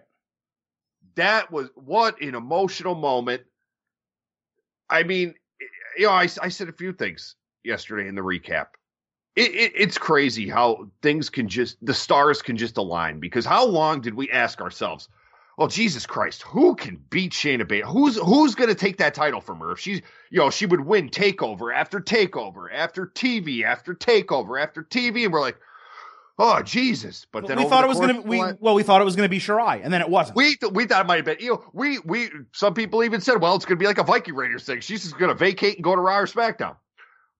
that 1.14 1.50
was 1.50 1.70
what 1.76 2.20
an 2.20 2.34
emotional 2.34 2.94
moment. 2.94 3.42
I 4.90 5.02
mean, 5.04 5.34
you 5.96 6.06
know, 6.06 6.12
I, 6.12 6.28
I 6.42 6.48
said 6.48 6.68
a 6.68 6.72
few 6.72 6.92
things 6.92 7.34
yesterday 7.64 8.08
in 8.08 8.14
the 8.14 8.22
recap. 8.22 8.66
It, 9.36 9.54
it, 9.54 9.72
it's 9.74 9.98
crazy 9.98 10.48
how 10.48 10.88
things 11.02 11.30
can 11.30 11.48
just, 11.48 11.76
the 11.84 11.94
stars 11.94 12.42
can 12.42 12.56
just 12.56 12.76
align 12.76 13.20
because 13.20 13.44
how 13.44 13.64
long 13.64 14.00
did 14.00 14.14
we 14.14 14.30
ask 14.30 14.60
ourselves, 14.60 15.08
well, 15.58 15.68
Jesus 15.68 16.06
Christ, 16.06 16.42
who 16.42 16.76
can 16.76 17.02
beat 17.10 17.32
Shayna 17.32 17.62
Baszler? 17.64 17.92
Who's 17.92 18.16
who's 18.16 18.54
going 18.54 18.68
to 18.68 18.76
take 18.76 18.98
that 18.98 19.12
title 19.12 19.40
from 19.40 19.58
her? 19.58 19.72
If 19.72 19.80
she's, 19.80 20.02
you 20.30 20.38
know, 20.38 20.50
she 20.50 20.66
would 20.66 20.80
win 20.80 21.10
takeover 21.10 21.74
after 21.74 21.98
takeover 22.00 22.72
after 22.72 23.08
TV 23.08 23.64
after 23.64 23.92
takeover 23.92 24.62
after 24.62 24.84
TV, 24.84 25.24
and 25.24 25.32
we're 25.32 25.40
like, 25.40 25.58
oh 26.38 26.62
Jesus! 26.62 27.26
But 27.32 27.48
then 27.48 27.58
we 27.58 27.64
thought 27.64 27.80
the 27.80 27.86
it 27.86 27.88
was 27.88 27.98
gonna 27.98 28.20
we 28.20 28.38
la- 28.38 28.52
well 28.60 28.74
we 28.76 28.84
thought 28.84 29.00
it 29.00 29.04
was 29.04 29.16
gonna 29.16 29.28
be 29.28 29.40
Shirai 29.40 29.80
and 29.82 29.92
then 29.92 30.00
it 30.00 30.08
wasn't. 30.08 30.36
we 30.36 30.54
th- 30.54 30.72
we 30.72 30.86
thought 30.86 31.00
it 31.04 31.08
might 31.08 31.16
have 31.16 31.24
been 31.24 31.38
you 31.40 31.54
know 31.54 31.64
we 31.72 31.98
we 32.04 32.30
some 32.52 32.72
people 32.72 33.02
even 33.02 33.20
said 33.20 33.40
well 33.42 33.56
it's 33.56 33.64
going 33.64 33.76
to 33.78 33.82
be 33.82 33.86
like 33.86 33.98
a 33.98 34.04
Viking 34.04 34.36
Raiders 34.36 34.62
thing 34.64 34.80
she's 34.80 35.02
just 35.02 35.18
going 35.18 35.30
to 35.30 35.34
vacate 35.34 35.74
and 35.74 35.82
go 35.82 35.96
to 35.96 36.00
Raw 36.00 36.18
or 36.18 36.26
SmackDown, 36.26 36.76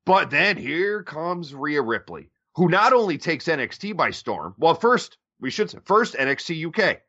but 0.08 0.30
then 0.30 0.56
here 0.56 1.02
comes 1.02 1.54
Rhea 1.54 1.82
Ripley 1.82 2.30
who 2.54 2.68
not 2.68 2.94
only 2.94 3.18
takes 3.18 3.44
NXT 3.44 3.96
by 3.96 4.10
storm 4.10 4.54
well 4.58 4.74
first 4.74 5.18
we 5.38 5.50
should 5.50 5.70
say 5.70 5.78
first 5.84 6.14
NXT 6.14 6.66
UK 6.66 7.00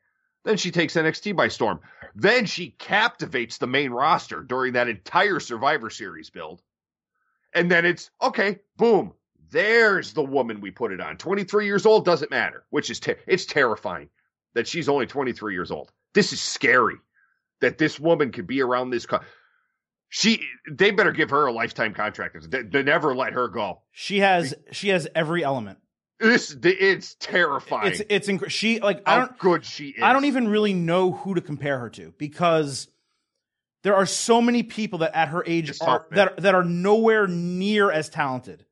then 0.44 0.58
she 0.58 0.70
takes 0.70 0.94
NXT 0.94 1.34
by 1.34 1.48
storm 1.48 1.80
then 2.14 2.44
she 2.44 2.70
captivates 2.78 3.56
the 3.56 3.66
main 3.66 3.90
roster 3.90 4.42
during 4.42 4.74
that 4.74 4.88
entire 4.88 5.40
Survivor 5.40 5.90
Series 5.90 6.28
build, 6.28 6.60
and 7.54 7.70
then 7.70 7.86
it's 7.86 8.10
okay 8.20 8.58
boom 8.76 9.14
there's 9.50 10.12
the 10.12 10.22
woman 10.22 10.60
we 10.60 10.70
put 10.70 10.92
it 10.92 11.00
on 11.00 11.16
23 11.16 11.64
years 11.64 11.86
old 11.86 12.04
doesn't 12.04 12.30
matter 12.30 12.64
which 12.68 12.90
is 12.90 13.00
ter- 13.00 13.18
it's 13.26 13.46
terrifying 13.46 14.10
that 14.54 14.68
she's 14.68 14.88
only 14.88 15.06
23 15.06 15.54
years 15.54 15.70
old. 15.70 15.90
This 16.14 16.32
is 16.32 16.40
scary 16.40 16.96
that 17.60 17.78
this 17.78 18.00
woman 18.00 18.32
could 18.32 18.46
be 18.46 18.62
around 18.62 18.90
this. 18.90 19.06
Co- 19.06 19.20
she, 20.10 20.40
they 20.70 20.90
better 20.90 21.12
give 21.12 21.30
her 21.30 21.46
a 21.46 21.52
lifetime 21.52 21.94
contract. 21.94 22.50
They, 22.50 22.62
they 22.62 22.82
never 22.82 23.14
let 23.14 23.32
her 23.32 23.48
go. 23.48 23.80
She 23.92 24.20
has 24.20 24.54
she 24.72 24.88
has 24.88 25.08
every 25.14 25.42
element. 25.42 25.78
This, 26.18 26.54
it's 26.62 27.14
terrifying. 27.18 27.92
It's 27.92 28.02
it's 28.10 28.28
inc- 28.28 28.50
she 28.50 28.80
like 28.80 29.02
I 29.06 29.12
how 29.14 29.18
don't 29.26 29.38
good 29.38 29.64
she 29.64 29.88
is. 29.88 30.02
I 30.02 30.12
don't 30.12 30.26
even 30.26 30.48
really 30.48 30.74
know 30.74 31.12
who 31.12 31.34
to 31.36 31.40
compare 31.40 31.78
her 31.78 31.88
to 31.90 32.12
because 32.18 32.88
there 33.84 33.94
are 33.96 34.04
so 34.04 34.42
many 34.42 34.62
people 34.62 34.98
that 34.98 35.14
at 35.14 35.28
her 35.28 35.42
age 35.46 35.70
It's 35.70 35.80
are 35.80 36.00
tough, 36.00 36.08
that 36.10 36.36
that 36.42 36.54
are 36.54 36.64
nowhere 36.64 37.26
near 37.26 37.90
as 37.90 38.10
talented 38.10 38.66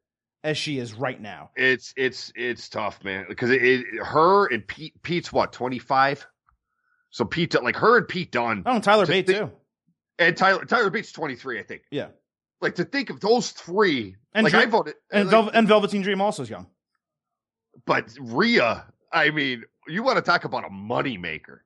as 0.44 0.58
she 0.58 0.78
is 0.78 0.92
right 0.92 1.18
now. 1.20 1.50
It's 1.56 1.94
it's 1.96 2.32
it's 2.34 2.68
tough, 2.68 3.02
man. 3.04 3.24
Because 3.28 3.50
it, 3.50 3.62
it, 3.62 3.86
her 4.02 4.46
and 4.52 4.66
Pete, 4.66 5.00
Pete's 5.02 5.32
what 5.32 5.52
25. 5.52 6.26
So 7.10 7.24
Pete, 7.24 7.54
like 7.62 7.76
her 7.76 7.96
and 7.96 8.08
Pete 8.08 8.30
Dunne, 8.30 8.62
Oh, 8.66 8.74
and 8.74 8.84
Tyler 8.84 9.06
Bate 9.06 9.26
think- 9.26 9.38
too. 9.38 9.50
And 10.18 10.36
Tyler 10.36 10.64
Tyler 10.64 10.90
Bates 10.90 11.12
23, 11.12 11.58
I 11.60 11.62
think. 11.62 11.82
Yeah, 11.90 12.08
Like 12.60 12.76
to 12.76 12.84
think 12.84 13.10
of 13.10 13.20
those 13.20 13.50
three, 13.50 14.16
And 14.32 14.44
like 14.44 14.52
Dre- 14.52 14.62
I 14.62 14.66
voted, 14.66 14.94
and 15.10 15.26
like, 15.26 15.30
Vel- 15.30 15.50
and 15.50 15.68
Velveteen 15.68 16.02
Dream 16.02 16.20
also 16.20 16.42
is 16.42 16.50
young. 16.50 16.66
but 17.86 18.12
Rhea, 18.20 18.84
I 19.12 19.30
mean, 19.30 19.64
you 19.86 20.02
want 20.02 20.16
to 20.16 20.22
talk 20.22 20.44
about 20.44 20.64
a 20.64 20.68
moneymaker. 20.70 21.60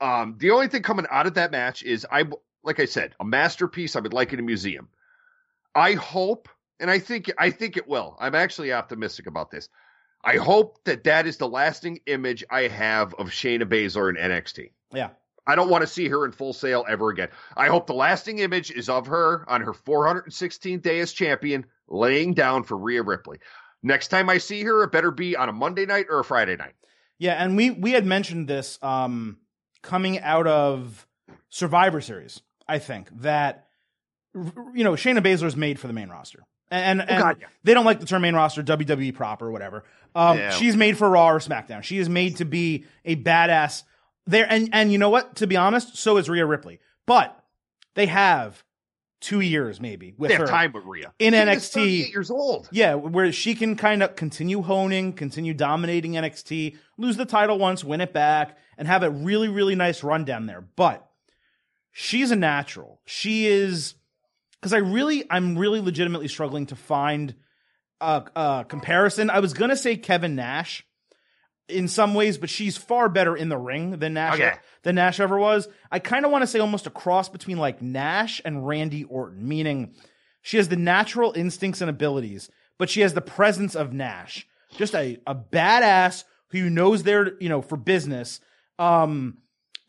Um, 0.00 0.36
the 0.38 0.50
only 0.52 0.68
thing 0.68 0.82
coming 0.82 1.06
out 1.10 1.26
of 1.26 1.34
that 1.34 1.50
match 1.50 1.82
is 1.82 2.06
I 2.10 2.24
like 2.64 2.80
I 2.80 2.84
said, 2.86 3.14
a 3.20 3.24
masterpiece. 3.24 3.96
I 3.96 4.00
would 4.00 4.12
like 4.12 4.32
in 4.32 4.38
a 4.38 4.42
museum. 4.42 4.88
I 5.74 5.92
hope, 5.92 6.48
and 6.80 6.90
I 6.90 6.98
think 6.98 7.30
I 7.38 7.50
think 7.50 7.76
it 7.76 7.88
will. 7.88 8.16
I'm 8.20 8.34
actually 8.34 8.72
optimistic 8.72 9.26
about 9.26 9.50
this. 9.50 9.68
I 10.24 10.36
hope 10.36 10.82
that 10.84 11.04
that 11.04 11.26
is 11.26 11.36
the 11.36 11.48
lasting 11.48 12.00
image 12.06 12.44
I 12.50 12.62
have 12.62 13.14
of 13.14 13.28
Shayna 13.28 13.62
Baszler 13.62 14.08
in 14.10 14.16
NXT. 14.16 14.72
Yeah, 14.92 15.10
I 15.48 15.54
don't 15.56 15.70
want 15.70 15.80
to 15.82 15.86
see 15.88 16.08
her 16.08 16.24
in 16.24 16.32
full 16.32 16.52
sail 16.52 16.84
ever 16.88 17.08
again. 17.10 17.28
I 17.56 17.66
hope 17.68 17.86
the 17.88 17.94
lasting 17.94 18.38
image 18.38 18.70
is 18.70 18.88
of 18.88 19.06
her 19.06 19.44
on 19.48 19.62
her 19.62 19.72
416th 19.72 20.82
day 20.82 21.00
as 21.00 21.12
champion, 21.12 21.66
laying 21.88 22.34
down 22.34 22.62
for 22.64 22.76
Rhea 22.76 23.02
Ripley. 23.02 23.38
Next 23.82 24.08
time 24.08 24.28
I 24.28 24.38
see 24.38 24.62
her, 24.64 24.82
it 24.84 24.92
better 24.92 25.10
be 25.10 25.36
on 25.36 25.48
a 25.48 25.52
Monday 25.52 25.86
night 25.86 26.06
or 26.10 26.20
a 26.20 26.24
Friday 26.24 26.56
night. 26.56 26.74
yeah, 27.18 27.42
and 27.42 27.56
we 27.56 27.70
we 27.70 27.92
had 27.92 28.04
mentioned 28.06 28.46
this 28.48 28.78
um 28.82 29.38
coming 29.82 30.20
out 30.20 30.46
of 30.46 31.06
Survivor 31.48 32.00
Series. 32.00 32.40
I 32.68 32.78
think 32.78 33.08
that 33.22 33.66
you 34.34 34.84
know 34.84 34.92
Shayna 34.92 35.20
Baszler 35.22 35.46
is 35.46 35.56
made 35.56 35.78
for 35.80 35.86
the 35.86 35.92
main 35.92 36.08
roster, 36.10 36.44
and, 36.70 37.00
and 37.00 37.10
Oh, 37.10 37.18
God, 37.18 37.36
yeah. 37.40 37.46
they 37.64 37.72
don't 37.74 37.84
like 37.86 38.00
the 38.00 38.06
term 38.06 38.22
main 38.22 38.34
roster, 38.34 38.62
WWE 38.62 39.14
proper, 39.14 39.46
or 39.46 39.50
whatever. 39.52 39.84
Um, 40.14 40.36
Yeah. 40.38 40.50
She's 40.50 40.76
made 40.76 40.98
for 40.98 41.08
Raw 41.08 41.30
or 41.30 41.38
SmackDown. 41.38 41.82
She 41.82 41.98
is 41.98 42.08
made 42.08 42.36
to 42.36 42.44
be 42.44 42.84
a 43.04 43.16
badass 43.16 43.84
there. 44.28 44.46
And 44.48 44.68
and 44.72 44.92
you 44.92 44.98
know 44.98 45.10
what? 45.10 45.36
To 45.36 45.46
be 45.46 45.56
honest, 45.56 45.96
so 45.96 46.16
is 46.16 46.28
Rhea 46.28 46.46
Ripley. 46.46 46.78
But 47.06 47.38
they 47.94 48.06
have 48.06 48.62
two 49.20 49.40
years 49.40 49.80
maybe 49.80 50.14
with 50.16 50.30
They 50.30 50.36
her 50.36 50.46
time 50.46 50.72
with 50.72 50.84
Rhea. 50.84 51.12
in 51.18 51.32
She 51.32 51.38
NXT. 51.40 51.72
38 51.72 52.10
years 52.12 52.30
old. 52.30 52.68
Yeah, 52.70 52.94
where 52.94 53.32
she 53.32 53.54
can 53.54 53.74
kind 53.76 54.02
of 54.02 54.14
continue 54.14 54.62
honing, 54.62 55.12
continue 55.12 55.54
dominating 55.54 56.12
NXT, 56.12 56.76
lose 56.96 57.16
the 57.16 57.24
title 57.24 57.58
once, 57.58 57.82
win 57.82 58.00
it 58.00 58.12
back, 58.12 58.56
and 58.76 58.86
have 58.86 59.02
a 59.02 59.10
really, 59.10 59.48
really 59.48 59.74
nice 59.74 60.04
run 60.04 60.24
down 60.24 60.46
there. 60.46 60.60
But 60.60 61.04
she's 61.90 62.30
a 62.30 62.36
natural. 62.36 63.00
She 63.06 63.46
is 63.46 63.94
because 64.60 64.72
I 64.72 64.78
really, 64.78 65.24
I'm 65.30 65.58
really 65.58 65.80
legitimately 65.80 66.28
struggling 66.28 66.66
to 66.66 66.76
find 66.76 67.34
a, 68.00 68.24
a 68.36 68.66
comparison. 68.68 69.30
I 69.30 69.40
was 69.40 69.52
gonna 69.52 69.76
say 69.76 69.96
Kevin 69.96 70.36
Nash 70.36 70.84
in 71.68 71.88
some 71.88 72.14
ways, 72.14 72.38
but 72.38 72.48
she's 72.50 72.76
far 72.76 73.08
better 73.08 73.36
in 73.36 73.48
the 73.48 73.58
ring 73.58 73.98
than 73.98 74.14
Nash 74.14 74.34
Okay. 74.34 74.54
than 74.82 74.94
Nash 74.94 75.20
ever 75.20 75.38
was. 75.38 75.68
I 75.92 75.98
kind 75.98 76.24
of 76.24 76.30
want 76.30 76.42
to 76.42 76.46
say 76.46 76.58
almost 76.58 76.86
a 76.86 76.90
cross 76.90 77.28
between 77.28 77.58
like 77.58 77.82
Nash 77.82 78.40
and 78.44 78.66
Randy 78.66 79.04
Orton, 79.04 79.46
meaning 79.46 79.94
she 80.42 80.56
has 80.56 80.68
the 80.68 80.76
natural 80.76 81.32
instincts 81.36 81.80
and 81.80 81.90
abilities, 81.90 82.50
but 82.78 82.88
she 82.88 83.00
has 83.02 83.12
the 83.14 83.20
presence 83.20 83.74
of 83.74 83.92
Nash. 83.92 84.46
Just 84.76 84.94
a, 84.94 85.18
a 85.26 85.34
badass 85.34 86.24
who 86.50 86.70
knows 86.70 87.02
they're, 87.02 87.34
you 87.40 87.48
know, 87.48 87.60
for 87.62 87.76
business. 87.76 88.40
Um, 88.78 89.38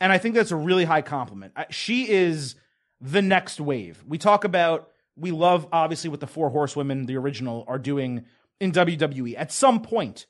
and 0.01 0.11
I 0.11 0.17
think 0.17 0.36
that's 0.36 0.51
a 0.51 0.55
really 0.55 0.86
high 0.86 1.01
compliment. 1.01 1.53
I- 1.55 1.67
She 1.69 2.09
is 2.09 2.55
the 3.01 3.21
next 3.21 3.59
wave. 3.61 4.03
We 4.07 4.17
talk 4.17 4.43
about, 4.43 4.89
we 5.15 5.32
love 5.32 5.67
obviously 5.71 6.09
what 6.09 6.19
the 6.19 6.27
four 6.27 6.49
horsewomen, 6.49 7.05
the 7.05 7.17
original, 7.17 7.63
are 7.67 7.80
doing 7.80 8.25
in 8.59 8.71
WWE. 8.73 9.36
At 9.38 9.51
some 9.53 9.82
point, 9.82 10.25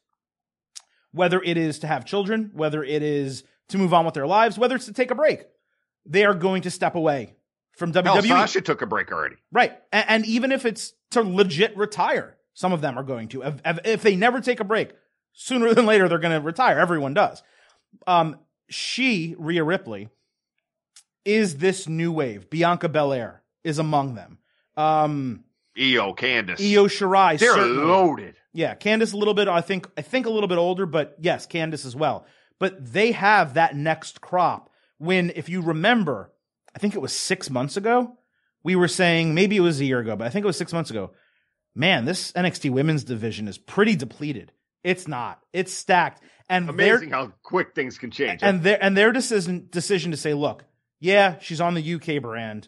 whether 1.11 1.41
it 1.41 1.57
is 1.57 1.79
to 1.79 1.87
have 1.87 2.05
children, 2.05 2.51
whether 2.53 2.83
it 2.83 3.03
is 3.03 3.43
to 3.69 3.77
move 3.77 3.93
on 3.93 4.05
with 4.05 4.13
their 4.13 4.27
lives, 4.27 4.57
whether 4.57 4.75
it's 4.75 4.85
to 4.85 4.93
take 4.93 5.11
a 5.11 5.15
break, 5.15 5.45
they 6.05 6.25
are 6.25 6.33
going 6.33 6.63
to 6.63 6.71
step 6.71 6.95
away 6.95 7.35
from 7.73 7.93
WWE. 7.93 8.25
Hell, 8.25 8.37
Sasha 8.39 8.61
took 8.61 8.81
a 8.81 8.85
break 8.85 9.11
already. 9.11 9.35
Right. 9.51 9.77
And, 9.91 10.05
and 10.09 10.25
even 10.25 10.51
if 10.51 10.65
it's 10.65 10.93
to 11.11 11.21
legit 11.21 11.75
retire, 11.77 12.37
some 12.53 12.73
of 12.73 12.81
them 12.81 12.97
are 12.97 13.03
going 13.03 13.29
to. 13.29 13.43
If, 13.43 13.79
if, 13.85 14.01
they 14.01 14.15
never 14.15 14.41
take 14.41 14.59
a 14.59 14.65
break, 14.65 14.91
sooner 15.33 15.73
than 15.73 15.85
later, 15.85 16.07
they're 16.07 16.19
going 16.19 16.37
to 16.39 16.45
retire. 16.45 16.79
Everyone 16.79 17.13
does. 17.13 17.41
Um, 18.05 18.37
she, 18.69 19.35
Rhea 19.37 19.63
Ripley, 19.63 20.09
is 21.25 21.57
this 21.57 21.87
new 21.87 22.11
wave. 22.11 22.49
Bianca 22.49 22.89
Belair 22.89 23.41
is 23.63 23.79
among 23.79 24.15
them. 24.15 24.39
Um, 24.75 25.43
Io, 25.77 26.13
Candice. 26.13 26.59
Io 26.59 26.87
Shirai, 26.87 27.39
They're 27.39 27.53
certainly. 27.53 27.83
loaded. 27.83 28.35
Yeah, 28.59 28.75
Candice 28.75 29.13
a 29.13 29.17
little 29.17 29.33
bit. 29.33 29.47
I 29.47 29.61
think 29.61 29.87
I 29.97 30.01
think 30.01 30.25
a 30.25 30.29
little 30.29 30.49
bit 30.49 30.57
older, 30.57 30.85
but 30.85 31.15
yes, 31.21 31.47
Candice 31.47 31.85
as 31.85 31.95
well. 31.95 32.25
But 32.59 32.91
they 32.91 33.13
have 33.13 33.53
that 33.53 33.73
next 33.73 34.19
crop. 34.19 34.69
When, 34.97 35.31
if 35.33 35.47
you 35.47 35.61
remember, 35.61 36.33
I 36.75 36.79
think 36.79 36.93
it 36.93 36.99
was 36.99 37.13
six 37.13 37.49
months 37.49 37.77
ago, 37.77 38.17
we 38.61 38.75
were 38.75 38.89
saying 38.89 39.33
maybe 39.33 39.55
it 39.55 39.61
was 39.61 39.79
a 39.79 39.85
year 39.85 39.99
ago, 39.99 40.17
but 40.17 40.27
I 40.27 40.29
think 40.29 40.43
it 40.43 40.47
was 40.47 40.57
six 40.57 40.73
months 40.73 40.89
ago. 40.89 41.11
Man, 41.73 42.03
this 42.03 42.33
NXT 42.33 42.71
Women's 42.71 43.05
division 43.05 43.47
is 43.47 43.57
pretty 43.57 43.95
depleted. 43.95 44.51
It's 44.83 45.07
not. 45.07 45.39
It's 45.53 45.71
stacked, 45.71 46.21
and 46.49 46.69
Amazing 46.69 47.11
how 47.11 47.31
quick 47.43 47.73
things 47.75 47.97
can 47.97 48.11
change. 48.11 48.43
and 48.43 48.61
their 48.61 48.83
and 48.83 48.97
their 48.97 49.13
decision 49.13 49.69
decision 49.71 50.11
to 50.11 50.17
say, 50.17 50.33
look, 50.33 50.65
yeah, 50.99 51.39
she's 51.39 51.61
on 51.61 51.75
the 51.75 51.93
UK 51.93 52.21
brand, 52.21 52.67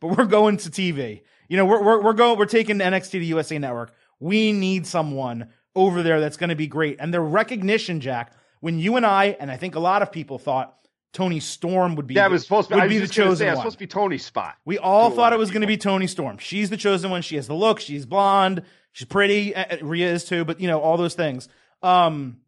but 0.00 0.18
we're 0.18 0.24
going 0.24 0.56
to 0.56 0.68
TV. 0.68 1.22
You 1.48 1.58
know, 1.58 1.64
we're 1.64 1.84
we're 1.84 2.02
we're 2.02 2.12
going 2.14 2.40
we're 2.40 2.46
taking 2.46 2.78
NXT 2.78 3.12
to 3.12 3.24
USA 3.24 3.56
Network. 3.58 3.92
We 4.20 4.52
need 4.52 4.86
someone 4.86 5.48
over 5.74 6.02
there 6.02 6.20
that's 6.20 6.36
going 6.36 6.50
to 6.50 6.56
be 6.56 6.66
great. 6.66 6.96
And 7.00 7.12
the 7.14 7.20
recognition, 7.20 8.00
Jack, 8.00 8.32
when 8.60 8.78
you 8.78 8.96
and 8.96 9.06
I 9.06 9.36
and 9.38 9.50
I 9.50 9.56
think 9.56 9.74
a 9.76 9.80
lot 9.80 10.02
of 10.02 10.10
people 10.10 10.38
thought 10.38 10.74
Toni 11.12 11.40
Storm 11.40 11.94
would 11.96 12.06
be 12.06 12.14
that 12.14 12.28
the- 12.28 12.32
was 12.32 12.42
supposed 12.42 12.68
to 12.68 12.74
be, 12.74 12.76
would 12.76 12.82
I 12.82 12.86
was 12.86 12.94
be 12.94 12.98
the 12.98 13.06
chosen 13.08 13.36
say, 13.36 13.46
it 13.46 13.50
was 13.50 13.56
one. 13.58 13.62
supposed 13.62 13.76
to 13.76 13.84
be 13.84 13.86
Toni's 13.86 14.24
spot. 14.26 14.56
We 14.64 14.78
all 14.78 15.10
thought 15.10 15.32
it 15.32 15.38
was 15.38 15.50
going 15.50 15.60
to 15.62 15.66
be 15.68 15.76
Toni 15.76 16.06
Storm. 16.06 16.38
She's 16.38 16.68
the 16.70 16.76
chosen 16.76 17.10
one. 17.10 17.22
She 17.22 17.36
has 17.36 17.46
the 17.46 17.54
look. 17.54 17.80
She's 17.80 18.04
blonde. 18.06 18.62
She's 18.92 19.06
pretty. 19.06 19.54
Rhea 19.80 20.10
is 20.12 20.24
too, 20.24 20.44
but 20.44 20.60
you 20.60 20.66
know 20.66 20.80
all 20.80 20.96
those 20.96 21.14
things. 21.14 21.48
Um, 21.82 22.38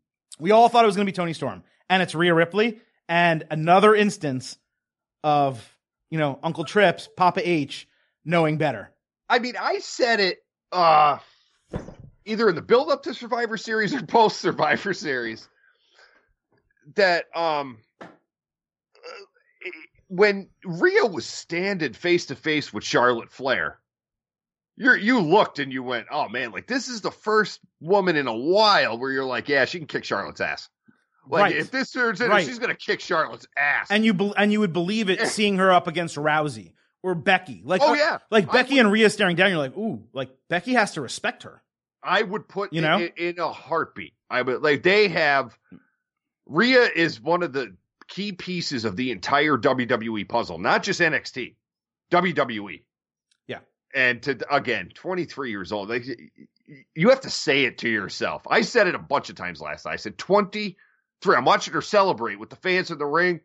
we 0.41 0.51
all 0.51 0.69
thought 0.69 0.85
it 0.85 0.87
was 0.87 0.97
going 0.97 1.07
to 1.07 1.13
be 1.13 1.15
Toni 1.17 1.33
Storm, 1.33 1.63
and 1.89 2.03
it's 2.03 2.15
Rhea 2.15 2.35
Ripley. 2.35 2.81
And 3.09 3.45
another 3.51 3.95
instance 3.95 4.59
of 5.23 5.77
you 6.11 6.19
know 6.19 6.39
Uncle 6.43 6.65
Trips, 6.65 7.09
Papa 7.17 7.49
H, 7.49 7.89
knowing 8.25 8.57
better. 8.59 8.91
I 9.29 9.39
mean, 9.39 9.55
I 9.61 9.79
said 9.79 10.19
it 10.21 10.43
uh 10.73 11.19
either 12.25 12.49
in 12.49 12.55
the 12.55 12.63
build 12.63 12.91
up 12.91 13.03
to 13.05 13.15
Survivor 13.15 13.57
Series 13.57 13.95
or 13.95 14.03
post 14.07 14.41
Survivor 14.41 14.95
Series 14.95 15.49
that 16.97 17.25
um 17.37 17.79
when 20.09 20.49
Rhea 20.65 21.07
was 21.07 21.25
standing 21.27 21.93
face 21.93 22.27
to 22.27 22.35
face 22.35 22.73
with 22.73 22.83
Charlotte 22.85 23.31
Flair, 23.31 23.79
you 24.77 24.95
you 24.95 25.21
looked 25.21 25.59
and 25.61 25.73
you 25.73 25.83
went, 25.83 26.07
"Oh 26.11 26.29
man, 26.29 26.51
like 26.51 26.67
this 26.67 26.89
is 26.89 27.01
the 27.01 27.11
first 27.13 27.61
woman 27.81 28.17
in 28.17 28.27
a 28.27 28.37
while 28.37 28.99
where 28.99 29.13
you're 29.13 29.25
like, 29.25 29.49
yeah, 29.49 29.65
she 29.67 29.79
can 29.79 29.87
kick 29.87 30.05
Charlotte's 30.05 30.41
ass." 30.41 30.69
Like 31.29 31.43
Right. 31.43 31.57
if 31.57 31.71
this 31.71 31.93
turns 31.93 32.21
into, 32.21 32.33
Right. 32.33 32.45
she's 32.47 32.59
gonna 32.59 32.75
kick 32.75 32.99
Charlotte's 33.01 33.47
ass. 33.57 33.89
And 33.91 34.05
you 34.05 34.15
bel 34.15 34.35
and 34.37 34.51
you 34.53 34.59
would 34.61 34.73
believe 34.73 35.11
it 35.11 35.27
seeing 35.29 35.59
her 35.59 35.71
up 35.71 35.87
against 35.87 36.17
Rousey 36.17 36.73
or 37.03 37.15
Becky. 37.15 37.63
Like 37.65 37.81
Oh, 37.83 37.95
yeah. 37.95 38.19
like 38.31 38.51
Becky 38.53 38.75
would- 38.75 38.81
and 38.81 38.93
Rhea 38.93 39.11
staring 39.11 39.37
down. 39.37 39.51
You're 39.51 39.59
like, 39.59 39.77
ooh, 39.77 40.05
like 40.13 40.31
Becky 40.49 40.75
has 40.75 40.93
to 40.93 41.01
respect 41.01 41.45
her. 41.45 41.63
I 42.03 42.23
would 42.23 42.49
put 42.49 42.73
You 42.73 42.81
know? 42.81 42.99
in, 42.99 43.11
in 43.17 43.39
a 43.39 43.53
heartbeat. 43.53 44.15
I 44.31 44.43
would 44.43 44.63
like 44.63 44.83
they 44.83 45.09
have 45.09 45.59
Rhea 46.47 46.89
is 46.95 47.21
one 47.21 47.43
of 47.43 47.53
the 47.53 47.77
key 48.09 48.33
pieces 48.33 48.85
of 48.85 48.97
the 48.97 49.11
entire 49.13 49.57
WWE 49.57 50.29
puzzle, 50.29 50.59
not 50.59 50.83
just 50.83 51.01
NXT, 51.01 51.55
WWE. 52.13 52.83
Yeah. 53.47 53.59
And 53.95 54.23
to 54.23 54.39
again, 54.55 54.91
23 54.95 55.51
years 55.51 55.73
old, 55.73 55.89
like 55.91 56.05
you 56.95 57.09
have 57.11 57.21
to 57.23 57.31
say 57.31 57.65
it 57.65 57.79
to 57.79 57.89
yourself. 57.89 58.43
I 58.49 58.63
said 58.63 58.87
it 58.87 58.95
a 58.95 58.99
bunch 58.99 59.29
of 59.31 59.37
times 59.37 59.61
last 59.61 59.85
night. 59.85 59.93
I 59.93 59.97
said 59.97 60.17
23. 60.19 61.37
I'm 61.37 61.45
watching 61.45 61.75
her 61.75 61.83
celebrate 61.83 62.39
with 62.39 62.51
the 62.51 62.57
fans 62.57 62.91
in 62.91 62.99
the 62.99 63.07
ring. 63.07 63.41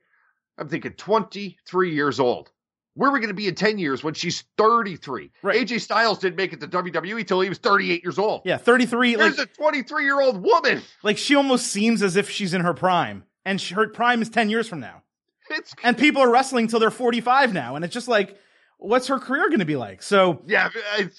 I'm 0.57 0.69
thinking 0.69 0.93
23 0.93 1.93
years 1.93 2.19
old. 2.19 2.51
Where 2.95 3.09
are 3.09 3.13
we 3.13 3.19
going 3.19 3.27
to 3.29 3.33
be 3.35 3.47
in 3.47 3.55
10 3.55 3.77
years 3.77 4.03
when 4.03 4.13
she's 4.13 4.43
33? 4.57 5.31
Right. 5.43 5.67
AJ 5.67 5.81
Styles 5.81 6.17
didn't 6.19 6.37
make 6.37 6.53
it 6.53 6.61
to 6.61 6.67
WWE 6.67 7.27
till 7.27 7.41
he 7.41 7.49
was 7.49 7.57
38 7.57 8.03
years 8.03 8.17
old. 8.17 8.41
Yeah, 8.45 8.57
33. 8.57 9.17
Like 9.17 9.35
There's 9.35 9.39
a 9.39 9.45
23 9.47 10.03
year 10.03 10.21
old 10.21 10.41
woman. 10.41 10.81
like 11.03 11.17
she 11.17 11.35
almost 11.35 11.67
seems 11.67 12.01
as 12.01 12.15
if 12.15 12.29
she's 12.29 12.53
in 12.53 12.61
her 12.61 12.73
prime, 12.73 13.23
and 13.43 13.59
she, 13.59 13.73
her 13.75 13.87
prime 13.89 14.21
is 14.21 14.29
10 14.29 14.49
years 14.49 14.67
from 14.67 14.79
now. 14.79 15.03
It's 15.49 15.75
and 15.83 15.95
people 15.97 16.21
are 16.23 16.31
wrestling 16.31 16.67
till 16.67 16.79
they're 16.79 16.89
45 16.89 17.53
now 17.53 17.75
and 17.75 17.85
it's 17.85 17.93
just 17.93 18.07
like 18.07 18.35
what's 18.79 19.05
her 19.07 19.19
career 19.19 19.47
going 19.49 19.59
to 19.59 19.65
be 19.65 19.75
like 19.75 20.01
so 20.01 20.41
yeah, 20.47 20.69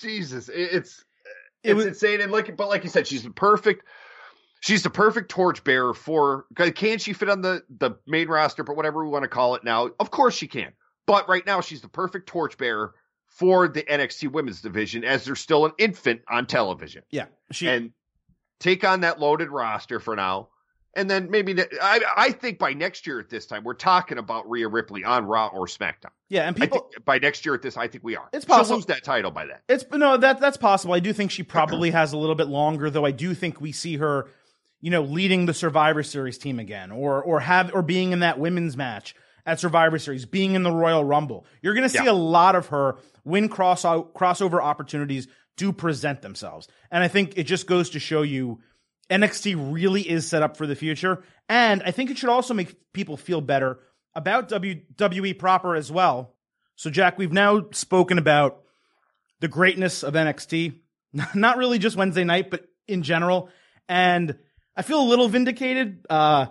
Jesus, 0.01 0.49
it- 0.49 0.71
it's 0.73 1.05
It 1.63 1.75
was- 1.75 1.87
insane. 1.87 2.21
And 2.21 2.33
like, 2.33 2.57
but 2.57 2.69
like 2.69 2.83
you 2.83 2.91
said, 2.91 3.07
she's 3.07 3.23
the 3.23 3.31
perfect. 3.31 3.85
She's 4.61 4.83
the 4.83 4.91
perfect 4.91 5.31
torchbearer 5.31 5.95
for. 5.95 6.47
Can 6.75 6.99
she 6.99 7.13
fit 7.13 7.29
on 7.29 7.41
the 7.43 7.63
the 7.79 7.93
main 8.07 8.27
roster, 8.29 8.65
but 8.65 8.75
whatever 8.77 9.05
we 9.05 9.11
want 9.11 9.23
to 9.23 9.29
call 9.29 9.55
it 9.55 9.63
now? 9.63 9.91
Of 10.01 10.11
course 10.11 10.35
she 10.35 10.49
can. 10.49 10.73
But 11.07 11.29
right 11.29 11.47
now, 11.47 11.61
she's 11.61 11.81
the 11.81 11.89
perfect 11.89 12.27
torchbearer 12.29 12.95
for 13.27 13.69
the 13.69 13.83
NXT 13.83 14.33
Women's 14.33 14.61
Division, 14.61 15.05
as 15.05 15.25
they're 15.25 15.37
still 15.37 15.67
an 15.67 15.73
infant 15.79 16.23
on 16.29 16.47
television. 16.47 17.03
yeah 17.11 17.27
she 17.53 17.69
and 17.69 17.93
take 18.59 18.83
on 18.85 19.01
that 19.03 19.21
loaded 19.21 19.51
roster 19.51 20.01
for 20.01 20.17
now. 20.17 20.49
And 20.97 21.11
then 21.11 21.31
maybe 21.31 21.55
I 21.83 22.01
I 22.17 22.31
think 22.31 22.59
by 22.59 22.73
next 22.73 23.07
year 23.07 23.21
at 23.21 23.29
this 23.29 23.45
time 23.45 23.63
we're 23.65 23.75
talking 23.75 24.17
about 24.17 24.49
Rhea 24.49 24.67
Ripley 24.67 25.05
on 25.05 25.27
Raw 25.27 25.49
or 25.49 25.67
SmackDown. 25.67 26.11
yeah 26.31 26.49
and 26.49 26.57
people 26.57 26.91
by 27.05 27.19
next 27.19 27.45
year 27.45 27.55
at 27.55 27.61
this 27.61 27.77
I 27.77 27.87
think 27.89 28.03
we 28.03 28.17
are. 28.17 28.27
It's 28.33 28.47
possible 28.47 28.67
She'll 28.69 28.77
lose 28.77 28.87
that 28.87 29.05
title 29.05 29.31
by 29.31 29.45
then. 29.47 29.59
it's 29.69 29.85
no 29.93 30.17
that 30.17 30.41
that's 30.41 30.57
possible 30.57 30.95
i 30.95 31.01
do 31.01 31.13
think 31.13 31.31
she 31.31 31.43
probably 31.43 31.91
has 32.01 32.15
a 32.15 32.17
little 32.17 32.35
bit 32.35 32.49
longer 32.49 32.89
though 32.89 33.05
i 33.05 33.11
do 33.11 33.35
think 33.35 33.61
we 33.61 33.73
see 33.73 33.99
her 33.99 34.31
you 34.81 34.91
know 34.91 35.03
leading 35.03 35.45
the 35.45 35.53
survivor 35.53 36.03
series 36.03 36.39
team 36.39 36.59
again 36.59 36.91
or 36.91 37.23
or 37.23 37.41
have 37.41 37.75
or 37.75 37.83
being 37.83 38.13
in 38.13 38.21
that 38.21 38.39
women's 38.39 38.75
match 38.79 39.15
at 39.47 39.59
survivor 39.61 39.99
series 39.99 40.27
being 40.27 40.55
in 40.55 40.63
the 40.63 40.73
royal 40.73 41.05
rumble 41.05 41.47
you're 41.63 41.73
going 41.75 41.89
to 41.89 41.89
see 41.89 42.05
Yeah. 42.05 42.11
a 42.11 42.13
lot 42.13 42.55
of 42.57 42.67
her 42.67 42.97
when 43.23 43.49
cross 43.49 43.85
crossover 43.85 44.61
opportunities 44.61 45.29
do 45.57 45.73
present 45.73 46.21
themselves 46.21 46.69
and 46.91 47.03
i 47.03 47.09
think 47.09 47.35
it 47.39 47.45
just 47.45 47.67
goes 47.67 47.91
to 47.91 47.99
show 48.01 48.23
you 48.23 48.61
NXT 49.09 49.73
really 49.73 50.03
is 50.03 50.27
set 50.29 50.43
up 50.43 50.57
for 50.57 50.67
the 50.67 50.75
future. 50.75 51.23
And 51.49 51.81
I 51.85 51.93
think 51.93 52.11
it 52.11 52.19
should 52.19 52.29
also 52.29 52.55
make 52.55 52.75
people 52.93 53.17
feel 53.17 53.41
better 53.41 53.79
about 54.17 54.49
WWE 54.49 55.39
proper 55.39 55.77
as 55.77 55.93
well. 55.93 56.35
So, 56.75 56.91
Jack, 56.91 57.17
we've 57.17 57.33
now 57.33 57.67
spoken 57.71 58.19
about 58.19 58.63
the 59.39 59.47
greatness 59.47 60.03
of 60.03 60.15
NXT, 60.15 60.81
not 61.37 61.57
really 61.57 61.79
just 61.79 61.97
Wednesday 61.97 62.25
night, 62.25 62.51
but 62.51 62.67
in 62.89 63.05
general. 63.05 63.49
And 63.89 64.37
I 64.77 64.83
feel 64.83 65.01
a 65.01 65.07
little 65.07 65.29
vindicated. 65.29 66.05
Uh, 66.11 66.47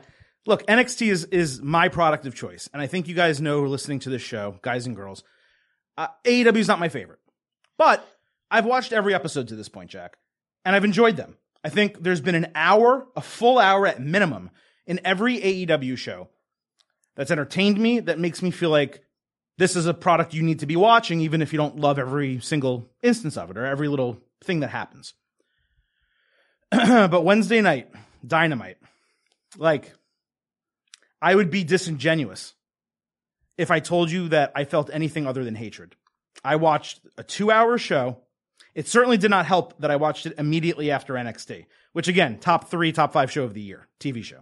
look, 0.45 0.65
NXT 0.67 1.11
is, 1.11 1.25
is 1.25 1.61
my 1.61 1.89
product 1.89 2.25
of 2.25 2.35
choice. 2.35 2.69
And 2.73 2.81
I 2.81 2.87
think 2.87 3.07
you 3.07 3.15
guys 3.15 3.41
know 3.41 3.63
listening 3.63 3.99
to 3.99 4.09
this 4.09 4.21
show, 4.21 4.59
guys 4.61 4.85
and 4.85 4.95
girls, 4.95 5.23
uh, 5.97 6.07
AEW 6.23 6.57
is 6.57 6.67
not 6.67 6.79
my 6.79 6.89
favorite. 6.89 7.19
But 7.77 8.07
I've 8.49 8.65
watched 8.65 8.93
every 8.93 9.13
episode 9.13 9.47
to 9.49 9.55
this 9.55 9.69
point, 9.69 9.89
Jack, 9.89 10.17
and 10.63 10.75
I've 10.75 10.85
enjoyed 10.85 11.17
them. 11.17 11.37
I 11.63 11.69
think 11.69 12.03
there's 12.03 12.21
been 12.21 12.35
an 12.35 12.51
hour, 12.53 13.07
a 13.15 13.21
full 13.21 13.57
hour 13.57 13.87
at 13.87 13.99
minimum, 13.99 14.51
in 14.85 15.01
every 15.03 15.39
AEW 15.39 15.97
show 15.97 16.29
that's 17.15 17.31
entertained 17.31 17.79
me, 17.79 17.99
that 18.01 18.19
makes 18.19 18.41
me 18.41 18.51
feel 18.51 18.69
like 18.69 19.01
this 19.57 19.75
is 19.75 19.87
a 19.87 19.93
product 19.93 20.33
you 20.33 20.43
need 20.43 20.59
to 20.59 20.65
be 20.65 20.75
watching, 20.75 21.21
even 21.21 21.41
if 21.41 21.53
you 21.53 21.57
don't 21.57 21.77
love 21.77 21.97
every 21.97 22.39
single 22.39 22.91
instance 23.01 23.37
of 23.37 23.49
it 23.49 23.57
or 23.57 23.65
every 23.65 23.87
little 23.87 24.21
thing 24.43 24.59
that 24.59 24.69
happens. 24.69 25.13
but 26.71 27.23
Wednesday 27.23 27.61
night, 27.61 27.89
Dynamite, 28.25 28.77
like, 29.57 29.93
I 31.25 31.33
would 31.33 31.49
be 31.49 31.63
disingenuous 31.63 32.53
if 33.57 33.71
I 33.71 33.79
told 33.79 34.11
you 34.11 34.29
that 34.29 34.51
I 34.53 34.63
felt 34.63 34.91
anything 34.93 35.25
other 35.25 35.43
than 35.43 35.55
hatred. 35.55 35.95
I 36.43 36.57
watched 36.57 36.99
a 37.17 37.23
two 37.23 37.49
hour 37.49 37.79
show. 37.79 38.19
It 38.75 38.87
certainly 38.87 39.17
did 39.17 39.31
not 39.31 39.47
help 39.47 39.75
that 39.79 39.89
I 39.89 39.95
watched 39.95 40.27
it 40.27 40.35
immediately 40.37 40.91
after 40.91 41.15
NXT, 41.15 41.65
which 41.93 42.07
again, 42.07 42.37
top 42.37 42.69
three, 42.69 42.91
top 42.91 43.11
five 43.11 43.31
show 43.31 43.43
of 43.43 43.55
the 43.55 43.61
year, 43.61 43.87
TV 43.99 44.23
show. 44.23 44.41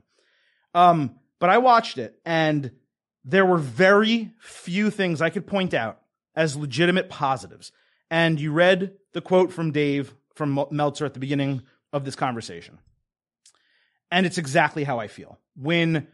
Um, 0.73 1.15
but 1.39 1.49
I 1.49 1.59
watched 1.59 1.99
it 1.99 2.19
and 2.25 2.71
there 3.23 3.45
were 3.45 3.59
very 3.59 4.33
few 4.41 4.89
things 4.89 5.21
I 5.21 5.29
could 5.29 5.47
point 5.47 5.73
out 5.73 6.01
as 6.35 6.57
legitimate 6.57 7.09
positives. 7.09 7.71
And 8.11 8.37
you 8.41 8.51
read 8.51 8.91
the 9.13 9.21
quote 9.21 9.53
from 9.53 9.71
Dave 9.71 10.13
from 10.35 10.65
Meltzer 10.69 11.05
at 11.05 11.13
the 11.13 11.21
beginning 11.21 11.61
of 11.93 12.03
this 12.03 12.17
conversation. 12.17 12.77
And 14.11 14.25
it's 14.25 14.37
exactly 14.37 14.83
how 14.83 14.99
I 14.99 15.07
feel. 15.07 15.39
When 15.55 16.07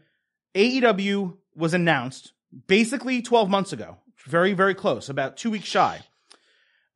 AEW 0.54 1.36
was 1.54 1.74
announced 1.74 2.32
basically 2.66 3.22
12 3.22 3.48
months 3.48 3.72
ago, 3.72 3.98
very, 4.26 4.52
very 4.52 4.74
close, 4.74 5.08
about 5.08 5.36
two 5.36 5.50
weeks 5.50 5.68
shy, 5.68 6.00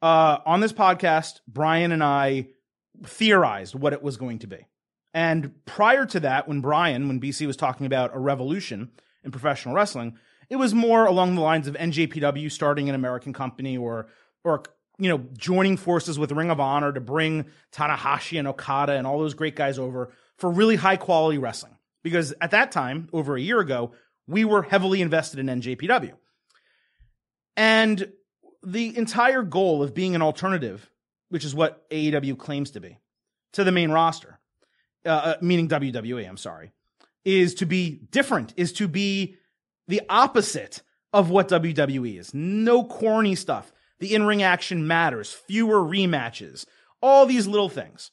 uh, 0.03 0.39
on 0.45 0.61
this 0.61 0.73
podcast, 0.73 1.41
Brian 1.49 1.93
and 1.93 2.03
I 2.03 2.49
theorized 3.05 3.75
what 3.75 3.93
it 3.93 4.03
was 4.03 4.17
going 4.17 4.41
to 4.41 4.47
be. 4.47 4.67
And 5.13 5.65
prior 5.65 6.05
to 6.07 6.21
that, 6.21 6.49
when 6.49 6.61
Brian, 6.61 7.09
when 7.09 7.21
BC 7.21 7.47
was 7.47 7.57
talking 7.57 7.87
about 7.87 8.15
a 8.15 8.19
revolution 8.19 8.91
in 9.23 9.31
professional 9.31 9.75
wrestling, 9.75 10.19
it 10.51 10.57
was 10.57 10.75
more 10.75 11.07
along 11.07 11.35
the 11.35 11.41
lines 11.41 11.69
of 11.69 11.75
NJPW 11.75 12.51
starting 12.51 12.89
an 12.89 12.95
American 12.95 13.33
company 13.33 13.77
or, 13.77 14.09
or, 14.43 14.65
you 14.99 15.09
know, 15.09 15.25
joining 15.39 15.77
forces 15.77 16.19
with 16.19 16.33
Ring 16.33 16.51
of 16.51 16.61
Honor 16.61 16.93
to 16.93 17.01
bring 17.01 17.47
Tanahashi 17.73 18.39
and 18.39 18.49
Okada 18.49 18.93
and 18.93 19.07
all 19.07 19.21
those 19.21 19.35
great 19.35 19.57
guys 19.57 19.79
over 19.79 20.13
for 20.37 20.51
really 20.51 20.77
high 20.77 20.97
quality 20.97 21.39
wrestling. 21.39 21.77
Because 22.05 22.35
at 22.41 22.53
that 22.53 22.71
time, 22.71 23.09
over 23.13 23.35
a 23.35 23.41
year 23.41 23.59
ago, 23.59 23.93
we 24.29 24.45
were 24.45 24.63
heavily 24.63 25.03
invested 25.03 25.41
in 25.41 25.47
NJPW. 25.47 26.13
And 27.57 28.13
the 28.63 28.97
entire 28.97 29.43
goal 29.43 29.83
of 29.83 29.95
being 29.95 30.15
an 30.15 30.23
alternative, 30.23 30.89
which 31.31 31.45
is 31.45 31.55
what 31.55 31.89
AEW 31.91 32.39
claims 32.39 32.71
to 32.73 32.81
be, 32.81 32.99
to 33.55 33.65
the 33.65 33.73
main 33.73 33.91
roster, 33.91 34.39
uh, 35.05 35.09
uh, 35.09 35.35
meaning 35.41 35.69
WWE, 35.69 36.29
I'm 36.29 36.37
sorry, 36.37 36.73
is 37.25 37.55
to 37.57 37.67
be 37.67 38.01
different, 38.11 38.53
is 38.57 38.73
to 38.75 38.87
be 38.87 39.37
the 39.89 40.03
opposite 40.09 40.83
of 41.13 41.31
what 41.31 41.49
WWE 41.49 42.19
is. 42.19 42.35
No 42.35 42.85
corny 42.85 43.35
stuff. 43.35 43.73
The 44.01 44.15
in 44.15 44.25
ring 44.25 44.43
action 44.43 44.87
matters, 44.87 45.33
fewer 45.33 45.81
rematches, 45.81 46.67
all 47.01 47.25
these 47.25 47.47
little 47.47 47.69
things. 47.69 48.11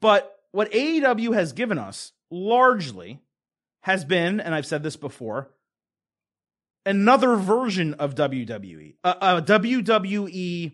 But 0.00 0.34
what 0.52 0.70
AEW 0.72 1.34
has 1.34 1.52
given 1.52 1.78
us 1.78 2.12
largely 2.34 3.20
has 3.82 4.04
been, 4.04 4.40
and 4.40 4.54
I've 4.54 4.66
said 4.66 4.82
this 4.82 4.96
before, 4.96 5.50
another 6.84 7.36
version 7.36 7.94
of 7.94 8.14
WWE, 8.14 8.94
a, 9.04 9.08
a 9.08 9.42
WWE 9.42 10.72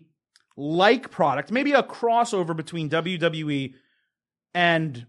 like 0.57 1.11
product, 1.11 1.51
maybe 1.51 1.71
a 1.71 1.83
crossover 1.83 2.55
between 2.55 2.89
WWE 2.89 3.73
and 4.53 5.05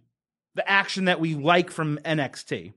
the 0.55 0.69
action 0.71 1.07
that 1.07 1.21
we 1.21 1.35
like 1.35 1.71
from 1.71 1.99
NXT, 2.05 2.75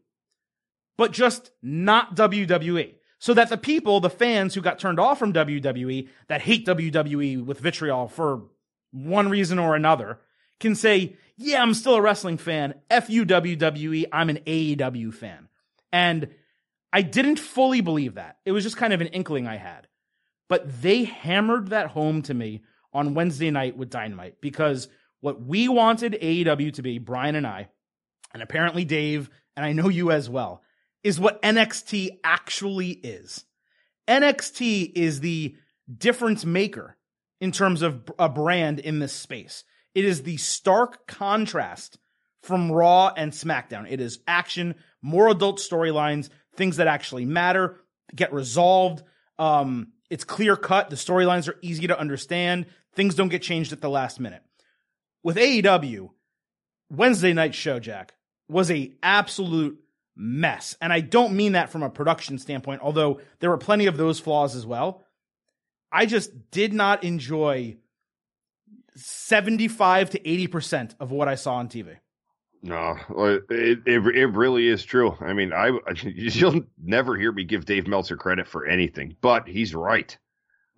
but 0.98 1.12
just 1.12 1.52
not 1.62 2.16
WWE. 2.16 2.96
So 3.20 3.34
that 3.34 3.50
the 3.50 3.58
people, 3.58 4.00
the 4.00 4.10
fans 4.10 4.54
who 4.54 4.62
got 4.62 4.80
turned 4.80 5.00
off 5.00 5.20
from 5.20 5.34
WWE, 5.34 6.10
that 6.28 6.42
hate 6.42 6.66
WWE 6.66 7.44
with 7.44 7.60
vitriol 7.60 8.08
for 8.08 8.44
one 8.92 9.30
reason 9.30 9.58
or 9.58 9.76
another, 9.76 10.20
can 10.60 10.76
say, 10.76 11.16
yeah, 11.38 11.62
I'm 11.62 11.74
still 11.74 11.96
a 11.96 12.02
wrestling 12.02 12.38
fan. 12.38 12.76
F 12.90 13.10
you, 13.10 13.26
WWE. 13.26 14.06
I'm 14.12 14.30
an 14.30 14.40
AEW 14.46 15.14
fan. 15.14 15.50
And 15.92 16.30
I 16.94 17.02
didn't 17.02 17.40
fully 17.40 17.82
believe 17.82 18.16
that. 18.16 18.38
It 18.46 18.52
was 18.52 18.64
just 18.64 18.78
kind 18.78 18.94
of 18.94 19.02
an 19.02 19.08
inkling 19.08 19.48
I 19.48 19.58
had. 19.58 19.88
But 20.48 20.82
they 20.82 21.04
hammered 21.04 21.70
that 21.70 21.88
home 21.88 22.22
to 22.24 22.34
me 22.34 22.62
on 22.94 23.14
Wednesday 23.14 23.52
night 23.52 23.76
with 23.76 23.90
Dynamite 23.90 24.40
because 24.40 24.88
what 25.20 25.42
we 25.42 25.68
wanted 25.68 26.18
AEW 26.22 26.74
to 26.74 26.82
be, 26.82 27.00
Brian 27.00 27.36
and 27.36 27.48
I, 27.48 27.68
and 28.34 28.44
apparently 28.44 28.86
Dave, 28.86 29.30
and 29.56 29.66
I 29.66 29.74
know 29.74 29.90
you 29.90 30.12
as 30.12 30.30
well, 30.30 30.62
is 31.04 31.20
what 31.20 31.42
NXT 31.42 32.20
actually 32.24 32.92
is. 32.92 33.44
NXT 34.08 34.92
is 34.96 35.20
the 35.20 35.56
difference 35.98 36.46
maker 36.46 36.96
in 37.42 37.52
terms 37.52 37.82
of 37.82 38.10
a 38.18 38.30
brand 38.30 38.80
in 38.80 39.00
this 39.00 39.14
space. 39.14 39.64
It 39.96 40.06
is 40.06 40.24
the 40.24 40.38
stark 40.38 41.08
contrast 41.08 41.98
from 42.44 42.72
Raw 42.72 43.12
and 43.16 43.32
SmackDown. 43.32 43.88
It 43.90 44.02
is 44.02 44.20
action, 44.28 44.76
more 45.02 45.30
adult 45.30 45.60
storylines, 45.60 46.30
things 46.56 46.78
that 46.78 46.88
actually 46.88 47.26
matter, 47.26 47.80
get 48.14 48.34
resolved. 48.34 49.04
Um, 49.40 49.94
it's 50.10 50.24
clear 50.24 50.56
cut. 50.56 50.90
The 50.90 50.96
storylines 50.98 51.48
are 51.50 51.58
easy 51.62 51.88
to 51.88 52.00
understand. 52.00 52.68
Things 52.94 53.16
don't 53.16 53.30
get 53.30 53.42
changed 53.42 53.74
at 53.74 53.82
the 53.82 53.90
last 53.90 54.20
minute. 54.20 54.44
With 55.24 55.38
AEW, 55.38 56.10
Wednesday 56.92 57.34
night 57.34 57.56
show, 57.56 57.80
Jack, 57.80 58.14
was 58.48 58.70
a 58.70 58.94
absolute 59.02 59.80
mess. 60.16 60.78
And 60.80 60.94
I 60.94 61.00
don't 61.00 61.34
mean 61.34 61.54
that 61.54 61.72
from 61.72 61.84
a 61.84 61.90
production 61.90 62.38
standpoint, 62.38 62.82
although 62.82 63.22
there 63.40 63.50
were 63.50 63.58
plenty 63.58 63.88
of 63.88 63.98
those 63.98 64.20
flaws 64.20 64.56
as 64.56 64.66
well. 64.66 65.04
I 65.92 66.06
just 66.06 66.52
did 66.52 66.74
not 66.74 67.04
enjoy 67.04 67.78
75 68.96 70.12
to 70.12 70.20
80% 70.20 70.96
of 71.00 71.12
what 71.12 71.28
I 71.28 71.36
saw 71.36 71.56
on 71.56 71.68
TV. 71.70 71.98
No, 72.62 72.98
it, 73.50 73.82
it 73.86 74.08
it 74.08 74.34
really 74.34 74.68
is 74.68 74.84
true. 74.84 75.16
I 75.22 75.34
mean, 75.34 75.54
I 75.54 75.72
you'll 76.04 76.62
never 76.82 77.16
hear 77.16 77.32
me 77.32 77.44
give 77.44 77.66
Dave 77.66 77.88
Meltzer 77.88 78.18
credit 78.18 78.48
for 78.48 78.66
anything, 78.66 79.16
but 79.22 79.48
he's 79.48 79.76
right. 79.76 80.18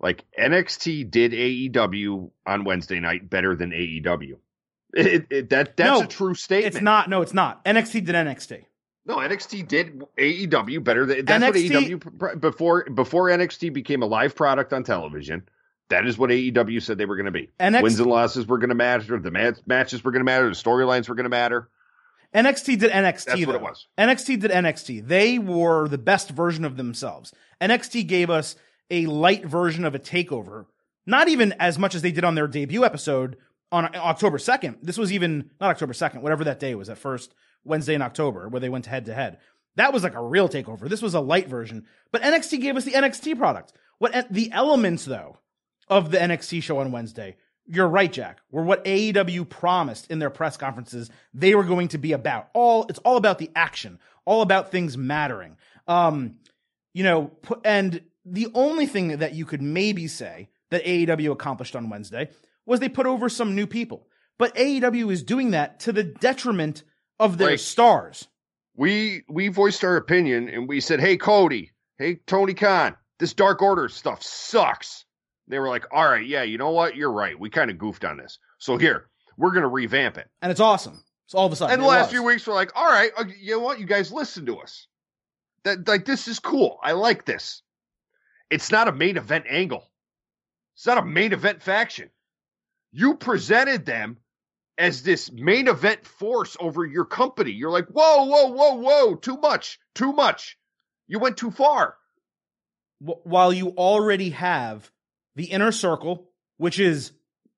Like 0.00 0.24
NXT 0.38 1.10
did 1.10 1.32
AEW 1.32 2.30
on 2.46 2.64
Wednesday 2.64 3.00
night 3.00 3.30
better 3.30 3.56
than 3.56 3.70
AEW. 3.70 4.34
It, 4.94 5.26
it, 5.30 5.50
that 5.50 5.76
that's 5.76 6.00
No, 6.00 6.04
a 6.04 6.06
true 6.06 6.34
statement. 6.34 6.74
It's 6.74 6.82
not, 6.82 7.10
no, 7.10 7.20
it's 7.20 7.34
not. 7.34 7.64
NXT 7.64 8.04
did 8.04 8.14
NXT. 8.14 8.64
No, 9.06 9.16
NXT 9.16 9.66
did 9.66 10.02
AEW 10.18 10.84
better 10.84 11.06
than 11.06 11.24
that's 11.24 11.42
NXT 11.42 12.02
what 12.02 12.12
AEW 12.20 12.40
before 12.40 12.84
before 12.90 13.28
NXT 13.28 13.72
became 13.72 14.02
a 14.02 14.06
live 14.06 14.34
product 14.34 14.72
on 14.72 14.84
television. 14.84 15.48
That 15.90 16.06
is 16.06 16.18
what 16.18 16.30
AEW 16.30 16.82
said 16.82 16.98
they 16.98 17.06
were 17.06 17.16
going 17.16 17.26
to 17.26 17.32
be. 17.32 17.48
NXT 17.58 17.82
Wins 17.82 18.00
and 18.00 18.10
losses 18.10 18.46
were 18.46 18.58
going 18.58 18.68
to 18.68 18.74
matter. 18.74 19.18
The 19.18 19.30
mat- 19.30 19.66
matches 19.66 20.04
were 20.04 20.10
going 20.10 20.20
to 20.20 20.24
matter. 20.24 20.48
The 20.48 20.54
storylines 20.54 21.08
were 21.08 21.14
going 21.14 21.24
to 21.24 21.30
matter. 21.30 21.68
NXT 22.34 22.78
did 22.78 22.92
NXT. 22.92 23.24
That's 23.24 23.46
what 23.46 23.56
it 23.56 23.62
was. 23.62 23.86
NXT 23.96 24.40
did 24.40 24.50
NXT. 24.50 25.06
They 25.06 25.38
were 25.38 25.88
the 25.88 25.98
best 25.98 26.30
version 26.30 26.64
of 26.64 26.76
themselves. 26.76 27.32
NXT 27.60 28.06
gave 28.06 28.28
us 28.28 28.54
a 28.90 29.06
light 29.06 29.46
version 29.46 29.84
of 29.84 29.94
a 29.94 29.98
takeover. 29.98 30.66
Not 31.06 31.28
even 31.28 31.54
as 31.58 31.78
much 31.78 31.94
as 31.94 32.02
they 32.02 32.12
did 32.12 32.24
on 32.24 32.34
their 32.34 32.46
debut 32.46 32.84
episode 32.84 33.38
on 33.72 33.94
October 33.96 34.36
2nd. 34.36 34.76
This 34.82 34.98
was 34.98 35.10
even 35.10 35.50
not 35.58 35.70
October 35.70 35.94
2nd, 35.94 36.20
whatever 36.20 36.44
that 36.44 36.60
day 36.60 36.74
was, 36.74 36.88
that 36.88 36.98
first 36.98 37.34
Wednesday 37.64 37.94
in 37.94 38.02
October 38.02 38.48
where 38.48 38.60
they 38.60 38.68
went 38.68 38.86
head 38.86 39.06
to 39.06 39.14
head. 39.14 39.38
That 39.76 39.94
was 39.94 40.02
like 40.02 40.14
a 40.14 40.22
real 40.22 40.50
takeover. 40.50 40.88
This 40.88 41.02
was 41.02 41.14
a 41.14 41.20
light 41.20 41.48
version. 41.48 41.86
But 42.12 42.22
NXT 42.22 42.60
gave 42.60 42.76
us 42.76 42.84
the 42.84 42.92
NXT 42.92 43.38
product. 43.38 43.72
What 43.98 44.30
the 44.30 44.52
elements 44.52 45.06
though 45.06 45.38
of 45.90 46.10
the 46.10 46.18
NXT 46.18 46.62
show 46.62 46.78
on 46.78 46.92
Wednesday 46.92 47.36
you're 47.70 47.86
right, 47.86 48.10
Jack. 48.10 48.38
Were 48.50 48.62
what 48.62 48.82
AEW 48.86 49.46
promised 49.46 50.10
in 50.10 50.18
their 50.18 50.30
press 50.30 50.56
conferences 50.56 51.10
they 51.34 51.54
were 51.54 51.64
going 51.64 51.88
to 51.88 51.98
be 51.98 52.12
about. 52.12 52.48
All 52.54 52.86
it's 52.88 52.98
all 53.00 53.18
about 53.18 53.38
the 53.38 53.50
action, 53.54 53.98
all 54.24 54.40
about 54.40 54.70
things 54.70 54.96
mattering. 54.96 55.56
Um, 55.86 56.36
you 56.94 57.04
know, 57.04 57.32
and 57.64 58.00
the 58.24 58.48
only 58.54 58.86
thing 58.86 59.18
that 59.18 59.34
you 59.34 59.44
could 59.44 59.60
maybe 59.60 60.06
say 60.06 60.48
that 60.70 60.82
AEW 60.84 61.30
accomplished 61.30 61.76
on 61.76 61.90
Wednesday 61.90 62.30
was 62.64 62.80
they 62.80 62.88
put 62.88 63.06
over 63.06 63.28
some 63.28 63.54
new 63.54 63.66
people. 63.66 64.06
But 64.38 64.54
AEW 64.54 65.12
is 65.12 65.22
doing 65.22 65.50
that 65.50 65.80
to 65.80 65.92
the 65.92 66.04
detriment 66.04 66.84
of 67.20 67.36
their 67.36 67.48
Right. 67.48 67.60
stars. 67.60 68.28
we 68.74 69.24
we 69.28 69.48
voiced 69.48 69.84
our 69.84 69.96
opinion 69.96 70.48
and 70.48 70.66
we 70.66 70.80
said, 70.80 71.00
"Hey 71.00 71.18
Cody, 71.18 71.72
hey 71.98 72.14
Tony 72.26 72.54
Khan, 72.54 72.96
this 73.18 73.34
Dark 73.34 73.60
Order 73.60 73.90
stuff 73.90 74.22
sucks." 74.22 75.04
They 75.48 75.58
were 75.58 75.68
like, 75.68 75.86
"All 75.92 76.04
right, 76.08 76.26
yeah, 76.26 76.42
you 76.42 76.58
know 76.58 76.70
what? 76.70 76.94
You're 76.94 77.10
right. 77.12 77.38
We 77.38 77.50
kind 77.50 77.70
of 77.70 77.78
goofed 77.78 78.04
on 78.04 78.18
this. 78.18 78.38
So 78.58 78.76
here, 78.76 79.08
we're 79.36 79.52
gonna 79.52 79.68
revamp 79.68 80.18
it." 80.18 80.28
And 80.42 80.50
it's 80.50 80.60
awesome. 80.60 81.02
So 81.26 81.38
all 81.38 81.46
of 81.46 81.52
a 81.52 81.56
sudden, 81.56 81.74
And 81.74 81.82
the 81.82 81.86
last 81.86 82.06
was. 82.06 82.12
few 82.12 82.22
weeks, 82.22 82.46
we're 82.46 82.54
like, 82.54 82.76
"All 82.76 82.86
right, 82.86 83.10
uh, 83.16 83.24
you 83.40 83.52
know 83.52 83.60
what? 83.60 83.80
You 83.80 83.86
guys 83.86 84.12
listen 84.12 84.46
to 84.46 84.58
us. 84.58 84.86
That 85.64 85.88
like 85.88 86.04
this 86.04 86.28
is 86.28 86.38
cool. 86.38 86.78
I 86.82 86.92
like 86.92 87.24
this. 87.24 87.62
It's 88.50 88.70
not 88.70 88.88
a 88.88 88.92
main 88.92 89.16
event 89.16 89.46
angle. 89.48 89.84
It's 90.74 90.86
not 90.86 90.98
a 90.98 91.04
main 91.04 91.32
event 91.32 91.62
faction. 91.62 92.10
You 92.92 93.16
presented 93.16 93.86
them." 93.86 94.18
As 94.80 95.02
this 95.02 95.32
main 95.32 95.66
event 95.66 96.06
force 96.06 96.56
over 96.60 96.86
your 96.86 97.04
company, 97.04 97.50
you're 97.50 97.68
like, 97.68 97.88
whoa, 97.88 98.26
whoa, 98.26 98.52
whoa, 98.52 98.74
whoa, 98.74 99.16
too 99.16 99.36
much, 99.36 99.80
too 99.92 100.12
much. 100.12 100.56
You 101.08 101.18
went 101.18 101.36
too 101.36 101.50
far. 101.50 101.96
while 103.00 103.52
you 103.52 103.70
already 103.70 104.30
have 104.30 104.88
the 105.38 105.44
inner 105.44 105.70
circle, 105.70 106.28
which 106.56 106.80
is, 106.80 107.12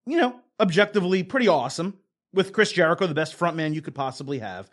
you 0.07 0.19
know, 0.19 0.39
objectively 0.61 1.23
pretty 1.23 1.49
awesome, 1.49 1.99
with 2.35 2.53
Chris 2.53 2.71
Jericho, 2.71 3.07
the 3.07 3.15
best 3.15 3.39
frontman 3.39 3.73
you 3.75 3.81
could 3.81 3.95
possibly 3.95 4.39
have. 4.41 4.71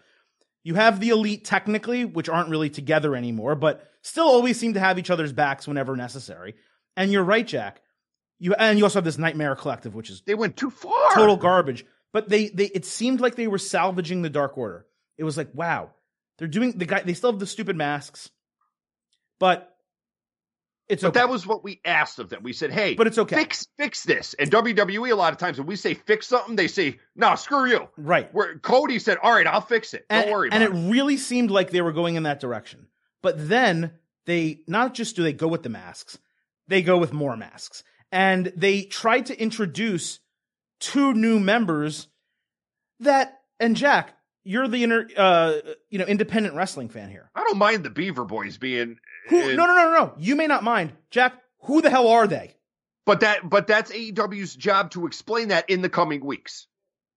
You 0.63 0.75
have 0.75 0.99
the 0.99 1.09
elite 1.09 1.45
technically, 1.45 2.03
which 2.03 2.27
aren't 2.27 2.49
really 2.49 2.69
together 2.69 3.15
anymore, 3.15 3.55
but 3.55 3.89
still 4.01 4.25
always 4.25 4.59
seem 4.59 4.73
to 4.73 4.81
have 4.81 4.99
each 4.99 5.09
other's 5.09 5.31
backs 5.31 5.65
whenever 5.67 5.95
necessary. 5.95 6.55
And 6.97 7.09
you're 7.09 7.23
right, 7.23 7.47
Jack. 7.47 7.81
You 8.39 8.53
and 8.53 8.77
you 8.77 8.83
also 8.83 8.99
have 8.99 9.05
this 9.05 9.17
Nightmare 9.17 9.55
Collective, 9.55 9.95
which 9.95 10.09
is 10.09 10.21
They 10.25 10.35
went 10.35 10.57
too 10.57 10.69
far. 10.69 11.13
total 11.13 11.37
garbage. 11.37 11.85
But 12.11 12.27
they 12.27 12.49
they 12.49 12.65
it 12.65 12.83
seemed 12.83 13.21
like 13.21 13.35
they 13.35 13.47
were 13.47 13.57
salvaging 13.57 14.21
the 14.21 14.29
Dark 14.29 14.57
Order. 14.57 14.85
It 15.17 15.23
was 15.23 15.37
like, 15.37 15.49
wow, 15.53 15.91
they're 16.37 16.49
doing 16.49 16.77
the 16.77 16.85
guy. 16.85 17.01
They 17.01 17.13
still 17.13 17.31
have 17.31 17.39
the 17.39 17.47
stupid 17.47 17.77
masks, 17.77 18.29
but 19.39 19.73
it's 20.89 21.03
But 21.03 21.09
okay. 21.09 21.19
that 21.19 21.29
was 21.29 21.45
what 21.45 21.63
we 21.63 21.81
asked 21.83 22.19
of 22.19 22.29
them. 22.29 22.43
We 22.43 22.53
said, 22.53 22.71
"Hey, 22.71 22.93
But 22.95 23.07
it's 23.07 23.17
okay. 23.17 23.35
Fix 23.35 23.67
fix 23.77 24.03
this." 24.03 24.33
And 24.35 24.49
WWE 24.49 25.11
a 25.11 25.15
lot 25.15 25.33
of 25.33 25.39
times 25.39 25.57
when 25.57 25.67
we 25.67 25.75
say 25.75 25.93
fix 25.93 26.27
something, 26.27 26.55
they 26.55 26.67
say, 26.67 26.99
"No, 27.15 27.35
screw 27.35 27.69
you." 27.69 27.87
right. 27.97 28.33
Where 28.33 28.57
Cody 28.59 28.99
said, 28.99 29.17
"All 29.21 29.33
right, 29.33 29.47
I'll 29.47 29.61
fix 29.61 29.93
it. 29.93 30.05
Don't 30.09 30.23
and, 30.23 30.31
worry 30.31 30.47
about 30.49 30.61
and 30.61 30.73
it." 30.73 30.77
it 30.77 30.91
really 30.91 31.17
seemed 31.17 31.51
like 31.51 31.71
they 31.71 31.81
were 31.81 31.91
going 31.91 32.15
in 32.15 32.23
that 32.23 32.39
direction. 32.39 32.87
But 33.21 33.49
then 33.49 33.91
they 34.25 34.61
not 34.67 34.93
just 34.93 35.15
do 35.15 35.23
they 35.23 35.33
go 35.33 35.47
with 35.47 35.63
the 35.63 35.69
masks, 35.69 36.17
they 36.67 36.81
go 36.81 36.97
with 36.97 37.13
more 37.13 37.35
masks. 37.35 37.83
And 38.11 38.53
they 38.55 38.83
tried 38.83 39.25
to 39.25 39.37
introduce 39.41 40.19
two 40.79 41.13
new 41.13 41.39
members 41.39 42.07
that 43.01 43.41
and 43.59 43.75
Jack, 43.75 44.13
you're 44.43 44.67
the 44.67 44.83
inner 44.83 45.07
uh 45.17 45.55
you 45.89 45.99
know 45.99 46.05
independent 46.05 46.55
wrestling 46.55 46.89
fan 46.89 47.09
here. 47.09 47.29
I 47.35 47.43
don't 47.43 47.57
mind 47.57 47.83
the 47.83 47.89
Beaver 47.89 48.23
Boys 48.25 48.57
being, 48.57 48.97
Who 49.29 49.55
no 49.55 49.65
no 49.65 49.73
no 49.75 49.91
no. 49.93 50.13
You 50.17 50.35
may 50.35 50.47
not 50.47 50.63
mind. 50.63 50.93
Jack, 51.11 51.33
who 51.63 51.81
the 51.81 51.89
hell 51.89 52.07
are 52.07 52.27
they? 52.27 52.53
but 53.05 53.21
that 53.21 53.49
but 53.49 53.67
that's 53.67 53.91
AEW's 53.91 54.55
job 54.55 54.91
to 54.91 55.07
explain 55.07 55.47
that 55.49 55.69
in 55.69 55.81
the 55.81 55.89
coming 55.89 56.25
weeks 56.25 56.67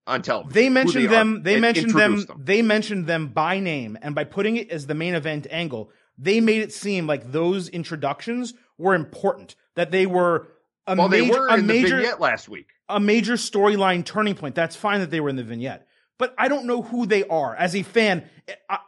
on 0.07 0.21
television. 0.21 0.53
They 0.53 0.69
mentioned 0.69 1.05
are 1.05 1.09
them. 1.09 1.43
They 1.43 1.59
mentioned 1.59 1.91
them, 1.93 2.13
introduce 2.13 2.37
They 2.45 2.61
mentioned 2.61 3.07
them 3.07 3.27
by 3.27 3.59
name, 3.59 3.97
and 4.01 4.15
by 4.15 4.23
putting 4.23 4.55
it 4.57 4.69
as 4.71 4.87
the 4.87 4.95
main 4.95 5.15
event 5.15 5.47
angle, 5.51 5.91
they 6.17 6.39
made 6.39 6.61
it 6.61 6.71
seem 6.73 7.07
like 7.07 7.31
those 7.31 7.67
introductions 7.69 8.53
were 8.77 8.93
important. 8.95 9.55
That 9.75 9.91
they 9.91 10.05
were 10.05 10.47
a 10.87 10.95
Well, 10.95 11.09
they 11.09 11.21
major, 11.21 11.39
were 11.39 11.47
a 11.49 11.53
in 11.55 11.67
the 11.67 11.73
major, 11.73 11.95
vignette 11.97 12.19
last 12.21 12.47
week. 12.49 12.67
a 12.89 12.99
major 12.99 13.33
storyline 13.33 14.05
turning 14.05 14.35
point. 14.35 14.55
That's 14.55 14.75
fine 14.75 15.01
that 15.01 15.11
they 15.11 15.19
were 15.19 15.29
in 15.29 15.35
the 15.35 15.43
vignette, 15.43 15.87
but 16.17 16.33
I 16.37 16.47
don't 16.47 16.65
know 16.65 16.81
who 16.81 17.05
they 17.05 17.25
are. 17.25 17.53
As 17.55 17.75
a 17.75 17.83
fan, 17.83 18.29
I, 18.69 18.79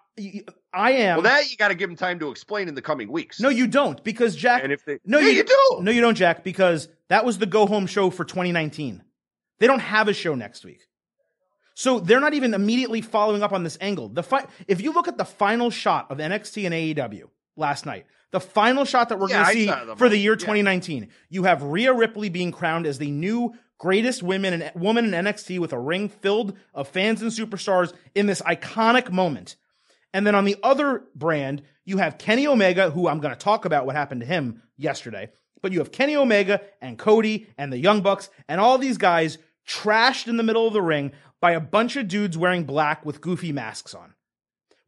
I 0.73 0.91
am. 0.91 1.17
Well, 1.17 1.23
that 1.23 1.51
you 1.51 1.57
got 1.57 1.67
to 1.69 1.75
give 1.75 1.89
them 1.89 1.95
time 1.95 2.19
to 2.19 2.31
explain 2.31 2.67
in 2.67 2.75
the 2.75 2.81
coming 2.81 3.11
weeks. 3.11 3.39
no, 3.39 3.49
you 3.49 3.67
don't, 3.67 4.03
because 4.03 4.35
Jack. 4.35 4.63
and 4.63 4.71
if 4.73 4.83
they 4.85 4.99
no, 5.05 5.19
yeah, 5.19 5.27
you, 5.29 5.33
you 5.37 5.43
do. 5.43 5.77
No, 5.81 5.91
you 5.91 6.01
don't, 6.01 6.15
Jack, 6.15 6.43
because 6.43 6.87
that 7.09 7.25
was 7.25 7.37
the 7.37 7.45
go 7.45 7.65
home 7.67 7.85
show 7.85 8.09
for 8.09 8.25
2019. 8.25 9.03
They 9.59 9.67
don't 9.67 9.79
have 9.79 10.07
a 10.07 10.13
show 10.13 10.35
next 10.35 10.65
week. 10.65 10.81
So 11.75 11.99
they're 11.99 12.19
not 12.19 12.33
even 12.33 12.53
immediately 12.53 13.01
following 13.01 13.41
up 13.43 13.51
on 13.51 13.63
this 13.63 13.77
angle. 13.81 14.09
The 14.09 14.23
fi- 14.23 14.45
if 14.67 14.81
you 14.81 14.93
look 14.93 15.07
at 15.07 15.17
the 15.17 15.25
final 15.25 15.69
shot 15.69 16.11
of 16.11 16.17
NXT 16.19 16.65
and 16.65 16.73
AEW 16.73 17.23
last 17.55 17.85
night, 17.85 18.05
the 18.31 18.39
final 18.39 18.85
shot 18.85 19.09
that 19.09 19.19
we're 19.19 19.29
Yeah, 19.29 19.43
going 19.53 19.67
to 19.67 19.87
see 19.89 19.95
for 19.95 20.09
the 20.09 20.15
all. 20.17 20.21
year 20.21 20.33
Yeah. 20.33 20.37
2019, 20.37 21.09
you 21.29 21.43
have 21.43 21.63
Rhea 21.63 21.93
Ripley 21.93 22.29
being 22.29 22.51
crowned 22.51 22.85
as 22.85 22.97
the 22.99 23.09
new 23.11 23.53
greatest 23.79 24.21
women 24.23 24.53
and 24.61 24.71
woman 24.75 25.05
in 25.05 25.25
NXT 25.25 25.59
with 25.59 25.73
a 25.73 25.79
ring 25.79 26.09
filled 26.09 26.55
of 26.73 26.87
fans 26.87 27.21
and 27.21 27.31
superstars 27.31 27.91
in 28.15 28.27
this 28.27 28.41
iconic 28.43 29.11
moment. 29.11 29.55
And 30.13 30.25
then 30.25 30.35
on 30.35 30.45
the 30.45 30.57
other 30.61 31.03
brand, 31.15 31.63
you 31.85 31.97
have 31.97 32.17
Kenny 32.17 32.47
Omega, 32.47 32.91
who 32.91 33.07
I'm 33.07 33.19
going 33.19 33.33
to 33.33 33.39
talk 33.39 33.65
about 33.65 33.85
what 33.85 33.95
happened 33.95 34.21
to 34.21 34.27
him 34.27 34.61
yesterday. 34.77 35.31
But 35.61 35.71
you 35.71 35.79
have 35.79 35.91
Kenny 35.91 36.15
Omega 36.15 36.61
and 36.81 36.99
Cody 36.99 37.47
and 37.57 37.71
the 37.71 37.77
Young 37.77 38.01
Bucks 38.01 38.29
and 38.47 38.61
all 38.61 38.77
these 38.77 38.97
guys 38.97 39.37
trashed 39.67 40.27
in 40.27 40.37
the 40.37 40.43
middle 40.43 40.67
of 40.67 40.73
the 40.73 40.81
ring 40.81 41.13
by 41.39 41.51
a 41.51 41.59
bunch 41.59 41.95
of 41.95 42.07
dudes 42.07 42.37
wearing 42.37 42.63
black 42.63 43.05
with 43.05 43.21
goofy 43.21 43.51
masks 43.51 43.93
on. 43.93 44.13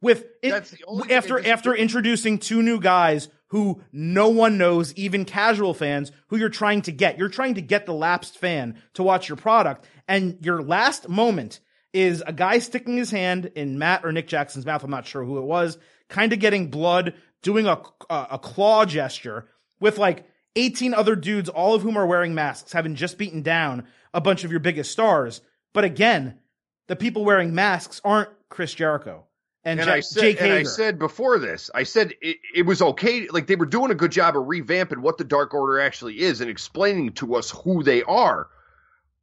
With 0.02 0.26
it, 0.42 0.50
That's 0.50 0.70
the 0.70 0.84
only 0.86 1.08
thing 1.08 1.16
after 1.16 1.46
after 1.46 1.74
introducing 1.74 2.38
two 2.38 2.62
new 2.62 2.78
guys 2.78 3.28
who 3.48 3.82
no 3.92 4.28
one 4.28 4.58
knows, 4.58 4.92
even 4.94 5.24
casual 5.24 5.72
fans 5.72 6.12
who 6.28 6.36
you're 6.36 6.48
trying 6.48 6.82
to 6.82 6.92
get. 6.92 7.18
You're 7.18 7.28
trying 7.28 7.54
to 7.54 7.62
get 7.62 7.86
the 7.86 7.94
lapsed 7.94 8.36
fan 8.36 8.80
to 8.94 9.02
watch 9.02 9.28
your 9.28 9.36
product, 9.36 9.86
and 10.06 10.38
your 10.42 10.62
last 10.62 11.08
moment 11.08 11.60
is 11.96 12.22
a 12.26 12.32
guy 12.32 12.58
sticking 12.58 12.96
his 12.96 13.10
hand 13.10 13.50
in 13.54 13.78
Matt 13.78 14.04
or 14.04 14.12
Nick 14.12 14.28
Jackson's 14.28 14.66
mouth. 14.66 14.84
I'm 14.84 14.90
not 14.90 15.06
sure 15.06 15.24
who 15.24 15.38
it 15.38 15.44
was, 15.44 15.78
kind 16.08 16.32
of 16.32 16.38
getting 16.38 16.68
blood, 16.68 17.14
doing 17.42 17.66
a, 17.66 17.80
a 18.10 18.26
a 18.32 18.38
claw 18.38 18.84
gesture 18.84 19.48
with 19.80 19.98
like 19.98 20.28
18 20.56 20.94
other 20.94 21.16
dudes, 21.16 21.48
all 21.48 21.74
of 21.74 21.82
whom 21.82 21.96
are 21.96 22.06
wearing 22.06 22.34
masks, 22.34 22.72
having 22.72 22.94
just 22.94 23.18
beaten 23.18 23.42
down 23.42 23.86
a 24.14 24.20
bunch 24.20 24.44
of 24.44 24.50
your 24.50 24.60
biggest 24.60 24.90
stars. 24.92 25.40
But 25.72 25.84
again, 25.84 26.38
the 26.86 26.96
people 26.96 27.24
wearing 27.24 27.54
masks 27.54 28.00
aren't 28.04 28.30
Chris 28.48 28.72
Jericho 28.74 29.24
and, 29.64 29.80
And 29.80 29.88
Ja- 29.88 29.94
I 29.94 30.00
said, 30.00 30.20
Jake 30.20 30.40
and 30.40 30.52
I 30.52 30.62
said 30.62 30.98
before 30.98 31.38
this, 31.38 31.70
I 31.74 31.82
said 31.82 32.12
it, 32.22 32.36
it 32.54 32.62
was 32.62 32.80
okay. 32.80 33.26
Like 33.28 33.46
they 33.48 33.56
were 33.56 33.66
doing 33.66 33.90
a 33.90 33.94
good 33.94 34.12
job 34.12 34.36
of 34.36 34.44
revamping 34.44 34.98
what 34.98 35.18
the 35.18 35.24
Dark 35.24 35.52
Order 35.54 35.80
actually 35.80 36.20
is 36.20 36.40
and 36.40 36.48
explaining 36.50 37.12
to 37.14 37.34
us 37.34 37.50
who 37.50 37.82
they 37.82 38.02
are. 38.04 38.48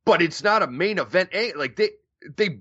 But 0.06 0.22
it's 0.22 0.44
not 0.44 0.62
a 0.62 0.68
main 0.68 1.00
event. 1.00 1.30
a- 1.34 1.54
Like 1.54 1.78
they, 1.78 1.92
they, 2.36 2.60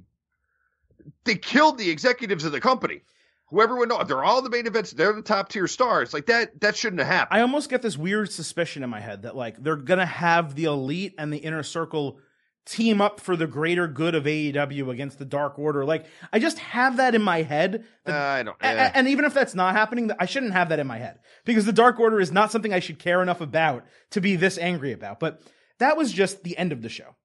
they 1.25 1.35
killed 1.37 1.79
the 1.79 1.91
executives 1.91 2.45
of 2.45 2.53
the 2.53 2.61
company. 2.61 3.03
Whoever 3.49 3.77
would 3.77 3.89
know, 3.91 4.03
they're 4.03 4.25
all 4.25 4.41
the 4.41 4.49
main 4.49 4.67
events. 4.67 4.93
They're 4.93 5.13
the 5.13 5.21
top 5.21 5.51
tier 5.51 5.67
stars. 5.67 6.15
Like 6.15 6.27
that, 6.27 6.61
that 6.63 6.75
shouldn't 6.75 7.01
have 7.01 7.09
happened. 7.09 7.39
I 7.39 7.43
almost 7.43 7.69
get 7.69 7.83
this 7.83 7.99
weird 7.99 8.33
suspicion 8.33 8.83
in 8.83 8.89
my 8.89 9.01
head 9.01 9.23
that 9.23 9.37
like 9.37 9.63
they're 9.63 9.77
gonna 9.77 10.07
have 10.07 10.55
the 10.55 10.65
elite 10.65 11.15
and 11.19 11.31
the 11.31 11.37
inner 11.39 11.63
circle 11.63 12.19
team 12.65 13.01
up 13.03 13.21
for 13.21 13.37
the 13.37 13.47
greater 13.47 13.89
good 13.89 14.15
of 14.15 14.25
AEW 14.25 14.89
against 14.91 15.19
the 15.19 15.27
Dark 15.27 15.59
Order. 15.59 15.85
Like 15.85 16.07
I 16.33 16.39
just 16.39 16.61
have 16.61 16.97
that 16.97 17.15
in 17.15 17.21
my 17.21 17.43
head. 17.43 17.85
that- 18.07 18.15
uh, 18.15 18.39
I 18.39 18.43
don't. 18.43 18.57
and 18.63 19.09
even 19.09 19.27
if 19.27 19.35
that's 19.35 19.55
not 19.55 19.75
happening, 19.75 20.11
I 20.19 20.25
shouldn't 20.25 20.53
have 20.55 20.71
that 20.71 20.79
in 20.79 20.87
my 20.87 20.97
head 20.99 21.19
because 21.45 21.67
the 21.67 21.73
Dark 21.73 22.01
Order 22.01 22.21
is 22.21 22.33
not 22.33 22.53
something 22.53 22.73
I 22.73 22.79
should 22.81 22.99
care 22.99 23.21
enough 23.21 23.43
about 23.43 23.85
to 24.13 24.21
be 24.23 24.35
this 24.37 24.57
angry 24.57 24.93
about. 24.93 25.21
But 25.21 25.43
that 25.79 25.99
was 25.99 26.11
just 26.11 26.43
the 26.43 26.57
end 26.57 26.73
of 26.73 26.81
the 26.81 26.89
show. 26.89 27.17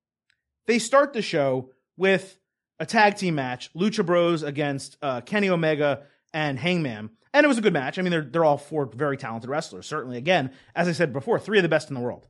They 0.66 0.80
start 0.80 1.14
the 1.14 1.22
show 1.22 1.70
with 1.98 2.38
a 2.80 2.86
tag 2.86 3.18
team 3.18 3.36
match, 3.36 3.74
Lucha 3.74 4.06
Bros 4.06 4.44
against 4.44 4.98
uh, 5.02 5.22
Kenny 5.22 5.50
Omega 5.50 6.04
and 6.34 6.58
Hangman. 6.60 7.10
And 7.34 7.44
it 7.44 7.48
was 7.48 7.58
a 7.58 7.62
good 7.62 7.74
match. 7.74 8.00
I 8.00 8.02
mean, 8.02 8.12
they're, 8.12 8.22
they're 8.22 8.46
all 8.46 8.58
four 8.58 8.86
very 8.86 9.18
talented 9.18 9.50
wrestlers. 9.50 9.86
Certainly, 9.86 10.18
again, 10.18 10.52
as 10.76 10.88
I 10.88 10.92
said 10.92 11.14
before, 11.14 11.40
three 11.40 11.58
of 11.58 11.64
the 11.64 11.70
best 11.70 11.90
in 11.90 11.96
the 11.96 12.02
world. 12.02 12.28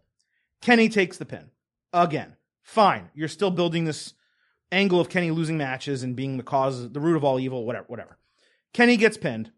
Kenny 0.62 0.90
takes 0.90 1.18
the 1.18 1.26
pin. 1.26 1.52
Again, 1.94 2.36
fine. 2.64 3.10
You're 3.14 3.28
still 3.28 3.52
building 3.52 3.86
this 3.86 4.14
angle 4.72 5.00
of 5.00 5.10
Kenny 5.10 5.32
losing 5.32 5.58
matches 5.58 6.04
and 6.04 6.16
being 6.16 6.38
the 6.38 6.44
cause, 6.44 6.92
the 6.92 7.00
root 7.00 7.16
of 7.16 7.24
all 7.24 7.40
evil, 7.40 7.66
whatever, 7.66 7.86
whatever. 7.88 8.18
Kenny 8.74 8.98
gets 8.98 9.18
pinned. 9.18 9.52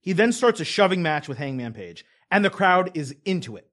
He 0.00 0.12
then 0.12 0.32
starts 0.32 0.60
a 0.60 0.64
shoving 0.64 1.02
match 1.02 1.28
with 1.28 1.38
Hangman 1.38 1.72
Page, 1.72 2.04
and 2.30 2.44
the 2.44 2.50
crowd 2.50 2.90
is 2.94 3.14
into 3.24 3.56
it. 3.56 3.68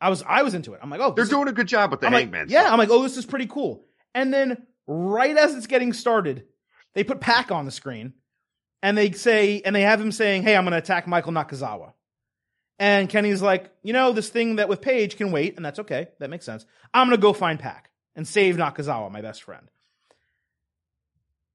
I 0.00 0.10
was, 0.10 0.22
I 0.26 0.42
was 0.42 0.54
into 0.54 0.74
it. 0.74 0.80
I'm 0.82 0.90
like, 0.90 1.00
oh, 1.00 1.12
they're 1.12 1.24
doing 1.24 1.48
a 1.48 1.52
good 1.52 1.68
job 1.68 1.90
with 1.90 2.00
the 2.00 2.06
I'm 2.06 2.12
like, 2.12 2.22
Hangman. 2.24 2.46
yeah. 2.48 2.70
I'm 2.70 2.78
like, 2.78 2.90
oh, 2.90 3.02
this 3.02 3.16
is 3.16 3.26
pretty 3.26 3.46
cool. 3.46 3.84
And 4.14 4.32
then 4.32 4.66
right 4.86 5.36
as 5.36 5.54
it's 5.54 5.66
getting 5.66 5.92
started, 5.92 6.44
they 6.94 7.04
put 7.04 7.20
Pac 7.20 7.52
on 7.52 7.64
the 7.64 7.70
screen, 7.70 8.14
and 8.82 8.96
they 8.96 9.12
say, 9.12 9.62
and 9.64 9.74
they 9.74 9.82
have 9.82 10.00
him 10.00 10.12
saying, 10.12 10.42
"Hey, 10.42 10.56
I'm 10.56 10.64
going 10.64 10.72
to 10.72 10.78
attack 10.78 11.06
Michael 11.06 11.32
Nakazawa." 11.32 11.92
And 12.78 13.10
Kenny's 13.10 13.42
like, 13.42 13.70
you 13.82 13.92
know, 13.92 14.12
this 14.12 14.30
thing 14.30 14.56
that 14.56 14.68
with 14.68 14.80
Page 14.80 15.18
can 15.18 15.32
wait, 15.32 15.56
and 15.56 15.64
that's 15.64 15.78
okay. 15.80 16.08
That 16.18 16.30
makes 16.30 16.46
sense. 16.46 16.64
I'm 16.94 17.08
going 17.08 17.18
to 17.18 17.22
go 17.22 17.34
find 17.34 17.58
Pac 17.58 17.90
and 18.16 18.26
save 18.26 18.56
Nakazawa, 18.56 19.12
my 19.12 19.20
best 19.20 19.42
friend. 19.42 19.68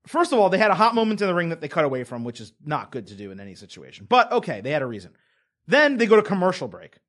First 0.05 0.33
of 0.33 0.39
all, 0.39 0.49
they 0.49 0.59
had 0.59 0.69
a 0.69 0.75
hot 0.75 0.93
moment 0.93 1.21
in 1.21 1.27
the 1.27 1.33
ring 1.33 1.49
that 1.49 1.61
they 1.61 1.67
cut 1.67 1.83
away 1.83 2.03
from, 2.03 2.23
which 2.23 2.39
is 2.39 2.53
not 2.63 2.91
good 2.91 3.07
to 3.07 3.15
do 3.15 3.31
in 3.31 3.39
any 3.39 3.55
situation. 3.55 4.05
But 4.07 4.31
okay, 4.31 4.61
they 4.61 4.69
had 4.69 4.83
a 4.83 4.87
reason. 4.87 5.13
Then 5.65 5.97
they 5.97 6.05
go 6.05 6.15
to 6.15 6.21
commercial 6.21 6.67
break. 6.67 6.99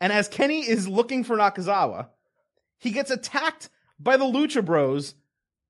And 0.00 0.10
as 0.10 0.26
Kenny 0.26 0.60
is 0.66 0.88
looking 0.88 1.22
for 1.22 1.36
Nakazawa, 1.36 2.08
he 2.78 2.92
gets 2.92 3.10
attacked 3.10 3.68
by 3.98 4.16
the 4.16 4.24
Lucha 4.24 4.64
Bros, 4.64 5.14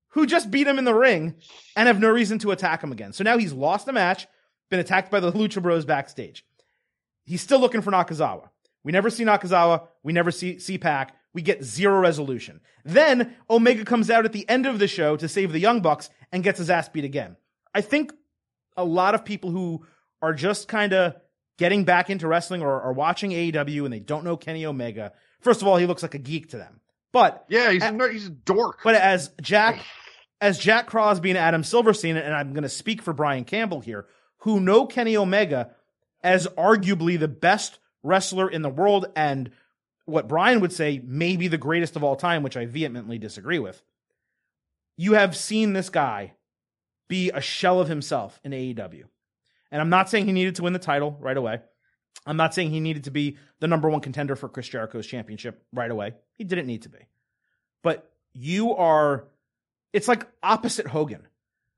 who 0.09 0.25
just 0.25 0.51
beat 0.51 0.67
him 0.67 0.77
in 0.77 0.85
the 0.85 0.93
ring 0.93 1.35
and 1.75 1.87
have 1.87 1.99
no 1.99 2.09
reason 2.09 2.39
to 2.39 2.51
attack 2.51 2.83
him 2.83 2.91
again. 2.91 3.13
So 3.13 3.23
now 3.23 3.37
he's 3.37 3.53
lost 3.53 3.87
a 3.87 3.93
match, 3.93 4.27
been 4.69 4.79
attacked 4.79 5.11
by 5.11 5.19
the 5.19 5.31
Lucha 5.31 5.61
Bros 5.61 5.85
backstage. 5.85 6.45
He's 7.25 7.41
still 7.41 7.59
looking 7.59 7.81
for 7.81 7.91
Nakazawa. 7.91 8.49
We 8.83 8.91
never 8.91 9.09
see 9.09 9.25
Nakazawa. 9.25 9.87
We 10.01 10.13
never 10.13 10.31
see, 10.31 10.59
see 10.59 10.77
Pac. 10.77 11.13
We 11.33 11.41
get 11.41 11.63
zero 11.63 11.99
resolution. 11.99 12.61
Then 12.85 13.35
Omega 13.49 13.83
comes 13.83 14.09
out 14.09 14.25
at 14.25 14.31
the 14.31 14.47
end 14.49 14.65
of 14.65 14.79
the 14.79 14.87
show 14.87 15.17
to 15.17 15.27
save 15.27 15.51
the 15.51 15.59
Young 15.59 15.81
Bucks 15.81 16.09
and 16.31 16.43
gets 16.43 16.57
his 16.57 16.69
ass 16.69 16.87
beat 16.89 17.03
again. 17.03 17.35
I 17.73 17.81
think 17.81 18.13
a 18.77 18.85
lot 18.85 19.13
of 19.13 19.25
people 19.25 19.51
who 19.51 19.85
are 20.21 20.33
just 20.33 20.67
kind 20.67 20.93
of 20.93 21.15
getting 21.57 21.83
back 21.83 22.09
into 22.09 22.27
wrestling 22.27 22.61
or 22.61 22.81
are 22.81 22.93
watching 22.93 23.31
AEW 23.31 23.83
and 23.83 23.93
they 23.93 23.99
don't 23.99 24.23
know 24.23 24.37
Kenny 24.37 24.65
Omega, 24.65 25.11
first 25.41 25.61
of 25.61 25.67
all, 25.67 25.77
he 25.77 25.85
looks 25.85 26.01
like 26.01 26.15
a 26.15 26.19
geek 26.19 26.49
to 26.49 26.57
them. 26.57 26.79
But 27.11 27.45
yeah, 27.49 27.71
he's 27.71 27.83
a, 27.83 28.09
he's 28.11 28.27
a 28.27 28.31
dork. 28.31 28.79
but 28.83 28.95
as 28.95 29.31
Jack, 29.41 29.79
as 30.41 30.57
Jack 30.59 30.87
Crosby 30.87 31.29
and 31.29 31.37
Adam 31.37 31.63
Silverstein, 31.63 32.17
and 32.17 32.33
I'm 32.33 32.53
going 32.53 32.63
to 32.63 32.69
speak 32.69 33.01
for 33.01 33.13
Brian 33.13 33.43
Campbell 33.43 33.81
here, 33.81 34.07
who 34.39 34.59
know 34.59 34.85
Kenny 34.85 35.17
Omega 35.17 35.71
as 36.23 36.47
arguably 36.57 37.17
the 37.19 37.27
best 37.27 37.79
wrestler 38.03 38.49
in 38.49 38.61
the 38.61 38.69
world 38.69 39.07
and 39.15 39.51
what 40.05 40.27
Brian 40.27 40.61
would 40.61 40.71
say 40.71 41.01
maybe 41.03 41.47
the 41.47 41.57
greatest 41.57 41.95
of 41.95 42.03
all 42.03 42.15
time, 42.15 42.43
which 42.43 42.57
I 42.57 42.65
vehemently 42.65 43.17
disagree 43.17 43.59
with. 43.59 43.81
You 44.95 45.13
have 45.13 45.35
seen 45.35 45.73
this 45.73 45.89
guy 45.89 46.33
be 47.07 47.29
a 47.31 47.41
shell 47.41 47.79
of 47.79 47.87
himself 47.87 48.39
in 48.43 48.51
AEW. 48.51 49.03
And 49.71 49.81
I'm 49.81 49.89
not 49.89 50.09
saying 50.09 50.25
he 50.25 50.31
needed 50.31 50.55
to 50.55 50.63
win 50.63 50.73
the 50.73 50.79
title 50.79 51.17
right 51.19 51.35
away. 51.35 51.59
I'm 52.25 52.37
not 52.37 52.53
saying 52.53 52.71
he 52.71 52.79
needed 52.79 53.05
to 53.05 53.11
be 53.11 53.37
the 53.59 53.67
number 53.67 53.89
one 53.89 54.01
contender 54.01 54.35
for 54.35 54.49
Chris 54.49 54.67
Jericho's 54.67 55.07
championship 55.07 55.63
right 55.73 55.89
away. 55.89 56.13
He 56.35 56.43
didn't 56.43 56.67
need 56.67 56.83
to 56.83 56.89
be. 56.89 56.99
But 57.83 58.11
you 58.33 58.75
are, 58.75 59.25
it's 59.93 60.07
like 60.07 60.27
opposite 60.43 60.87
Hogan, 60.87 61.27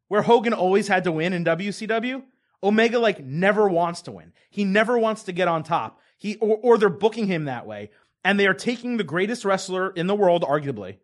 where 0.08 0.22
Hogan 0.22 0.54
always 0.54 0.88
had 0.88 1.04
to 1.04 1.12
win 1.12 1.34
in 1.34 1.46
WCW. 1.46 2.24
Omega 2.62 3.00
like 3.00 3.24
never 3.24 3.70
wants 3.70 4.02
to 4.04 4.12
win. 4.12 4.34
He 4.50 4.66
never 4.66 4.98
wants 4.98 5.24
to 5.24 5.32
get 5.32 5.48
on 5.48 5.64
top. 5.64 6.00
He 6.18 6.36
or, 6.38 6.58
or 6.62 6.78
they're 6.78 6.90
booking 6.90 7.28
him 7.28 7.46
that 7.46 7.66
way, 7.66 7.92
and 8.24 8.40
they 8.40 8.48
are 8.48 8.54
taking 8.54 8.98
the 8.98 9.04
greatest 9.04 9.46
wrestler 9.46 9.92
in 9.92 10.08
the 10.08 10.16
world, 10.16 10.44
arguably, 10.44 10.98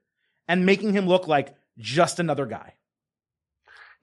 and 0.47 0.65
making 0.65 0.93
him 0.93 1.07
look 1.07 1.27
like 1.27 1.55
just 1.77 2.19
another 2.19 2.45
guy. 2.45 2.73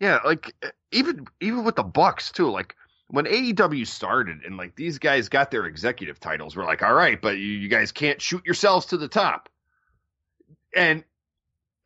Yeah, 0.01 0.21
like 0.25 0.55
even 0.91 1.27
even 1.41 1.65
with 1.65 1.77
the 1.77 1.83
Bucks 1.83 2.33
too. 2.33 2.51
Like 2.51 2.75
when 3.13 3.27
AEW 3.27 3.87
started 3.87 4.41
and 4.47 4.57
like 4.57 4.75
these 4.75 4.99
guys 4.99 5.29
got 5.29 5.51
their 5.51 5.67
executive 5.67 6.19
titles, 6.19 6.57
we're 6.57 6.65
like, 6.65 6.83
all 6.83 6.95
right, 6.95 7.21
but 7.21 7.37
you, 7.37 7.45
you 7.45 7.69
guys 7.69 7.93
can't 7.93 8.23
shoot 8.23 8.43
yourselves 8.47 8.87
to 8.87 8.97
the 8.97 9.07
top. 9.07 9.51
And 10.75 11.05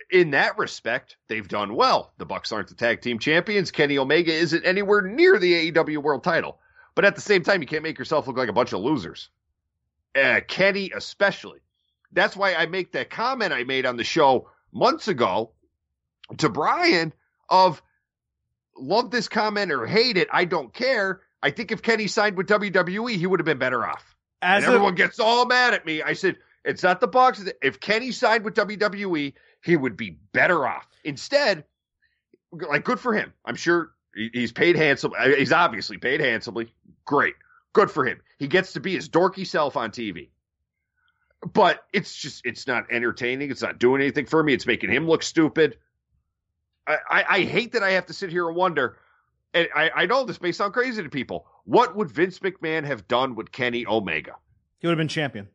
in 0.08 0.30
that 0.30 0.56
respect, 0.56 1.16
they've 1.26 1.48
done 1.48 1.74
well. 1.74 2.12
The 2.18 2.26
Bucks 2.26 2.52
aren't 2.52 2.68
the 2.68 2.76
tag 2.76 3.00
team 3.00 3.18
champions. 3.18 3.72
Kenny 3.72 3.98
Omega 3.98 4.32
isn't 4.32 4.64
anywhere 4.64 5.02
near 5.02 5.36
the 5.40 5.72
AEW 5.72 5.98
world 5.98 6.22
title. 6.22 6.60
But 6.94 7.04
at 7.04 7.16
the 7.16 7.20
same 7.20 7.42
time, 7.42 7.60
you 7.60 7.66
can't 7.66 7.82
make 7.82 7.98
yourself 7.98 8.28
look 8.28 8.36
like 8.36 8.48
a 8.48 8.52
bunch 8.52 8.72
of 8.72 8.80
losers. 8.80 9.28
Uh, 10.14 10.42
Kenny, 10.46 10.92
especially. 10.94 11.58
That's 12.12 12.36
why 12.36 12.54
I 12.54 12.66
make 12.66 12.92
that 12.92 13.10
comment 13.10 13.52
I 13.52 13.64
made 13.64 13.84
on 13.84 13.96
the 13.96 14.04
show 14.04 14.48
months 14.72 15.08
ago 15.08 15.50
to 16.38 16.48
Brian 16.48 17.12
of 17.50 17.82
love 18.78 19.10
this 19.10 19.28
comment 19.28 19.72
or 19.72 19.86
hate 19.86 20.16
it. 20.16 20.28
I 20.32 20.44
don't 20.44 20.72
care. 20.72 21.20
I 21.42 21.50
think 21.50 21.72
if 21.72 21.82
Kenny 21.82 22.06
signed 22.06 22.36
with 22.36 22.48
WWE, 22.48 23.16
he 23.16 23.26
would 23.26 23.40
have 23.40 23.44
been 23.44 23.58
better 23.58 23.86
off. 23.86 24.16
As 24.42 24.64
and 24.64 24.72
a- 24.72 24.74
everyone 24.74 24.94
gets 24.94 25.18
all 25.20 25.46
mad 25.46 25.74
at 25.74 25.86
me. 25.86 26.02
I 26.02 26.12
said, 26.14 26.36
it's 26.64 26.82
not 26.82 27.00
the 27.00 27.06
Bucks. 27.06 27.44
If 27.62 27.80
Kenny 27.80 28.12
signed 28.12 28.44
with 28.44 28.54
WWE, 28.54 29.34
he 29.62 29.76
would 29.76 29.96
be 29.96 30.18
better 30.32 30.66
off. 30.66 30.86
Instead, 31.04 31.64
like, 32.52 32.84
good 32.84 32.98
for 33.00 33.14
him. 33.14 33.32
I'm 33.44 33.54
sure 33.54 33.92
he's 34.14 34.52
paid 34.52 34.76
handsomely. 34.76 35.18
He's 35.36 35.52
obviously 35.52 35.98
paid 35.98 36.20
handsomely. 36.20 36.72
Great. 37.04 37.34
Good 37.72 37.90
for 37.90 38.04
him. 38.04 38.20
He 38.38 38.48
gets 38.48 38.72
to 38.72 38.80
be 38.80 38.94
his 38.94 39.08
dorky 39.08 39.46
self 39.46 39.76
on 39.76 39.90
TV. 39.90 40.30
But 41.52 41.84
it's 41.92 42.16
just, 42.16 42.44
it's 42.44 42.66
not 42.66 42.90
entertaining. 42.90 43.50
It's 43.50 43.62
not 43.62 43.78
doing 43.78 44.00
anything 44.00 44.26
for 44.26 44.42
me. 44.42 44.54
It's 44.54 44.66
making 44.66 44.90
him 44.90 45.06
look 45.06 45.22
stupid. 45.22 45.76
I, 46.86 46.98
I, 47.10 47.24
I 47.28 47.40
hate 47.42 47.72
that 47.72 47.82
I 47.82 47.90
have 47.92 48.06
to 48.06 48.12
sit 48.12 48.30
here 48.30 48.46
and 48.48 48.56
wonder. 48.56 48.98
And 49.54 49.68
I, 49.74 49.90
I 49.94 50.06
know 50.06 50.24
this 50.24 50.40
may 50.40 50.52
sound 50.52 50.72
crazy 50.74 51.02
to 51.02 51.08
people. 51.08 51.46
What 51.64 51.96
would 51.96 52.10
Vince 52.10 52.38
McMahon 52.40 52.84
have 52.84 53.08
done 53.08 53.34
with 53.34 53.50
Kenny 53.52 53.86
Omega? 53.86 54.36
he 54.78 54.86
would 54.86 54.92
have 54.92 54.98
been 54.98 55.08
champion. 55.08 55.48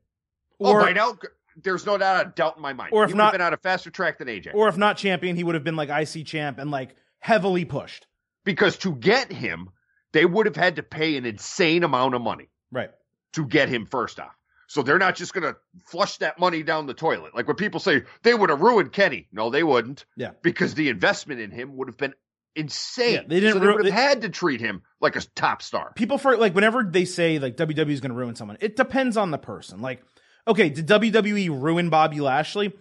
oh, 0.60 0.72
Or, 0.74 0.82
by 0.82 0.94
now, 0.94 1.16
there's 1.62 1.86
no 1.86 1.98
doubt, 1.98 2.26
a 2.26 2.30
doubt 2.30 2.56
in 2.58 2.62
my 2.64 2.74
mind. 2.74 2.90
or 2.94 3.04
if 3.04 3.10
he 3.10 3.14
would 3.14 3.18
not- 3.18 3.26
have 3.28 3.34
been 3.34 3.42
on 3.42 3.54
a 3.54 3.58
faster 3.58 3.90
track 3.92 4.18
than 4.18 4.28
AJ. 4.28 4.54
or 4.56 4.68
if 4.68 4.78
not 4.78 4.98
champion, 4.98 5.36
he 5.36 5.44
would 5.44 5.56
have 5.56 5.64
been 5.64 5.76
like 5.76 5.90
IC 5.90 6.26
champ 6.26 6.58
and 6.58 6.72
like 6.72 6.96
heavily 7.20 7.66
pushed. 7.66 8.08
because 8.44 8.78
to 8.80 8.96
get 8.96 9.32
him, 9.32 9.70
they 10.14 10.26
would 10.26 10.48
have 10.48 10.56
had 10.56 10.76
to 10.78 10.84
pay 10.84 11.16
an 11.18 11.26
insane 11.26 11.84
amount 11.84 12.16
of 12.16 12.22
money 12.22 12.50
Right. 12.72 12.90
to 13.34 13.46
get 13.46 13.70
him 13.70 13.86
first 13.86 14.20
off. 14.20 14.36
So 14.72 14.84
they're 14.84 14.98
not 14.98 15.16
just 15.18 15.34
going 15.34 15.44
to 15.44 15.58
flush 15.86 16.16
that 16.20 16.40
money 16.40 16.64
down 16.64 16.86
the 16.86 16.94
toilet. 16.94 17.36
Like 17.36 17.46
when 17.46 17.58
people 17.58 17.82
say 17.82 18.04
they 18.24 18.34
would 18.34 18.50
have 18.50 18.62
ruined 18.62 18.94
Kenny. 18.94 19.28
No, 19.34 19.50
they 19.50 19.64
wouldn't. 19.64 20.06
Yeah. 20.16 20.32
Because 20.42 20.76
the 20.76 20.88
investment 20.88 21.42
in 21.42 21.52
him 21.52 21.76
would 21.76 21.90
have 21.90 21.98
been 21.98 22.14
insane. 22.56 23.16
Yeah, 23.16 23.22
they 23.28 23.40
didn't 23.42 23.56
So 23.56 23.60
they 23.60 23.66
would 23.68 23.76
have 23.76 23.84
they- 23.86 23.92
had 23.92 24.22
to 24.22 24.30
treat 24.30 24.62
him 24.62 24.84
like 25.02 25.18
a 25.18 25.22
top 25.36 25.62
star. 25.62 25.92
people 25.98 26.18
for 26.18 26.38
like 26.38 26.56
whenever 26.56 26.84
they 26.90 27.04
say 27.04 27.38
like 27.38 27.58
WWE 27.58 27.90
is 27.90 28.00
going 28.00 28.12
to 28.14 28.18
ruin 28.18 28.36
someone, 28.36 28.58
it 28.62 28.78
depends 28.78 29.18
on 29.18 29.30
the 29.32 29.38
person. 29.38 29.82
Like, 29.82 30.04
okay, 30.48 30.70
did 30.70 30.88
WWE 30.88 31.50
ruin 31.62 31.90
Bobby 31.90 32.22
Lashley? 32.22 32.72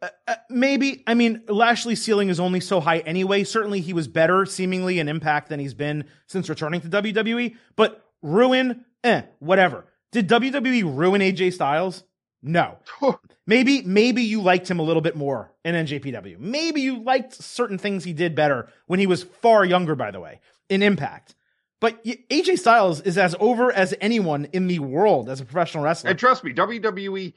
Uh, 0.00 0.08
uh, 0.28 0.36
maybe. 0.48 1.04
I 1.06 1.12
mean, 1.12 1.42
Lashley's 1.46 2.00
ceiling 2.02 2.30
is 2.30 2.40
only 2.40 2.60
so 2.60 2.80
high 2.80 3.00
anyway. 3.00 3.44
Certainly, 3.44 3.82
he 3.82 3.92
was 3.92 4.08
better, 4.08 4.46
seemingly 4.46 4.98
in 4.98 5.08
impact 5.08 5.50
than 5.50 5.60
he's 5.60 5.74
been 5.74 6.04
since 6.26 6.48
returning 6.48 6.80
to 6.80 6.88
WWE. 6.88 7.54
But 7.76 8.02
ruin, 8.22 8.86
eh, 9.04 9.22
whatever. 9.40 9.84
Did 10.12 10.28
WWE 10.28 10.96
ruin 10.96 11.20
AJ 11.20 11.54
Styles? 11.54 12.04
No. 12.42 12.78
Maybe, 13.46 13.80
maybe 13.80 14.24
you 14.24 14.42
liked 14.42 14.70
him 14.70 14.78
a 14.78 14.82
little 14.82 15.00
bit 15.00 15.16
more 15.16 15.54
in 15.64 15.74
NJPW. 15.74 16.38
Maybe 16.38 16.82
you 16.82 17.02
liked 17.02 17.32
certain 17.32 17.78
things 17.78 18.04
he 18.04 18.12
did 18.12 18.34
better 18.34 18.68
when 18.88 19.00
he 19.00 19.06
was 19.06 19.22
far 19.22 19.64
younger, 19.64 19.94
by 19.94 20.10
the 20.10 20.20
way, 20.20 20.40
in 20.68 20.82
Impact. 20.82 21.34
But 21.80 22.04
AJ 22.04 22.58
Styles 22.58 23.00
is 23.00 23.16
as 23.16 23.34
over 23.40 23.72
as 23.72 23.94
anyone 24.02 24.48
in 24.52 24.66
the 24.66 24.80
world 24.80 25.30
as 25.30 25.40
a 25.40 25.46
professional 25.46 25.82
wrestler. 25.82 26.10
And 26.10 26.18
trust 26.18 26.44
me, 26.44 26.52
WWE, 26.52 27.32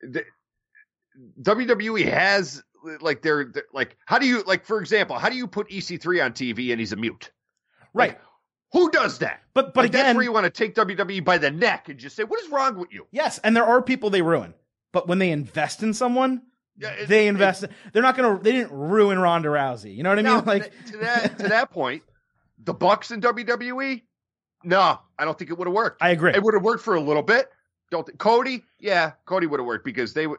the, 0.00 0.24
WWE 1.42 2.10
has 2.10 2.62
like 3.00 3.22
they're 3.22 3.52
like 3.72 3.96
how 4.06 4.18
do 4.18 4.26
you 4.26 4.42
like 4.42 4.64
for 4.66 4.80
example 4.80 5.16
how 5.16 5.28
do 5.28 5.36
you 5.36 5.46
put 5.46 5.68
EC3 5.68 6.24
on 6.24 6.32
TV 6.32 6.72
and 6.72 6.80
he's 6.80 6.92
a 6.92 6.96
mute? 6.96 7.30
right. 7.94 8.18
Who 8.72 8.90
does 8.90 9.18
that? 9.18 9.40
But 9.54 9.74
but 9.74 9.82
Like, 9.84 9.92
that's 9.92 10.14
where 10.14 10.24
you 10.24 10.32
want 10.32 10.44
to 10.44 10.50
take 10.50 10.74
WWE 10.74 11.24
by 11.24 11.38
the 11.38 11.50
neck 11.50 11.88
and 11.88 11.98
just 11.98 12.16
say, 12.16 12.24
"What 12.24 12.40
is 12.42 12.48
wrong 12.50 12.76
with 12.78 12.92
you?" 12.92 13.06
yes, 13.10 13.38
and 13.44 13.54
there 13.54 13.64
are 13.64 13.82
people 13.82 14.10
they 14.10 14.22
ruin. 14.22 14.54
But 14.92 15.08
when 15.08 15.18
they 15.18 15.30
invest 15.30 15.82
in 15.82 15.92
someone, 15.94 16.42
Yeah, 16.78 16.90
it- 16.90 17.08
they 17.08 17.26
it- 17.26 17.30
invest. 17.30 17.64
they're 17.92 18.02
not 18.02 18.16
going 18.16 18.36
to. 18.38 18.42
They 18.42 18.52
didn't 18.52 18.72
ruin 18.72 19.18
Ronda 19.18 19.48
Rousey. 19.48 19.94
You 19.94 20.02
know 20.02 20.10
what 20.10 20.18
I 20.18 20.22
mean? 20.22 20.44
Like 20.46 20.72
to 20.86 20.96
that 20.98 21.38
to 21.38 21.48
that 21.48 21.70
point, 21.70 22.02
the 22.64 22.72
Bucks 22.74 23.10
in 23.10 23.20
WWE, 23.20 24.02
no, 24.64 24.98
I 25.18 25.24
don't 25.24 25.38
think 25.38 25.50
it 25.50 25.58
would 25.58 25.66
have 25.66 25.74
worked. 25.74 26.02
I 26.02 26.10
agree. 26.10 26.32
It 26.34 26.42
would 26.42 26.54
have 26.54 26.62
worked 26.62 26.82
for 26.82 26.94
a 26.94 27.00
little 27.00 27.22
bit. 27.22 27.50
Don't 27.90 28.06
think, 28.06 28.18
Cody? 28.18 28.64
Yeah, 28.80 29.12
Cody 29.26 29.46
would 29.46 29.60
have 29.60 29.66
worked 29.66 29.84
because 29.84 30.14
they 30.14 30.26
would 30.26 30.38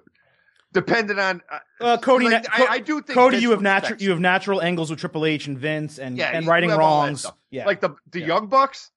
depended 0.73 1.19
on 1.19 1.41
uh, 1.49 1.59
Uh, 1.79 1.97
Cody, 1.97 2.25
like, 2.25 2.43
na- 2.43 2.49
I, 2.51 2.67
I 2.75 2.79
do 2.79 3.01
think 3.01 3.17
Cody, 3.17 3.35
Vince 3.35 3.43
you 3.43 3.51
have 3.51 3.61
natural 3.61 4.01
you 4.01 4.09
have 4.09 4.19
natural 4.19 4.61
angles 4.61 4.89
with 4.89 4.99
Triple 4.99 5.25
H 5.25 5.47
and 5.47 5.57
Vince 5.57 5.99
and 5.99 6.17
Yeah, 6.17 6.31
and 6.35 6.45
righting 6.47 6.69
have 6.71 6.79
all 6.79 7.01
that 7.03 7.07
wrongs. 7.07 7.25
Yeah, 7.51 7.65
Like 7.65 7.79
the 7.81 7.95
the 8.11 8.19
Yeah. 8.19 8.27
Young 8.27 8.47
Bucks, 8.47 8.91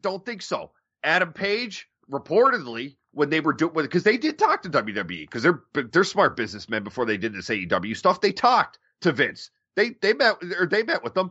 don't 0.00 0.24
think 0.24 0.42
so. 0.42 0.72
Adam 1.02 1.32
Page 1.32 1.88
reportedly 2.10 2.96
when 3.12 3.30
they 3.30 3.40
were 3.40 3.52
doing 3.52 3.72
because 3.74 4.02
they 4.02 4.16
did 4.18 4.38
talk 4.38 4.62
to 4.62 4.70
WWE 4.70 5.06
because 5.20 5.42
they're 5.42 5.62
they're 5.72 6.04
smart 6.04 6.36
businessmen 6.36 6.84
before 6.84 7.06
they 7.06 7.16
did 7.16 7.32
this 7.34 7.48
AEW 7.48 7.96
stuff. 7.96 8.20
They 8.20 8.32
talked 8.32 8.78
to 9.00 9.12
Vince. 9.12 9.50
They 9.76 9.90
they 10.00 10.12
met 10.12 10.36
or 10.58 10.66
they 10.66 10.82
met 10.82 11.02
with 11.02 11.14
them. 11.14 11.30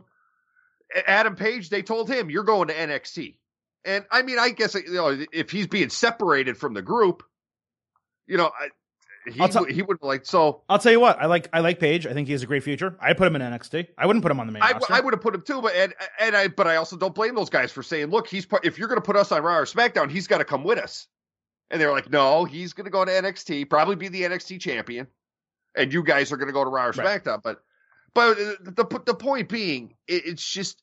Adam 1.06 1.36
Page, 1.36 1.68
they 1.70 1.82
told 1.82 2.10
him 2.10 2.30
you're 2.30 2.42
going 2.42 2.68
to 2.68 2.74
NXT. 2.74 3.36
And 3.84 4.04
I 4.10 4.22
mean, 4.22 4.38
I 4.38 4.50
guess 4.50 4.74
you 4.74 4.92
know 4.92 5.16
if 5.32 5.50
he's 5.50 5.66
being 5.68 5.88
separated 5.88 6.56
from 6.56 6.74
the 6.74 6.82
group, 6.82 7.22
you 8.26 8.36
know, 8.36 8.46
I, 8.46 8.68
he 9.32 9.40
would- 9.40 9.70
he 9.70 9.82
would 9.82 10.02
like 10.02 10.26
so. 10.26 10.62
I'll 10.68 10.78
tell 10.78 10.92
you 10.92 11.00
what. 11.00 11.20
I 11.20 11.26
like 11.26 11.48
I 11.52 11.60
like 11.60 11.78
Page. 11.78 12.06
I 12.06 12.12
think 12.12 12.26
he 12.28 12.32
has 12.32 12.42
a 12.42 12.46
great 12.46 12.62
future. 12.62 12.96
I 13.00 13.12
put 13.12 13.26
him 13.26 13.36
in 13.36 13.42
NXT. 13.42 13.88
I 13.98 14.06
wouldn't 14.06 14.22
put 14.22 14.30
him 14.30 14.40
on 14.40 14.46
the 14.46 14.52
main 14.52 14.62
I, 14.62 14.72
roster. 14.72 14.92
I 14.92 15.00
would 15.00 15.14
have 15.14 15.20
put 15.20 15.34
him 15.34 15.42
too, 15.42 15.60
but 15.62 15.74
and, 15.74 15.94
and 16.18 16.36
I 16.36 16.48
but 16.48 16.66
I 16.66 16.76
also 16.76 16.96
don't 16.96 17.14
blame 17.14 17.34
those 17.34 17.50
guys 17.50 17.72
for 17.72 17.82
saying, 17.82 18.06
look, 18.08 18.26
he's 18.28 18.46
if 18.62 18.78
you're 18.78 18.88
going 18.88 19.00
to 19.00 19.04
put 19.04 19.16
us 19.16 19.32
on 19.32 19.42
Raw 19.42 19.58
or 19.58 19.64
SmackDown, 19.64 20.10
he's 20.10 20.26
got 20.26 20.38
to 20.38 20.44
come 20.44 20.64
with 20.64 20.78
us. 20.78 21.06
And 21.70 21.80
they're 21.80 21.92
like, 21.92 22.10
no, 22.10 22.44
he's 22.44 22.72
going 22.72 22.86
to 22.86 22.90
go 22.90 23.04
to 23.04 23.10
NXT, 23.12 23.70
probably 23.70 23.94
be 23.96 24.08
the 24.08 24.22
NXT 24.22 24.60
champion, 24.60 25.06
and 25.76 25.92
you 25.92 26.02
guys 26.02 26.32
are 26.32 26.36
going 26.36 26.48
to 26.48 26.52
go 26.52 26.64
to 26.64 26.70
Raw 26.70 26.86
or 26.86 26.90
Right. 26.90 27.22
SmackDown. 27.22 27.42
But 27.42 27.62
but 28.14 28.38
uh, 28.38 28.52
the 28.62 28.70
the, 28.84 29.02
the 29.06 29.14
point 29.14 29.48
being, 29.48 29.94
it, 30.08 30.22
it's 30.26 30.52
just 30.52 30.82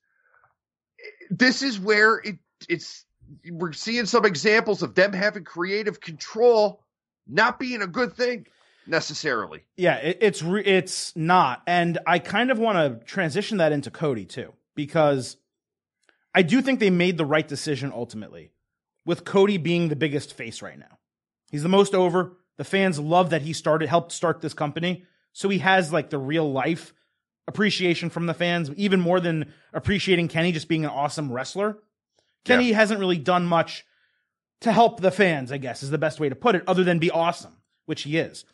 this 1.30 1.62
is 1.62 1.80
where 1.80 2.18
it 2.18 2.38
it's 2.70 3.06
we're 3.52 3.74
seeing 3.74 4.06
some 4.06 4.26
examples 4.26 4.82
of 4.84 4.95
them 4.95 5.12
having 5.12 5.43
creative 5.43 6.00
control 6.00 6.82
not 7.28 7.59
being 7.59 7.82
a 7.82 7.88
good 7.88 8.15
thing 8.15 8.47
necessarily. 8.86 9.63
Yeah, 9.75 9.95
it, 9.95 10.19
it's 10.21 10.41
re- 10.41 10.63
it's 10.63 11.15
not, 11.15 11.61
and 11.67 11.99
I 12.07 12.19
kind 12.19 12.51
of 12.51 12.59
want 12.59 12.78
to 12.78 13.05
transition 13.05 13.57
that 13.57 13.71
into 13.71 13.91
Cody 13.91 14.25
too, 14.25 14.53
because 14.75 15.38
I 16.34 16.41
do 16.41 16.61
think 16.61 16.80
they 16.80 16.89
made 16.89 17.17
the 17.17 17.25
right 17.25 17.47
decision 17.47 17.91
ultimately, 17.93 18.51
with 19.05 19.25
Cody 19.25 19.57
being 19.57 19.89
the 19.89 19.95
biggest 19.95 20.34
face 20.34 20.61
right 20.61 20.78
now. 20.78 20.99
He's 21.51 21.63
the 21.63 21.69
most 21.69 21.95
over. 21.95 22.38
The 22.57 22.63
fans 22.63 22.99
love 22.99 23.30
that 23.30 23.43
he 23.43 23.53
started, 23.53 23.88
helped 23.88 24.11
start 24.11 24.41
this 24.41 24.53
company, 24.53 25.05
so 25.34 25.49
he 25.49 25.59
has 25.59 25.93
like 25.93 26.09
the 26.09 26.17
real 26.17 26.51
life 26.51 26.93
appreciation 27.47 28.09
from 28.09 28.25
the 28.25 28.34
fans, 28.34 28.69
even 28.75 28.99
more 28.99 29.19
than 29.19 29.53
appreciating 29.73 30.28
Kenny 30.28 30.51
just 30.51 30.67
being 30.67 30.84
an 30.84 30.91
awesome 30.91 31.32
wrestler. 31.32 31.78
Kenny 32.43 32.71
hasn't 32.71 32.99
really 32.99 33.17
done 33.17 33.45
much 33.45 33.86
to 34.62 34.72
help 34.72 35.01
the 35.01 35.12
fans, 35.12 35.51
I 35.51 35.58
guess, 35.58 35.84
is 35.84 35.89
the 35.89 35.97
best 35.97 36.20
way 36.20 36.30
to 36.30 36.36
put 36.36 36.55
it, 36.55 36.64
other 36.68 36.84
than 36.84 36.99
be 36.99 37.12
awesome, 37.12 37.58
which 37.86 38.03
he 38.03 38.18
is. 38.18 38.45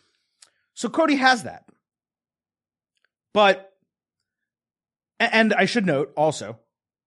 So 0.73 0.89
Cody 0.89 1.15
has 1.15 1.43
that. 1.43 1.65
But, 3.33 3.73
and 5.19 5.53
I 5.53 5.65
should 5.65 5.85
note 5.85 6.13
also, 6.15 6.59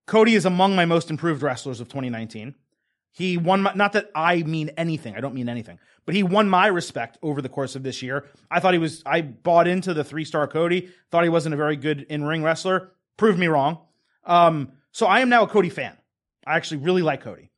Cody 0.07 0.35
is 0.35 0.45
among 0.45 0.75
my 0.75 0.85
most 0.85 1.09
improved 1.09 1.41
wrestlers 1.43 1.79
of 1.79 1.87
2019. 1.87 2.55
He 3.11 3.37
won 3.37 3.61
my, 3.61 3.73
not 3.73 3.93
that 3.93 4.11
I 4.13 4.43
mean 4.43 4.71
anything, 4.77 5.15
I 5.15 5.21
don't 5.21 5.33
mean 5.33 5.49
anything, 5.49 5.79
but 6.05 6.13
he 6.13 6.23
won 6.23 6.49
my 6.49 6.67
respect 6.67 7.17
over 7.23 7.41
the 7.41 7.49
course 7.49 7.75
of 7.75 7.83
this 7.83 8.01
year. 8.01 8.25
I 8.51 8.59
thought 8.59 8.73
he 8.73 8.79
was, 8.79 9.01
I 9.05 9.21
bought 9.21 9.67
into 9.67 9.93
the 9.93 10.03
three 10.03 10.23
star 10.23 10.47
Cody, 10.47 10.89
thought 11.09 11.23
he 11.23 11.29
wasn't 11.29 11.53
a 11.53 11.57
very 11.57 11.77
good 11.77 12.05
in 12.09 12.23
ring 12.23 12.43
wrestler, 12.43 12.91
proved 13.17 13.39
me 13.39 13.47
wrong. 13.47 13.79
Um, 14.23 14.71
so 14.91 15.07
I 15.07 15.21
am 15.21 15.29
now 15.29 15.43
a 15.43 15.47
Cody 15.47 15.69
fan. 15.69 15.97
I 16.45 16.55
actually 16.57 16.77
really 16.77 17.01
like 17.01 17.21
Cody. 17.21 17.49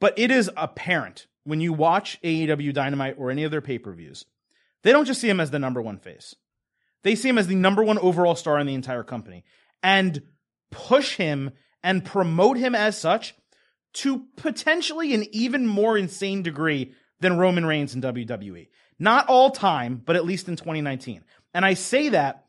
But 0.00 0.18
it 0.18 0.30
is 0.30 0.50
apparent 0.56 1.26
when 1.44 1.60
you 1.60 1.72
watch 1.72 2.20
AEW 2.22 2.72
Dynamite 2.74 3.16
or 3.18 3.30
any 3.30 3.44
of 3.44 3.50
their 3.50 3.60
pay 3.60 3.78
per 3.78 3.92
views, 3.92 4.24
they 4.82 4.92
don't 4.92 5.06
just 5.06 5.20
see 5.20 5.28
him 5.28 5.40
as 5.40 5.50
the 5.50 5.58
number 5.58 5.82
one 5.82 5.98
face. 5.98 6.34
They 7.02 7.14
see 7.14 7.28
him 7.28 7.38
as 7.38 7.46
the 7.46 7.54
number 7.54 7.82
one 7.82 7.98
overall 7.98 8.34
star 8.34 8.58
in 8.58 8.66
the 8.66 8.74
entire 8.74 9.02
company 9.02 9.44
and 9.82 10.22
push 10.70 11.16
him 11.16 11.52
and 11.82 12.04
promote 12.04 12.58
him 12.58 12.74
as 12.74 12.98
such 12.98 13.34
to 13.94 14.26
potentially 14.36 15.14
an 15.14 15.24
even 15.32 15.66
more 15.66 15.96
insane 15.96 16.42
degree 16.42 16.92
than 17.20 17.38
Roman 17.38 17.66
Reigns 17.66 17.94
in 17.94 18.02
WWE. 18.02 18.68
Not 18.98 19.28
all 19.28 19.50
time, 19.50 20.02
but 20.04 20.16
at 20.16 20.24
least 20.24 20.48
in 20.48 20.56
2019. 20.56 21.24
And 21.54 21.64
I 21.64 21.74
say 21.74 22.10
that 22.10 22.44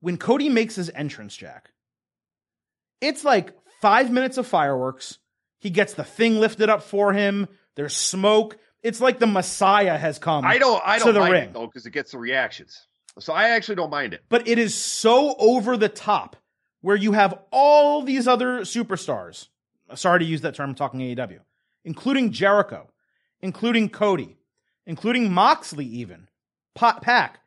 when 0.00 0.16
Cody 0.16 0.48
makes 0.48 0.74
his 0.74 0.90
entrance, 0.90 1.36
Jack, 1.36 1.70
it's 3.00 3.24
like 3.24 3.54
five 3.80 4.10
minutes 4.10 4.38
of 4.38 4.46
fireworks. 4.46 5.18
He 5.64 5.70
gets 5.70 5.94
the 5.94 6.04
thing 6.04 6.40
lifted 6.40 6.68
up 6.68 6.82
for 6.82 7.14
him. 7.14 7.48
There's 7.74 7.96
smoke. 7.96 8.58
It's 8.82 9.00
like 9.00 9.18
the 9.18 9.26
Messiah 9.26 9.96
has 9.96 10.18
come. 10.18 10.44
I 10.44 10.58
don't. 10.58 10.82
I 10.84 10.98
don't 10.98 11.14
the 11.14 11.20
mind 11.20 11.32
ring. 11.32 11.44
it 11.44 11.52
though 11.54 11.66
because 11.66 11.86
it 11.86 11.92
gets 11.92 12.12
the 12.12 12.18
reactions. 12.18 12.86
So 13.18 13.32
I 13.32 13.48
actually 13.48 13.76
don't 13.76 13.88
mind 13.88 14.12
it. 14.12 14.22
but 14.28 14.46
it 14.46 14.58
is 14.58 14.74
so 14.74 15.34
over 15.38 15.78
the 15.78 15.88
top 15.88 16.36
where 16.82 16.96
you 16.96 17.12
have 17.12 17.38
all 17.50 18.02
these 18.02 18.28
other 18.28 18.60
superstars. 18.60 19.48
Sorry 19.94 20.18
to 20.18 20.24
use 20.26 20.42
that 20.42 20.54
term, 20.54 20.68
I'm 20.68 20.74
talking 20.74 21.00
AEW, 21.00 21.38
including 21.82 22.30
Jericho, 22.30 22.90
including 23.40 23.88
Cody, 23.88 24.36
including 24.84 25.32
Moxley, 25.32 25.86
even 25.86 26.28
Pot 26.74 27.00
Pac, 27.00 27.40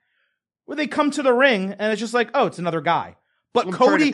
where 0.65 0.75
they 0.75 0.87
come 0.87 1.11
to 1.11 1.21
the 1.21 1.33
ring 1.33 1.75
and 1.77 1.91
it's 1.91 1.99
just 1.99 2.15
like, 2.15 2.31
oh, 2.33 2.47
it's 2.47 2.57
another 2.57 2.81
guy. 2.81 3.15
But 3.53 3.67
I'm 3.67 3.73
Cody. 3.73 4.11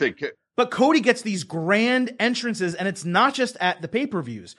But 0.56 0.70
Cody 0.70 1.00
gets 1.00 1.22
these 1.22 1.44
grand 1.44 2.14
entrances, 2.18 2.74
and 2.74 2.86
it's 2.88 3.04
not 3.04 3.34
just 3.34 3.56
at 3.60 3.82
the 3.82 3.88
pay 3.88 4.06
per 4.06 4.22
views. 4.22 4.56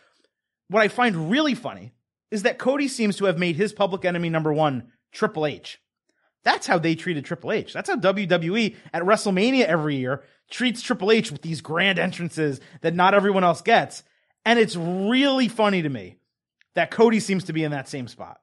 What 0.67 0.81
I 0.81 0.87
find 0.87 1.29
really 1.29 1.55
funny 1.55 1.93
is 2.31 2.43
that 2.43 2.57
Cody 2.57 2.87
seems 2.87 3.17
to 3.17 3.25
have 3.25 3.37
made 3.37 3.55
his 3.55 3.73
public 3.73 4.03
enemy 4.03 4.29
number 4.29 4.51
one 4.51 4.91
Triple 5.11 5.45
H. 5.45 5.79
That's 6.43 6.67
how 6.67 6.77
they 6.77 6.95
treated 6.95 7.25
Triple 7.25 7.51
H. 7.51 7.73
That's 7.73 7.89
how 7.89 7.95
WWE 7.95 8.75
at 8.93 9.03
WrestleMania 9.03 9.65
every 9.65 9.95
year 9.95 10.23
treats 10.49 10.81
Triple 10.81 11.11
H 11.11 11.31
with 11.31 11.41
these 11.41 11.61
grand 11.61 11.97
entrances 11.97 12.59
that 12.81 12.93
not 12.93 13.13
everyone 13.13 13.43
else 13.43 13.61
gets. 13.61 14.03
And 14.45 14.59
it's 14.59 14.75
really 14.75 15.47
funny 15.47 15.81
to 15.81 15.89
me 15.89 16.17
that 16.75 16.91
Cody 16.91 17.19
seems 17.19 17.45
to 17.45 17.53
be 17.53 17.63
in 17.63 17.71
that 17.71 17.89
same 17.89 18.07
spot. 18.07 18.39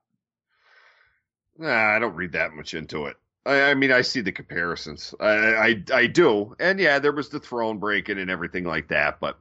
Nah, 1.57 1.94
I 1.94 1.98
don't 2.00 2.16
read 2.16 2.32
that 2.32 2.55
much 2.55 2.74
into 2.74 3.07
it. 3.07 3.16
I, 3.45 3.70
I 3.70 3.74
mean, 3.74 3.90
I 3.93 4.03
see 4.03 4.20
the 4.20 4.32
comparisons. 4.32 5.14
I, 5.20 5.26
I 5.30 5.84
I 5.93 6.07
do, 6.07 6.55
and 6.61 6.78
yeah, 6.78 6.99
there 6.99 7.12
was 7.12 7.28
the 7.28 7.40
throne 7.40 7.78
breaking 7.78 8.18
and 8.18 8.30
everything 8.30 8.64
like 8.64 8.88
that. 8.88 9.18
But 9.20 9.38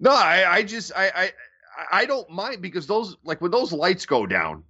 no, 0.00 0.10
I 0.12 0.50
I 0.56 0.62
just 0.62 0.92
I 0.96 1.10
I 1.14 1.32
I 1.92 2.06
don't 2.06 2.28
mind 2.30 2.62
because 2.62 2.86
those 2.86 3.16
like 3.24 3.40
when 3.40 3.50
those 3.50 3.72
lights 3.72 4.06
go 4.06 4.26
down, 4.26 4.64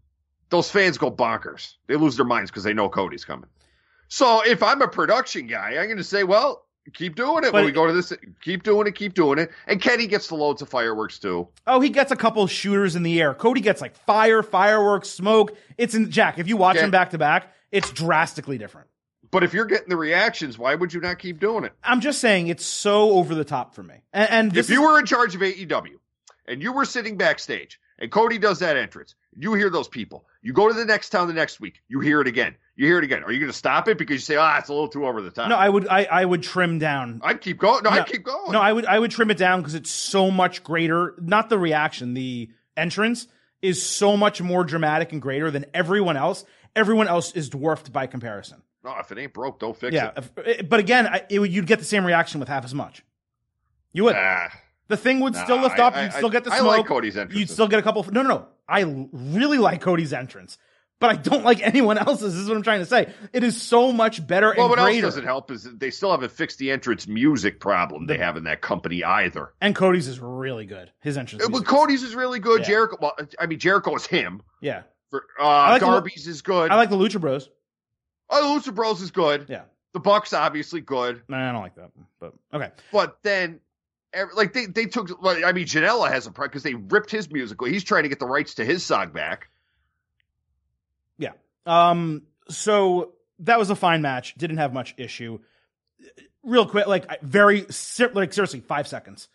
those 0.51 0.71
fans 0.71 0.99
go 0.99 1.11
bonkers. 1.11 1.75
They 1.87 1.97
lose 1.97 2.17
their 2.17 2.27
minds 2.27 2.51
because 2.51 2.65
they 2.65 2.75
know 2.75 2.89
Cody's 2.89 3.25
coming. 3.25 3.49
So 4.09 4.43
if 4.45 4.63
I'm 4.63 4.83
a 4.83 4.89
production 4.89 5.47
guy, 5.47 5.77
I'm 5.77 5.85
going 5.85 5.99
to 5.99 6.05
say, 6.05 6.25
well, 6.25 6.65
keep 6.95 7.15
doing 7.15 7.45
it 7.45 7.53
But 7.53 7.55
when 7.55 7.65
we 7.67 7.73
go 7.73 7.87
to 7.87 7.93
this. 7.93 8.11
Keep 8.41 8.63
doing 8.63 8.87
it, 8.87 8.95
keep 8.95 9.13
doing 9.13 9.39
it. 9.39 9.51
And 9.67 9.83
Kenny 9.83 10.07
gets 10.07 10.29
the 10.29 10.35
loads 10.35 10.63
of 10.63 10.69
fireworks 10.71 11.19
too. 11.19 11.47
Oh, 11.67 11.81
he 11.81 11.91
gets 11.91 12.11
a 12.11 12.17
couple 12.17 12.47
shooters 12.47 12.97
in 12.97 13.03
the 13.03 13.21
air. 13.21 13.35
Cody 13.35 13.61
gets 13.61 13.83
like 13.83 13.95
fire, 14.07 14.43
fireworks, 14.43 15.11
smoke. 15.11 15.55
It's 15.77 15.95
in 15.95 16.11
Jack. 16.11 16.39
If 16.39 16.49
you 16.49 16.57
watch 16.57 16.77
Yeah. 16.77 16.83
them 16.83 16.91
back 16.91 17.11
to 17.11 17.19
back, 17.19 17.53
it's 17.73 17.91
drastically 17.93 18.59
different. 18.59 18.89
But 19.31 19.45
if 19.45 19.53
you're 19.53 19.67
getting 19.67 19.89
the 19.91 19.97
reactions, 19.97 20.57
why 20.59 20.75
would 20.75 20.93
you 20.95 21.01
not 21.01 21.19
keep 21.19 21.39
doing 21.39 21.65
it? 21.65 21.73
I'm 21.85 22.01
just 22.01 22.21
saying 22.21 22.49
it's 22.49 22.65
so 22.65 23.11
over 23.13 23.35
the 23.35 23.45
top 23.45 23.75
for 23.75 23.83
me. 23.83 23.97
And, 24.13 24.31
and 24.31 24.57
if 24.57 24.71
you 24.71 24.81
is- 24.83 24.89
were 24.89 24.99
in 24.99 25.05
charge 25.07 25.35
of 25.35 25.43
AEW 25.43 25.97
and 26.47 26.63
you 26.63 26.73
were 26.73 26.87
sitting 26.87 27.17
backstage 27.19 27.79
and 27.99 28.11
Cody 28.11 28.39
does 28.39 28.61
that 28.61 28.77
entrance, 28.79 29.15
you 29.37 29.53
hear 29.55 29.69
those 29.69 29.89
people. 29.89 30.25
You 30.41 30.53
go 30.55 30.67
to 30.69 30.73
the 30.75 30.85
next 30.87 31.11
town 31.11 31.29
the 31.29 31.35
next 31.35 31.61
week, 31.61 31.83
you 31.89 32.01
hear 32.01 32.21
it 32.23 32.27
again. 32.27 32.57
You 32.75 32.87
hear 32.87 32.99
it 32.99 33.05
again. 33.05 33.23
Are 33.25 33.33
you 33.33 33.41
going 33.41 33.51
to 33.53 33.57
stop 33.59 33.89
it 33.89 33.99
because 33.99 34.15
you 34.15 34.21
say, 34.21 34.37
"Ah, 34.37 34.57
it's 34.59 34.69
a 34.69 34.73
little 34.73 34.89
too 34.89 35.05
over 35.07 35.21
the 35.21 35.33
top"? 35.33 35.49
no, 35.49 35.57
I 35.57 35.69
would 35.69 35.89
I, 35.89 36.05
I 36.05 36.25
would 36.25 36.45
trim 36.45 36.79
down. 36.79 37.21
I'd 37.25 37.41
keep 37.41 37.59
going. 37.59 37.83
No, 37.83 37.91
No, 37.91 37.97
I'd 37.97 38.07
keep 38.07 38.23
going. 38.23 38.53
No, 38.53 38.61
I 38.61 38.73
would 38.73 38.87
I 38.87 38.99
would 38.99 39.11
trim 39.11 39.31
it 39.33 39.37
down 39.37 39.61
because 39.61 39.75
it's 39.75 39.91
so 39.91 40.31
much 40.31 40.63
greater. 40.63 41.15
Not 41.21 41.51
the 41.51 41.59
reaction, 41.59 42.15
the 42.15 42.51
entrance 42.77 43.27
is 43.61 43.85
so 43.85 44.17
much 44.17 44.41
more 44.41 44.63
dramatic 44.63 45.13
and 45.13 45.21
greater 45.21 45.51
than 45.51 45.67
everyone 45.75 46.17
else. 46.17 46.45
Everyone 46.77 47.09
else 47.09 47.33
is 47.33 47.49
dwarfed 47.49 47.93
by 47.93 48.07
comparison. 48.07 48.63
No, 48.85 48.95
if 49.01 49.11
it 49.13 49.19
ain't 49.19 49.33
broke, 49.35 49.59
don't 49.61 49.77
fix 49.77 49.93
Yeah, 49.95 50.13
it. 50.17 50.25
Yeah, 50.47 50.63
but 50.63 50.81
again, 50.81 51.07
I, 51.07 51.23
it 51.29 51.41
you'd 51.51 51.67
get 51.67 51.79
the 51.81 51.85
same 51.85 52.05
reaction 52.07 52.39
with 52.41 52.49
half 52.49 52.65
as 52.65 52.75
much. 52.75 53.05
You 53.93 54.05
would. 54.05 54.15
Ah, 54.17 54.51
The 54.89 54.97
thing 54.97 55.21
would 55.21 55.35
Nah, 55.35 55.45
still 55.45 55.61
lift 55.61 55.79
up. 55.79 55.97
I- 55.97 56.05
You'd 56.05 56.13
still 56.13 56.31
get 56.31 56.45
the 56.45 56.51
same. 56.51 56.59
I 56.59 56.61
smoke. 56.61 56.77
like 56.79 56.87
Cody's 56.87 57.17
entrance. 57.17 57.39
You'd 57.39 57.51
still 57.51 57.69
get 57.69 57.79
a 57.79 57.83
couple. 57.83 58.05
No, 58.13 58.23
no, 58.23 58.29
no. 58.29 58.47
I 58.69 58.83
really 59.13 59.59
like 59.59 59.81
Cody's 59.81 60.13
entrance, 60.13 60.59
but 61.01 61.11
I 61.11 61.17
don't 61.17 61.43
like 61.45 61.61
anyone 61.61 61.99
else's. 62.07 62.35
This 62.35 62.43
is 62.43 62.49
what 62.49 62.57
I'm 62.57 62.63
trying 62.63 62.81
to 62.81 62.87
say. 62.87 63.13
It 63.33 63.43
is 63.43 63.61
so 63.61 63.93
much 63.93 64.25
better 64.27 64.55
well, 64.57 64.69
what 64.69 64.79
else 64.79 65.01
doesn't 65.01 65.25
help 65.25 65.51
is 65.51 65.65
they 65.77 65.91
still 65.91 66.11
haven't 66.13 66.31
fixed 66.33 66.59
the 66.59 66.71
entrance 66.71 67.09
music 67.09 67.61
problem 67.61 68.07
they 68.07 68.19
have 68.19 68.37
in 68.37 68.45
that 68.45 68.61
company 68.61 69.03
either. 69.03 69.53
and 69.61 69.75
Cody's 69.75 70.07
is 70.07 70.21
really 70.21 70.67
good. 70.67 70.93
His 71.01 71.17
entrance. 71.19 71.43
Uh, 71.43 71.49
Well, 71.51 71.61
music 71.61 71.67
is- 71.69 71.73
Cody's 71.79 72.03
is 72.05 72.15
really 72.15 72.39
good. 72.39 72.61
Yeah. 72.61 72.67
Jericho, 72.69 72.97
well, 73.01 73.17
I 73.41 73.47
mean, 73.47 73.59
Jericho 73.59 73.95
is 73.97 74.07
him. 74.07 74.43
yeah, 74.61 74.83
For, 75.11 75.25
uh, 75.41 75.45
like 75.71 75.81
the- 75.81 75.87
Darby's 75.87 76.27
is 76.27 76.43
good. 76.43 76.71
I 76.71 76.77
like 76.77 76.91
the 76.91 76.97
Lucha 76.97 77.21
Bros. 77.21 77.49
oh, 78.31 78.61
Lucha 78.61 78.75
Bros 78.75 79.01
is 79.01 79.11
good. 79.11 79.47
Yeah, 79.49 79.63
The 79.93 80.01
Bucks 80.01 80.33
obviously 80.33 80.81
good. 80.81 81.23
Nah, 81.29 81.49
I 81.49 81.53
don't 81.53 81.63
like 81.63 81.77
that, 81.77 81.91
but 82.21 82.35
okay. 82.53 82.71
But 82.93 83.19
then, 83.23 83.61
like 84.35 84.53
they 84.53 84.67
they 84.67 84.85
took. 84.87 85.23
like, 85.23 85.45
I 85.45 85.53
mean, 85.53 85.67
Janela 85.67 86.11
has 86.11 86.27
a 86.27 86.31
problem 86.31 86.51
because 86.51 86.63
they 86.63 86.75
ripped 86.75 87.11
his 87.11 87.31
musical. 87.31 87.67
He's 87.67 87.85
trying 87.85 88.03
to 88.03 88.09
get 88.09 88.19
the 88.19 88.27
rights 88.27 88.55
to 88.55 88.65
his 88.65 88.85
song 88.85 89.11
back. 89.13 89.49
Yeah. 91.19 91.33
Um. 91.67 92.23
So 92.51 93.13
that 93.41 93.59
was 93.59 93.71
a 93.71 93.77
fine 93.77 94.03
match. 94.03 94.35
Didn't 94.37 94.59
have 94.59 94.73
much 94.73 94.95
issue. 94.99 95.39
Real 96.43 96.67
quick, 96.67 96.87
like 96.87 97.21
very 97.23 97.63
like 98.13 98.33
seriously, 98.33 98.61
five 98.61 98.87
seconds. 98.89 99.29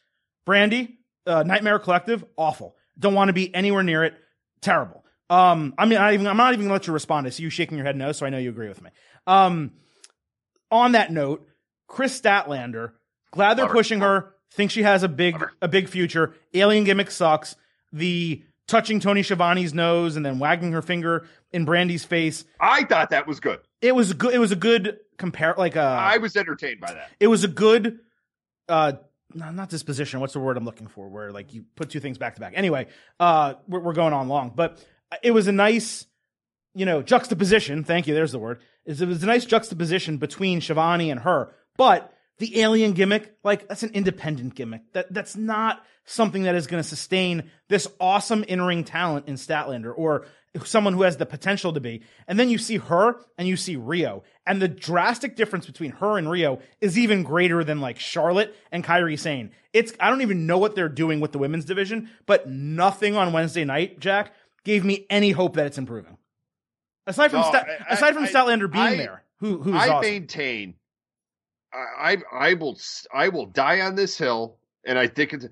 Brandi, 0.48 0.98
uh, 1.26 1.44
Nightmare 1.44 1.80
Collective, 1.80 2.24
awful. 2.38 2.76
Don't 2.98 3.14
want 3.14 3.30
to 3.30 3.34
be 3.34 3.54
anywhere 3.54 3.84
near 3.84 4.04
it. 4.04 4.14
Terrible. 4.62 5.03
Um. 5.34 5.74
I 5.78 5.86
mean, 5.86 6.00
I 6.00 6.14
even 6.14 6.28
I'm 6.28 6.38
not 6.38 6.54
even 6.54 6.66
gonna 6.66 6.74
let 6.74 6.88
you 6.88 6.94
respond. 6.94 7.28
I 7.28 7.30
see 7.32 7.44
you 7.44 7.50
shaking 7.50 7.78
your 7.78 7.86
head 7.86 7.96
no, 7.96 8.12
so 8.12 8.26
I 8.26 8.30
know 8.30 8.38
you 8.38 8.50
agree 8.50 8.68
with 8.68 8.82
me. 8.82 8.90
Um. 9.28 9.72
On 10.72 10.94
that 10.94 11.12
note, 11.12 11.48
Kris 11.88 12.20
Statlander, 12.20 12.94
glad 13.32 13.58
they're 13.58 13.66
Love 13.66 13.72
her. 13.72 13.78
pushing 13.78 14.00
her. 14.02 14.34
Think 14.52 14.72
she 14.72 14.84
has 14.84 15.04
a 15.04 15.08
big 15.08 15.34
Love 15.36 15.42
her. 15.42 15.52
a 15.62 15.68
big 15.68 15.88
future. 15.90 16.34
Alien 16.54 16.84
gimmick 16.84 17.12
sucks. 17.12 17.56
The 17.92 18.44
touching 18.68 19.00
Tony 19.00 19.22
Schiavone's 19.22 19.74
nose 19.74 20.16
and 20.16 20.26
then 20.26 20.40
wagging 20.40 20.72
her 20.72 20.82
finger 20.82 21.28
in 21.52 21.66
Brandi's 21.66 22.04
face. 22.06 22.44
I 22.60 22.84
thought 22.86 23.12
that 23.12 23.28
was 23.28 23.40
good. 23.40 23.60
It 23.82 23.94
was 23.96 24.12
a 24.12 24.14
good. 24.16 24.34
It 24.34 24.40
was 24.40 24.52
a 24.52 24.56
good 24.56 25.00
compare. 25.18 25.54
Like 25.58 25.76
a. 25.76 25.82
I 25.82 26.18
was 26.18 26.36
entertained 26.36 26.80
by 26.80 26.94
that. 26.94 27.10
it 27.20 27.28
was 27.28 27.44
a 27.44 27.48
good. 27.48 28.00
Uh, 28.68 28.94
no, 29.36 29.52
not 29.52 29.70
disposition. 29.70 30.20
What's 30.20 30.34
the 30.34 30.40
word 30.40 30.58
I'm 30.58 30.66
looking 30.66 30.88
for? 30.88 31.08
Where 31.10 31.32
like 31.32 31.54
you 31.54 31.66
put 31.76 31.90
two 31.90 32.00
things 32.00 32.18
back 32.18 32.36
to 32.36 32.42
back. 32.42 32.54
Anyway, 32.56 32.88
uh, 33.20 33.56
we're, 33.68 33.80
we're 33.80 33.94
going 33.94 34.14
on 34.14 34.28
long, 34.28 34.52
but 34.56 34.84
it 35.22 35.32
was 35.32 35.48
a 35.48 35.52
nice, 35.52 36.06
you 36.74 36.86
know, 36.86 37.02
juxtaposition. 37.02 37.84
Thank 37.84 38.08
you. 38.08 38.14
There's 38.14 38.32
the 38.32 38.40
word. 38.40 38.60
It 38.86 39.00
was 39.00 39.24
a 39.24 39.28
nice 39.28 39.46
juxtaposition 39.46 40.18
between 40.18 40.60
Schiavone 40.60 41.10
and 41.10 41.22
her, 41.22 41.54
but 41.78 42.14
the 42.40 42.62
alien 42.62 42.94
gimmick, 42.94 43.36
like 43.44 43.68
that's 43.68 43.84
an 43.84 43.92
independent 43.94 44.56
gimmick. 44.56 44.82
That 44.94 45.14
that's 45.14 45.36
not 45.36 45.84
something 46.06 46.44
that 46.44 46.56
is 46.56 46.68
going 46.68 46.84
to 46.84 46.88
sustain 46.88 47.50
this 47.70 47.88
awesome 48.00 48.44
in-ring 48.44 48.84
talent 48.84 49.28
in 49.28 49.36
Statlander 49.36 49.94
or 49.96 50.26
someone 50.66 50.94
who 50.94 51.04
has 51.04 51.18
the 51.18 51.26
potential 51.26 51.74
to 51.74 51.80
be. 51.80 52.04
And 52.28 52.38
then 52.38 52.50
you 52.50 52.58
see 52.58 52.78
her 52.78 53.16
and 53.38 53.48
you 53.48 53.56
see 53.56 53.78
Riho, 53.78 54.24
and 54.46 54.62
the 54.62 54.68
drastic 54.68 55.36
difference 55.36 55.66
between 55.66 55.92
her 55.92 56.18
and 56.18 56.28
Riho 56.28 56.62
is 56.82 56.98
even 56.98 57.24
greater 57.24 57.64
than 57.64 57.82
like 57.82 58.00
Charlotte 58.00 58.56
and 58.72 58.84
Kairi 58.84 59.18
Sane. 59.18 59.52
It's 59.72 59.94
I 60.00 60.10
don't 60.10 60.22
even 60.22 60.46
know 60.46 60.58
what 60.58 60.76
they're 60.76 60.90
doing 60.90 61.20
with 61.20 61.32
the 61.32 61.40
women's 61.40 61.66
division, 61.66 62.10
but 62.26 62.50
nothing 62.50 63.16
on 63.16 63.34
Wednesday 63.34 63.64
night, 63.64 64.00
Jack, 64.00 64.34
gave 64.64 64.84
me 64.86 65.06
any 65.10 65.32
hope 65.32 65.56
that 65.56 65.66
it's 65.66 65.78
improving. 65.78 66.18
Aside 67.06 67.32
from 67.32 67.42
No, 67.42 67.48
I- 67.48 67.78
aside 67.90 68.14
from 68.14 68.24
I- 68.24 68.28
Statlander 68.30 68.72
being 68.72 68.84
I- 68.86 68.96
there, 68.96 69.24
who 69.40 69.62
who 69.62 69.72
is 69.76 69.82
I 69.82 69.90
awesome. 69.90 70.02
maintain. 70.12 70.76
I, 71.74 72.18
I 72.34 72.50
I 72.50 72.54
will 72.54 72.80
I 73.14 73.30
will 73.30 73.48
die 73.48 73.82
on 73.82 73.96
this 73.96 74.18
hill, 74.18 74.58
and 74.86 74.98
I 74.98 75.08
think 75.08 75.34
it's 75.34 75.46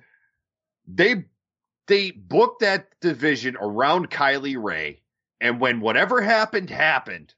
they 0.88 1.26
they 1.88 2.12
booked 2.12 2.62
that 2.62 2.88
division 3.02 3.58
around 3.60 4.10
Kylie 4.10 4.62
Rae, 4.62 5.02
and 5.42 5.60
when 5.60 5.82
whatever 5.82 6.22
happened 6.22 6.70
happened, 6.70 7.34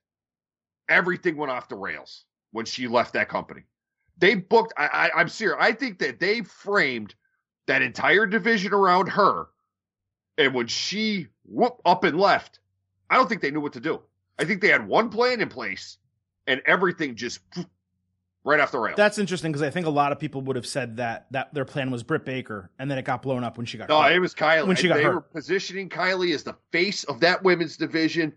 everything 0.90 1.38
went 1.38 1.52
off 1.52 1.70
the 1.70 1.76
rails 1.76 2.26
when 2.52 2.66
she 2.66 2.88
left 2.88 3.14
that 3.14 3.30
company. 3.30 3.64
They 4.18 4.36
booked. 4.36 4.74
I, 4.78 4.86
I 5.16 5.20
I'm 5.22 5.30
serious. 5.30 5.58
I 5.60 5.72
think 5.72 5.98
that 6.00 6.20
they 6.20 6.42
framed 6.42 7.16
that 7.68 7.82
entire 7.82 8.26
division 8.28 8.74
around 8.74 9.08
her, 9.08 9.46
and 10.38 10.54
when 10.54 10.68
she 10.68 11.28
whoop 11.46 11.82
up 11.86 12.04
and 12.04 12.20
left, 12.20 12.60
I 13.10 13.16
don't 13.16 13.28
think 13.28 13.42
they 13.42 13.52
knew 13.52 13.62
what 13.62 13.74
to 13.74 13.80
do. 13.80 14.02
I 14.40 14.46
think 14.46 14.62
they 14.62 14.70
had 14.70 14.88
one 14.88 15.10
plan 15.10 15.42
in 15.42 15.50
place, 15.50 15.98
and 16.48 16.62
everything 16.66 17.16
just 17.16 17.40
right 18.44 18.60
off 18.60 18.72
the 18.72 18.80
rails. 18.80 18.98
That's 18.98 19.18
interesting 19.18 19.52
because 19.52 19.62
I 19.62 19.70
think 19.70 19.86
a 19.86 19.92
lot 19.92 20.12
of 20.12 20.20
people 20.20 20.42
would 20.42 20.56
have 20.56 20.66
said 20.66 20.98
that 20.98 21.28
that 21.32 21.54
their 21.54 21.66
plan 21.66 21.92
was 21.92 22.04
Britt 22.04 22.26
Baker, 22.26 22.72
and 22.80 22.90
then 22.90 22.98
it 22.98 23.06
got 23.06 23.22
blown 23.22 23.44
up 23.44 23.58
when 23.58 23.66
she 23.66 23.78
got. 23.78 23.90
no, 23.90 24.02
hurt. 24.02 24.14
it 24.14 24.20
was 24.20 24.34
Kylie. 24.34 24.68
When 24.68 24.76
she 24.76 24.88
got 24.88 24.96
they 24.96 25.04
hurt. 25.04 25.16
were 25.16 25.22
positioning 25.22 25.90
Kylie 25.90 26.34
as 26.34 26.44
the 26.44 26.56
face 26.72 27.04
of 27.04 27.20
that 27.22 27.44
women's 27.44 27.78
division. 27.78 28.34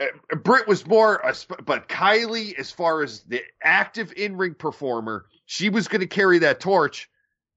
Uh, 0.00 0.36
Britt 0.36 0.66
was 0.66 0.86
more, 0.86 1.16
a 1.16 1.34
but 1.62 1.88
Kylie, 1.88 2.58
as 2.58 2.70
far 2.70 3.02
as 3.02 3.20
the 3.20 3.42
active 3.62 4.12
in 4.16 4.36
ring 4.36 4.54
performer, 4.54 5.26
she 5.46 5.68
was 5.68 5.86
going 5.86 6.00
to 6.00 6.06
carry 6.06 6.38
that 6.40 6.60
torch. 6.60 7.08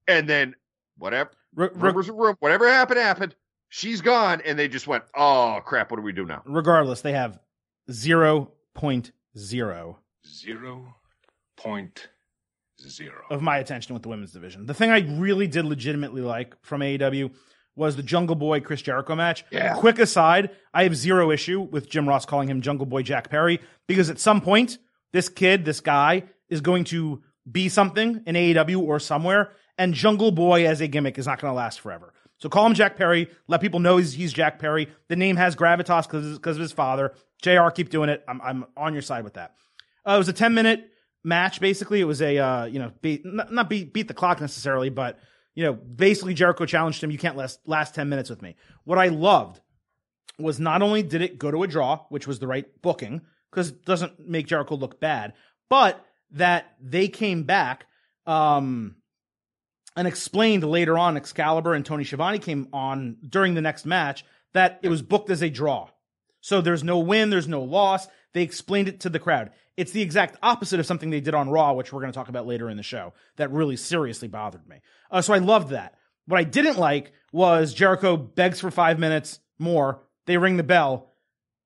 And 0.07 0.29
then 0.29 0.53
whatever, 0.97 1.31
Re- 1.55 1.69
re- 1.73 1.73
rumors 1.75 2.09
of 2.09 2.15
room, 2.15 2.35
whatever 2.39 2.69
happened, 2.69 2.99
happened. 2.99 3.35
She's 3.69 4.01
gone, 4.01 4.41
and 4.45 4.57
they 4.57 4.67
just 4.67 4.87
went, 4.87 5.03
"Oh 5.15 5.59
crap! 5.65 5.91
What 5.91 5.97
do 5.97 6.03
we 6.03 6.13
do 6.13 6.25
now?" 6.25 6.41
regardless, 6.45 7.01
they 7.01 7.13
have 7.13 7.39
zero 7.91 8.51
point 8.73 9.11
zero 9.37 9.99
Zero 10.27 10.95
point 11.57 12.07
zero. 12.81 13.23
of 13.29 13.41
my 13.41 13.57
attention 13.57 13.93
with 13.93 14.03
the 14.03 14.09
women's 14.09 14.31
division. 14.31 14.65
The 14.65 14.73
thing 14.73 14.91
I 14.91 14.99
really 15.17 15.47
did 15.47 15.65
legitimately 15.65 16.21
like 16.21 16.55
from 16.63 16.81
AEW 16.81 17.31
was 17.75 17.95
the 17.95 18.03
Jungle 18.03 18.35
Boy 18.35 18.61
Chris 18.61 18.81
Jericho 18.81 19.15
match. 19.15 19.43
Yeah. 19.51 19.73
Quick 19.75 19.99
aside, 19.99 20.51
I 20.73 20.83
have 20.83 20.95
zero 20.95 21.29
issue 21.31 21.59
with 21.61 21.89
Jim 21.89 22.07
Ross 22.07 22.25
calling 22.25 22.49
him 22.49 22.61
Jungle 22.61 22.85
Boy 22.85 23.01
Jack 23.01 23.29
Perry 23.29 23.59
because 23.87 24.09
at 24.09 24.19
some 24.19 24.39
point, 24.41 24.77
this 25.11 25.27
kid, 25.29 25.65
this 25.65 25.81
guy, 25.81 26.23
is 26.49 26.61
going 26.61 26.85
to 26.85 27.21
be 27.51 27.67
something 27.69 28.23
in 28.25 28.35
AEW 28.35 28.81
or 28.81 28.99
somewhere, 28.99 29.51
and 29.77 29.93
Jungle 29.93 30.31
Boy 30.31 30.65
as 30.65 30.79
a 30.81 30.87
gimmick 30.87 31.17
is 31.17 31.27
not 31.27 31.39
going 31.41 31.51
to 31.51 31.55
last 31.55 31.81
forever. 31.81 32.13
So 32.37 32.49
call 32.49 32.65
him 32.65 32.73
Jack 32.73 32.97
Perry. 32.97 33.29
Let 33.47 33.61
people 33.61 33.79
know 33.79 33.97
he's, 33.97 34.13
he's 34.13 34.33
Jack 34.33 34.59
Perry. 34.59 34.89
The 35.07 35.15
name 35.15 35.37
has 35.37 35.55
gravitas 35.55 36.03
because 36.03 36.57
of 36.57 36.61
his 36.61 36.71
father. 36.71 37.13
JR, 37.41 37.69
keep 37.69 37.89
doing 37.89 38.09
it. 38.09 38.23
I'm, 38.27 38.41
I'm 38.41 38.65
on 38.75 38.93
your 38.93 39.01
side 39.01 39.23
with 39.23 39.35
that. 39.35 39.55
Uh, 40.07 40.13
it 40.15 40.17
was 40.17 40.27
a 40.27 40.33
10 40.33 40.53
minute 40.53 40.89
match, 41.23 41.59
basically. 41.59 42.01
It 42.01 42.05
was 42.05 42.21
a, 42.21 42.37
uh, 42.37 42.65
you 42.65 42.79
know, 42.79 42.91
beat, 43.01 43.25
not, 43.25 43.51
not 43.51 43.69
beat, 43.69 43.93
beat 43.93 44.07
the 44.07 44.13
clock 44.13 44.41
necessarily, 44.41 44.89
but, 44.89 45.19
you 45.53 45.63
know, 45.63 45.73
basically 45.73 46.33
Jericho 46.33 46.65
challenged 46.65 47.03
him. 47.03 47.11
You 47.11 47.17
can't 47.17 47.37
last, 47.37 47.59
last 47.65 47.95
10 47.95 48.09
minutes 48.09 48.29
with 48.29 48.41
me. 48.41 48.55
What 48.83 48.97
I 48.97 49.07
loved 49.07 49.61
was 50.37 50.59
not 50.59 50.81
only 50.81 51.03
did 51.03 51.21
it 51.21 51.39
go 51.39 51.51
to 51.51 51.63
a 51.63 51.67
draw, 51.67 52.05
which 52.09 52.27
was 52.27 52.39
the 52.39 52.47
right 52.47 52.65
booking, 52.81 53.21
because 53.49 53.69
it 53.69 53.85
doesn't 53.85 54.19
make 54.19 54.47
Jericho 54.47 54.75
look 54.75 54.99
bad, 54.99 55.33
but 55.69 56.05
that 56.31 56.75
they 56.81 57.07
came 57.07 57.43
back, 57.43 57.85
um, 58.25 58.97
and 59.95 60.07
explained 60.07 60.63
later 60.63 60.97
on, 60.97 61.17
Excalibur 61.17 61.73
and 61.73 61.85
Tony 61.85 62.03
Schiavone 62.03 62.39
came 62.39 62.67
on 62.73 63.17
during 63.27 63.53
the 63.53 63.61
next 63.61 63.85
match 63.85 64.25
that 64.53 64.79
it 64.83 64.89
was 64.89 65.01
booked 65.01 65.29
as 65.29 65.41
a 65.41 65.49
draw. 65.49 65.89
So 66.41 66.61
there's 66.61 66.83
no 66.83 66.99
win, 66.99 67.29
there's 67.29 67.47
no 67.47 67.63
loss. 67.63 68.07
They 68.33 68.43
explained 68.43 68.87
it 68.87 68.99
to 69.01 69.09
the 69.09 69.19
crowd. 69.19 69.51
It's 69.77 69.91
the 69.91 70.01
exact 70.01 70.37
opposite 70.43 70.79
of 70.79 70.85
something 70.85 71.09
they 71.09 71.21
did 71.21 71.33
on 71.33 71.49
Raw, 71.49 71.73
which 71.73 71.91
we're 71.91 72.01
going 72.01 72.11
to 72.11 72.17
talk 72.17 72.29
about 72.29 72.47
later 72.47 72.69
in 72.69 72.77
the 72.77 72.83
show. 72.83 73.13
That 73.37 73.51
really 73.51 73.77
seriously 73.77 74.27
bothered 74.27 74.67
me. 74.67 74.81
Uh, 75.09 75.21
so 75.21 75.33
I 75.33 75.39
loved 75.39 75.69
that. 75.69 75.95
What 76.27 76.39
I 76.39 76.43
didn't 76.43 76.77
like 76.77 77.13
was 77.31 77.73
Jericho 77.73 78.17
begs 78.17 78.59
for 78.59 78.71
five 78.71 78.99
minutes 78.99 79.39
more. 79.59 80.03
They 80.25 80.37
ring 80.37 80.57
the 80.57 80.63
bell, 80.63 81.11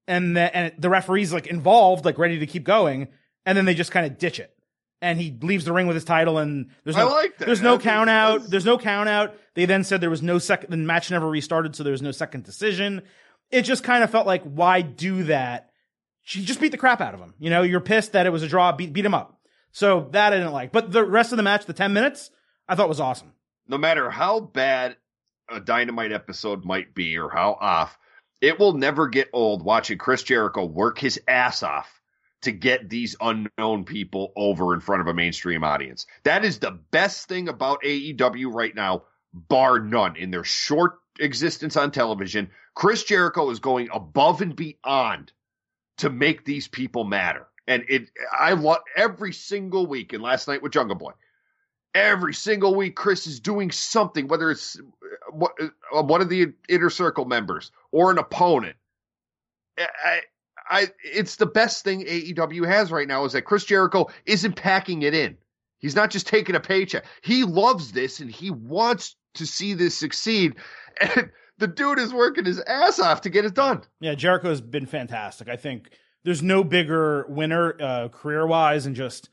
and 0.08 0.36
the, 0.36 0.56
and 0.56 0.74
the 0.78 0.90
referee's 0.90 1.32
like 1.32 1.48
involved, 1.48 2.06
like 2.06 2.18
ready 2.18 2.40
to 2.40 2.48
keep 2.48 2.64
going, 2.64 3.10
and 3.46 3.58
then 3.58 3.66
they 3.66 3.74
just 3.74 3.92
kind 3.92 4.06
of 4.06 4.18
ditch 4.18 4.40
it. 4.40 4.54
And 5.02 5.20
he 5.20 5.38
leaves 5.42 5.64
the 5.64 5.72
ring 5.72 5.88
with 5.88 5.96
his 5.96 6.04
title, 6.04 6.38
and 6.40 6.72
there's 6.84 6.98
no 6.98 7.08
like 7.08 7.38
there's 7.38 7.62
no 7.62 7.80
count 7.80 8.10
out. 8.10 8.34
that's- 8.34 8.50
There's 8.50 8.66
no 8.66 8.78
count 8.78 9.08
out. 9.08 9.34
They 9.56 9.66
then 9.66 9.84
said 9.86 10.02
there 10.02 10.10
was 10.10 10.22
no 10.22 10.40
second. 10.40 10.72
The 10.72 10.78
match 10.78 11.10
never 11.10 11.28
restarted, 11.30 11.76
so 11.76 11.84
there 11.84 11.92
was 11.94 12.02
no 12.02 12.12
second 12.12 12.44
decision. 12.44 13.04
It 13.50 13.62
just 13.64 13.84
kind 13.84 14.04
of 14.04 14.10
felt 14.10 14.28
like, 14.28 14.44
why 14.44 14.82
do 14.82 15.24
that? 15.24 15.70
She 16.22 16.44
just 16.44 16.60
beat 16.60 16.72
the 16.72 16.78
crap 16.78 17.00
out 17.02 17.14
of 17.14 17.20
him. 17.22 17.34
You 17.40 17.50
know, 17.50 17.62
you're 17.62 17.80
pissed 17.80 18.12
that 18.12 18.26
it 18.26 18.30
was 18.32 18.44
a 18.44 18.48
draw. 18.48 18.72
Beat 18.74 18.92
beat 18.94 19.06
him 19.06 19.14
up. 19.14 19.40
So 19.72 20.10
that 20.12 20.34
I 20.34 20.38
didn't 20.38 20.52
like. 20.52 20.72
But 20.74 20.92
the 20.92 21.06
rest 21.06 21.32
of 21.32 21.38
the 21.38 21.44
match, 21.44 21.66
the 21.66 21.74
ten 21.74 21.94
minutes, 21.94 22.30
I 22.68 22.76
thought 22.76 22.90
was 22.90 23.00
awesome. 23.00 23.32
no 23.68 23.78
matter 23.78 24.10
how 24.10 24.40
bad 24.42 24.98
a 25.50 25.60
dynamite 25.62 26.12
episode 26.12 26.66
might 26.66 26.94
be 26.94 27.18
or 27.18 27.30
how 27.30 27.58
off, 27.60 27.98
it 28.42 28.60
will 28.60 28.74
never 28.74 29.08
get 29.08 29.30
old 29.34 29.64
watching 29.64 29.98
Chris 29.98 30.24
Jericho 30.24 30.66
work 30.66 31.00
his 31.00 31.20
ass 31.28 31.64
off 31.64 31.99
to 32.42 32.52
get 32.52 32.90
these 32.90 33.16
unknown 33.20 33.84
people 33.84 34.32
over 34.36 34.74
in 34.74 34.80
front 34.80 35.02
of 35.02 35.08
a 35.08 35.14
mainstream 35.14 35.64
audience. 35.64 36.06
That 36.24 36.46
is 36.46 36.60
the 36.60 36.80
best 36.92 37.28
thing 37.28 37.50
about 37.50 37.84
AEW 37.84 38.54
right 38.54 38.74
now, 38.74 39.04
bar 39.34 39.80
none. 39.80 40.16
In 40.16 40.32
their 40.32 40.44
short 40.44 41.00
existence 41.20 41.76
on 41.76 41.92
television, 41.92 42.52
Chris 42.74 43.04
Jericho 43.04 43.50
is 43.50 43.60
going 43.60 43.90
above 43.92 44.42
and 44.42 44.56
beyond 44.56 45.32
to 45.98 46.10
make 46.10 46.46
these 46.46 46.68
people 46.68 47.04
matter. 47.04 47.48
And 47.68 47.84
it, 47.90 48.10
I 48.32 48.54
love 48.54 48.80
every 48.96 49.34
single 49.34 49.86
week. 49.86 50.14
And 50.14 50.24
last 50.24 50.48
night 50.48 50.64
with 50.64 50.72
Jungle 50.72 50.96
Boy, 50.96 51.12
every 51.94 52.34
single 52.34 52.76
week 52.76 52.96
chris 52.96 53.26
is 53.26 53.40
doing 53.40 53.72
something 53.72 54.28
whether 54.28 54.52
it's 54.52 54.80
uh, 54.80 55.66
uh, 55.92 56.04
one 56.04 56.22
of 56.22 56.30
the 56.30 56.54
inner 56.68 56.92
circle 56.92 57.26
members 57.26 57.72
or 57.92 58.12
an 58.12 58.20
opponent 58.20 58.76
I, 59.80 60.22
I, 60.70 60.88
it's 61.04 61.38
the 61.38 61.46
best 61.46 61.84
thing 61.84 62.06
aew 62.06 62.68
has 62.68 62.92
right 62.92 63.08
now 63.08 63.26
is 63.26 63.34
that 63.34 63.44
chris 63.44 63.66
jericho 63.66 64.08
isn't 64.26 64.56
packing 64.56 65.02
it 65.02 65.14
in 65.14 65.38
he's 65.80 65.96
not 65.96 66.12
just 66.12 66.28
taking 66.28 66.56
a 66.56 66.60
paycheck 66.60 67.06
he 67.22 67.44
loves 67.44 67.92
this 67.92 68.20
and 68.20 68.30
he 68.30 68.52
wants 68.52 69.16
to 69.36 69.46
see 69.46 69.74
this 69.74 69.98
succeed 69.98 70.56
and 71.02 71.32
the 71.60 71.68
dude 71.68 72.00
is 72.00 72.14
working 72.14 72.46
his 72.46 72.60
ass 72.62 73.00
off 73.00 73.22
to 73.22 73.30
get 73.30 73.46
it 73.46 73.54
done 73.54 73.82
Yeah, 74.00 74.16
Jericho's 74.16 74.62
been 74.62 74.86
fantastic. 74.86 75.50
I 75.50 75.58
think 75.58 75.92
there's 76.24 76.42
no 76.42 76.64
bigger 76.64 77.26
winner 77.28 77.76
uh, 77.80 78.08
career 78.10 78.48
wise 78.48 78.86
and 78.86 78.96
just 78.96 79.30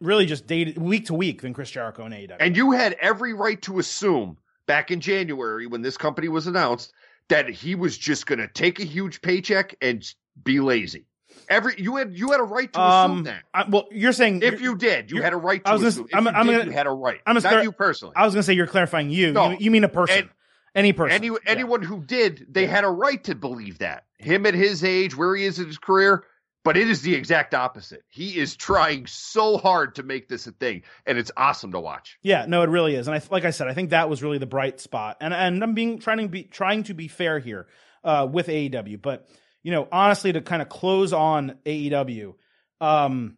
really 0.00 0.26
just 0.26 0.46
day 0.46 0.74
week 0.76 1.06
to 1.06 1.14
week 1.14 1.42
than 1.42 1.54
Chris 1.54 1.70
Jericho 1.70 2.04
and 2.04 2.14
AEW. 2.14 2.36
And 2.40 2.56
you 2.56 2.72
had 2.72 2.94
every 2.94 3.32
right 3.32 3.60
to 3.62 3.78
assume 3.78 4.38
back 4.66 4.90
in 4.90 5.00
January 5.00 5.66
when 5.66 5.82
this 5.82 5.96
company 5.96 6.28
was 6.28 6.46
announced 6.46 6.92
that 7.28 7.48
he 7.48 7.74
was 7.74 7.96
just 7.96 8.26
going 8.26 8.38
to 8.40 8.48
take 8.48 8.80
a 8.80 8.84
huge 8.84 9.22
paycheck 9.22 9.76
and 9.80 10.04
be 10.40 10.60
lazy. 10.60 11.06
Every 11.48 11.74
you 11.78 11.96
had 11.96 12.16
you 12.16 12.30
had 12.30 12.40
a 12.40 12.44
right 12.44 12.72
to 12.72 12.78
assume 12.80 13.10
um, 13.10 13.22
that. 13.24 13.42
I, 13.54 13.64
well, 13.68 13.88
you're 13.90 14.12
saying 14.12 14.42
If 14.42 14.60
you 14.60 14.76
did, 14.76 15.10
you 15.10 15.22
had 15.22 15.32
a 15.32 15.36
right 15.36 15.62
to 15.64 15.70
I 15.70 15.72
was 15.72 15.80
gonna- 15.82 15.88
assume. 15.88 16.06
If 16.10 16.14
I'm- 16.14 16.24
you 16.26 16.30
I'm 16.30 16.46
did, 16.46 16.52
gonna- 16.58 16.64
you 16.66 16.70
had 16.76 16.86
a 16.86 16.90
right. 16.90 17.20
I'm 17.26 17.34
Not 17.34 17.42
gonna 17.42 17.52
start- 17.52 17.64
you 17.64 17.72
personally. 17.72 18.14
I 18.16 18.24
was 18.24 18.34
going 18.34 18.40
to 18.40 18.46
say 18.46 18.52
you're 18.52 18.66
clarifying 18.66 19.10
you. 19.10 19.32
No. 19.32 19.50
You, 19.50 19.56
you 19.60 19.70
mean 19.70 19.84
a 19.84 19.88
person, 19.88 20.18
And- 20.18 20.28
any 20.74 20.92
person. 20.92 21.14
Any, 21.14 21.28
Yeah. 21.28 21.36
anyone 21.46 21.82
who 21.82 22.02
did, 22.04 22.46
they 22.50 22.66
had 22.66 22.84
a 22.84 22.88
right 22.88 23.22
to 23.24 23.34
believe 23.34 23.78
that. 23.78 24.04
Him 24.18 24.44
at 24.46 24.54
his 24.54 24.84
age, 24.84 25.16
where 25.16 25.34
he 25.34 25.44
is 25.44 25.58
in 25.58 25.66
his 25.66 25.78
career, 25.78 26.24
but 26.64 26.76
it 26.76 26.86
is 26.88 27.02
the 27.02 27.14
exact 27.14 27.54
opposite. 27.54 28.02
He 28.08 28.38
is 28.38 28.54
trying 28.54 29.06
so 29.06 29.56
hard 29.58 29.94
to 29.96 30.02
make 30.02 30.28
this 30.28 30.46
a 30.46 30.52
thing, 30.52 30.82
and 31.06 31.18
it's 31.18 31.30
awesome 31.36 31.72
to 31.72 31.80
watch. 31.80 32.18
Yeah, 32.22 32.44
no, 32.46 32.62
it 32.62 32.68
really 32.68 32.94
is, 32.94 33.08
and 33.08 33.16
I 33.16 33.22
like 33.30 33.44
I 33.44 33.50
said, 33.50 33.66
I 33.68 33.74
think 33.74 33.90
that 33.90 34.08
was 34.08 34.22
really 34.22 34.38
the 34.38 34.46
bright 34.46 34.80
spot, 34.80 35.16
and 35.20 35.32
and 35.34 35.62
I'm 35.62 35.74
being 35.74 35.98
trying 35.98 36.18
to 36.18 36.28
be 36.28 36.44
trying 36.44 36.84
to 36.84 36.94
be 36.94 37.08
fair 37.08 37.38
here 37.40 37.66
uh, 38.04 38.28
with 38.30 38.46
AEW, 38.48 39.00
but 39.02 39.28
you 39.62 39.70
know, 39.72 39.86
honestly, 39.92 40.32
to 40.32 40.40
kind 40.40 40.62
of 40.62 40.68
close 40.68 41.12
on 41.12 41.56
AEW, 41.66 42.34
um, 42.80 43.36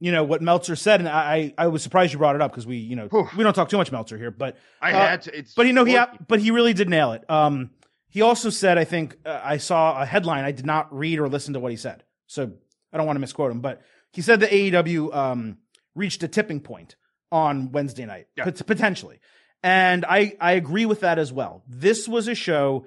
you 0.00 0.12
know 0.12 0.22
what 0.24 0.42
Meltzer 0.42 0.76
said, 0.76 1.00
and 1.00 1.08
I 1.08 1.52
I 1.58 1.64
I 1.64 1.66
was 1.68 1.82
surprised 1.82 2.12
you 2.12 2.18
brought 2.18 2.36
it 2.36 2.42
up 2.42 2.52
because 2.52 2.66
we 2.66 2.76
you 2.76 2.94
know 2.96 3.08
Whew. 3.08 3.28
we 3.36 3.42
don't 3.44 3.54
talk 3.54 3.68
too 3.68 3.78
much 3.78 3.90
Meltzer 3.90 4.16
here, 4.16 4.30
but 4.30 4.56
I 4.80 4.92
Uh, 4.92 5.06
had 5.08 5.22
to. 5.22 5.36
It's 5.38 5.54
but 5.54 5.66
you 5.66 5.72
know 5.72 5.84
he 5.84 5.98
but 6.28 6.38
he 6.40 6.50
really 6.50 6.72
did 6.72 6.88
nail 6.88 7.12
it. 7.12 7.28
Um, 7.28 7.70
he 8.10 8.22
also 8.22 8.48
said, 8.50 8.78
I 8.78 8.84
think 8.84 9.16
uh, 9.26 9.40
I 9.42 9.58
saw 9.58 10.00
a 10.00 10.06
headline. 10.06 10.44
I 10.44 10.52
did 10.52 10.64
not 10.64 10.96
read 10.96 11.18
or 11.18 11.28
listen 11.28 11.54
to 11.54 11.60
what 11.60 11.72
he 11.72 11.76
said, 11.76 12.04
so 12.26 12.52
I 12.92 12.96
don't 12.96 13.06
want 13.06 13.16
to 13.16 13.20
misquote 13.20 13.50
him. 13.50 13.60
But 13.60 13.82
he 14.12 14.22
said 14.22 14.40
that 14.40 14.50
AEW 14.50 15.14
um, 15.14 15.58
reached 15.94 16.22
a 16.22 16.28
tipping 16.28 16.60
point 16.60 16.96
on 17.30 17.70
Wednesday 17.72 18.06
night, 18.06 18.28
Yeah. 18.36 18.44
pot- 18.44 18.66
potentially, 18.66 19.18
and 19.64 20.04
I 20.08 20.36
I 20.40 20.52
agree 20.52 20.86
with 20.86 21.00
that 21.00 21.18
as 21.18 21.32
well. 21.32 21.64
This 21.66 22.06
was 22.06 22.28
a 22.28 22.34
show 22.36 22.86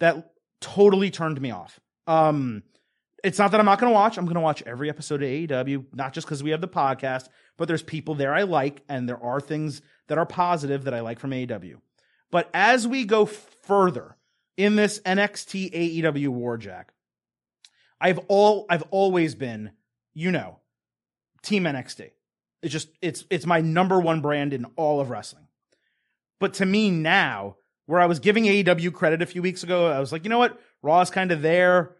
that 0.00 0.32
totally 0.60 1.10
turned 1.10 1.40
me 1.40 1.52
off. 1.52 1.78
Um, 2.10 2.64
it's 3.22 3.38
not 3.38 3.52
that 3.52 3.60
I'm 3.60 3.66
not 3.66 3.78
going 3.78 3.90
to 3.90 3.94
watch. 3.94 4.18
I'm 4.18 4.24
going 4.24 4.34
to 4.34 4.40
watch 4.40 4.62
every 4.66 4.88
episode 4.88 5.22
of 5.22 5.28
AEW, 5.28 5.84
not 5.94 6.12
just 6.12 6.26
because 6.26 6.42
we 6.42 6.50
have 6.50 6.60
the 6.60 6.68
podcast, 6.68 7.28
but 7.56 7.68
there's 7.68 7.82
people 7.82 8.14
there 8.16 8.34
I 8.34 8.42
like, 8.42 8.82
and 8.88 9.08
there 9.08 9.22
are 9.22 9.40
things 9.40 9.80
that 10.08 10.18
are 10.18 10.26
positive 10.26 10.84
that 10.84 10.94
I 10.94 11.00
like 11.00 11.20
from 11.20 11.30
AEW. 11.30 11.76
But 12.32 12.50
as 12.52 12.88
we 12.88 13.04
go 13.04 13.26
further 13.26 14.16
in 14.56 14.74
this 14.74 14.98
NXT 15.00 16.02
AEW 16.02 16.28
war, 16.28 16.56
Jack, 16.56 16.92
I've 18.00 18.18
all 18.28 18.66
I've 18.68 18.84
always 18.90 19.34
been, 19.34 19.70
you 20.12 20.32
know, 20.32 20.58
Team 21.42 21.64
NXT. 21.64 22.10
It's 22.62 22.72
just 22.72 22.88
it's 23.00 23.24
it's 23.30 23.46
my 23.46 23.60
number 23.60 24.00
one 24.00 24.20
brand 24.20 24.52
in 24.52 24.64
all 24.76 25.00
of 25.00 25.10
wrestling. 25.10 25.46
But 26.40 26.54
to 26.54 26.66
me 26.66 26.90
now, 26.90 27.56
where 27.86 28.00
I 28.00 28.06
was 28.06 28.18
giving 28.18 28.44
AEW 28.44 28.94
credit 28.94 29.22
a 29.22 29.26
few 29.26 29.42
weeks 29.42 29.62
ago, 29.62 29.86
I 29.86 30.00
was 30.00 30.12
like, 30.12 30.24
you 30.24 30.30
know 30.30 30.38
what, 30.38 30.58
Raw 30.82 31.00
is 31.02 31.10
kind 31.10 31.32
of 31.32 31.42
there, 31.42 31.96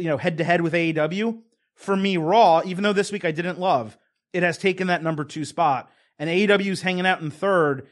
you 0.00 0.08
know, 0.08 0.16
head 0.16 0.38
to 0.38 0.44
head 0.44 0.60
with 0.60 0.72
AEW. 0.72 1.40
For 1.74 1.96
me, 1.96 2.16
Raw, 2.16 2.62
even 2.64 2.82
though 2.82 2.92
this 2.92 3.12
week 3.12 3.24
I 3.24 3.30
didn't 3.30 3.58
love, 3.58 3.96
it 4.32 4.42
has 4.42 4.58
taken 4.58 4.88
that 4.88 5.02
number 5.02 5.24
two 5.24 5.44
spot, 5.44 5.90
and 6.18 6.28
AEW's 6.28 6.82
hanging 6.82 7.06
out 7.06 7.20
in 7.20 7.30
third. 7.30 7.86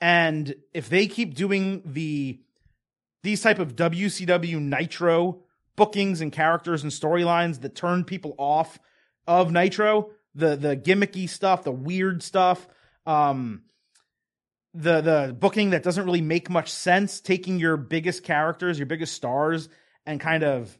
And 0.00 0.54
if 0.72 0.88
they 0.88 1.06
keep 1.06 1.34
doing 1.34 1.82
the 1.84 2.40
these 3.22 3.42
type 3.42 3.58
of 3.58 3.76
WCW 3.76 4.60
Nitro 4.60 5.42
bookings 5.76 6.20
and 6.20 6.32
characters 6.32 6.82
and 6.82 6.92
storylines 6.92 7.60
that 7.60 7.74
turn 7.74 8.04
people 8.04 8.34
off 8.38 8.78
of 9.26 9.50
Nitro, 9.52 10.10
the 10.34 10.56
the 10.56 10.76
gimmicky 10.76 11.28
stuff, 11.28 11.64
the 11.64 11.72
weird 11.72 12.22
stuff, 12.22 12.66
um, 13.06 13.62
the 14.74 15.00
the 15.00 15.36
booking 15.38 15.70
that 15.70 15.82
doesn't 15.82 16.04
really 16.04 16.20
make 16.20 16.50
much 16.50 16.70
sense. 16.70 17.20
Taking 17.20 17.58
your 17.58 17.76
biggest 17.76 18.22
characters, 18.22 18.78
your 18.78 18.86
biggest 18.86 19.14
stars, 19.14 19.68
and 20.06 20.20
kind 20.20 20.44
of, 20.44 20.76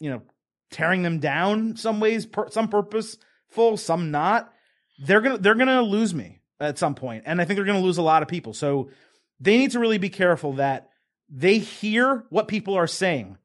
you 0.00 0.10
know, 0.10 0.22
tearing 0.70 1.02
them 1.02 1.18
down 1.18 1.76
some 1.76 2.00
ways, 2.00 2.26
per, 2.26 2.48
some 2.50 2.68
purposeful, 2.68 3.76
some 3.76 4.10
not. 4.10 4.52
They're 5.00 5.20
gonna 5.20 5.38
they're 5.38 5.54
gonna 5.54 5.82
lose 5.82 6.14
me 6.14 6.40
at 6.60 6.78
some 6.78 6.94
point, 6.94 7.24
and 7.26 7.40
I 7.40 7.44
think 7.44 7.56
they're 7.56 7.66
gonna 7.66 7.80
lose 7.80 7.98
a 7.98 8.02
lot 8.02 8.22
of 8.22 8.28
people. 8.28 8.52
So 8.52 8.90
they 9.40 9.58
need 9.58 9.72
to 9.72 9.78
really 9.78 9.98
be 9.98 10.10
careful 10.10 10.54
that 10.54 10.90
they 11.28 11.58
hear 11.58 12.24
what 12.30 12.48
people 12.48 12.74
are 12.74 12.86
saying 12.86 13.38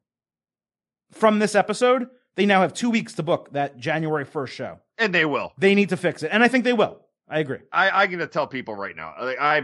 from 1.11 1.39
this 1.39 1.55
episode. 1.55 2.07
They 2.35 2.45
now 2.45 2.61
have 2.61 2.73
two 2.73 2.89
weeks 2.89 3.13
to 3.13 3.23
book 3.23 3.51
that 3.51 3.77
January 3.77 4.25
1st 4.25 4.47
show. 4.47 4.79
And 4.97 5.13
they 5.13 5.25
will. 5.25 5.53
They 5.57 5.75
need 5.75 5.89
to 5.89 5.97
fix 5.97 6.23
it. 6.23 6.31
And 6.31 6.43
I 6.43 6.47
think 6.47 6.63
they 6.63 6.73
will. 6.73 6.99
I 7.29 7.39
agree. 7.39 7.59
I, 7.71 7.89
I'm 7.89 8.17
to 8.17 8.27
tell 8.27 8.47
people 8.47 8.75
right 8.75 8.95
now. 8.95 9.13
I, 9.17 9.57
I 9.57 9.61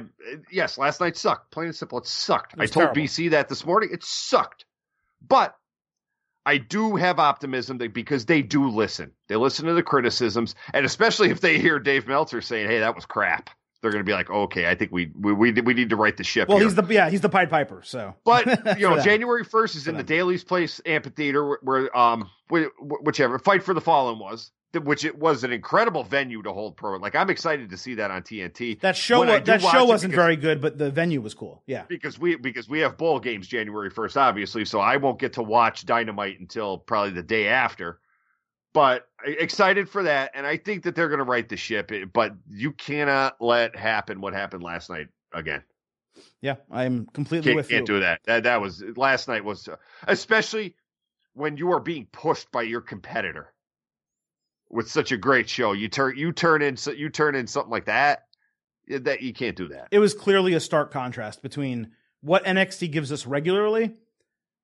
yes, 0.51 0.77
last 0.77 1.01
night 1.01 1.17
sucked. 1.17 1.51
Plain 1.51 1.67
and 1.67 1.75
simple, 1.75 1.99
it 1.99 2.07
sucked. 2.07 2.53
It 2.53 2.61
I 2.61 2.65
told 2.65 2.93
terrible. 2.93 3.01
BC 3.01 3.31
that 3.31 3.49
this 3.49 3.65
morning. 3.65 3.89
It 3.91 4.03
sucked. 4.03 4.65
But 5.27 5.55
I 6.49 6.57
do 6.57 6.95
have 6.95 7.19
optimism 7.19 7.77
that 7.77 7.93
because 7.93 8.25
they 8.25 8.41
do 8.41 8.69
listen. 8.69 9.11
They 9.27 9.35
listen 9.35 9.67
to 9.67 9.73
the 9.73 9.83
criticisms, 9.83 10.55
and 10.73 10.83
especially 10.83 11.29
if 11.29 11.41
they 11.41 11.59
hear 11.59 11.77
Dave 11.77 12.07
Meltzer 12.07 12.41
saying, 12.41 12.67
"Hey, 12.67 12.79
that 12.79 12.95
was 12.95 13.05
crap." 13.05 13.51
They're 13.81 13.91
going 13.91 14.03
to 14.03 14.09
be 14.09 14.13
like, 14.13 14.31
"Okay, 14.31 14.67
I 14.67 14.73
think 14.73 14.91
we 14.91 15.11
we 15.13 15.31
we, 15.31 15.51
we 15.51 15.75
need 15.75 15.91
to 15.91 15.95
right 15.95 16.17
the 16.17 16.23
ship." 16.23 16.49
Well, 16.49 16.57
here. 16.57 16.65
he's 16.65 16.73
the 16.73 16.83
yeah, 16.91 17.07
he's 17.07 17.21
the 17.21 17.29
Pied 17.29 17.51
Piper. 17.51 17.83
So, 17.85 18.15
But 18.25 18.47
you 18.79 18.89
know. 18.89 18.99
January 18.99 19.43
first 19.43 19.75
is 19.75 19.87
in 19.87 19.95
the. 19.95 20.03
Daily's 20.03 20.43
Place 20.43 20.81
Amphitheater, 20.87 21.47
where, 21.47 21.59
where 21.61 21.95
um, 21.97 22.27
wh- 22.51 22.65
wh- 22.79 23.03
whichever 23.03 23.37
Fight 23.37 23.61
for 23.61 23.75
the 23.75 23.81
Fallen 23.81 24.17
was, 24.17 24.49
which 24.73 25.03
it 25.05 25.17
was 25.17 25.43
an 25.43 25.51
incredible 25.51 26.03
venue 26.03 26.41
to 26.43 26.53
hold 26.53 26.77
pro. 26.77 26.97
Like 26.97 27.15
I'm 27.15 27.29
excited 27.29 27.69
to 27.71 27.77
see 27.77 27.95
that 27.95 28.11
on 28.11 28.21
TNT. 28.21 28.79
that 28.81 28.95
show 28.95 29.19
When 29.19 29.29
I 29.29 29.33
wa- 29.33 29.39
do 29.39 29.45
that 29.53 29.61
show 29.61 29.85
wasn't 29.85 30.11
because- 30.11 30.23
very 30.23 30.35
good, 30.35 30.61
but 30.61 30.77
the 30.77 30.91
venue 30.91 31.21
was 31.21 31.33
cool. 31.33 31.63
Yeah. 31.65 31.85
because 31.87 32.19
we 32.19 32.35
because 32.35 32.69
we 32.69 32.79
have 32.79 32.97
bowl 32.97 33.19
games 33.19 33.47
January 33.47 33.89
first, 33.89 34.15
obviously. 34.17 34.65
So 34.65 34.79
I 34.79 34.97
won't 34.97 35.19
get 35.19 35.33
to 35.33 35.43
watch 35.43 35.85
Dynamite 35.85 36.39
until 36.39 36.77
probably 36.77 37.11
the 37.11 37.23
day 37.23 37.47
after. 37.47 37.99
But 38.71 39.07
excited 39.25 39.89
for 39.89 40.03
that, 40.03 40.31
and 40.35 40.45
I 40.45 40.57
think 40.57 40.83
that 40.83 40.93
they're 40.93 41.07
going 41.09 41.17
to 41.17 41.23
right 41.25 41.49
the 41.49 41.57
ship. 41.57 41.91
But 42.13 42.33
you 42.47 42.71
cannot 42.71 43.37
let 43.41 43.75
happen 43.75 44.21
what 44.21 44.33
happened 44.33 44.61
last 44.61 44.91
night 44.91 45.07
again. 45.33 45.63
Yeah, 46.41 46.55
I'm 46.71 47.07
completely 47.07 47.45
Can't, 47.49 47.55
with 47.55 47.69
can't 47.69 47.87
you. 47.87 47.95
do 47.95 47.99
that. 48.01 48.21
That 48.25 48.43
that 48.43 48.61
was 48.61 48.83
last 48.95 49.27
night 49.27 49.43
was 49.43 49.67
uh, 49.67 49.77
especially 50.07 50.75
when 51.33 51.57
you 51.57 51.71
are 51.71 51.79
being 51.79 52.07
pushed 52.11 52.51
by 52.51 52.61
your 52.61 52.81
competitor 52.81 53.51
with 54.69 54.89
such 54.89 55.11
a 55.11 55.17
great 55.17 55.49
show. 55.49 55.71
You 55.73 55.87
turn 55.89 56.17
you 56.17 56.31
turn 56.31 56.61
in 56.61 56.77
so- 56.77 56.91
you 56.91 57.09
turn 57.09 57.35
in 57.35 57.47
something 57.47 57.71
like 57.71 57.85
that. 57.85 58.25
That 58.87 59.21
you 59.21 59.33
can't 59.33 59.55
do 59.55 59.67
that. 59.67 59.89
it 59.91 59.99
was 59.99 60.15
clearly 60.15 60.55
a 60.55 60.59
stark 60.59 60.91
contrast 60.91 61.43
between 61.43 61.91
what 62.21 62.43
NXT 62.43 62.91
gives 62.91 63.11
us 63.11 63.27
regularly 63.27 63.93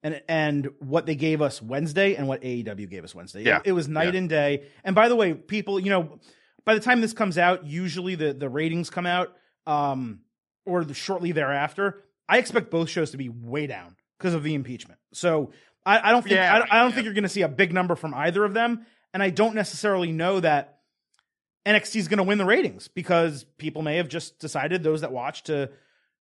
and 0.02 0.20
and 0.28 0.68
what 0.80 1.06
they 1.06 1.14
gave 1.16 1.44
us 1.44 1.62
Wednesday 1.62 2.16
and 2.16 2.28
what 2.28 2.42
AEW 2.42 2.90
gave 2.90 3.04
us 3.04 3.14
Wednesday. 3.14 3.44
Yeah. 3.44 3.60
It, 3.64 3.74
was 3.74 3.88
night 3.88 4.14
Yeah. 4.14 4.20
and 4.20 4.30
day. 4.30 4.64
And 4.84 4.96
by 4.96 5.10
the 5.10 5.16
way, 5.16 5.36
people, 5.36 5.80
you 5.80 5.92
know, 5.92 6.20
by 6.66 6.74
the 6.74 6.80
time 6.80 7.02
this 7.02 7.14
comes 7.14 7.38
out, 7.38 7.68
usually 7.68 8.16
the 8.16 8.34
the 8.34 8.50
ratings 8.50 8.90
come 8.90 9.06
out 9.06 9.32
um 9.68 10.22
or 10.66 10.84
the, 10.84 10.96
shortly 10.96 11.32
thereafter. 11.32 12.02
I 12.28 12.40
expect 12.40 12.72
both 12.72 12.90
shows 12.90 13.12
to 13.12 13.18
be 13.18 13.30
way 13.30 13.68
down 13.68 13.96
because 14.18 14.34
of 14.34 14.42
the 14.42 14.56
impeachment. 14.56 15.00
So 15.14 15.52
I, 15.86 16.10
I 16.10 16.12
don't 16.12 16.24
think 16.24 16.34
Yeah, 16.34 16.56
I, 16.56 16.58
don't- 16.58 16.74
I 16.74 16.80
don't 16.80 16.90
yeah. 16.90 16.96
think 16.96 17.06
you're 17.06 17.14
going 17.14 17.24
to 17.24 17.30
see 17.30 17.44
a 17.44 17.48
big 17.48 17.72
number 17.74 17.96
from 17.96 18.16
either 18.16 18.44
of 18.44 18.56
them, 18.56 18.88
and 19.16 19.24
I 19.24 19.30
don't 19.30 19.56
necessarily 19.56 20.12
know 20.12 20.42
that 20.42 20.80
NXT 21.66 21.96
is 21.96 22.10
going 22.10 22.18
to 22.18 22.24
win 22.24 22.38
the 22.38 22.44
ratings 22.44 22.90
because 22.90 23.46
people 23.58 23.82
may 23.82 23.96
have 23.96 24.10
just 24.10 24.40
decided 24.40 24.84
those 24.84 25.00
that 25.02 25.14
watch 25.14 25.44
to 25.44 25.70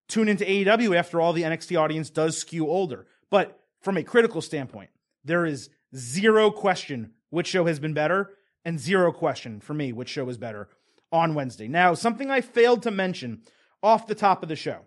tune 0.07 0.29
into 0.29 0.45
AEW 0.45 0.95
after 0.95 1.19
all 1.19 1.33
the 1.33 1.41
NXT 1.41 1.77
audience 1.77 2.09
does 2.09 2.37
skew 2.37 2.69
older. 2.69 3.05
But 3.29 3.59
from 3.81 3.97
a 3.97 4.03
critical 4.03 4.41
standpoint, 4.41 4.91
there 5.25 5.45
is 5.45 5.69
zero 5.93 6.51
question 6.51 7.11
which 7.31 7.47
show 7.47 7.65
has 7.65 7.81
been 7.81 7.93
better 7.93 8.31
and 8.63 8.79
zero 8.79 9.11
question 9.11 9.59
for 9.59 9.73
me 9.73 9.91
which 9.91 10.07
show 10.07 10.29
is 10.29 10.37
better 10.37 10.69
on 11.11 11.35
Wednesday. 11.35 11.67
Now, 11.67 11.95
something 11.95 12.31
I 12.31 12.39
failed 12.39 12.83
to 12.83 12.91
mention 12.91 13.41
off 13.83 14.07
the 14.07 14.15
top 14.15 14.41
of 14.41 14.47
the 14.47 14.55
show, 14.55 14.79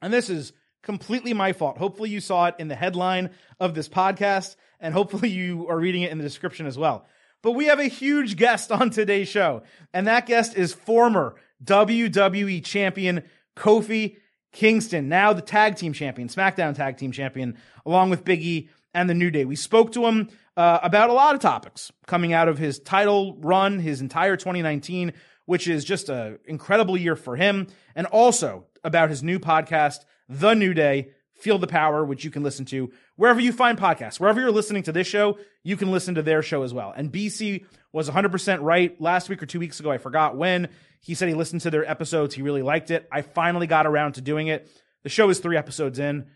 and 0.00 0.12
this 0.12 0.30
is 0.30 0.52
completely 0.84 1.34
my 1.34 1.54
fault. 1.54 1.76
Hopefully, 1.76 2.10
you 2.10 2.20
saw 2.20 2.46
it 2.46 2.54
in 2.60 2.68
the 2.68 2.76
headline 2.76 3.30
of 3.58 3.74
this 3.74 3.88
podcast, 3.88 4.54
and 4.78 4.94
hopefully, 4.94 5.28
you 5.28 5.66
are 5.68 5.76
reading 5.76 6.02
it 6.02 6.12
in 6.12 6.18
the 6.18 6.24
description 6.24 6.66
as 6.66 6.78
well. 6.78 7.04
But 7.42 7.52
we 7.52 7.66
have 7.66 7.80
a 7.80 7.84
huge 7.84 8.36
guest 8.36 8.70
on 8.70 8.90
today's 8.90 9.28
show, 9.28 9.62
and 9.92 10.06
that 10.06 10.26
guest 10.26 10.56
is 10.56 10.72
former 10.72 11.34
WWE 11.64 12.64
champion 12.64 13.24
Kofi 13.56 14.16
Kingston, 14.52 15.08
now 15.08 15.32
the 15.32 15.42
tag 15.42 15.76
team 15.76 15.92
champion, 15.92 16.28
SmackDown 16.28 16.74
tag 16.74 16.98
team 16.98 17.10
champion, 17.10 17.56
along 17.86 18.10
with 18.10 18.24
Big 18.24 18.42
E 18.42 18.68
and 18.94 19.08
the 19.08 19.14
New 19.14 19.30
Day. 19.30 19.44
We 19.44 19.56
spoke 19.56 19.92
to 19.92 20.06
him 20.06 20.28
uh, 20.56 20.78
about 20.82 21.10
a 21.10 21.14
lot 21.14 21.34
of 21.34 21.40
topics 21.40 21.90
coming 22.06 22.32
out 22.32 22.48
of 22.48 22.58
his 22.58 22.78
title 22.78 23.36
run, 23.38 23.78
his 23.78 24.00
entire 24.00 24.36
2019, 24.36 25.14
which 25.46 25.66
is 25.66 25.84
just 25.84 26.10
an 26.10 26.38
incredible 26.44 26.96
year 26.96 27.16
for 27.16 27.36
him, 27.36 27.66
and 27.96 28.06
also 28.06 28.66
about 28.84 29.10
his 29.10 29.22
new 29.22 29.38
podcast, 29.38 30.00
The 30.28 30.54
New 30.54 30.74
Day. 30.74 31.10
Feel 31.34 31.58
the 31.58 31.66
Power, 31.66 32.04
which 32.04 32.24
you 32.24 32.30
can 32.30 32.44
listen 32.44 32.64
to 32.66 32.92
wherever 33.16 33.40
you 33.40 33.52
find 33.52 33.78
podcasts. 33.78 34.18
Wherever 34.18 34.40
you're 34.40 34.50
listening 34.50 34.82
to 34.84 34.92
this 34.92 35.06
show, 35.06 35.38
you 35.62 35.76
can 35.76 35.90
listen 35.90 36.14
to 36.16 36.22
their 36.22 36.42
show 36.42 36.62
as 36.62 36.74
well. 36.74 36.92
And 36.96 37.12
BC 37.12 37.64
was 37.92 38.08
100% 38.08 38.62
right 38.62 38.98
last 39.00 39.28
week 39.28 39.42
or 39.42 39.46
two 39.46 39.60
weeks 39.60 39.80
ago. 39.80 39.90
I 39.90 39.98
forgot 39.98 40.36
when. 40.36 40.68
He 41.00 41.14
said 41.14 41.28
he 41.28 41.34
listened 41.34 41.62
to 41.62 41.70
their 41.70 41.88
episodes. 41.88 42.34
He 42.34 42.42
really 42.42 42.62
liked 42.62 42.90
it. 42.90 43.08
I 43.10 43.22
finally 43.22 43.66
got 43.66 43.86
around 43.86 44.12
to 44.14 44.20
doing 44.20 44.46
it. 44.46 44.70
The 45.02 45.08
show 45.08 45.28
is 45.30 45.40
three 45.40 45.56
episodes 45.56 45.98
in. 45.98 46.26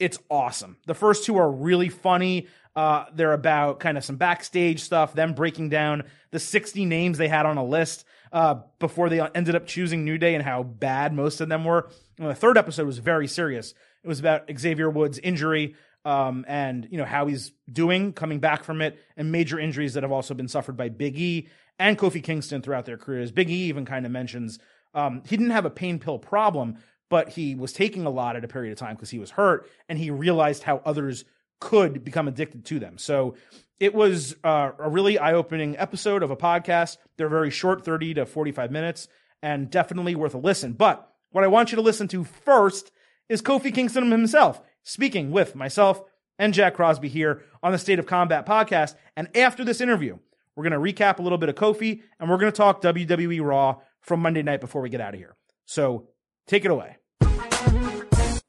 It's 0.00 0.18
awesome. 0.28 0.78
The 0.86 0.94
first 0.94 1.24
two 1.24 1.36
are 1.36 1.50
really 1.50 1.90
funny. 1.90 2.48
Uh, 2.74 3.04
they're 3.14 3.32
about 3.32 3.80
kind 3.80 3.98
of 3.98 4.04
some 4.04 4.16
backstage 4.16 4.80
stuff, 4.80 5.12
them 5.12 5.34
breaking 5.34 5.68
down 5.68 6.04
the 6.30 6.38
60 6.38 6.84
names 6.86 7.18
they 7.18 7.28
had 7.28 7.46
on 7.46 7.56
a 7.56 7.64
list 7.64 8.04
uh, 8.32 8.56
before 8.78 9.08
they 9.08 9.20
ended 9.34 9.54
up 9.54 9.66
choosing 9.66 10.04
New 10.04 10.18
Day 10.18 10.34
and 10.34 10.44
how 10.44 10.62
bad 10.62 11.12
most 11.12 11.40
of 11.40 11.48
them 11.48 11.64
were. 11.64 11.90
And 12.18 12.28
the 12.28 12.34
third 12.34 12.56
episode 12.56 12.86
was 12.86 12.98
very 12.98 13.26
serious. 13.26 13.74
It 14.02 14.08
was 14.08 14.20
about 14.20 14.50
Xavier 14.56 14.88
Woods' 14.88 15.18
injury 15.18 15.74
um, 16.04 16.44
and 16.48 16.88
you 16.90 16.98
know 16.98 17.04
how 17.04 17.26
he's 17.26 17.52
doing 17.70 18.12
coming 18.12 18.40
back 18.40 18.64
from 18.64 18.80
it, 18.80 18.98
and 19.16 19.32
major 19.32 19.58
injuries 19.58 19.94
that 19.94 20.02
have 20.02 20.12
also 20.12 20.34
been 20.34 20.48
suffered 20.48 20.76
by 20.76 20.88
Big 20.88 21.18
E 21.18 21.48
and 21.78 21.98
Kofi 21.98 22.22
Kingston 22.22 22.62
throughout 22.62 22.84
their 22.84 22.98
careers. 22.98 23.30
Big 23.30 23.50
E 23.50 23.68
even 23.68 23.84
kind 23.84 24.06
of 24.06 24.12
mentions 24.12 24.58
um, 24.94 25.22
he 25.26 25.36
didn't 25.36 25.52
have 25.52 25.64
a 25.64 25.70
pain 25.70 25.98
pill 25.98 26.18
problem, 26.18 26.78
but 27.08 27.30
he 27.30 27.54
was 27.54 27.72
taking 27.72 28.06
a 28.06 28.10
lot 28.10 28.36
at 28.36 28.44
a 28.44 28.48
period 28.48 28.72
of 28.72 28.78
time 28.78 28.96
because 28.96 29.10
he 29.10 29.18
was 29.18 29.30
hurt, 29.30 29.68
and 29.88 29.98
he 29.98 30.10
realized 30.10 30.62
how 30.62 30.82
others 30.84 31.24
could 31.60 32.04
become 32.04 32.28
addicted 32.28 32.64
to 32.66 32.78
them. 32.78 32.98
So 32.98 33.34
it 33.78 33.94
was 33.94 34.34
uh, 34.44 34.72
a 34.78 34.88
really 34.88 35.18
eye 35.18 35.34
opening 35.34 35.76
episode 35.78 36.22
of 36.22 36.30
a 36.30 36.36
podcast. 36.36 36.96
They're 37.16 37.28
very 37.28 37.50
short, 37.50 37.84
30 37.84 38.14
to 38.14 38.26
45 38.26 38.70
minutes, 38.70 39.08
and 39.42 39.70
definitely 39.70 40.14
worth 40.14 40.34
a 40.34 40.38
listen. 40.38 40.72
But 40.72 41.06
what 41.30 41.44
I 41.44 41.48
want 41.48 41.70
you 41.70 41.76
to 41.76 41.82
listen 41.82 42.08
to 42.08 42.24
first 42.24 42.90
is 43.28 43.42
Kofi 43.42 43.72
Kingston 43.72 44.10
himself 44.10 44.60
speaking 44.82 45.30
with 45.30 45.54
myself 45.54 46.02
and 46.38 46.54
Jack 46.54 46.74
Crosby 46.74 47.08
here 47.08 47.42
on 47.62 47.72
the 47.72 47.78
State 47.78 47.98
of 47.98 48.06
Combat 48.06 48.46
podcast. 48.46 48.94
And 49.16 49.34
after 49.36 49.64
this 49.64 49.80
interview, 49.80 50.18
we're 50.56 50.68
going 50.68 50.72
to 50.72 51.02
recap 51.02 51.18
a 51.18 51.22
little 51.22 51.38
bit 51.38 51.48
of 51.48 51.54
Kofi 51.54 52.00
and 52.18 52.28
we're 52.28 52.38
going 52.38 52.50
to 52.50 52.56
talk 52.56 52.82
WWE 52.82 53.42
Raw 53.42 53.76
from 54.00 54.20
Monday 54.20 54.42
night 54.42 54.60
before 54.60 54.82
we 54.82 54.88
get 54.88 55.00
out 55.00 55.14
of 55.14 55.20
here. 55.20 55.36
So 55.66 56.08
take 56.46 56.64
it 56.64 56.70
away. 56.70 56.96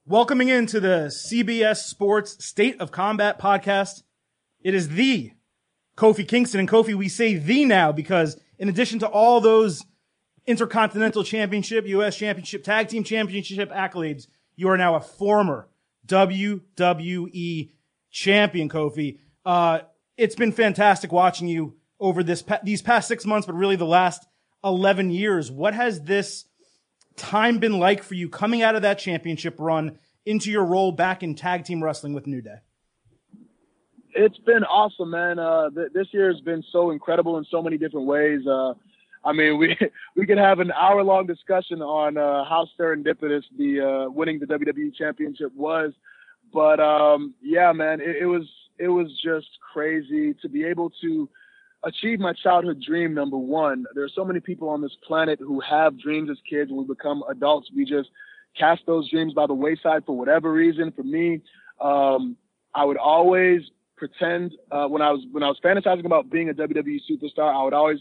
Welcoming 0.05 0.49
into 0.49 0.79
the 0.79 1.11
CBS 1.29 1.77
Sports 1.77 2.43
State 2.43 2.81
of 2.81 2.91
Combat 2.91 3.39
podcast, 3.39 4.03
it 4.61 4.73
is 4.73 4.89
the 4.89 5.31
Kofi 5.95 6.27
Kingston. 6.27 6.59
And 6.59 6.69
Kofi, 6.69 6.95
we 6.95 7.07
say 7.07 7.35
the 7.35 7.65
now 7.65 7.91
because 7.91 8.39
in 8.57 8.69
addition 8.69 8.99
to 8.99 9.07
all 9.07 9.41
those 9.41 9.83
Intercontinental 10.45 11.23
Championship, 11.23 11.85
U.S. 11.87 12.15
Championship, 12.15 12.63
Tag 12.63 12.87
Team 12.87 13.03
Championship 13.03 13.71
accolades, 13.71 14.27
you 14.55 14.69
are 14.69 14.77
now 14.77 14.95
a 14.95 15.01
former 15.01 15.67
WWE 16.07 17.72
champion, 18.10 18.69
Kofi. 18.69 19.19
Uh, 19.45 19.80
it's 20.18 20.36
been 20.36 20.52
fantastic 20.52 21.11
watching 21.11 21.48
you 21.48 21.76
over 21.99 22.23
this 22.23 22.41
pa- 22.41 22.60
these 22.64 22.82
past 22.82 23.07
six 23.07 23.26
months, 23.26 23.48
but 23.48 23.56
really 23.56 23.76
the 23.76 23.86
last 23.86 24.26
eleven 24.64 25.10
years. 25.10 25.52
What 25.52 25.73
has 25.73 26.02
this 26.03 26.45
time 27.15 27.60
been 27.60 27.80
like 27.80 28.03
for 28.03 28.15
you 28.15 28.30
coming 28.30 28.61
out 28.61 28.76
of 28.76 28.82
that 28.84 28.99
championship 28.99 29.56
run 29.60 29.99
into 30.26 30.52
your 30.52 30.65
role 30.65 30.91
back 30.91 31.23
in 31.23 31.36
tag 31.36 31.65
team 31.65 31.84
wrestling 31.84 32.14
with 32.14 32.28
New 32.28 32.41
Day? 32.41 32.57
It's 34.14 34.38
been 34.40 34.64
awesome, 34.64 35.11
man. 35.11 35.40
Uh, 35.40 35.69
th- 35.69 35.94
this 35.94 36.07
year 36.11 36.32
has 36.32 36.41
been 36.41 36.64
so 36.72 36.91
incredible 36.91 37.38
in 37.38 37.45
so 37.49 37.61
many 37.61 37.78
different 37.78 38.07
ways. 38.07 38.45
Uh, 38.45 38.73
I 39.23 39.34
mean, 39.34 39.57
we 39.57 39.77
we 40.15 40.26
could 40.26 40.38
have 40.38 40.60
an 40.60 40.72
hour 40.72 41.03
long 41.03 41.27
discussion 41.27 41.81
on 41.81 42.18
uh, 42.18 42.45
how 42.45 42.68
serendipitous 42.80 43.43
the 43.57 43.81
uh, 43.81 44.10
winning 44.10 44.39
the 44.39 44.45
WWE 44.48 44.95
Championship 44.95 45.52
was, 45.56 45.93
but 46.53 46.80
um, 46.80 47.34
yeah, 47.41 47.72
man, 47.72 48.02
it, 48.02 48.18
it 48.22 48.26
was 48.26 48.48
it 48.77 48.88
was 48.88 49.07
just 49.23 49.48
crazy 49.73 50.34
to 50.41 50.49
be 50.49 50.64
able 50.64 50.91
to 51.02 51.30
achieve 51.84 52.19
my 52.19 52.34
childhood 52.34 52.81
dream, 52.85 53.14
number 53.14 53.38
one, 53.38 53.85
there 53.95 54.03
are 54.03 54.10
so 54.10 54.23
many 54.23 54.39
people 54.39 54.69
on 54.69 54.81
this 54.81 54.95
planet 55.06 55.39
who 55.39 55.60
have 55.60 55.99
dreams 55.99 56.30
as 56.30 56.38
kids. 56.49 56.72
When 56.72 56.81
we 56.81 56.93
become 56.93 57.23
adults, 57.30 57.69
we 57.76 57.85
just 57.85 58.10
cast 58.57 58.81
those 58.85 59.10
dreams 59.10 59.34
by 59.34 59.48
the 59.48 59.53
wayside 59.53 60.06
for 60.06 60.18
whatever 60.18 60.52
reason. 60.52 60.91
For 60.91 61.03
me, 61.03 61.41
um, 61.80 62.38
I 62.73 62.85
would 62.85 62.98
always 62.98 63.61
pretend 63.98 64.53
uh, 64.72 64.88
when 64.88 65.02
I 65.02 65.11
was 65.11 65.26
when 65.31 65.43
I 65.43 65.48
was 65.48 65.60
fantasizing 65.64 66.06
about 66.06 66.30
being 66.30 66.49
a 66.49 66.53
WWE 66.53 66.99
superstar, 67.10 67.53
I 67.53 67.64
would 67.64 67.73
always, 67.73 67.99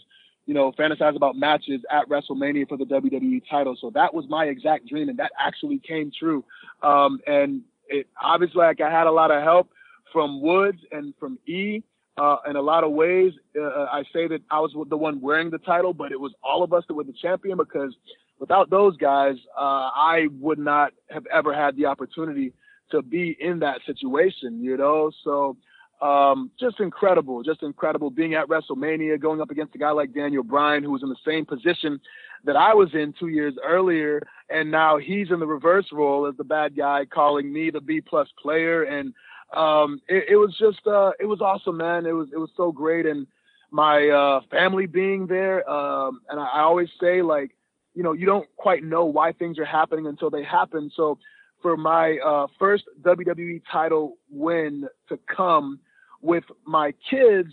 you 0.51 0.55
know, 0.55 0.73
fantasize 0.73 1.15
about 1.15 1.37
matches 1.37 1.81
at 1.93 2.09
WrestleMania 2.09 2.69
for 2.69 2.77
the 2.77 2.85
WWE 2.85 3.41
title. 3.49 3.77
So 3.81 3.93
that 3.95 4.13
was 4.13 4.25
my 4.29 4.47
exact 4.47 4.89
dream, 4.89 5.09
and 5.09 5.17
that 5.21 5.31
actually 5.39 5.79
came 5.79 6.11
true. 6.11 6.45
Um, 6.83 7.21
and 7.25 7.61
it 7.87 8.09
obviously, 8.21 8.59
like 8.59 8.81
I 8.81 8.91
had 8.91 9.07
a 9.07 9.13
lot 9.13 9.31
of 9.31 9.45
help 9.45 9.71
from 10.13 10.43
Woods 10.43 10.81
and 10.91 11.15
from 11.21 11.39
E. 11.47 11.85
Uh, 12.19 12.39
in 12.49 12.57
a 12.57 12.61
lot 12.61 12.83
of 12.83 12.91
ways, 12.91 13.33
uh, 13.57 13.85
I 13.93 14.03
say 14.13 14.27
that 14.27 14.41
I 14.51 14.59
was 14.59 14.73
the 14.89 14.97
one 14.97 15.21
wearing 15.21 15.51
the 15.51 15.59
title, 15.59 15.95
but 15.95 16.11
it 16.11 16.19
was 16.19 16.33
all 16.43 16.65
of 16.65 16.73
us 16.73 16.83
that 16.89 16.95
were 16.95 17.05
the 17.05 17.13
champion 17.13 17.57
because 17.57 17.95
without 18.41 18.71
those 18.71 18.97
guys, 18.97 19.37
uh, 19.57 19.91
I 19.95 20.27
would 20.41 20.59
not 20.59 20.93
have 21.11 21.27
ever 21.33 21.55
had 21.55 21.77
the 21.77 21.87
opportunity 21.87 22.55
to 22.91 23.03
be 23.03 23.37
in 23.39 23.61
that 23.61 23.83
situation, 23.87 24.65
you 24.65 24.77
know? 24.77 25.13
So, 25.23 25.57
um, 26.01 26.51
just 26.59 26.81
incredible, 26.81 27.43
just 27.43 27.63
incredible 27.63 28.11
being 28.11 28.35
at 28.35 28.49
WrestleMania, 28.49 29.21
going 29.21 29.41
up 29.41 29.51
against 29.51 29.75
a 29.75 29.79
guy 29.79 29.91
like 29.91 30.15
Daniel 30.15 30.43
Bryan, 30.43 30.83
who 30.83 30.91
was 30.91 31.03
in 31.03 31.09
the 31.09 31.17
same 31.27 31.45
position 31.45 32.01
that 32.45 32.57
I 32.57 32.75
was 32.75 32.89
in 32.95 33.13
two 33.19 33.29
years 33.29 33.55
earlier. 33.65 34.23
And 34.49 34.71
now 34.71 34.99
he's 34.99 35.31
in 35.31 35.41
the 35.41 35.47
reverse 35.47 35.87
role 35.93 36.27
as 36.27 36.37
the 36.37 36.45
bad 36.45 36.77
guy, 36.77 37.05
calling 37.05 37.53
me 37.53 37.71
the 37.71 37.81
B 37.81 38.01
plus 38.01 38.29
player. 38.43 38.83
And, 38.85 39.13
um, 39.55 40.01
it, 40.09 40.31
it, 40.31 40.37
was 40.37 40.57
just 40.59 40.87
uh, 40.87 41.11
it 41.19 41.27
was 41.27 41.41
awesome, 41.41 41.77
man. 41.77 42.07
It 42.07 42.13
was 42.13 42.29
it 42.33 42.39
was 42.39 42.51
so 42.57 42.71
great, 42.71 43.05
and 43.05 43.27
my 43.71 44.09
uh, 44.09 44.41
family 44.51 44.87
being 44.87 45.27
there. 45.27 45.69
Um, 45.69 46.21
and 46.29 46.39
I, 46.39 46.45
I 46.45 46.61
always 46.61 46.89
say 47.01 47.23
like, 47.23 47.51
you 47.95 48.05
know, 48.05 48.13
you 48.13 48.27
don't 48.27 48.49
quite 48.57 48.85
know 48.85 49.07
why 49.07 49.33
things 49.33 49.59
are 49.59 49.65
happening 49.65 50.07
until 50.07 50.31
they 50.31 50.45
happen. 50.45 50.91
So 50.95 51.19
for 51.63 51.77
my 51.77 52.19
uh, 52.19 52.47
first 52.59 52.85
WWE 53.03 53.63
title 53.71 54.19
win 54.31 54.89
to 55.09 55.19
come 55.35 55.81
with 56.21 56.45
my 56.67 56.93
kids 57.09 57.51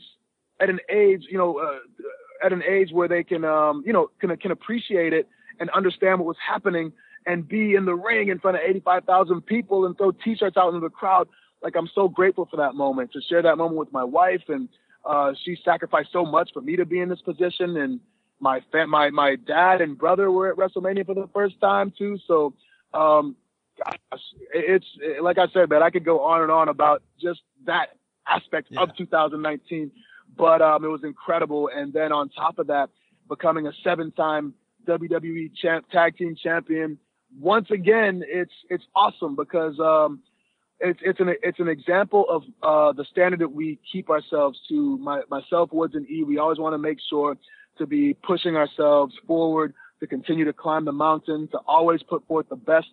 at 0.60 0.69
an 0.69 0.80
age, 0.89 1.23
you 1.30 1.38
know, 1.38 1.60
uh, 1.60 2.45
at 2.45 2.53
an 2.53 2.64
age 2.64 2.89
where 2.91 3.07
they 3.07 3.23
can, 3.23 3.45
um, 3.45 3.84
you 3.85 3.94
know, 3.94 4.10
can 4.19 4.35
can 4.38 4.52
appreciate 4.52 5.14
it 5.14 5.27
and 5.60 5.69
understand 5.72 6.19
what 6.19 6.27
was 6.27 6.38
happening 6.45 6.91
and 7.26 7.48
be 7.48 7.76
in 7.76 7.85
the 7.85 7.95
ring 7.95 8.30
in 8.30 8.39
front 8.39 8.56
of 8.56 8.64
85,000 8.65 9.41
people 9.41 9.85
and 9.85 9.98
throw 9.98 10.11
t-shirts 10.11 10.56
out 10.56 10.69
into 10.69 10.80
the 10.80 10.89
crowd 10.89 11.27
like 11.61 11.76
I'm 11.76 11.89
so 11.94 12.07
grateful 12.07 12.48
for 12.49 12.57
that 12.57 12.76
moment 12.76 13.11
to 13.14 13.22
share 13.22 13.41
that 13.41 13.57
moment 13.57 13.77
with 13.77 13.91
my 13.91 14.03
wife, 14.03 14.44
and 14.48 14.69
uh, 15.06 15.34
she 15.44 15.57
sacrificed 15.64 16.10
so 16.11 16.26
much 16.26 16.49
for 16.53 16.61
me 16.61 16.76
to 16.76 16.85
be 16.85 16.99
in 16.99 17.10
this 17.10 17.22
position. 17.22 17.77
And 17.77 17.99
my 18.39 18.61
my 18.88 19.10
my 19.10 19.35
dad 19.35 19.81
and 19.81 19.98
brother 19.98 20.31
were 20.31 20.52
at 20.52 20.57
WrestleMania 20.57 21.06
for 21.06 21.15
the 21.15 21.30
first 21.34 21.60
time 21.60 21.91
too. 21.98 22.18
So 22.27 22.53
um, 22.94 23.35
gosh, 23.84 24.22
it's 24.53 24.85
it, 25.02 25.23
like 25.23 25.38
I 25.38 25.48
said, 25.53 25.69
man, 25.69 25.81
I 25.84 25.89
could 25.89 26.06
go 26.06 26.22
on 26.22 26.41
and 26.41 26.52
on 26.52 26.69
about 26.69 27.02
just 27.19 27.41
that 27.65 27.97
aspect 28.29 28.67
yeah. 28.69 28.81
of 28.81 28.95
2019, 28.97 29.91
but 30.37 30.61
um, 30.61 30.83
it 30.83 30.87
was 30.87 31.01
incredible. 31.03 31.69
And 31.73 31.93
then 31.93 32.11
on 32.11 32.29
top 32.29 32.59
of 32.59 32.67
that, 32.67 32.89
becoming 33.27 33.67
a 33.67 33.71
seven-time 33.83 34.53
WWE 34.87 35.51
champ, 35.61 35.85
tag 35.91 36.17
team 36.17 36.35
champion. 36.41 36.97
Once 37.39 37.69
again, 37.71 38.23
it's 38.25 38.53
it's 38.69 38.85
awesome 38.95 39.35
because 39.35 39.77
um, 39.79 40.21
it's 40.79 40.99
it's 41.03 41.19
an 41.19 41.35
it's 41.43 41.59
an 41.59 41.67
example 41.67 42.25
of 42.29 42.43
uh, 42.63 42.93
the 42.93 43.05
standard 43.11 43.39
that 43.39 43.51
we 43.51 43.79
keep 43.91 44.09
ourselves 44.09 44.57
to. 44.69 44.97
My, 44.97 45.21
myself, 45.29 45.71
Woods, 45.73 45.95
and 45.95 46.09
E. 46.09 46.23
We 46.23 46.37
always 46.37 46.57
want 46.57 46.73
to 46.73 46.77
make 46.77 46.99
sure 47.09 47.35
to 47.77 47.85
be 47.85 48.15
pushing 48.25 48.55
ourselves 48.55 49.13
forward, 49.27 49.73
to 49.99 50.07
continue 50.07 50.45
to 50.45 50.53
climb 50.53 50.85
the 50.85 50.91
mountain, 50.91 51.47
to 51.51 51.59
always 51.67 52.01
put 52.03 52.25
forth 52.27 52.47
the 52.49 52.55
best 52.55 52.87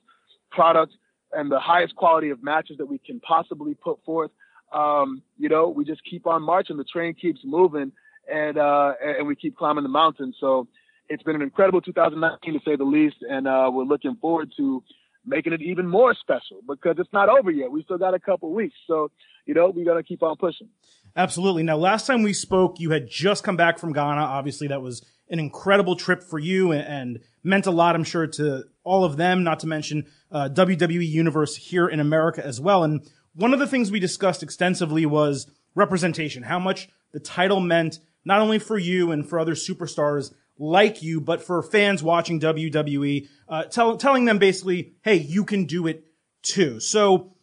product 0.51 0.93
and 1.33 1.51
the 1.51 1.59
highest 1.59 1.97
quality 1.97 2.31
of 2.31 2.43
matches 2.43 2.79
that 2.79 2.87
we 2.87 2.99
can 2.99 3.21
possibly 3.21 3.75
put 3.75 4.03
forth. 4.05 4.31
Um, 4.73 5.23
you 5.39 5.49
know, 5.49 5.69
we 5.69 5.85
just 5.85 6.03
keep 6.09 6.27
on 6.27 6.43
marching. 6.43 6.77
The 6.77 6.85
train 6.85 7.15
keeps 7.15 7.41
moving, 7.45 7.93
and 8.33 8.59
uh, 8.59 8.93
and 9.01 9.27
we 9.27 9.37
keep 9.37 9.57
climbing 9.57 9.85
the 9.85 9.91
mountain. 9.91 10.35
So 10.41 10.67
it's 11.09 11.23
been 11.23 11.37
an 11.37 11.43
incredible 11.43 11.81
2019 11.81 12.55
to 12.55 12.61
say 12.65 12.77
the 12.77 12.85
least, 12.85 13.17
and 13.29 13.47
uh, 13.47 13.71
we're 13.73 13.85
looking 13.85 14.17
forward 14.21 14.53
to 14.57 14.83
making 15.27 15.53
it 15.53 15.63
even 15.63 15.89
more 15.89 16.15
special 16.15 16.61
because 16.69 16.97
it's 16.99 17.13
not 17.13 17.29
over 17.29 17.51
yet. 17.51 17.71
We 17.71 17.83
still 17.83 17.99
got 17.99 18.15
a 18.15 18.19
couple 18.19 18.53
weeks. 18.53 18.75
So, 18.87 19.11
you 19.47 19.55
know, 19.55 19.71
we 19.71 19.85
got 19.85 19.95
to 19.95 20.03
keep 20.03 20.23
on 20.23 20.37
pushing. 20.37 20.69
Absolutely. 21.17 21.63
Now, 21.63 21.77
last 21.77 22.07
time 22.07 22.23
we 22.23 22.33
spoke, 22.33 22.79
you 22.79 22.91
had 22.91 23.09
just 23.09 23.45
come 23.45 23.57
back 23.57 23.79
from 23.79 23.93
Ghana. 23.93 24.21
Obviously, 24.21 24.69
that 24.69 24.83
was 24.83 25.05
an 25.31 25.39
incredible 25.39 25.97
trip 25.97 26.23
for 26.23 26.39
you 26.39 26.73
and, 26.73 26.83
and 26.83 27.19
meant 27.43 27.67
a 27.67 27.71
lot, 27.71 27.95
I'm 27.95 28.05
sure, 28.05 28.27
to 28.27 28.65
all 28.83 29.05
of 29.05 29.17
them, 29.17 29.43
not 29.45 29.61
to 29.61 29.67
mention 29.67 30.05
uh, 30.31 30.49
WWE 30.53 31.07
Universe 31.07 31.57
here 31.57 31.89
in 31.89 32.01
America 32.01 32.45
as 32.45 32.61
well. 32.61 32.85
And 32.85 33.09
one 33.35 33.53
of 33.53 33.59
the 33.59 33.67
things 33.67 33.91
we 33.91 34.01
discussed 34.01 34.43
extensively 34.43 35.07
was 35.07 35.51
representation, 35.75 36.43
how 36.43 36.59
much 36.59 36.89
the 37.13 37.21
title 37.21 37.61
meant 37.61 37.99
not 38.25 38.41
only 38.41 38.59
for 38.59 38.79
you 38.79 39.11
and 39.11 39.29
for 39.29 39.39
other 39.39 39.55
superstars 39.55 40.33
like 40.59 41.03
you, 41.03 41.21
but 41.21 41.43
for 41.43 41.63
fans 41.63 42.03
watching 42.03 42.41
WWE, 42.41 43.27
uh, 43.49 43.65
tell, 43.65 43.97
telling 43.97 44.25
them 44.25 44.39
basically, 44.39 44.95
hey, 45.03 45.17
you 45.17 45.45
can 45.45 45.65
do 45.65 45.87
it 45.87 46.05
too. 46.43 46.79
So 46.81 47.35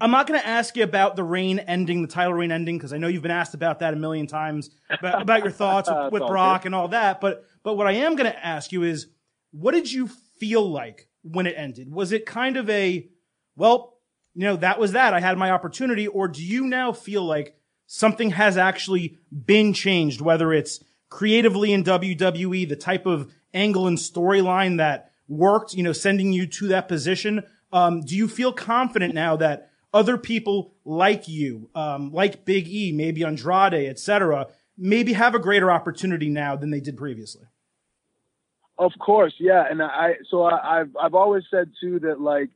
I'm 0.00 0.10
not 0.10 0.26
going 0.26 0.38
to 0.38 0.46
ask 0.46 0.76
you 0.76 0.84
about 0.84 1.16
the 1.16 1.24
reign 1.24 1.58
ending, 1.60 2.02
the 2.02 2.08
title 2.08 2.34
reign 2.34 2.52
ending, 2.52 2.76
because 2.76 2.92
I 2.92 2.98
know 2.98 3.08
you've 3.08 3.22
been 3.22 3.30
asked 3.30 3.54
about 3.54 3.80
that 3.80 3.94
a 3.94 3.96
million 3.96 4.26
times 4.26 4.70
about, 4.90 5.22
about 5.22 5.42
your 5.42 5.50
thoughts 5.50 5.90
with, 6.10 6.12
with 6.12 6.28
Brock 6.28 6.62
good. 6.62 6.68
and 6.68 6.74
all 6.74 6.88
that. 6.88 7.20
But 7.20 7.44
but 7.62 7.74
what 7.74 7.86
I 7.86 7.92
am 7.92 8.16
going 8.16 8.30
to 8.30 8.46
ask 8.46 8.72
you 8.72 8.82
is, 8.82 9.06
what 9.52 9.72
did 9.72 9.90
you 9.90 10.08
feel 10.38 10.68
like 10.68 11.08
when 11.22 11.46
it 11.46 11.54
ended? 11.56 11.92
Was 11.92 12.12
it 12.12 12.26
kind 12.26 12.56
of 12.56 12.68
a, 12.68 13.08
well, 13.56 13.98
you 14.34 14.44
know, 14.46 14.56
that 14.56 14.78
was 14.78 14.92
that. 14.92 15.14
I 15.14 15.20
had 15.20 15.38
my 15.38 15.50
opportunity, 15.50 16.06
or 16.06 16.28
do 16.28 16.42
you 16.42 16.66
now 16.66 16.92
feel 16.92 17.24
like 17.24 17.56
something 17.86 18.30
has 18.30 18.56
actually 18.56 19.18
been 19.30 19.72
changed, 19.72 20.20
whether 20.20 20.52
it's 20.52 20.82
creatively 21.10 21.72
in 21.72 21.84
WWE, 21.84 22.68
the 22.68 22.76
type 22.76 23.04
of 23.04 23.30
angle 23.52 23.86
and 23.86 23.98
storyline 23.98 24.78
that 24.78 25.12
worked, 25.28 25.74
you 25.74 25.82
know, 25.82 25.92
sending 25.92 26.32
you 26.32 26.46
to 26.46 26.68
that 26.68 26.88
position. 26.88 27.42
Um, 27.72 28.00
do 28.00 28.16
you 28.16 28.28
feel 28.28 28.52
confident 28.52 29.14
now 29.14 29.36
that 29.36 29.70
other 29.92 30.16
people 30.16 30.74
like 30.84 31.28
you, 31.28 31.68
um, 31.74 32.12
like 32.12 32.44
Big 32.44 32.66
E, 32.66 32.92
maybe 32.92 33.24
Andrade, 33.24 33.74
etc., 33.74 34.46
maybe 34.78 35.12
have 35.12 35.34
a 35.34 35.38
greater 35.38 35.70
opportunity 35.70 36.30
now 36.30 36.56
than 36.56 36.70
they 36.70 36.80
did 36.80 36.96
previously? 36.96 37.46
Of 38.78 38.92
course, 38.98 39.34
yeah, 39.38 39.64
and 39.70 39.82
I 39.82 40.14
so 40.28 40.44
I, 40.44 40.80
I've 40.80 40.96
I've 41.00 41.14
always 41.14 41.44
said 41.50 41.70
too 41.80 42.00
that 42.00 42.20
like 42.20 42.48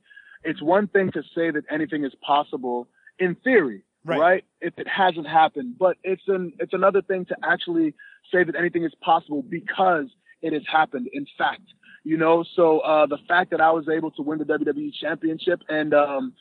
it's 0.47 0.62
one 0.62 0.86
thing 0.86 1.10
to 1.12 1.23
say 1.35 1.51
that 1.51 1.64
anything 1.70 2.05
is 2.05 2.12
possible 2.27 2.89
in 3.18 3.35
theory, 3.36 3.82
right. 4.05 4.18
right? 4.18 4.44
If 4.60 4.74
it 4.78 4.86
hasn't 4.89 5.27
happened, 5.27 5.77
but 5.78 5.97
it's 6.05 6.23
an 6.28 6.52
it's 6.60 6.73
another 6.73 7.02
thing 7.02 7.24
to 7.27 7.36
actually 7.44 7.94
say 8.32 8.44
that 8.44 8.55
anything 8.56 8.85
is 8.85 8.94
possible 9.02 9.43
because 9.43 10.06
it 10.43 10.52
has 10.52 10.62
happened. 10.70 11.09
In 11.12 11.27
fact, 11.36 11.62
you 12.05 12.16
know, 12.16 12.44
so 12.55 12.78
uh, 12.81 13.06
the 13.06 13.18
fact 13.28 13.51
that 13.51 13.60
I 13.60 13.73
was 13.73 13.89
able 13.89 14.12
to 14.12 14.23
win 14.23 14.39
the 14.39 14.44
WWE 14.44 14.93
Championship 15.01 15.60
and 15.68 15.93
um, 15.93 16.32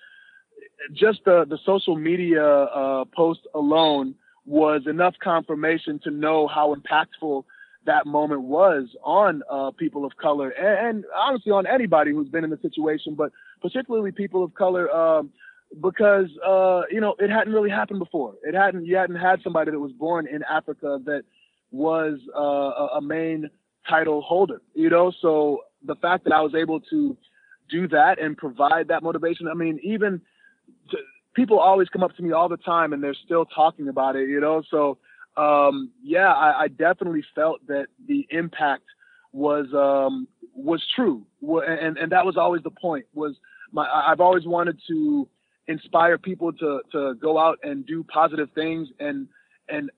just 0.93 1.21
the 1.25 1.45
the 1.49 1.57
social 1.65 1.95
media 1.95 2.45
uh, 2.45 3.05
post 3.15 3.41
alone 3.55 4.15
was 4.45 4.83
enough 4.85 5.15
confirmation 5.23 5.99
to 6.03 6.11
know 6.11 6.47
how 6.47 6.75
impactful 6.75 7.43
that 7.87 8.05
moment 8.05 8.41
was 8.41 8.87
on 9.03 9.41
uh, 9.49 9.71
people 9.71 10.05
of 10.05 10.15
color 10.17 10.49
and, 10.49 10.87
and, 10.97 11.05
honestly 11.15 11.51
on 11.51 11.65
anybody 11.67 12.11
who's 12.11 12.29
been 12.29 12.43
in 12.43 12.49
the 12.49 12.59
situation, 12.61 13.15
but 13.15 13.31
particularly 13.61 14.11
people 14.11 14.43
of 14.43 14.53
color. 14.53 14.89
Um, 14.91 15.31
because 15.81 16.29
uh, 16.45 16.83
you 16.91 17.01
know 17.01 17.15
it 17.19 17.29
hadn't 17.29 17.53
really 17.53 17.69
happened 17.69 17.99
before. 17.99 18.35
It 18.43 18.53
hadn't 18.53 18.85
you 18.85 18.95
hadn't 18.95 19.17
had 19.17 19.41
somebody 19.43 19.71
that 19.71 19.79
was 19.79 19.91
born 19.91 20.27
in 20.27 20.43
Africa 20.43 20.99
that 21.05 21.23
was 21.71 22.19
uh, 22.35 22.97
a 22.97 23.01
main 23.01 23.49
title 23.89 24.21
holder, 24.21 24.61
you 24.73 24.89
know. 24.89 25.11
So 25.21 25.61
the 25.83 25.95
fact 25.95 26.23
that 26.25 26.33
I 26.33 26.41
was 26.41 26.55
able 26.55 26.79
to 26.81 27.17
do 27.69 27.87
that 27.89 28.19
and 28.19 28.37
provide 28.37 28.87
that 28.89 29.03
motivation, 29.03 29.47
I 29.47 29.53
mean, 29.53 29.79
even 29.83 30.21
to, 30.91 30.97
people 31.33 31.59
always 31.59 31.89
come 31.89 32.03
up 32.03 32.15
to 32.15 32.23
me 32.23 32.31
all 32.31 32.47
the 32.47 32.57
time 32.57 32.93
and 32.93 33.03
they're 33.03 33.15
still 33.25 33.45
talking 33.45 33.87
about 33.87 34.15
it, 34.15 34.29
you 34.29 34.39
know. 34.39 34.63
So 34.69 34.97
um, 35.37 35.91
yeah, 36.01 36.31
I, 36.31 36.63
I, 36.63 36.67
definitely 36.69 37.25
felt 37.35 37.65
that 37.67 37.87
the 38.07 38.25
impact 38.29 38.85
was 39.35 39.67
um, 39.73 40.27
was 40.55 40.81
true, 40.95 41.25
and 41.41 41.97
and 41.97 42.11
that 42.11 42.25
was 42.25 42.37
always 42.37 42.63
the 42.63 42.71
point. 42.71 43.05
Was 43.13 43.35
my 43.71 43.85
I've 43.85 44.21
always 44.21 44.45
wanted 44.45 44.79
to 44.87 45.27
inspire 45.67 46.17
people 46.17 46.53
to 46.53 46.79
to 46.93 47.15
go 47.15 47.37
out 47.37 47.59
and 47.61 47.85
do 47.85 48.03
positive 48.03 48.49
things 48.55 48.87
and 48.99 49.27
and 49.67 49.89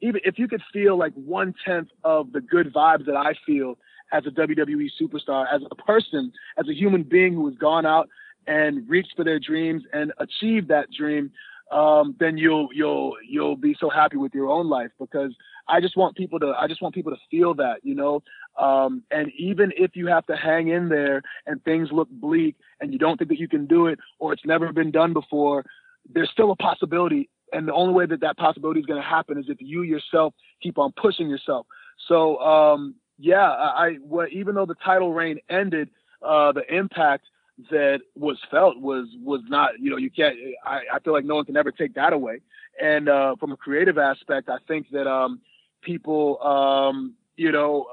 even 0.00 0.20
if 0.24 0.38
you 0.38 0.46
could 0.46 0.62
feel 0.72 0.98
like 0.98 1.12
one 1.14 1.54
tenth 1.64 1.88
of 2.04 2.32
the 2.32 2.40
good 2.40 2.72
vibes 2.72 3.06
that 3.06 3.16
I 3.16 3.32
feel 3.46 3.78
as 4.12 4.24
a 4.26 4.30
WWE 4.30 4.88
superstar, 5.00 5.46
as 5.52 5.62
a 5.70 5.74
person, 5.74 6.30
as 6.58 6.68
a 6.68 6.74
human 6.74 7.04
being 7.04 7.32
who 7.32 7.46
has 7.48 7.56
gone 7.56 7.86
out 7.86 8.08
and 8.46 8.88
reached 8.88 9.14
for 9.16 9.24
their 9.24 9.38
dreams 9.38 9.82
and 9.94 10.12
achieved 10.18 10.68
that 10.68 10.90
dream, 10.92 11.30
um, 11.72 12.14
then 12.20 12.36
you'll 12.36 12.68
you'll 12.74 13.14
you'll 13.26 13.56
be 13.56 13.74
so 13.80 13.88
happy 13.88 14.18
with 14.18 14.34
your 14.34 14.50
own 14.50 14.68
life 14.68 14.90
because 15.00 15.34
I 15.66 15.80
just 15.80 15.96
want 15.96 16.16
people 16.16 16.38
to 16.40 16.52
I 16.58 16.68
just 16.68 16.82
want 16.82 16.94
people 16.94 17.12
to 17.12 17.18
feel 17.30 17.54
that, 17.54 17.76
you 17.82 17.94
know. 17.94 18.22
Um, 18.56 19.02
and 19.10 19.32
even 19.36 19.72
if 19.76 19.96
you 19.96 20.06
have 20.06 20.26
to 20.26 20.36
hang 20.36 20.68
in 20.68 20.88
there 20.88 21.22
and 21.46 21.62
things 21.64 21.88
look 21.90 22.08
bleak 22.10 22.56
and 22.80 22.92
you 22.92 22.98
don't 22.98 23.16
think 23.16 23.30
that 23.30 23.38
you 23.38 23.48
can 23.48 23.66
do 23.66 23.86
it 23.86 23.98
or 24.18 24.32
it's 24.32 24.44
never 24.44 24.72
been 24.72 24.90
done 24.90 25.12
before, 25.12 25.64
there's 26.12 26.30
still 26.30 26.50
a 26.50 26.56
possibility. 26.56 27.28
And 27.52 27.66
the 27.68 27.72
only 27.72 27.94
way 27.94 28.06
that 28.06 28.20
that 28.20 28.36
possibility 28.36 28.80
is 28.80 28.86
going 28.86 29.00
to 29.00 29.08
happen 29.08 29.38
is 29.38 29.46
if 29.48 29.58
you 29.60 29.82
yourself 29.82 30.34
keep 30.62 30.78
on 30.78 30.92
pushing 31.00 31.28
yourself. 31.28 31.66
So 32.08 32.38
um, 32.38 32.94
yeah, 33.18 33.48
I, 33.48 33.94
what, 34.02 34.32
even 34.32 34.54
though 34.54 34.66
the 34.66 34.74
title 34.84 35.12
reign 35.12 35.38
ended, 35.48 35.90
uh, 36.22 36.52
the 36.52 36.62
impact 36.74 37.24
that 37.70 38.00
was 38.16 38.38
felt 38.50 38.80
was 38.80 39.06
was 39.22 39.40
not 39.46 39.78
you 39.78 39.88
know 39.88 39.96
you 39.96 40.10
can't 40.10 40.34
I, 40.64 40.80
I 40.92 40.98
feel 41.04 41.12
like 41.12 41.24
no 41.24 41.36
one 41.36 41.44
can 41.44 41.56
ever 41.56 41.70
take 41.70 41.94
that 41.94 42.12
away 42.12 42.40
and 42.82 43.08
uh, 43.08 43.36
from 43.36 43.52
a 43.52 43.56
creative 43.56 43.96
aspect 43.96 44.48
I 44.48 44.56
think 44.66 44.90
that 44.90 45.06
um, 45.06 45.40
people 45.80 46.42
um, 46.42 47.14
you 47.36 47.52
know 47.52 47.86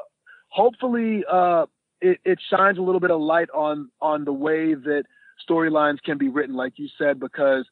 hopefully 0.51 1.23
uh, 1.31 1.65
it, 1.99 2.19
it 2.23 2.39
shines 2.49 2.77
a 2.77 2.81
little 2.81 2.99
bit 2.99 3.11
of 3.11 3.19
light 3.19 3.49
on 3.53 3.89
on 4.01 4.25
the 4.25 4.33
way 4.33 4.73
that 4.73 5.03
storylines 5.49 6.01
can 6.03 6.17
be 6.17 6.29
written 6.29 6.55
like 6.55 6.73
you 6.77 6.87
said 6.97 7.19
because 7.19 7.65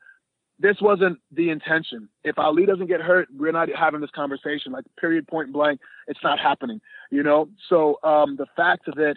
this 0.61 0.76
wasn't 0.81 1.19
the 1.31 1.49
intention. 1.49 2.10
If 2.26 2.38
Ali 2.38 2.65
doesn't 2.65 2.88
get 2.88 2.99
hurt, 2.99 3.30
we're 3.34 3.53
not 3.53 3.69
having 3.73 4.01
this 4.01 4.10
conversation. 4.14 4.73
Like 4.73 4.84
period, 4.99 5.26
point 5.26 5.53
blank, 5.53 5.80
it's 6.07 6.19
not 6.22 6.38
happening. 6.38 6.81
You 7.11 7.23
know. 7.23 7.49
So 7.69 7.97
um, 8.03 8.35
the 8.35 8.45
fact 8.57 8.85
that 8.88 9.15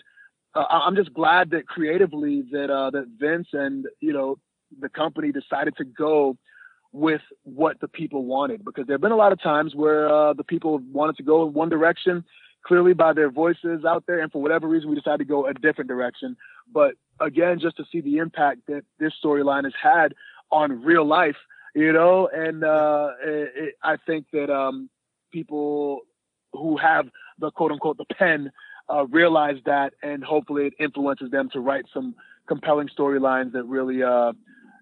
uh, 0.55 0.65
I'm 0.71 0.95
just 0.95 1.13
glad 1.13 1.51
that 1.51 1.67
creatively 1.67 2.45
that 2.53 2.71
uh, 2.71 2.91
that 2.91 3.07
Vince 3.19 3.49
and 3.53 3.87
you 4.01 4.13
know 4.13 4.39
the 4.81 4.89
company 4.89 5.33
decided 5.33 5.77
to 5.79 5.85
go 5.85 6.37
with 6.93 7.23
what 7.43 7.81
the 7.81 7.89
people 7.89 8.25
wanted 8.25 8.65
because 8.65 8.87
there 8.87 8.95
have 8.95 9.01
been 9.01 9.13
a 9.13 9.17
lot 9.17 9.33
of 9.33 9.43
times 9.43 9.75
where 9.75 10.13
uh, 10.13 10.33
the 10.35 10.45
people 10.45 10.79
wanted 10.93 11.17
to 11.17 11.23
go 11.23 11.47
in 11.47 11.53
one 11.53 11.71
direction 11.71 12.23
clearly 12.67 12.93
by 12.93 13.13
their 13.13 13.31
voices 13.31 13.85
out 13.87 14.05
there 14.07 14.21
and 14.21 14.31
for 14.31 14.41
whatever 14.41 14.69
reason 14.69 14.89
we 14.89 14.97
decided 14.97 15.19
to 15.19 15.25
go 15.25 15.47
a 15.47 15.55
different 15.55 15.89
direction 15.89 16.37
but 16.73 16.95
again 17.21 17.59
just 17.61 17.77
to 17.77 17.85
see 17.91 18.01
the 18.01 18.19
impact 18.19 18.61
that 18.67 18.83
this 18.99 19.13
storyline 19.25 19.65
has 19.65 19.75
had 19.81 20.15
on 20.51 20.83
real 20.83 21.05
life 21.05 21.37
you 21.75 21.93
know 21.93 22.29
and 22.33 22.65
uh, 22.65 23.11
it, 23.25 23.53
it, 23.57 23.75
i 23.83 23.97
think 24.07 24.27
that 24.33 24.51
um, 24.51 24.89
people 25.33 26.01
who 26.53 26.77
have 26.77 27.07
the 27.39 27.51
quote 27.51 27.73
unquote 27.73 27.97
the 27.97 28.15
pen 28.15 28.51
uh, 28.93 29.07
realize 29.07 29.57
that, 29.65 29.93
and 30.03 30.23
hopefully 30.23 30.67
it 30.67 30.75
influences 30.79 31.31
them 31.31 31.49
to 31.53 31.61
write 31.61 31.85
some 31.93 32.15
compelling 32.47 32.89
storylines 32.89 33.53
that 33.53 33.65
really, 33.65 34.03
uh, 34.03 34.33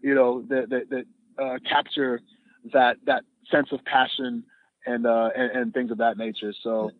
you 0.02 0.15
know, 0.15 0.43
that 0.48 0.69
that, 0.70 0.90
that 0.90 1.43
uh, 1.43 1.59
capture 1.69 2.20
that 2.73 2.97
that 3.07 3.23
sense 3.51 3.69
of 3.73 3.85
passion 3.85 4.44
and, 4.86 5.07
uh, 5.07 5.31
and, 5.36 5.51
and 5.52 5.74
things 5.74 5.90
of 5.90 5.98
that 5.98 6.16
nature. 6.16 6.52
So. 6.62 6.90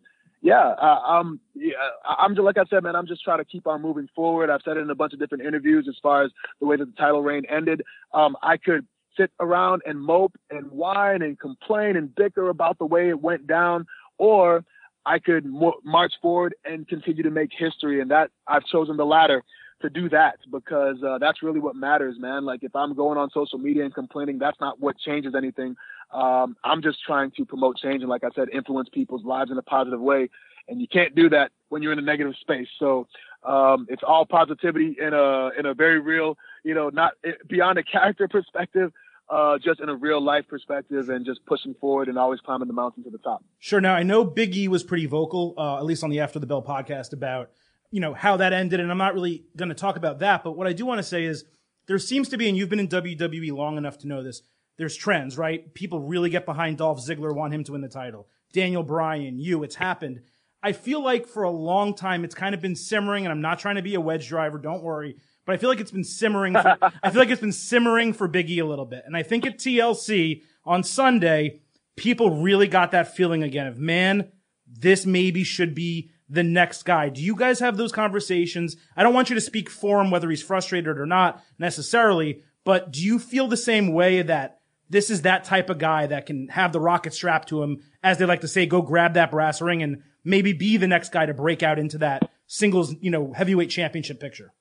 Yeah, 0.41 0.69
uh, 0.69 0.99
I'm. 1.05 1.39
Yeah, 1.53 1.73
I'm 2.03 2.33
just 2.33 2.43
like 2.43 2.57
I 2.57 2.65
said, 2.69 2.83
man. 2.83 2.95
I'm 2.95 3.05
just 3.07 3.23
trying 3.23 3.37
to 3.37 3.45
keep 3.45 3.67
on 3.67 3.81
moving 3.81 4.07
forward. 4.15 4.49
I've 4.49 4.61
said 4.65 4.77
it 4.77 4.81
in 4.81 4.89
a 4.89 4.95
bunch 4.95 5.13
of 5.13 5.19
different 5.19 5.45
interviews 5.45 5.85
as 5.87 5.95
far 6.01 6.23
as 6.23 6.31
the 6.59 6.65
way 6.65 6.77
that 6.77 6.85
the 6.85 6.93
title 6.93 7.21
reign 7.21 7.43
ended. 7.47 7.83
Um, 8.13 8.35
I 8.41 8.57
could 8.57 8.87
sit 9.15 9.31
around 9.39 9.83
and 9.85 9.99
mope 9.99 10.33
and 10.49 10.71
whine 10.71 11.21
and 11.21 11.39
complain 11.39 11.95
and 11.95 12.13
bicker 12.15 12.49
about 12.49 12.79
the 12.79 12.85
way 12.85 13.09
it 13.09 13.21
went 13.21 13.45
down, 13.45 13.85
or 14.17 14.65
I 15.05 15.19
could 15.19 15.45
march 15.83 16.13
forward 16.21 16.55
and 16.65 16.87
continue 16.87 17.23
to 17.23 17.31
make 17.31 17.51
history. 17.55 18.01
And 18.01 18.09
that 18.09 18.31
I've 18.47 18.65
chosen 18.65 18.97
the 18.97 19.05
latter 19.05 19.43
to 19.81 19.89
do 19.89 20.09
that 20.09 20.39
because 20.51 20.97
uh, 21.03 21.17
that's 21.17 21.43
really 21.43 21.59
what 21.59 21.75
matters, 21.75 22.15
man. 22.19 22.45
Like 22.45 22.63
if 22.63 22.75
I'm 22.75 22.95
going 22.95 23.17
on 23.17 23.29
social 23.31 23.59
media 23.59 23.83
and 23.83 23.93
complaining, 23.93 24.39
that's 24.39 24.59
not 24.59 24.79
what 24.79 24.97
changes 24.97 25.33
anything. 25.35 25.75
Um, 26.11 26.55
I'm 26.63 26.81
just 26.81 26.99
trying 27.05 27.31
to 27.37 27.45
promote 27.45 27.77
change 27.77 28.01
and, 28.01 28.09
like 28.09 28.23
I 28.23 28.29
said, 28.35 28.49
influence 28.49 28.89
people's 28.89 29.23
lives 29.23 29.51
in 29.51 29.57
a 29.57 29.61
positive 29.61 30.01
way. 30.01 30.29
And 30.67 30.79
you 30.79 30.87
can't 30.87 31.15
do 31.15 31.29
that 31.29 31.51
when 31.69 31.81
you're 31.81 31.93
in 31.93 31.99
a 31.99 32.03
negative 32.03 32.33
space. 32.39 32.67
So 32.79 33.07
um, 33.43 33.87
it's 33.89 34.03
all 34.05 34.25
positivity 34.25 34.95
in 34.99 35.13
a 35.13 35.49
in 35.57 35.65
a 35.65 35.73
very 35.73 35.99
real, 35.99 36.37
you 36.63 36.73
know, 36.73 36.89
not 36.89 37.13
beyond 37.47 37.79
a 37.79 37.83
character 37.91 38.27
perspective, 38.27 38.91
uh, 39.29 39.57
just 39.57 39.79
in 39.79 39.89
a 39.89 39.95
real 39.95 40.21
life 40.21 40.45
perspective 40.47 41.09
and 41.09 41.25
just 41.25 41.43
pushing 41.45 41.73
forward 41.75 42.09
and 42.09 42.17
always 42.17 42.39
climbing 42.41 42.67
the 42.67 42.73
mountain 42.73 43.03
to 43.03 43.09
the 43.09 43.17
top. 43.17 43.43
Sure. 43.59 43.81
Now 43.81 43.95
I 43.95 44.03
know 44.03 44.23
Big 44.23 44.55
E 44.55 44.67
was 44.67 44.83
pretty 44.83 45.07
vocal, 45.07 45.55
uh, 45.57 45.77
at 45.77 45.85
least 45.85 46.03
on 46.03 46.09
the 46.09 46.19
After 46.19 46.37
the 46.37 46.45
Bell 46.45 46.61
podcast 46.61 47.13
about, 47.13 47.49
you 47.91 47.99
know, 47.99 48.13
how 48.13 48.37
that 48.37 48.53
ended. 48.53 48.79
And 48.79 48.91
I'm 48.91 48.97
not 48.97 49.13
really 49.13 49.43
going 49.55 49.69
to 49.69 49.75
talk 49.75 49.97
about 49.97 50.19
that. 50.19 50.43
But 50.43 50.53
what 50.53 50.67
I 50.67 50.73
do 50.73 50.85
want 50.85 50.99
to 50.99 51.03
say 51.03 51.25
is 51.25 51.45
there 51.87 51.99
seems 51.99 52.29
to 52.29 52.37
be, 52.37 52.47
and 52.49 52.57
you've 52.57 52.69
been 52.69 52.79
in 52.79 52.87
WWE 52.87 53.51
long 53.53 53.77
enough 53.77 53.99
to 53.99 54.07
know 54.07 54.23
this, 54.23 54.41
there's 54.77 54.95
trends, 54.95 55.37
right? 55.37 55.73
People 55.73 55.99
really 55.99 56.29
get 56.29 56.45
behind 56.45 56.77
Dolph 56.77 57.05
Ziggler, 57.05 57.35
want 57.35 57.53
him 57.53 57.63
to 57.65 57.73
win 57.73 57.81
the 57.81 57.89
title. 57.89 58.27
Daniel 58.53 58.83
Bryan, 58.83 59.37
you, 59.37 59.63
it's 59.63 59.75
happened. 59.75 60.21
I 60.63 60.71
feel 60.71 61.03
like 61.03 61.27
for 61.27 61.43
a 61.43 61.51
long 61.51 61.93
time 61.93 62.23
it's 62.23 62.35
kind 62.35 62.55
of 62.55 62.61
been 62.61 62.75
simmering, 62.75 63.25
and 63.25 63.31
I'm 63.31 63.41
not 63.41 63.59
trying 63.59 63.75
to 63.75 63.81
be 63.81 63.95
a 63.95 64.01
wedge 64.01 64.27
driver, 64.27 64.57
don't 64.57 64.83
worry 64.83 65.17
but 65.45 65.53
I 65.53 65.57
feel 65.57 65.69
like 65.69 65.79
it's 65.79 65.91
been 65.91 66.03
simmering. 66.03 66.53
For, 66.53 66.77
I 67.03 67.09
feel 67.09 67.19
like 67.19 67.29
it's 67.29 67.41
been 67.41 67.51
simmering 67.51 68.13
for 68.13 68.29
Biggie 68.29 68.61
a 68.61 68.65
little 68.65 68.85
bit. 68.85 69.03
And 69.05 69.15
I 69.15 69.23
think 69.23 69.45
at 69.45 69.57
TLC 69.57 70.43
on 70.65 70.83
Sunday, 70.83 71.61
people 71.95 72.41
really 72.41 72.67
got 72.67 72.91
that 72.91 73.15
feeling 73.15 73.43
again 73.43 73.67
of, 73.67 73.77
man, 73.77 74.31
this 74.67 75.05
maybe 75.05 75.43
should 75.43 75.75
be 75.75 76.11
the 76.31 76.43
next 76.43 76.83
guy. 76.83 77.09
Do 77.09 77.21
you 77.21 77.35
guys 77.35 77.59
have 77.59 77.75
those 77.75 77.91
conversations? 77.91 78.77
I 78.95 79.03
don't 79.03 79.13
want 79.13 79.29
you 79.29 79.35
to 79.35 79.41
speak 79.41 79.69
for 79.69 79.99
him, 79.99 80.09
whether 80.09 80.29
he's 80.29 80.41
frustrated 80.41 80.97
or 80.97 81.05
not 81.05 81.43
necessarily, 81.59 82.43
but 82.63 82.91
do 82.91 83.03
you 83.03 83.19
feel 83.19 83.47
the 83.47 83.57
same 83.57 83.91
way 83.91 84.21
that 84.21 84.59
this 84.89 85.09
is 85.09 85.23
that 85.23 85.43
type 85.43 85.69
of 85.69 85.77
guy 85.77 86.07
that 86.07 86.25
can 86.25 86.47
have 86.47 86.71
the 86.71 86.79
rocket 86.79 87.13
strapped 87.13 87.49
to 87.49 87.61
him, 87.61 87.81
as 88.01 88.17
they 88.17 88.25
like 88.25 88.41
to 88.41 88.47
say, 88.47 88.65
go 88.65 88.81
grab 88.81 89.13
that 89.15 89.31
brass 89.31 89.61
ring 89.61 89.83
and 89.83 90.03
maybe 90.23 90.53
be 90.53 90.77
the 90.77 90.87
next 90.87 91.11
guy 91.11 91.25
to 91.25 91.33
break 91.33 91.63
out 91.63 91.77
into 91.77 91.97
that 91.97 92.29
singles, 92.47 92.95
you 93.01 93.11
know, 93.11 93.33
heavyweight 93.33 93.69
championship 93.69 94.19
picture? 94.19 94.53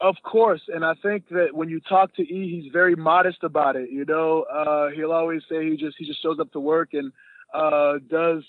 Of 0.00 0.14
course, 0.22 0.62
and 0.68 0.84
I 0.84 0.94
think 1.02 1.28
that 1.30 1.48
when 1.52 1.68
you 1.68 1.80
talk 1.80 2.14
to 2.14 2.22
E, 2.22 2.62
he's 2.62 2.72
very 2.72 2.94
modest 2.94 3.42
about 3.42 3.76
it. 3.76 3.90
You 3.90 4.04
know, 4.04 4.42
uh, 4.42 4.90
he'll 4.94 5.12
always 5.12 5.42
say 5.50 5.68
he 5.68 5.76
just 5.76 5.96
he 5.98 6.06
just 6.06 6.22
shows 6.22 6.38
up 6.40 6.52
to 6.52 6.60
work 6.60 6.90
and 6.92 7.12
uh, 7.52 7.94
does 8.08 8.44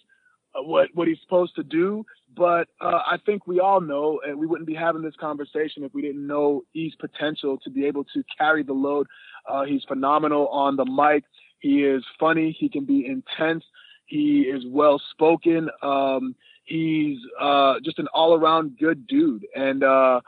what 0.55 0.89
what 0.93 1.07
he's 1.07 1.19
supposed 1.21 1.55
to 1.55 1.63
do. 1.63 2.05
But 2.35 2.67
uh, 2.80 3.01
I 3.05 3.17
think 3.26 3.47
we 3.47 3.59
all 3.59 3.81
know, 3.81 4.21
and 4.26 4.38
we 4.38 4.47
wouldn't 4.47 4.67
be 4.67 4.76
having 4.76 5.01
this 5.01 5.15
conversation 5.19 5.84
if 5.84 5.93
we 5.93 6.01
didn't 6.01 6.26
know 6.26 6.63
E's 6.73 6.93
potential 6.99 7.57
to 7.63 7.69
be 7.69 7.85
able 7.85 8.03
to 8.05 8.23
carry 8.38 8.63
the 8.63 8.73
load. 8.73 9.07
Uh, 9.47 9.63
he's 9.63 9.84
phenomenal 9.88 10.47
on 10.49 10.76
the 10.76 10.85
mic. 10.85 11.23
He 11.59 11.84
is 11.84 12.03
funny. 12.19 12.55
He 12.57 12.69
can 12.69 12.85
be 12.85 13.05
intense. 13.05 13.63
He 14.05 14.41
is 14.41 14.63
well 14.67 15.01
spoken. 15.11 15.69
Um, 15.81 16.35
he's 16.63 17.17
uh, 17.39 17.76
just 17.84 17.99
an 17.99 18.07
all 18.13 18.35
around 18.35 18.77
good 18.80 19.07
dude, 19.07 19.45
and 19.55 19.84
uh, 19.84 20.21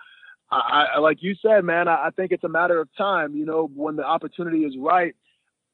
I, 0.52 0.86
I 0.96 1.00
like 1.00 1.18
you 1.22 1.36
said, 1.42 1.64
man, 1.64 1.88
I, 1.88 2.08
I 2.08 2.10
think 2.16 2.32
it's 2.32 2.44
a 2.44 2.50
matter 2.50 2.80
of 2.80 2.90
time. 2.98 3.36
You 3.36 3.46
know, 3.46 3.70
when 3.74 3.96
the 3.96 4.04
opportunity 4.04 4.66
is 4.66 4.76
right, 4.78 5.16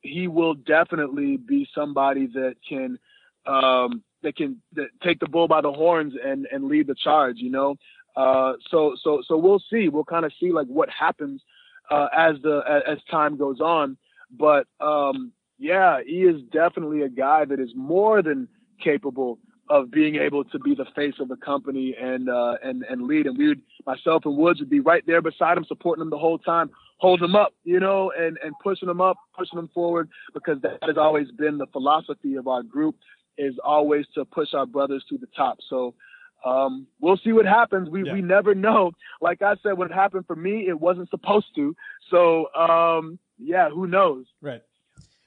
he 0.01 0.27
will 0.27 0.53
definitely 0.53 1.37
be 1.37 1.67
somebody 1.73 2.27
that 2.27 2.55
can 2.67 2.99
um, 3.45 4.03
that 4.23 4.35
can 4.35 4.61
that 4.73 4.88
take 5.03 5.19
the 5.19 5.27
bull 5.27 5.48
by 5.48 5.61
the 5.61 5.72
horns 5.72 6.14
and 6.23 6.48
and 6.52 6.65
lead 6.65 6.88
the 6.88 6.95
charge. 6.95 7.38
You 7.38 7.52
know, 7.52 7.76
uh, 8.15 8.53
so 8.69 8.95
so 9.03 9.22
so 9.27 9.38
we'll 9.38 9.61
see. 9.72 9.89
We'll 9.89 10.03
kind 10.03 10.26
of 10.26 10.31
see 10.39 10.52
like 10.52 10.68
what 10.68 10.89
happens 10.89 11.41
uh, 11.89 12.07
as 12.15 12.35
the 12.41 12.81
as 12.88 12.98
time 13.10 13.38
goes 13.38 13.60
on. 13.60 13.98
But 14.31 14.68
um, 14.80 15.31
yeah, 15.57 15.99
he 16.06 16.23
is 16.23 16.41
definitely 16.52 17.02
a 17.02 17.10
guy 17.10 17.45
that 17.45 17.60
is 17.60 17.69
more 17.76 18.22
than 18.22 18.48
capable 18.84 19.39
of 19.69 19.91
being 19.91 20.15
able 20.15 20.44
to 20.45 20.60
be 20.60 20.76
the 20.76 20.85
face 20.95 21.15
of 21.19 21.27
the 21.27 21.35
company 21.35 21.95
and 21.99 22.30
uh, 22.30 22.56
and 22.64 22.84
and 22.84 23.03
lead. 23.03 23.26
And 23.26 23.38
we 23.38 23.49
would 23.49 23.61
myself 23.85 24.23
and 24.26 24.38
Woods 24.38 24.60
would 24.60 24.69
be 24.69 24.80
right 24.80 25.03
there 25.06 25.22
beside 25.22 25.57
him, 25.57 25.65
supporting 25.65 26.02
him 26.02 26.10
the 26.10 26.18
whole 26.18 26.38
time, 26.38 26.69
holding 26.98 27.26
him 27.26 27.35
up, 27.35 27.53
you 27.64 27.80
know, 27.80 28.11
and 28.18 28.38
and 28.44 28.53
pushing 28.64 28.89
him 28.89 29.02
up, 29.02 29.18
pushing 29.38 29.60
him 29.60 29.69
forward, 29.73 30.10
because 30.34 30.61
that 30.61 30.80
has 30.81 30.98
always 30.98 31.30
been 31.31 31.57
the 31.57 31.68
philosophy 31.68 32.35
of 32.35 32.48
our 32.48 32.64
group 32.64 32.95
is 33.38 33.55
always 33.64 34.05
to 34.15 34.26
push 34.26 34.53
our 34.53 34.65
brothers 34.65 35.03
to 35.09 35.18
the 35.18 35.27
top. 35.35 35.57
So 35.69 35.93
um, 36.45 36.88
we'll 36.99 37.19
see 37.23 37.34
what 37.34 37.45
happens. 37.45 37.89
We 37.89 38.05
yeah. 38.05 38.14
we 38.14 38.22
never 38.22 38.55
know. 38.55 38.91
Like 39.22 39.41
I 39.41 39.55
said, 39.64 39.77
what 39.77 39.91
happened 39.91 40.26
for 40.27 40.35
me, 40.35 40.68
it 40.68 40.80
wasn't 40.80 41.09
supposed 41.09 41.47
to. 41.55 41.76
So 42.09 42.53
um, 42.53 43.19
yeah, 43.38 43.69
who 43.69 43.88
knows? 43.88 44.26
Right. 44.41 44.61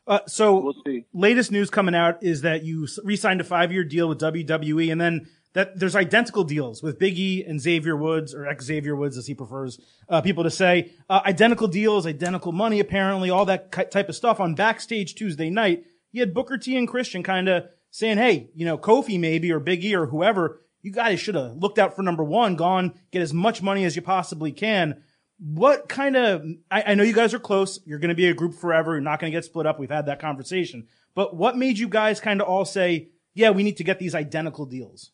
Uh, 0.07 0.21
so 0.27 0.59
we'll 0.59 1.03
latest 1.13 1.53
news 1.53 1.71
coming 1.71 1.95
out 1.95 2.23
is 2.23 2.43
that 2.43 2.65
you 2.65 2.89
re-signed 3.05 3.41
a 3.41 3.45
five-year 3.45 3.85
deal 3.85 4.09
with 4.09 4.19
WWE, 4.19 4.91
and 4.91 5.01
then 5.01 5.29
that 5.53 5.79
there's 5.79 5.97
identical 5.97 6.45
deals 6.45 6.83
with 6.83 6.99
Big 6.99 7.19
E 7.19 7.45
and 7.45 7.61
Xavier 7.61 7.97
Woods, 7.97 8.35
or 8.35 8.47
ex 8.47 8.65
Xavier 8.65 8.97
Woods, 8.97 9.17
as 9.17 9.27
he 9.27 9.35
prefers 9.35 9.81
uh, 10.09 10.21
people 10.21 10.45
to 10.45 10.51
say. 10.51 10.93
Uh, 11.09 11.21
identical 11.27 11.69
deals, 11.69 12.07
identical 12.07 12.53
money, 12.53 12.81
apparently, 12.81 13.31
all 13.31 13.45
that 13.45 13.73
type 13.91 14.09
of 14.09 14.17
stuff. 14.17 14.41
On 14.41 14.55
backstage 14.55 15.15
Tuesday 15.15 15.51
night, 15.51 15.85
you 16.13 16.21
had 16.21 16.35
Booker 16.35 16.57
T 16.57 16.77
and 16.77 16.89
Christian 16.89 17.23
kind 17.23 17.49
of 17.49 17.65
saying, 17.91 18.19
"Hey, 18.19 18.51
you 18.55 18.65
know, 18.65 18.79
Kofi 18.79 19.19
maybe 19.19 19.53
or 19.53 19.61
Big 19.61 19.85
E 19.85 19.95
or 19.95 20.07
whoever, 20.07 20.61
you 20.83 20.91
guys 20.93 21.21
should 21.21 21.35
have 21.35 21.57
looked 21.57 21.79
out 21.79 21.95
for 21.97 22.03
number 22.03 22.25
one, 22.25 22.57
gone 22.57 22.95
get 23.11 23.23
as 23.23 23.35
much 23.35 23.63
money 23.63 23.85
as 23.85 23.97
you 23.97 24.03
possibly 24.03 24.53
can." 24.53 25.03
what 25.43 25.89
kind 25.89 26.17
of 26.17 26.45
I, 26.71 26.83
I, 26.89 26.95
know 26.95 27.03
you 27.03 27.15
guys 27.15 27.33
are 27.33 27.39
close. 27.39 27.81
You're 27.87 27.99
going 27.99 28.11
to 28.11 28.15
be 28.15 28.29
a 28.29 28.35
group 28.35 28.53
forever. 28.53 28.93
You're 28.93 29.01
not 29.01 29.21
going 29.21 29.33
to 29.33 29.35
get 29.35 29.47
split 29.47 29.67
up. 29.67 29.79
We've 29.79 29.89
had 29.89 30.05
that 30.05 30.21
conversation. 30.21 30.87
But 31.15 31.35
what 31.35 31.57
made 31.57 31.79
you 31.79 31.89
guys 31.89 32.21
kind 32.21 32.43
of 32.43 32.47
all 32.47 32.67
say 32.67 33.09
yeah, 33.35 33.51
we 33.51 33.63
need 33.63 33.77
to 33.79 33.85
get 33.85 33.99
these 33.99 34.15
identical 34.15 34.67
deals? 34.67 35.13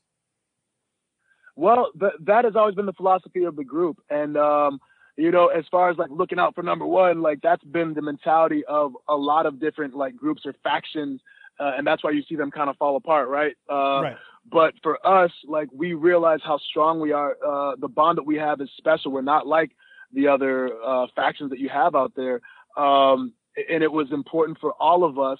Well, 1.54 1.90
th- 1.98 2.12
that 2.24 2.44
has 2.44 2.56
always 2.56 2.74
been 2.74 2.86
the 2.86 2.92
philosophy 2.92 3.44
of 3.44 3.56
the 3.56 3.64
group, 3.64 3.98
and 4.10 4.36
um, 4.36 4.80
you 5.16 5.30
know, 5.30 5.46
as 5.46 5.64
far 5.70 5.90
as 5.90 5.96
like 5.96 6.10
looking 6.10 6.38
out 6.38 6.54
for 6.54 6.62
number 6.62 6.86
one, 6.86 7.22
like 7.22 7.40
that's 7.42 7.64
been 7.64 7.94
the 7.94 8.02
mentality 8.02 8.64
of 8.66 8.92
a 9.08 9.14
lot 9.14 9.46
of 9.46 9.60
different 9.60 9.94
like 9.94 10.16
groups 10.16 10.42
or 10.44 10.54
factions, 10.62 11.20
uh, 11.58 11.72
and 11.76 11.86
that's 11.86 12.02
why 12.04 12.10
you 12.10 12.22
see 12.28 12.36
them 12.36 12.50
kind 12.50 12.70
of 12.70 12.76
fall 12.76 12.96
apart, 12.96 13.28
right? 13.28 13.54
Uh, 13.70 14.02
right. 14.02 14.16
But 14.50 14.74
for 14.82 15.04
us, 15.04 15.32
like 15.46 15.68
we 15.72 15.94
realize 15.94 16.40
how 16.44 16.58
strong 16.58 17.00
we 17.00 17.12
are. 17.12 17.36
Uh, 17.44 17.76
the 17.80 17.88
bond 17.88 18.18
that 18.18 18.26
we 18.26 18.36
have 18.36 18.60
is 18.60 18.68
special. 18.76 19.10
We're 19.10 19.22
not 19.22 19.46
like 19.46 19.72
the 20.12 20.28
other 20.28 20.70
uh, 20.84 21.06
factions 21.16 21.50
that 21.50 21.58
you 21.58 21.68
have 21.68 21.96
out 21.96 22.12
there, 22.14 22.40
um, 22.76 23.32
and 23.68 23.82
it 23.82 23.90
was 23.90 24.12
important 24.12 24.58
for 24.60 24.72
all 24.74 25.02
of 25.02 25.18
us 25.18 25.38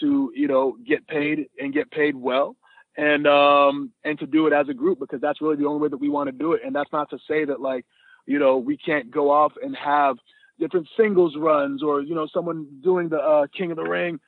to, 0.00 0.32
you 0.34 0.48
know, 0.48 0.76
get 0.86 1.06
paid 1.06 1.48
and 1.58 1.72
get 1.72 1.90
paid 1.90 2.16
well 2.16 2.56
and 2.96 3.26
um 3.26 3.90
and 4.04 4.18
to 4.18 4.26
do 4.26 4.46
it 4.46 4.52
as 4.52 4.68
a 4.68 4.74
group 4.74 4.98
because 4.98 5.20
that's 5.20 5.40
really 5.40 5.56
the 5.56 5.66
only 5.66 5.80
way 5.80 5.88
that 5.88 5.98
we 5.98 6.08
want 6.08 6.28
to 6.28 6.32
do 6.32 6.52
it 6.52 6.62
and 6.64 6.74
that's 6.74 6.92
not 6.92 7.10
to 7.10 7.18
say 7.28 7.44
that 7.44 7.60
like 7.60 7.84
you 8.26 8.38
know 8.38 8.56
we 8.56 8.76
can't 8.76 9.10
go 9.10 9.30
off 9.30 9.52
and 9.62 9.76
have 9.76 10.16
different 10.58 10.88
singles 10.96 11.34
runs 11.36 11.82
or 11.82 12.00
you 12.00 12.14
know 12.14 12.26
someone 12.32 12.66
doing 12.82 13.08
the 13.08 13.18
uh, 13.18 13.46
king 13.56 13.70
of 13.70 13.76
the 13.76 13.82
ring 13.82 14.18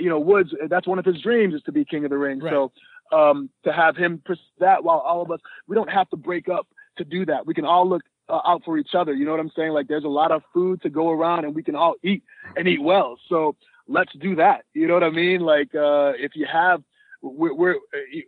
you 0.00 0.08
know 0.08 0.18
woods 0.18 0.50
that's 0.68 0.86
one 0.86 0.98
of 0.98 1.04
his 1.04 1.20
dreams 1.22 1.54
is 1.54 1.62
to 1.62 1.72
be 1.72 1.84
king 1.84 2.04
of 2.04 2.10
the 2.10 2.18
ring 2.18 2.40
Right. 2.40 2.52
so 2.52 2.72
um 3.16 3.50
to 3.64 3.72
have 3.72 3.96
him 3.96 4.20
pursue 4.24 4.40
that 4.60 4.82
while 4.84 4.98
all 4.98 5.22
of 5.22 5.30
us 5.30 5.40
we 5.68 5.74
don't 5.74 5.90
have 5.90 6.08
to 6.10 6.16
break 6.16 6.48
up 6.48 6.66
to 6.98 7.04
do 7.04 7.24
that 7.26 7.46
we 7.46 7.54
can 7.54 7.64
all 7.64 7.88
look 7.88 8.02
uh, 8.28 8.40
out 8.44 8.62
for 8.64 8.76
each 8.78 8.94
other 8.94 9.12
you 9.14 9.24
know 9.24 9.30
what 9.30 9.40
i'm 9.40 9.52
saying 9.54 9.70
like 9.72 9.86
there's 9.88 10.04
a 10.04 10.08
lot 10.08 10.32
of 10.32 10.42
food 10.52 10.80
to 10.82 10.90
go 10.90 11.10
around 11.10 11.44
and 11.44 11.54
we 11.54 11.62
can 11.62 11.76
all 11.76 11.94
eat 12.02 12.22
and 12.56 12.66
eat 12.66 12.82
well 12.82 13.16
so 13.28 13.54
let's 13.88 14.12
do 14.20 14.34
that 14.34 14.64
you 14.74 14.86
know 14.88 14.94
what 14.94 15.04
i 15.04 15.10
mean 15.10 15.40
like 15.40 15.72
uh 15.74 16.12
if 16.18 16.32
you 16.34 16.46
have 16.50 16.82
we're, 17.22 17.54
we're 17.54 17.76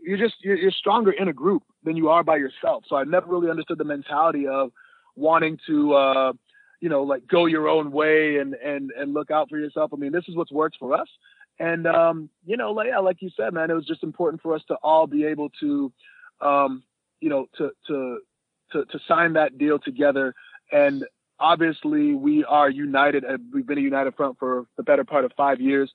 you're 0.02 0.18
just 0.18 0.34
you're, 0.42 0.56
you're 0.56 0.70
stronger 0.70 1.10
in 1.12 1.28
a 1.28 1.32
group 1.32 1.62
than 1.84 1.96
you 1.96 2.08
are 2.08 2.24
by 2.24 2.36
yourself. 2.36 2.84
So 2.88 2.96
I 2.96 3.04
never 3.04 3.26
really 3.26 3.50
understood 3.50 3.78
the 3.78 3.84
mentality 3.84 4.46
of 4.46 4.70
wanting 5.14 5.58
to 5.66 5.94
uh, 5.94 6.32
you 6.80 6.88
know 6.88 7.02
like 7.02 7.26
go 7.26 7.46
your 7.46 7.68
own 7.68 7.92
way 7.92 8.38
and 8.38 8.54
and 8.54 8.90
and 8.98 9.14
look 9.14 9.30
out 9.30 9.48
for 9.50 9.58
yourself. 9.58 9.90
I 9.92 9.96
mean, 9.96 10.12
this 10.12 10.24
is 10.28 10.36
what's 10.36 10.50
worked 10.52 10.76
for 10.78 10.94
us. 10.94 11.08
And 11.60 11.86
um, 11.86 12.30
you 12.46 12.56
know, 12.56 12.72
like 12.72 12.88
yeah, 12.88 12.98
like 12.98 13.20
you 13.20 13.30
said, 13.36 13.52
man, 13.52 13.70
it 13.70 13.74
was 13.74 13.86
just 13.86 14.02
important 14.02 14.42
for 14.42 14.54
us 14.54 14.62
to 14.68 14.74
all 14.82 15.06
be 15.06 15.24
able 15.24 15.50
to 15.60 15.92
um, 16.40 16.82
you 17.20 17.28
know 17.28 17.46
to 17.56 17.70
to 17.88 18.18
to 18.72 18.84
to 18.84 18.98
sign 19.08 19.32
that 19.32 19.58
deal 19.58 19.78
together 19.78 20.34
and 20.70 21.04
obviously 21.40 22.12
we 22.14 22.44
are 22.44 22.68
united 22.68 23.24
uh, 23.24 23.38
we've 23.54 23.66
been 23.66 23.78
a 23.78 23.80
united 23.80 24.14
front 24.14 24.36
for 24.38 24.66
the 24.76 24.82
better 24.82 25.04
part 25.04 25.24
of 25.24 25.32
five 25.36 25.58
years 25.58 25.90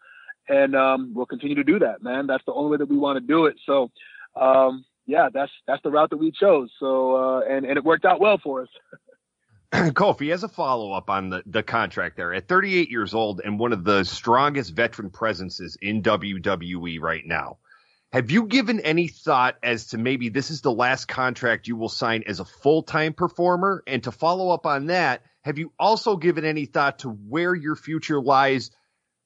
and 0.48 0.76
um, 0.76 1.14
we'll 1.14 1.26
continue 1.26 1.56
to 1.56 1.64
do 1.64 1.80
that, 1.80 2.04
man. 2.04 2.28
That's 2.28 2.44
the 2.46 2.54
only 2.54 2.72
way 2.72 2.78
that 2.78 2.90
we 2.90 2.98
want 2.98 3.18
to 3.18 3.26
do 3.26 3.46
it. 3.46 3.56
So, 3.66 3.92
um, 4.40 4.86
yeah, 5.06 5.30
that's 5.34 5.52
that's 5.68 5.82
the 5.84 5.92
route 5.92 6.10
that 6.10 6.18
we 6.18 6.32
chose. 6.32 6.70
So, 6.80 7.16
uh, 7.16 7.42
and 7.50 7.66
and 7.66 7.78
it 7.78 7.84
worked 7.84 8.06
out 8.06 8.20
well 8.20 8.40
for 8.44 8.64
us. 8.64 8.70
Kofi, 9.94 10.32
as 10.32 10.44
a 10.44 10.48
follow 10.48 10.92
up 10.92 11.10
on 11.10 11.30
the, 11.32 11.42
the 11.48 11.64
contract 11.64 12.16
there, 12.16 12.32
at 12.32 12.48
38 12.48 12.92
years 12.92 13.16
old 13.16 13.42
and 13.44 13.58
one 13.58 13.74
of 13.74 13.84
the 13.84 14.04
strongest 14.04 14.76
veteran 14.76 15.10
presences 15.10 15.80
in 15.82 16.04
WWE 16.04 17.02
right 17.02 17.26
now, 17.26 17.58
have 18.12 18.30
you 18.30 18.44
given 18.44 18.80
any 18.82 19.08
thought 19.08 19.56
as 19.64 19.88
to 19.88 19.98
maybe 19.98 20.30
this 20.30 20.52
is 20.52 20.62
the 20.62 20.72
last 20.72 21.08
contract 21.08 21.68
you 21.68 21.76
will 21.76 21.90
sign 21.90 22.24
as 22.28 22.40
a 22.40 22.46
full 22.46 22.84
time 22.84 23.14
performer? 23.14 23.84
And 23.88 24.04
to 24.04 24.12
follow 24.12 24.52
up 24.52 24.68
on 24.68 24.88
that, 24.88 25.24
have 25.42 25.58
you 25.58 25.72
also 25.80 26.18
given 26.18 26.46
any 26.46 26.66
thought 26.66 27.00
to 27.00 27.10
where 27.10 27.56
your 27.56 27.76
future 27.76 28.22
lies 28.22 28.70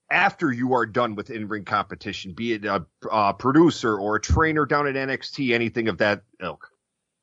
after 0.10 0.50
you 0.50 0.76
are 0.76 0.86
done 0.86 1.16
with 1.16 1.30
in 1.30 1.50
ring 1.50 1.66
competition, 1.66 2.32
be 2.32 2.54
it 2.54 2.64
a, 2.64 2.86
a 3.12 3.34
producer 3.34 3.98
or 3.98 4.16
a 4.16 4.22
trainer 4.22 4.66
down 4.66 4.88
at 4.88 4.96
NXT, 4.96 5.54
anything 5.54 5.90
of 5.90 5.98
that 5.98 6.24
ilk? 6.42 6.72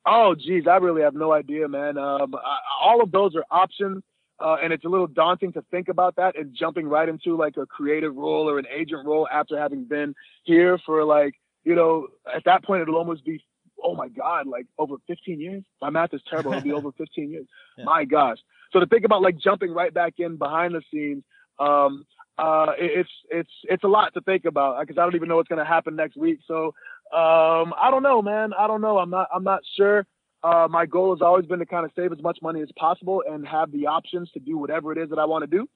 Oh, 0.06 0.35
geez, 0.35 0.64
I 0.70 0.76
really 0.76 1.02
have 1.02 1.14
no 1.14 1.32
idea, 1.32 1.66
man. 1.68 1.97
Um, 1.97 2.35
I, 2.35 2.59
all 2.82 3.02
of 3.02 3.10
those 3.10 3.35
are 3.36 3.44
options, 3.51 4.02
uh, 4.39 4.56
and 4.62 4.72
it's 4.72 4.85
a 4.85 4.89
little 4.89 5.06
daunting 5.06 5.52
to 5.55 5.62
think 5.70 5.89
about 5.89 6.16
that 6.16 6.36
and 6.39 6.55
jumping 6.55 6.86
right 6.89 7.09
into 7.09 7.36
like 7.36 7.56
a 7.56 7.66
creative 7.66 8.14
role 8.14 8.48
or 8.48 8.59
an 8.59 8.66
agent 8.74 9.06
role 9.06 9.26
after 9.32 9.59
having 9.59 9.85
been 9.85 10.14
here 10.43 10.78
for 10.85 11.05
like, 11.05 11.35
you 11.64 11.74
know, 11.74 12.09
at 12.35 12.44
that 12.44 12.64
point 12.64 12.82
it'll 12.82 12.97
almost 12.97 13.24
be, 13.24 13.43
oh 13.82 13.94
my 13.94 14.09
God, 14.09 14.47
like 14.47 14.66
over 14.78 14.97
15 15.06 15.40
years. 15.40 15.62
My 15.81 15.89
math 15.90 16.12
is 16.12 16.20
terrible. 16.28 16.52
It'll 16.52 16.62
be 16.64 16.72
over 16.72 16.93
15 16.98 17.31
years. 17.31 17.47
Yeah. 17.78 17.85
My 17.85 18.05
gosh. 18.05 18.39
So 18.72 18.81
to 18.81 18.86
think 18.86 19.05
about 19.05 19.22
like 19.22 19.39
jumping 19.39 19.72
right 19.72 19.94
back 19.94 20.14
in 20.18 20.36
behind 20.36 20.74
the 20.74 20.82
scenes, 20.93 21.22
um, 21.59 22.05
uh, 22.36 22.72
it- 22.78 22.98
it's 23.01 23.10
it's 23.31 23.51
it's 23.64 23.85
a 23.85 23.89
lot 23.89 24.12
to 24.14 24.20
think 24.22 24.44
about 24.44 24.81
because 24.81 24.98
I 24.98 25.05
don't 25.05 25.14
even 25.14 25.28
know 25.28 25.36
what's 25.36 25.48
gonna 25.48 25.64
happen 25.64 25.94
next 25.94 26.16
week. 26.16 26.40
So 26.48 26.74
um, 27.12 27.74
I 27.81 27.90
don't 27.90 28.02
know, 28.02 28.22
man. 28.22 28.52
I 28.59 28.66
don't 28.66 28.81
know. 28.81 28.98
I'm 28.98 29.10
not 29.10 29.28
I'm 29.35 29.44
not 29.44 29.60
sure. 29.76 30.06
Uh, 30.43 30.68
my 30.68 30.85
goal 30.85 31.14
has 31.14 31.22
always 31.22 31.47
been 31.47 31.59
to 31.59 31.66
kind 31.66 31.86
of 31.86 31.90
save 31.97 32.12
as 32.12 32.22
much 32.22 32.39
money 32.43 32.60
as 32.60 32.68
possible 32.78 33.22
and 33.26 33.47
have 33.48 33.72
the 33.72 33.86
options 33.86 34.31
to 34.32 34.40
do 34.40 34.59
whatever 34.59 34.93
it 34.93 34.98
is 34.98 35.09
that 35.09 35.18
I 35.18 35.24
want 35.24 35.43
to 35.43 35.47
do. 35.47 35.66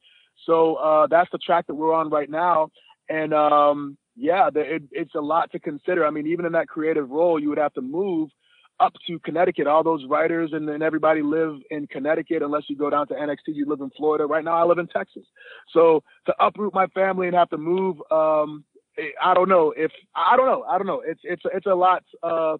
So 0.44 0.74
uh, 0.74 1.06
that's 1.06 1.30
the 1.32 1.38
track 1.38 1.66
that 1.68 1.74
we're 1.74 1.94
on 1.94 2.10
right 2.10 2.28
now. 2.28 2.70
And 3.08 3.32
um, 3.32 3.96
yeah, 4.14 4.50
the, 4.52 4.60
it, 4.60 4.82
it's 4.92 5.14
a 5.14 5.20
lot 5.20 5.50
to 5.52 5.58
consider. 5.58 6.06
I 6.06 6.10
mean, 6.10 6.26
even 6.26 6.44
in 6.44 6.52
that 6.52 6.68
creative 6.68 7.08
role, 7.08 7.40
you 7.40 7.48
would 7.48 7.58
have 7.58 7.72
to 7.74 7.80
move 7.80 8.28
up 8.80 8.92
to 9.06 9.18
Connecticut. 9.20 9.66
All 9.66 9.82
those 9.82 10.04
writers 10.08 10.50
and, 10.52 10.68
and 10.68 10.82
everybody 10.82 11.22
live 11.22 11.56
in 11.70 11.86
Connecticut 11.86 12.42
unless 12.42 12.64
you 12.68 12.76
go 12.76 12.90
down 12.90 13.08
to 13.08 13.14
NXT. 13.14 13.54
You 13.54 13.66
live 13.66 13.80
in 13.80 13.90
Florida. 13.96 14.26
Right 14.26 14.44
now, 14.44 14.56
I 14.56 14.64
live 14.64 14.78
in 14.78 14.86
Texas. 14.86 15.24
So 15.72 16.02
to 16.26 16.34
uproot 16.38 16.74
my 16.74 16.86
family 16.88 17.26
and 17.26 17.36
have 17.36 17.50
to 17.50 17.58
move, 17.58 17.96
um, 18.10 18.64
I 19.22 19.34
don't 19.34 19.48
know 19.48 19.72
if 19.76 19.90
I 20.14 20.36
don't 20.36 20.46
know. 20.46 20.64
I 20.64 20.78
don't 20.78 20.86
know. 20.86 21.02
It's 21.06 21.20
it's 21.24 21.42
it's 21.54 21.66
a 21.66 21.74
lot 21.74 22.04
uh, 22.22 22.56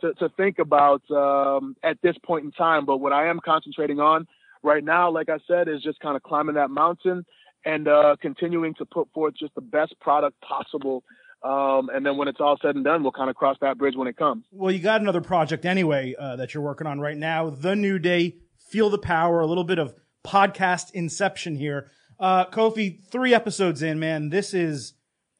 to 0.00 0.14
to 0.14 0.28
think 0.36 0.58
about 0.58 1.02
um, 1.10 1.76
at 1.82 1.98
this 2.02 2.16
point 2.24 2.44
in 2.44 2.52
time. 2.52 2.86
But 2.86 2.98
what 2.98 3.12
I 3.12 3.28
am 3.28 3.40
concentrating 3.44 4.00
on 4.00 4.26
right 4.62 4.84
now, 4.84 5.10
like 5.10 5.28
I 5.28 5.38
said, 5.46 5.68
is 5.68 5.82
just 5.82 6.00
kind 6.00 6.16
of 6.16 6.22
climbing 6.22 6.54
that 6.54 6.70
mountain 6.70 7.24
and 7.64 7.88
uh, 7.88 8.16
continuing 8.20 8.74
to 8.74 8.86
put 8.86 9.08
forth 9.12 9.34
just 9.38 9.54
the 9.54 9.60
best 9.60 9.94
product 10.00 10.40
possible. 10.40 11.04
Um, 11.42 11.88
and 11.92 12.04
then 12.04 12.16
when 12.16 12.28
it's 12.28 12.40
all 12.40 12.58
said 12.60 12.74
and 12.74 12.84
done, 12.84 13.02
we'll 13.02 13.12
kind 13.12 13.30
of 13.30 13.36
cross 13.36 13.56
that 13.62 13.78
bridge 13.78 13.94
when 13.96 14.08
it 14.08 14.16
comes. 14.16 14.44
Well, 14.52 14.70
you 14.70 14.78
got 14.78 15.00
another 15.00 15.22
project 15.22 15.64
anyway 15.64 16.14
uh, 16.18 16.36
that 16.36 16.52
you're 16.52 16.62
working 16.62 16.86
on 16.86 17.00
right 17.00 17.16
now. 17.16 17.48
The 17.48 17.74
New 17.74 17.98
Day, 17.98 18.36
Feel 18.70 18.90
the 18.90 18.98
Power, 18.98 19.40
a 19.40 19.46
little 19.46 19.64
bit 19.64 19.78
of 19.78 19.94
podcast 20.24 20.90
inception 20.92 21.56
here. 21.56 21.90
Uh, 22.18 22.44
Kofi, 22.44 23.02
three 23.10 23.32
episodes 23.32 23.82
in, 23.82 23.98
man, 23.98 24.28
this 24.28 24.52
is 24.52 24.92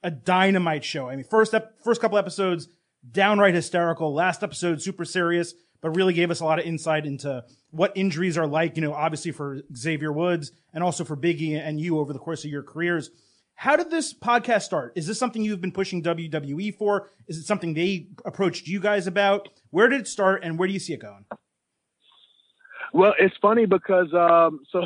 a 0.02 0.10
dynamite 0.10 0.84
show. 0.84 1.08
I 1.08 1.16
mean, 1.16 1.24
first 1.24 1.54
ep- 1.54 1.82
first 1.82 2.00
couple 2.00 2.18
episodes, 2.18 2.68
downright 3.10 3.54
hysterical. 3.54 4.14
Last 4.14 4.42
episode, 4.42 4.82
super 4.82 5.04
serious, 5.04 5.54
but 5.80 5.96
really 5.96 6.12
gave 6.12 6.30
us 6.30 6.40
a 6.40 6.44
lot 6.44 6.58
of 6.58 6.64
insight 6.66 7.06
into 7.06 7.44
what 7.70 7.92
injuries 7.94 8.36
are 8.36 8.46
like, 8.46 8.76
you 8.76 8.82
know, 8.82 8.92
obviously 8.92 9.32
for 9.32 9.60
Xavier 9.76 10.12
Woods 10.12 10.52
and 10.74 10.82
also 10.82 11.04
for 11.04 11.16
Biggie 11.16 11.58
and 11.58 11.80
you 11.80 11.98
over 11.98 12.12
the 12.12 12.18
course 12.18 12.44
of 12.44 12.50
your 12.50 12.62
careers. 12.62 13.10
How 13.54 13.76
did 13.76 13.90
this 13.90 14.14
podcast 14.14 14.62
start? 14.62 14.94
Is 14.96 15.06
this 15.06 15.18
something 15.18 15.42
you've 15.42 15.60
been 15.60 15.72
pushing 15.72 16.02
WWE 16.02 16.76
for? 16.76 17.10
Is 17.28 17.36
it 17.36 17.44
something 17.44 17.74
they 17.74 18.06
approached 18.24 18.66
you 18.66 18.80
guys 18.80 19.06
about? 19.06 19.50
Where 19.70 19.88
did 19.88 20.00
it 20.00 20.08
start 20.08 20.42
and 20.42 20.58
where 20.58 20.66
do 20.66 20.72
you 20.72 20.80
see 20.80 20.94
it 20.94 21.00
going? 21.00 21.26
Well, 22.92 23.14
it's 23.18 23.36
funny 23.40 23.66
because 23.66 24.12
um, 24.14 24.60
so 24.72 24.84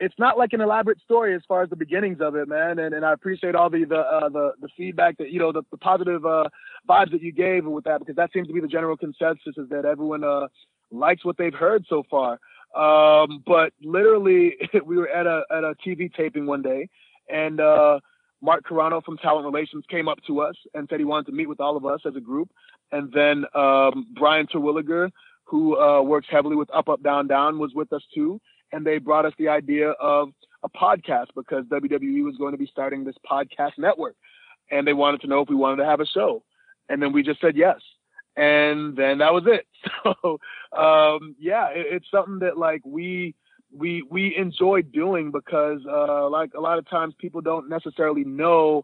it's 0.00 0.14
not 0.18 0.38
like 0.38 0.54
an 0.54 0.62
elaborate 0.62 0.98
story 1.00 1.34
as 1.34 1.42
far 1.46 1.62
as 1.62 1.68
the 1.68 1.76
beginnings 1.76 2.20
of 2.20 2.34
it, 2.34 2.48
man. 2.48 2.78
And 2.78 2.94
and 2.94 3.04
I 3.04 3.12
appreciate 3.12 3.54
all 3.54 3.68
the 3.68 3.84
the 3.84 3.98
uh, 3.98 4.28
the, 4.30 4.52
the 4.60 4.68
feedback 4.76 5.18
that 5.18 5.30
you 5.30 5.38
know 5.38 5.52
the, 5.52 5.62
the 5.70 5.76
positive 5.76 6.24
uh, 6.24 6.44
vibes 6.88 7.12
that 7.12 7.22
you 7.22 7.32
gave 7.32 7.66
with 7.66 7.84
that 7.84 8.00
because 8.00 8.16
that 8.16 8.32
seems 8.32 8.48
to 8.48 8.54
be 8.54 8.60
the 8.60 8.66
general 8.66 8.96
consensus 8.96 9.54
is 9.56 9.68
that 9.68 9.84
everyone 9.84 10.24
uh, 10.24 10.48
likes 10.90 11.24
what 11.24 11.36
they've 11.36 11.54
heard 11.54 11.84
so 11.88 12.02
far. 12.10 12.40
Um, 12.74 13.42
but 13.46 13.72
literally, 13.82 14.56
we 14.84 14.96
were 14.96 15.08
at 15.08 15.26
a 15.26 15.42
at 15.50 15.64
a 15.64 15.74
TV 15.86 16.12
taping 16.12 16.46
one 16.46 16.62
day, 16.62 16.88
and 17.28 17.60
uh, 17.60 18.00
Mark 18.40 18.64
Carrano 18.66 19.04
from 19.04 19.18
Talent 19.18 19.44
Relations 19.44 19.84
came 19.90 20.08
up 20.08 20.18
to 20.26 20.40
us 20.40 20.54
and 20.72 20.88
said 20.88 20.98
he 20.98 21.04
wanted 21.04 21.26
to 21.26 21.32
meet 21.32 21.48
with 21.48 21.60
all 21.60 21.76
of 21.76 21.84
us 21.84 22.00
as 22.06 22.16
a 22.16 22.20
group. 22.20 22.50
And 22.90 23.12
then 23.12 23.44
um, 23.54 24.06
Brian 24.18 24.46
Terwilliger, 24.46 25.10
who 25.44 25.78
uh, 25.78 26.00
works 26.00 26.26
heavily 26.30 26.56
with 26.56 26.70
Up 26.74 26.88
Up 26.88 27.02
Down 27.02 27.26
Down, 27.26 27.58
was 27.58 27.72
with 27.74 27.92
us 27.92 28.02
too. 28.14 28.40
And 28.72 28.86
they 28.86 28.98
brought 28.98 29.26
us 29.26 29.32
the 29.38 29.48
idea 29.48 29.90
of 29.90 30.30
a 30.62 30.68
podcast 30.68 31.26
because 31.34 31.64
WWE 31.66 32.24
was 32.24 32.36
going 32.36 32.52
to 32.52 32.58
be 32.58 32.66
starting 32.66 33.04
this 33.04 33.16
podcast 33.28 33.72
network, 33.78 34.16
and 34.70 34.86
they 34.86 34.92
wanted 34.92 35.20
to 35.22 35.26
know 35.26 35.40
if 35.40 35.48
we 35.48 35.56
wanted 35.56 35.76
to 35.76 35.86
have 35.86 36.00
a 36.00 36.06
show. 36.06 36.42
And 36.88 37.02
then 37.02 37.12
we 37.12 37.22
just 37.22 37.40
said 37.40 37.56
yes. 37.56 37.80
And 38.36 38.96
then 38.96 39.18
that 39.18 39.32
was 39.32 39.44
it. 39.46 39.66
So 40.22 40.40
um, 40.76 41.34
yeah, 41.38 41.68
it, 41.68 41.86
it's 41.90 42.10
something 42.10 42.38
that 42.40 42.56
like 42.56 42.82
we 42.84 43.34
we 43.76 44.02
we 44.10 44.36
enjoy 44.36 44.82
doing 44.82 45.30
because 45.30 45.80
uh, 45.88 46.28
like 46.28 46.52
a 46.54 46.60
lot 46.60 46.78
of 46.78 46.88
times 46.88 47.14
people 47.18 47.40
don't 47.40 47.68
necessarily 47.68 48.24
know 48.24 48.82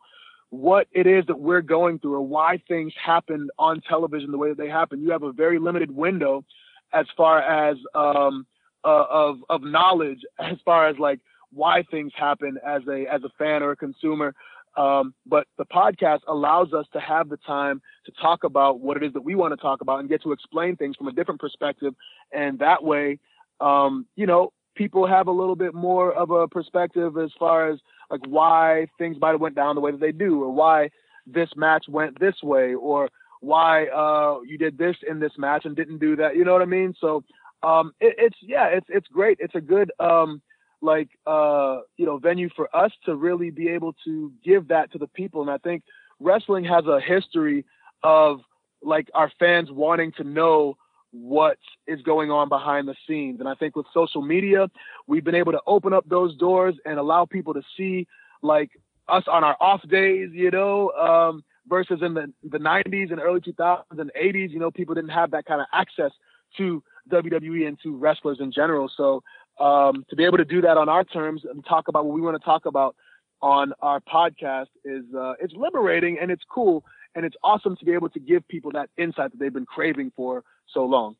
what 0.50 0.86
it 0.92 1.06
is 1.06 1.24
that 1.26 1.38
we're 1.38 1.60
going 1.60 1.98
through 1.98 2.14
or 2.14 2.22
why 2.22 2.62
things 2.68 2.92
happen 3.02 3.48
on 3.58 3.80
television 3.88 4.30
the 4.30 4.38
way 4.38 4.48
that 4.48 4.58
they 4.58 4.68
happen. 4.68 5.02
You 5.02 5.10
have 5.10 5.22
a 5.22 5.32
very 5.32 5.58
limited 5.58 5.90
window 5.90 6.44
as 6.92 7.06
far 7.16 7.40
as 7.40 7.76
um, 7.94 8.46
uh, 8.86 9.06
of 9.10 9.38
of 9.50 9.62
knowledge 9.62 10.20
as 10.38 10.56
far 10.64 10.88
as 10.88 10.96
like 10.98 11.20
why 11.52 11.82
things 11.90 12.12
happen 12.16 12.58
as 12.66 12.82
a 12.88 13.06
as 13.12 13.22
a 13.24 13.30
fan 13.38 13.62
or 13.62 13.72
a 13.72 13.76
consumer. 13.76 14.34
Um, 14.76 15.14
but 15.24 15.46
the 15.56 15.64
podcast 15.64 16.20
allows 16.28 16.74
us 16.74 16.86
to 16.92 17.00
have 17.00 17.30
the 17.30 17.38
time 17.38 17.80
to 18.04 18.12
talk 18.20 18.44
about 18.44 18.80
what 18.80 18.98
it 18.98 19.02
is 19.02 19.12
that 19.14 19.22
we 19.22 19.34
want 19.34 19.52
to 19.52 19.56
talk 19.56 19.80
about 19.80 20.00
and 20.00 20.08
get 20.08 20.22
to 20.24 20.32
explain 20.32 20.76
things 20.76 20.96
from 20.96 21.08
a 21.08 21.12
different 21.12 21.40
perspective. 21.40 21.94
And 22.30 22.58
that 22.58 22.84
way, 22.84 23.18
um, 23.60 24.06
you 24.16 24.26
know, 24.26 24.52
people 24.74 25.06
have 25.06 25.28
a 25.28 25.32
little 25.32 25.56
bit 25.56 25.72
more 25.74 26.12
of 26.12 26.30
a 26.30 26.46
perspective 26.46 27.16
as 27.16 27.30
far 27.38 27.70
as 27.70 27.78
like 28.10 28.20
why 28.28 28.86
things 28.98 29.16
might 29.18 29.30
have 29.30 29.40
went 29.40 29.56
down 29.56 29.74
the 29.74 29.80
way 29.80 29.92
that 29.92 30.00
they 30.00 30.12
do, 30.12 30.42
or 30.42 30.52
why 30.52 30.90
this 31.26 31.48
match 31.56 31.86
went 31.88 32.20
this 32.20 32.36
way, 32.42 32.74
or 32.74 33.08
why 33.40 33.86
uh, 33.86 34.40
you 34.46 34.58
did 34.58 34.76
this 34.76 34.96
in 35.08 35.20
this 35.20 35.32
match 35.38 35.64
and 35.64 35.74
didn't 35.74 35.98
do 35.98 36.16
that. 36.16 36.36
You 36.36 36.44
know 36.44 36.52
what 36.52 36.62
I 36.62 36.66
mean? 36.66 36.94
So 37.00 37.24
um, 37.62 37.92
it, 38.00 38.14
it's 38.18 38.36
yeah, 38.40 38.66
it's 38.66 38.86
it's 38.88 39.08
great. 39.08 39.38
It's 39.40 39.54
a 39.54 39.60
good 39.60 39.92
um, 39.98 40.42
like 40.80 41.08
uh, 41.26 41.80
you 41.96 42.06
know 42.06 42.18
venue 42.18 42.48
for 42.54 42.74
us 42.74 42.92
to 43.04 43.14
really 43.14 43.50
be 43.50 43.68
able 43.68 43.94
to 44.04 44.32
give 44.44 44.68
that 44.68 44.92
to 44.92 44.98
the 44.98 45.08
people. 45.08 45.42
And 45.42 45.50
I 45.50 45.58
think 45.58 45.82
wrestling 46.20 46.64
has 46.64 46.86
a 46.86 47.00
history 47.00 47.64
of 48.02 48.40
like 48.82 49.10
our 49.14 49.30
fans 49.38 49.70
wanting 49.70 50.12
to 50.12 50.24
know 50.24 50.76
what 51.10 51.58
is 51.86 52.00
going 52.02 52.30
on 52.30 52.48
behind 52.48 52.86
the 52.86 52.94
scenes. 53.06 53.40
And 53.40 53.48
I 53.48 53.54
think 53.54 53.74
with 53.74 53.86
social 53.94 54.22
media, 54.22 54.68
we've 55.06 55.24
been 55.24 55.34
able 55.34 55.52
to 55.52 55.60
open 55.66 55.92
up 55.92 56.08
those 56.08 56.36
doors 56.36 56.74
and 56.84 56.98
allow 56.98 57.24
people 57.24 57.54
to 57.54 57.62
see 57.76 58.06
like 58.42 58.70
us 59.08 59.24
on 59.26 59.44
our 59.44 59.56
off 59.60 59.80
days, 59.88 60.30
you 60.32 60.50
know, 60.50 60.90
um, 60.90 61.42
versus 61.68 62.00
in 62.02 62.14
the, 62.14 62.32
the 62.44 62.58
90s 62.58 63.10
and 63.10 63.20
early 63.20 63.40
2000s 63.40 63.82
and 63.90 64.10
80s, 64.20 64.50
you 64.50 64.58
know, 64.58 64.70
people 64.70 64.94
didn't 64.94 65.10
have 65.10 65.30
that 65.30 65.46
kind 65.46 65.60
of 65.60 65.66
access 65.72 66.12
to 66.58 66.82
WWE 67.10 67.66
and 67.66 67.78
to 67.82 67.96
wrestlers 67.96 68.38
in 68.40 68.52
general. 68.52 68.90
So 68.96 69.22
um, 69.58 70.04
to 70.10 70.16
be 70.16 70.24
able 70.24 70.38
to 70.38 70.44
do 70.44 70.60
that 70.62 70.76
on 70.76 70.88
our 70.88 71.04
terms 71.04 71.42
and 71.50 71.64
talk 71.64 71.88
about 71.88 72.04
what 72.04 72.14
we 72.14 72.20
want 72.20 72.40
to 72.40 72.44
talk 72.44 72.66
about 72.66 72.96
on 73.42 73.72
our 73.80 74.00
podcast 74.00 74.66
is 74.84 75.04
uh, 75.14 75.34
it's 75.40 75.54
liberating 75.54 76.18
and 76.20 76.30
it's 76.30 76.42
cool 76.50 76.84
and 77.14 77.24
it's 77.24 77.36
awesome 77.42 77.76
to 77.76 77.84
be 77.84 77.92
able 77.92 78.08
to 78.10 78.20
give 78.20 78.46
people 78.48 78.72
that 78.72 78.90
insight 78.96 79.30
that 79.32 79.38
they've 79.38 79.52
been 79.52 79.66
craving 79.66 80.12
for 80.14 80.44
so 80.72 80.84
long. 80.84 81.16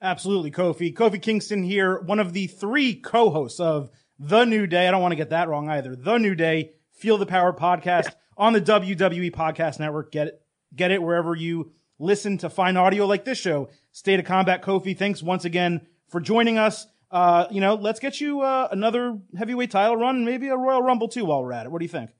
Absolutely, 0.00 0.50
Kofi. 0.50 0.94
Kofi 0.94 1.20
Kingston 1.20 1.62
here, 1.62 2.00
one 2.00 2.20
of 2.20 2.32
the 2.32 2.46
three 2.46 2.94
co-hosts 2.94 3.58
of 3.58 3.90
The 4.18 4.44
New 4.44 4.66
Day. 4.66 4.86
I 4.86 4.90
don't 4.90 5.00
want 5.00 5.12
to 5.12 5.16
get 5.16 5.30
that 5.30 5.48
wrong 5.48 5.68
either. 5.70 5.96
The 5.96 6.18
New 6.18 6.34
Day, 6.34 6.72
Feel 6.92 7.18
the 7.18 7.26
Power 7.26 7.52
podcast 7.52 8.14
on 8.36 8.52
the 8.52 8.60
WWE 8.60 9.32
Podcast 9.32 9.80
Network. 9.80 10.12
Get 10.12 10.28
it, 10.28 10.42
get 10.74 10.90
it 10.90 11.02
wherever 11.02 11.34
you 11.34 11.72
listen 11.98 12.38
to 12.38 12.50
fine 12.50 12.76
audio 12.76 13.06
like 13.06 13.24
this 13.24 13.38
show. 13.38 13.68
State 13.92 14.20
of 14.20 14.26
Combat, 14.26 14.62
Kofi. 14.62 14.96
Thanks 14.96 15.22
once 15.22 15.44
again 15.44 15.86
for 16.08 16.20
joining 16.20 16.58
us. 16.58 16.86
Uh, 17.10 17.46
you 17.50 17.60
know, 17.60 17.74
let's 17.74 18.00
get 18.00 18.20
you 18.20 18.40
uh, 18.40 18.68
another 18.70 19.18
heavyweight 19.38 19.70
title 19.70 19.96
run, 19.96 20.24
maybe 20.24 20.48
a 20.48 20.56
Royal 20.56 20.82
Rumble 20.82 21.08
too 21.08 21.24
while 21.24 21.42
we're 21.42 21.52
at 21.52 21.66
it. 21.66 21.72
What 21.72 21.78
do 21.78 21.84
you 21.84 21.88
think? 21.88 22.10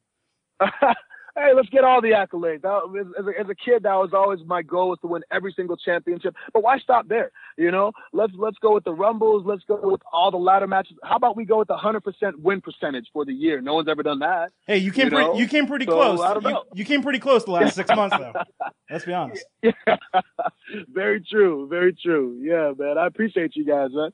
hey, 1.37 1.53
let's 1.55 1.69
get 1.69 1.85
all 1.85 2.01
the 2.01 2.11
accolades. 2.11 2.65
As, 2.65 3.07
as, 3.19 3.27
a, 3.27 3.41
as, 3.41 3.49
a, 3.49 3.55
kid, 3.55 3.83
that 3.83 3.95
was 3.95 4.11
always 4.13 4.41
my 4.47 4.63
goal 4.63 4.91
was 4.91 4.99
to 5.01 5.07
win 5.07 5.23
every 5.31 5.53
single 5.55 5.77
championship. 5.77 6.35
But 6.53 6.63
why 6.63 6.79
stop 6.79 7.09
there? 7.09 7.31
You 7.57 7.71
know, 7.71 7.93
let's 8.13 8.33
let's 8.37 8.57
go 8.59 8.75
with 8.75 8.85
the 8.85 8.93
rumbles. 8.93 9.45
Let's 9.47 9.63
go 9.65 9.79
with 9.83 10.01
all 10.13 10.31
the 10.31 10.37
ladder 10.37 10.67
matches. 10.67 10.97
How 11.05 11.17
about 11.17 11.37
we 11.37 11.45
go 11.45 11.59
with 11.59 11.69
the 11.69 11.77
hundred 11.77 12.03
percent 12.03 12.41
win 12.41 12.61
percentage 12.61 13.07
for 13.13 13.25
the 13.25 13.33
year? 13.33 13.61
No 13.61 13.75
one's 13.75 13.89
ever 13.89 14.03
done 14.03 14.21
that. 14.21 14.51
Hey, 14.67 14.79
you 14.79 14.93
came 14.93 15.07
you, 15.07 15.11
pretty, 15.11 15.39
you 15.39 15.49
came 15.49 15.67
pretty 15.67 15.85
so, 15.85 15.93
close. 15.93 16.21
I 16.21 16.35
don't 16.35 16.43
know. 16.43 16.51
You, 16.51 16.63
you, 16.75 16.85
came 16.85 17.03
pretty 17.03 17.19
close 17.19 17.45
the 17.45 17.53
last 17.53 17.75
six 17.75 17.89
months, 17.95 18.17
though. 18.17 18.33
Let's 18.91 19.05
be 19.05 19.13
honest. 19.13 19.45
Yeah. 19.63 19.73
very 20.89 21.23
true. 21.23 21.69
Very 21.69 21.95
true. 21.95 22.39
Yeah, 22.41 22.73
man. 22.77 22.99
I 22.99 23.07
appreciate 23.07 23.57
you 23.57 23.65
guys, 23.65 23.91
man. 23.93 24.11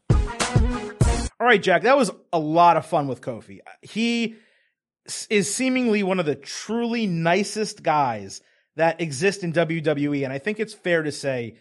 All 1.41 1.47
right, 1.47 1.63
Jack. 1.63 1.83
That 1.83 1.97
was 1.97 2.11
a 2.33 2.39
lot 2.39 2.77
of 2.77 2.87
fun 2.87 3.09
with 3.09 3.21
Kofi. 3.21 3.61
He 3.81 4.37
is 5.31 5.53
seemingly 5.53 6.03
one 6.03 6.21
of 6.21 6.27
the 6.27 6.35
truly 6.35 7.07
nicest 7.07 7.83
guys 7.83 8.41
that 8.77 9.01
exist 9.01 9.43
in 9.43 9.53
WWE. 9.53 10.25
And 10.25 10.33
I 10.33 10.39
think 10.39 10.61
it's 10.61 10.75
fair 10.75 11.03
to 11.03 11.13
say, 11.13 11.57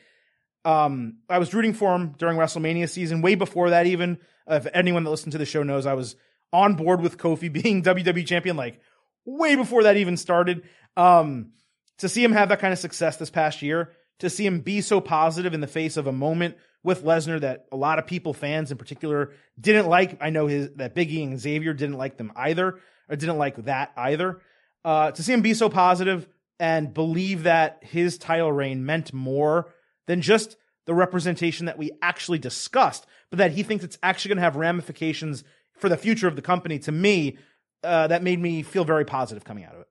um, 0.64 1.18
I 1.30 1.40
was 1.40 1.54
rooting 1.54 1.74
for 1.74 1.96
him 1.96 2.14
during 2.18 2.38
WrestleMania 2.38 2.90
season, 2.90 3.22
way 3.22 3.36
before 3.36 3.72
that, 3.72 3.88
even. 3.88 4.20
If 4.48 4.68
anyone 4.74 5.04
that 5.04 5.10
listened 5.10 5.32
to 5.34 5.38
the 5.38 5.46
show 5.46 5.64
knows, 5.64 5.86
I 5.86 5.94
was 5.94 6.16
on 6.52 6.76
board 6.76 7.02
with 7.02 7.18
Kofi 7.18 7.52
being 7.64 7.84
WWE 7.84 8.26
champion, 8.26 8.58
like 8.58 8.80
way 9.26 9.56
before 9.56 9.84
that 9.84 9.98
even 9.98 10.18
started. 10.18 10.64
Um, 10.98 11.54
to 12.00 12.10
see 12.10 12.24
him 12.24 12.32
have 12.32 12.50
that 12.50 12.60
kind 12.60 12.74
of 12.74 12.80
success 12.80 13.18
this 13.18 13.30
past 13.30 13.62
year, 13.62 13.92
to 14.20 14.30
see 14.30 14.46
him 14.46 14.60
be 14.60 14.82
so 14.82 15.00
positive 15.00 15.54
in 15.54 15.62
the 15.62 15.68
face 15.68 15.98
of 15.98 16.08
a 16.08 16.12
moment 16.12 16.58
with 16.84 17.04
Lesnar 17.04 17.40
that 17.42 17.66
a 17.72 17.76
lot 17.76 18.00
of 18.00 18.08
people, 18.08 18.34
fans 18.34 18.72
in 18.72 18.78
particular, 18.78 19.34
didn't 19.60 19.88
like. 19.88 20.18
I 20.22 20.32
know 20.32 20.48
his 20.48 20.72
that 20.78 20.96
Biggie 20.96 21.24
and 21.24 21.40
Xavier 21.40 21.74
didn't 21.74 21.98
like 21.98 22.18
them 22.18 22.32
either 22.36 22.80
or 23.12 23.18
didn't 23.18 23.38
like 23.38 23.58
that 23.66 23.92
either. 23.96 24.40
Uh, 24.84 25.12
to 25.12 25.22
see 25.22 25.34
him 25.34 25.42
be 25.42 25.54
so 25.54 25.70
positive 25.70 26.28
and 26.60 26.94
believe 26.94 27.44
that 27.44 27.80
his 27.84 28.18
title 28.18 28.52
reign 28.52 28.86
meant 28.86 29.14
more 29.14 29.74
than 30.08 30.22
just 30.22 30.58
the 30.86 30.94
representation 30.94 31.68
that 31.68 31.78
we 31.78 31.92
actually 32.02 32.40
discussed, 32.40 33.06
but 33.30 33.38
that 33.38 33.52
he 33.52 33.64
thinks 33.64 33.84
it's 33.84 34.00
actually 34.02 34.30
going 34.30 34.38
to 34.38 34.44
have 34.44 34.56
ramifications 34.56 35.44
for 35.78 35.90
the 35.90 35.98
future 35.98 36.28
of 36.28 36.36
the 36.36 36.42
company. 36.42 36.80
To 36.80 36.92
me, 36.92 37.38
uh, 37.84 38.08
that 38.08 38.24
made 38.24 38.40
me 38.40 38.64
feel 38.64 38.86
very 38.86 39.06
positive 39.06 39.44
coming 39.44 39.66
out 39.66 39.76
of 39.76 39.82
it. 39.82 39.88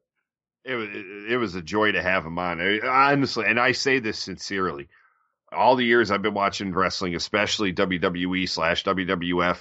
It 0.64 0.74
was 0.74 0.88
it 0.92 1.36
was 1.36 1.54
a 1.54 1.62
joy 1.62 1.92
to 1.92 2.02
have 2.02 2.24
him 2.26 2.38
on. 2.38 2.60
Honestly, 2.84 3.46
and 3.46 3.58
I 3.58 3.72
say 3.72 3.98
this 3.98 4.18
sincerely. 4.18 4.88
All 5.52 5.74
the 5.74 5.84
years 5.84 6.10
I've 6.10 6.22
been 6.22 6.34
watching 6.34 6.72
wrestling, 6.72 7.14
especially 7.14 7.72
WWE 7.72 8.48
slash 8.48 8.84
WWF, 8.84 9.58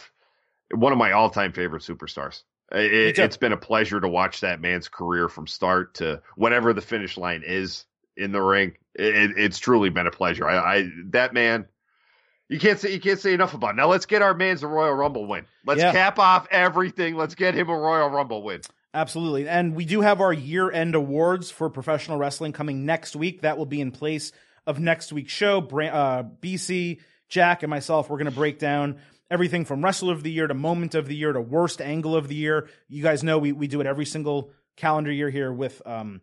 one 0.71 0.91
of 0.91 0.97
my 0.97 1.13
all 1.13 1.29
time 1.29 1.53
favorite 1.53 1.83
superstars. 1.83 2.43
It, 2.71 3.17
has 3.17 3.37
been 3.37 3.51
a 3.51 3.57
pleasure 3.57 3.99
to 3.99 4.07
watch 4.07 4.41
that 4.41 4.61
man's 4.61 4.87
career 4.87 5.27
from 5.27 5.47
start 5.47 5.95
to 5.95 6.21
whatever 6.35 6.73
the 6.73 6.81
finish 6.81 7.17
line 7.17 7.43
is 7.45 7.85
in 8.15 8.31
the 8.31 8.41
ring. 8.41 8.73
It, 8.95 9.37
it's 9.37 9.59
truly 9.59 9.89
been 9.89 10.07
a 10.07 10.11
pleasure. 10.11 10.47
I, 10.47 10.57
I, 10.77 10.89
that 11.11 11.33
man, 11.33 11.67
you 12.47 12.59
can't 12.59 12.79
say 12.79 12.93
you 12.93 12.99
can't 12.99 13.19
say 13.19 13.33
enough 13.33 13.53
about. 13.53 13.71
It. 13.71 13.77
Now 13.77 13.87
let's 13.87 14.05
get 14.05 14.21
our 14.21 14.33
man's 14.33 14.61
a 14.63 14.67
Royal 14.67 14.93
Rumble 14.93 15.25
win. 15.25 15.45
Let's 15.65 15.81
Yeah. 15.81 15.91
cap 15.91 16.19
off 16.19 16.47
everything. 16.51 17.15
Let's 17.15 17.35
get 17.35 17.55
him 17.55 17.69
a 17.69 17.77
Royal 17.77 18.09
Rumble 18.09 18.43
win. 18.43 18.61
Absolutely. 18.93 19.47
And 19.47 19.75
we 19.75 19.85
do 19.85 20.01
have 20.01 20.19
our 20.19 20.33
year 20.33 20.71
end 20.71 20.95
awards 20.95 21.51
for 21.51 21.69
professional 21.69 22.17
wrestling 22.17 22.53
coming 22.53 22.85
next 22.85 23.15
week. 23.15 23.41
That 23.41 23.57
will 23.57 23.67
be 23.67 23.81
in 23.81 23.91
place 23.91 24.31
of 24.65 24.79
next 24.79 25.13
week's 25.13 25.31
show. 25.33 25.59
Uh, 25.59 26.23
BC, 26.41 26.99
Jack, 27.29 27.61
and 27.63 27.69
myself, 27.69 28.09
we're 28.09 28.17
going 28.17 28.25
to 28.25 28.31
break 28.31 28.57
down 28.57 28.97
everything 29.29 29.65
from 29.65 29.83
wrestler 29.83 30.13
of 30.13 30.23
the 30.23 30.31
year 30.31 30.47
to 30.47 30.53
moment 30.53 30.95
of 30.95 31.07
the 31.07 31.15
year 31.15 31.33
to 31.33 31.41
worst 31.41 31.81
angle 31.81 32.15
of 32.15 32.27
the 32.27 32.35
year. 32.35 32.69
You 32.87 33.03
guys 33.03 33.23
know 33.23 33.37
we, 33.37 33.51
we 33.51 33.67
do 33.67 33.81
it 33.81 33.87
every 33.87 34.05
single 34.05 34.51
calendar 34.75 35.11
year 35.11 35.29
here 35.29 35.51
with 35.51 35.81
um, 35.85 36.21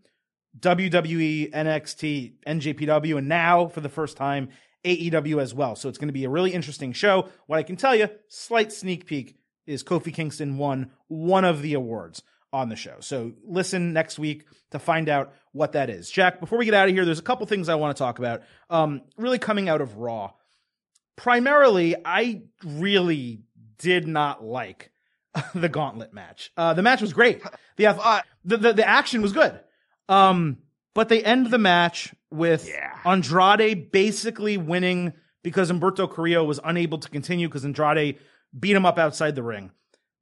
WWE, 0.59 1.53
NXT, 1.53 2.35
NJPW, 2.47 3.19
and 3.19 3.29
now 3.29 3.69
for 3.69 3.81
the 3.81 3.89
first 3.89 4.17
time, 4.17 4.49
AEW 4.85 5.41
as 5.41 5.53
well. 5.53 5.77
So 5.77 5.89
it's 5.89 5.99
going 5.99 6.09
to 6.09 6.13
be 6.13 6.25
a 6.25 6.31
really 6.31 6.53
interesting 6.53 6.93
show. 6.93 7.29
What 7.47 7.59
I 7.59 7.63
can 7.63 7.77
tell 7.77 7.95
you, 7.95 8.09
slight 8.29 8.73
sneak 8.73 9.07
peek, 9.07 9.37
is 9.67 9.83
Kofi 9.83 10.15
Kingston 10.15 10.59
won 10.59 10.93
one 11.09 11.45
of 11.45 11.61
the 11.61 11.75
awards 11.75 12.23
on 12.53 12.69
the 12.69 12.77
show. 12.77 12.97
So 13.01 13.33
listen 13.45 13.93
next 13.93 14.19
week 14.19 14.47
to 14.71 14.79
find 14.79 15.09
out 15.09 15.35
what 15.53 15.73
that 15.73 15.91
is. 15.91 16.09
Jack, 16.09 16.41
before 16.41 16.59
we 16.59 16.65
get 16.65 16.75
out 16.75 16.89
of 16.89 16.95
here, 16.95 17.05
there's 17.05 17.19
a 17.19 17.23
couple 17.23 17.47
things 17.47 17.69
I 17.69 17.75
want 17.75 17.97
to 17.97 17.99
talk 17.99 18.19
about. 18.19 18.43
Um, 18.71 19.03
really 19.17 19.39
coming 19.39 19.69
out 19.69 19.81
of 19.81 19.97
Raw. 19.97 20.33
Primarily, 21.17 21.97
I 22.05 22.43
really 22.65 23.41
did 23.79 24.07
not 24.07 24.45
like 24.45 24.91
the 25.55 25.69
gauntlet 25.69 26.13
match. 26.13 26.53
Uh, 26.57 26.75
the 26.75 26.83
match 26.83 27.01
was 27.01 27.13
great. 27.13 27.43
The, 27.77 27.87
Uh, 27.87 28.21
the, 28.45 28.57
the, 28.57 28.73
the 28.75 28.89
action 28.89 29.23
was 29.23 29.33
good. 29.33 29.59
Um, 30.09 30.59
but 30.95 31.09
they 31.09 31.23
end 31.23 31.51
the 31.51 31.59
match 31.59 32.15
with 32.31 32.69
Yeah. 32.69 32.99
Andrade 33.05 33.91
basically 33.93 34.57
winning 34.57 35.13
because 35.43 35.71
Humberto 35.71 36.11
Carrillo 36.11 36.45
was 36.45 36.61
unable 36.65 36.99
to 36.99 37.09
continue 37.09 37.49
because 37.49 37.65
Andrade 37.65 38.19
beat 38.59 38.77
him 38.77 38.87
up 38.87 38.99
outside 38.99 39.35
the 39.35 39.43
ring. 39.43 39.71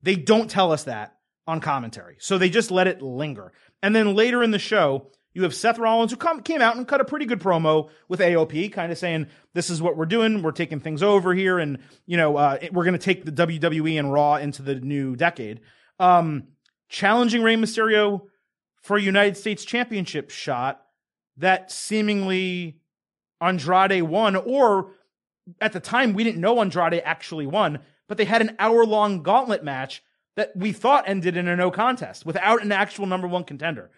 They 0.03 0.17
don't 0.17 0.51
tell 0.51 0.73
us 0.73 0.85
that 0.85 1.17
on 1.47 1.61
commentary. 1.61 2.17
So 2.19 2.39
they 2.39 2.49
just 2.51 2.71
let 2.71 2.87
it 2.87 3.03
linger. 3.03 3.53
And 3.83 3.95
then 3.95 4.15
later 4.15 4.43
in 4.43 4.51
the 4.51 4.59
show, 4.59 5.11
you 5.35 5.43
have 5.43 5.55
Seth 5.55 5.79
Rollins 5.79 6.13
who 6.13 6.17
come, 6.17 6.43
came 6.43 6.63
out 6.63 6.77
and 6.77 6.87
cut 6.87 7.01
a 7.01 7.05
pretty 7.05 7.27
good 7.27 7.41
promo 7.41 7.91
with 8.09 8.21
AOP, 8.21 8.73
kind 8.73 8.91
of 8.93 8.99
saying, 8.99 9.27
this 9.53 9.69
is 9.69 9.83
what 9.83 9.97
we're 9.97 10.07
doing. 10.07 10.43
We're 10.43 10.53
taking 10.53 10.81
things 10.81 11.03
over 11.03 11.35
here. 11.35 11.59
And, 11.59 11.79
you 12.07 12.17
know, 12.17 12.37
uh, 12.37 12.59
it- 12.63 12.73
we're 12.73 12.85
going 12.85 12.99
to 12.99 13.05
take 13.05 13.25
the 13.25 13.33
WWE 13.33 13.99
and 13.99 14.13
Raw 14.13 14.37
into 14.37 14.63
the 14.63 14.77
new 14.77 15.17
decade. 15.17 15.61
Um, 15.99 16.45
challenging 16.89 17.43
Rey 17.43 17.57
Mysterio 17.57 18.23
for 18.83 18.97
a 18.97 19.03
United 19.03 19.37
States 19.37 19.65
Championship 19.65 20.31
shot 20.31 20.81
that 21.37 21.71
seemingly 21.73 22.79
Andrade 23.41 24.03
won, 24.03 24.37
or 24.37 24.93
at 25.61 25.73
the 25.73 25.81
time 25.81 26.13
we 26.15 26.23
didn't 26.25 26.41
know 26.41 26.61
Andrade 26.61 27.03
actually 27.05 27.47
won, 27.47 27.81
but 28.09 28.19
they 28.19 28.25
had 28.25 28.41
an 28.41 28.55
hour 28.59 28.85
long 28.87 29.23
gauntlet 29.23 29.65
match 29.65 30.03
that 30.37 30.53
we 30.57 30.73
thought 30.73 31.09
ended 31.09 31.37
in 31.37 31.49
a 31.49 31.57
no 31.57 31.71
contest 31.71 32.25
without 32.25 32.63
an 32.63 32.73
actual 32.73 33.07
number 33.07 33.27
one 33.27 33.45
contender. 33.45 33.91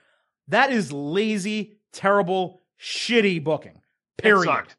That 0.49 0.73
is 0.73 0.93
lazy, 0.93 1.79
terrible, 1.93 2.63
shitty 2.81 3.43
booking. 3.43 3.81
Period. 4.17 4.45
sucked. 4.45 4.77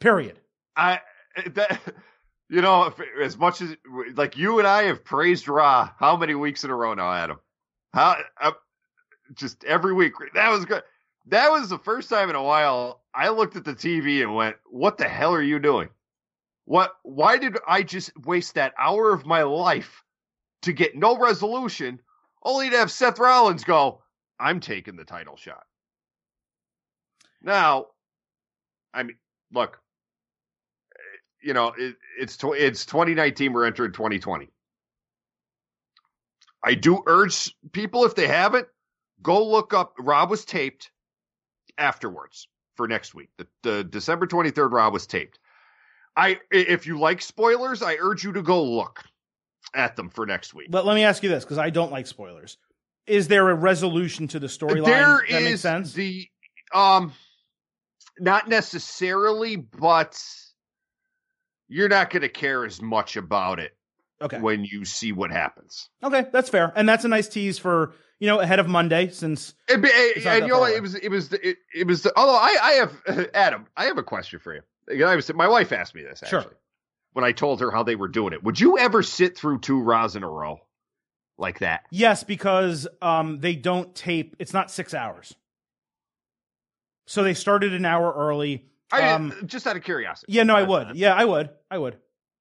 Period. 0.00 0.40
I 0.76 1.00
that 1.54 1.80
you 2.48 2.62
know 2.62 2.92
as 3.22 3.36
much 3.36 3.60
as 3.60 3.76
like 4.14 4.36
you 4.36 4.58
and 4.58 4.66
I 4.66 4.84
have 4.84 5.04
praised 5.04 5.48
Raw 5.48 5.90
how 5.98 6.16
many 6.16 6.34
weeks 6.34 6.64
in 6.64 6.70
a 6.70 6.74
row 6.74 6.94
now, 6.94 7.12
Adam? 7.12 7.38
How 7.92 8.16
uh, 8.40 8.52
just 9.34 9.64
every 9.64 9.92
week. 9.92 10.12
That 10.34 10.50
was 10.50 10.64
good. 10.64 10.82
That 11.26 11.50
was 11.50 11.68
the 11.68 11.78
first 11.78 12.08
time 12.08 12.30
in 12.30 12.36
a 12.36 12.42
while 12.42 13.02
I 13.14 13.28
looked 13.28 13.56
at 13.56 13.64
the 13.64 13.74
TV 13.74 14.22
and 14.22 14.34
went, 14.34 14.56
"What 14.70 14.98
the 14.98 15.08
hell 15.08 15.34
are 15.34 15.42
you 15.42 15.58
doing? 15.58 15.88
What? 16.64 16.92
Why 17.02 17.36
did 17.36 17.58
I 17.66 17.82
just 17.82 18.16
waste 18.24 18.54
that 18.54 18.74
hour 18.78 19.12
of 19.12 19.26
my 19.26 19.42
life 19.42 20.02
to 20.62 20.72
get 20.72 20.96
no 20.96 21.18
resolution, 21.18 22.00
only 22.42 22.70
to 22.70 22.76
have 22.78 22.90
Seth 22.90 23.18
Rollins 23.18 23.64
go, 23.64 24.02
I'm 24.40 24.60
taking 24.60 24.96
the 24.96 25.04
title 25.04 25.36
shot." 25.36 25.64
Now, 27.42 27.86
I 28.92 29.02
mean, 29.02 29.16
look, 29.52 29.80
eh, 30.94 31.18
you 31.42 31.54
know, 31.54 31.72
it, 31.76 31.96
it's 32.18 32.36
tw- 32.36 32.56
it's 32.56 32.86
2019. 32.86 33.52
We're 33.52 33.66
entering 33.66 33.92
2020. 33.92 34.48
I 36.62 36.74
do 36.74 37.02
urge 37.06 37.54
people 37.72 38.04
if 38.04 38.14
they 38.14 38.26
haven't, 38.26 38.68
go 39.22 39.46
look 39.46 39.72
up. 39.72 39.94
Raw 39.98 40.26
was 40.26 40.44
taped 40.44 40.90
afterwards 41.78 42.48
for 42.76 42.86
next 42.86 43.14
week. 43.14 43.30
The, 43.38 43.46
the 43.62 43.84
December 43.84 44.26
23rd 44.26 44.72
Raw 44.72 44.90
was 44.90 45.06
taped. 45.06 45.38
I 46.16 46.38
if 46.50 46.86
you 46.86 46.98
like 46.98 47.22
spoilers, 47.22 47.82
I 47.82 47.96
urge 48.00 48.24
you 48.24 48.32
to 48.32 48.42
go 48.42 48.62
look 48.62 49.02
at 49.74 49.96
them 49.96 50.10
for 50.10 50.26
next 50.26 50.54
week. 50.54 50.70
But 50.70 50.84
let 50.84 50.94
me 50.94 51.04
ask 51.04 51.22
you 51.22 51.28
this, 51.28 51.44
because 51.44 51.58
I 51.58 51.70
don't 51.70 51.92
like 51.92 52.06
spoilers. 52.06 52.58
Is 53.06 53.28
there 53.28 53.48
a 53.48 53.54
resolution 53.54 54.28
to 54.28 54.38
the 54.38 54.46
storyline 54.46 54.84
There 54.84 55.24
that 55.28 55.42
makes 55.42 55.60
sense? 55.60 55.92
the 55.92 56.28
um 56.72 57.12
not 58.18 58.48
necessarily, 58.48 59.56
but 59.56 60.22
you're 61.68 61.88
not 61.88 62.10
going 62.10 62.22
to 62.22 62.28
care 62.28 62.64
as 62.64 62.82
much 62.82 63.16
about 63.16 63.58
it 63.58 63.72
okay. 64.20 64.38
when 64.38 64.64
you 64.64 64.84
see 64.84 65.12
what 65.12 65.30
happens. 65.30 65.88
Okay, 66.02 66.26
that's 66.32 66.50
fair. 66.50 66.72
And 66.76 66.88
that's 66.88 67.04
a 67.04 67.08
nice 67.08 67.28
tease 67.28 67.58
for, 67.58 67.94
you 68.18 68.26
know, 68.26 68.40
ahead 68.40 68.58
of 68.58 68.68
Monday 68.68 69.08
since 69.08 69.54
It, 69.68 69.80
not 69.80 70.26
and 70.26 70.46
you 70.46 70.52
know? 70.52 70.64
It 70.64 70.82
was 70.82 70.94
it 70.94 71.08
was 71.08 71.30
the, 71.30 71.48
it, 71.48 71.56
it 71.74 71.86
was 71.86 72.02
the, 72.02 72.12
although 72.16 72.36
I 72.36 72.56
I 72.62 72.72
have 72.72 73.30
Adam 73.34 73.66
I 73.76 73.84
have 73.86 73.98
a 73.98 74.02
question 74.02 74.38
for 74.38 74.54
you. 74.54 74.60
You 74.88 75.06
I 75.06 75.16
was 75.16 75.32
my 75.32 75.48
wife 75.48 75.72
asked 75.72 75.94
me 75.94 76.02
this 76.02 76.22
actually 76.22 76.42
Sure. 76.42 76.56
when 77.12 77.24
I 77.24 77.32
told 77.32 77.60
her 77.60 77.70
how 77.70 77.82
they 77.82 77.96
were 77.96 78.08
doing 78.08 78.32
it. 78.32 78.42
Would 78.42 78.60
you 78.60 78.78
ever 78.78 79.02
sit 79.02 79.36
through 79.38 79.60
two 79.60 79.80
Raws 79.80 80.16
in 80.16 80.22
a 80.22 80.28
row 80.28 80.58
like 81.40 81.58
that? 81.60 81.84
yes, 81.90 82.22
because 82.24 82.86
um 83.02 83.40
they 83.40 83.54
don't 83.56 83.94
tape 83.94 84.36
it's 84.38 84.52
not 84.52 84.70
six 84.70 84.94
hours. 84.94 85.34
So 87.06 87.22
they 87.22 87.34
started 87.34 87.72
an 87.74 87.84
hour 87.84 88.12
early. 88.16 88.66
I 88.92 89.12
Um, 89.12 89.32
just 89.46 89.66
out 89.66 89.76
of 89.76 89.82
curiosity. 89.82 90.32
Yeah, 90.32 90.44
no, 90.44 90.54
I 90.56 90.62
would. 90.62 90.96
Yeah, 90.96 91.14
I 91.14 91.24
would. 91.24 91.50
I 91.70 91.78
would. 91.78 91.96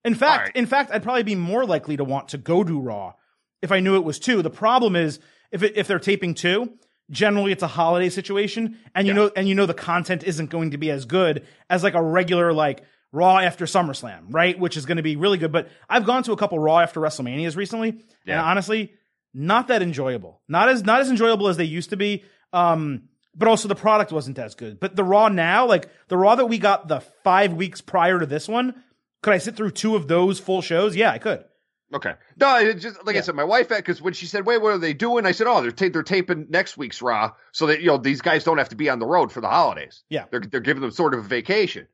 In 0.06 0.16
fact, 0.16 0.44
right. 0.48 0.56
in 0.56 0.66
fact, 0.66 0.92
I'd 0.92 1.04
probably 1.04 1.24
be 1.24 1.36
more 1.36 1.66
likely 1.66 1.98
to 1.98 2.04
want 2.04 2.30
to 2.30 2.38
go 2.38 2.64
to 2.64 2.80
Raw 2.80 3.14
if 3.62 3.72
I 3.72 3.80
knew 3.80 3.96
it 3.96 4.04
was 4.04 4.20
two. 4.20 4.42
The 4.42 4.50
problem 4.50 4.96
is 4.96 5.20
if 5.52 5.64
it, 5.64 5.74
if 5.76 5.88
they're 5.88 6.00
taping 6.00 6.34
two, 6.36 6.74
generally 7.12 7.52
it's 7.52 7.64
a 7.64 7.68
holiday 7.68 8.10
situation, 8.10 8.78
and 8.96 9.08
you 9.08 9.14
Yeah. 9.14 9.20
know, 9.20 9.32
and 9.36 9.48
you 9.50 9.56
know 9.56 9.66
the 9.66 9.74
content 9.74 10.24
isn't 10.24 10.50
going 10.50 10.72
to 10.72 10.78
be 10.78 10.90
as 10.92 11.06
good 11.06 11.46
as 11.70 11.84
like 11.84 11.96
a 11.96 12.02
regular 12.02 12.54
like 12.54 12.84
Raw 13.12 13.40
after 13.40 13.66
SummerSlam, 13.66 14.26
right? 14.30 14.58
Which 14.60 14.78
is 14.78 14.86
going 14.86 14.98
to 14.98 15.04
be 15.04 15.16
really 15.16 15.38
good. 15.38 15.52
But 15.52 15.70
I've 15.90 16.06
gone 16.06 16.24
to 16.24 16.32
a 16.32 16.38
couple 16.38 16.60
Raw 16.60 16.80
after 16.80 17.00
WrestleManias 17.00 17.56
recently, 17.56 17.90
and 18.28 18.40
honestly, 18.40 18.94
not 19.34 19.68
that 19.70 19.82
enjoyable. 19.82 20.42
Not 20.48 20.70
as 20.70 20.84
not 20.84 21.02
as 21.02 21.10
enjoyable 21.10 21.48
as 21.48 21.58
they 21.58 21.64
used 21.66 21.90
to 21.92 21.98
be. 21.98 22.24
Um, 22.54 23.04
but 23.36 23.48
also 23.48 23.68
the 23.68 23.76
product 23.76 24.12
wasn't 24.12 24.38
as 24.40 24.56
good. 24.56 24.80
But 24.80 24.96
the 24.96 25.04
Raw 25.04 25.30
now, 25.30 25.66
like 25.68 25.88
the 26.08 26.18
Raw 26.18 26.36
that 26.36 26.48
we 26.48 26.58
got 26.58 26.88
the 26.88 27.00
five 27.24 27.54
weeks 27.54 27.80
prior 27.80 28.20
to 28.20 28.26
this 28.26 28.48
one, 28.48 28.84
could 29.22 29.34
I 29.34 29.38
sit 29.38 29.56
through 29.56 29.72
two 29.72 29.96
of 29.96 30.08
those 30.08 30.40
full 30.40 30.62
shows? 30.62 30.96
Yeah, 30.96 31.12
I 31.12 31.20
could. 31.20 31.46
Okay. 31.94 32.14
No, 32.38 32.58
it 32.60 32.76
just 32.76 33.04
like 33.06 33.16
Yeah. 33.16 33.22
I 33.22 33.24
said, 33.24 33.36
my 33.36 33.44
wife 33.44 33.70
because 33.70 34.02
when 34.02 34.14
she 34.14 34.28
said, 34.28 34.46
"Wait, 34.46 34.62
what 34.62 34.74
are 34.74 34.78
they 34.78 34.94
doing?" 34.94 35.26
I 35.26 35.32
said, 35.32 35.48
"Oh, 35.48 35.62
they're 35.62 35.72
ta- 35.72 35.90
they're 35.92 36.04
taping 36.04 36.48
next 36.50 36.78
week's 36.78 37.02
Raw 37.02 37.32
so 37.52 37.66
that 37.68 37.82
you 37.82 37.88
know 37.88 37.98
these 37.98 38.22
guys 38.22 38.44
don't 38.44 38.58
have 38.60 38.70
to 38.70 38.76
be 38.76 38.90
on 38.90 39.00
the 39.00 39.08
road 39.08 39.32
for 39.32 39.42
the 39.42 39.48
holidays. 39.48 40.04
Yeah. 40.10 40.26
they're 40.30 40.40
they're 40.42 40.60
giving 40.60 40.82
them 40.82 40.92
sort 40.92 41.14
of 41.16 41.22
a 41.22 41.28
vacation." 41.28 41.88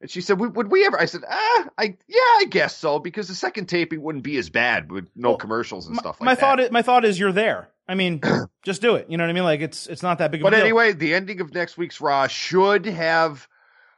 And 0.00 0.10
she 0.10 0.20
said, 0.20 0.38
"Would 0.38 0.70
we 0.70 0.84
ever?" 0.86 1.00
I 1.00 1.06
said, 1.06 1.22
"Ah, 1.28 1.68
I 1.78 1.96
yeah, 2.06 2.18
I 2.38 2.46
guess 2.50 2.76
so 2.76 2.98
because 2.98 3.28
the 3.28 3.34
second 3.34 3.66
taping 3.66 4.02
wouldn't 4.02 4.24
be 4.24 4.36
as 4.36 4.50
bad 4.50 4.92
with 4.92 5.08
no 5.16 5.30
Well, 5.30 5.38
commercials 5.38 5.86
and 5.86 5.96
My, 5.96 6.00
stuff 6.00 6.20
like 6.20 6.26
my 6.26 6.34
that." 6.34 6.40
thought, 6.40 6.60
is, 6.60 6.70
my 6.70 6.82
thought 6.82 7.04
is, 7.06 7.18
you're 7.18 7.32
there. 7.32 7.68
I 7.88 7.94
mean, 7.94 8.20
just 8.62 8.82
do 8.82 8.96
it. 8.96 9.08
You 9.08 9.16
know 9.16 9.24
what 9.24 9.30
I 9.30 9.32
mean? 9.32 9.44
Like 9.44 9.60
it's 9.60 9.86
it's 9.86 10.02
not 10.02 10.18
that 10.18 10.30
big 10.30 10.42
of 10.42 10.44
But 10.44 10.54
anyway, 10.54 10.92
the 10.92 11.14
ending 11.14 11.40
of 11.40 11.54
next 11.54 11.78
week's 11.78 12.00
Raw 12.00 12.26
should 12.26 12.84
have 12.86 13.48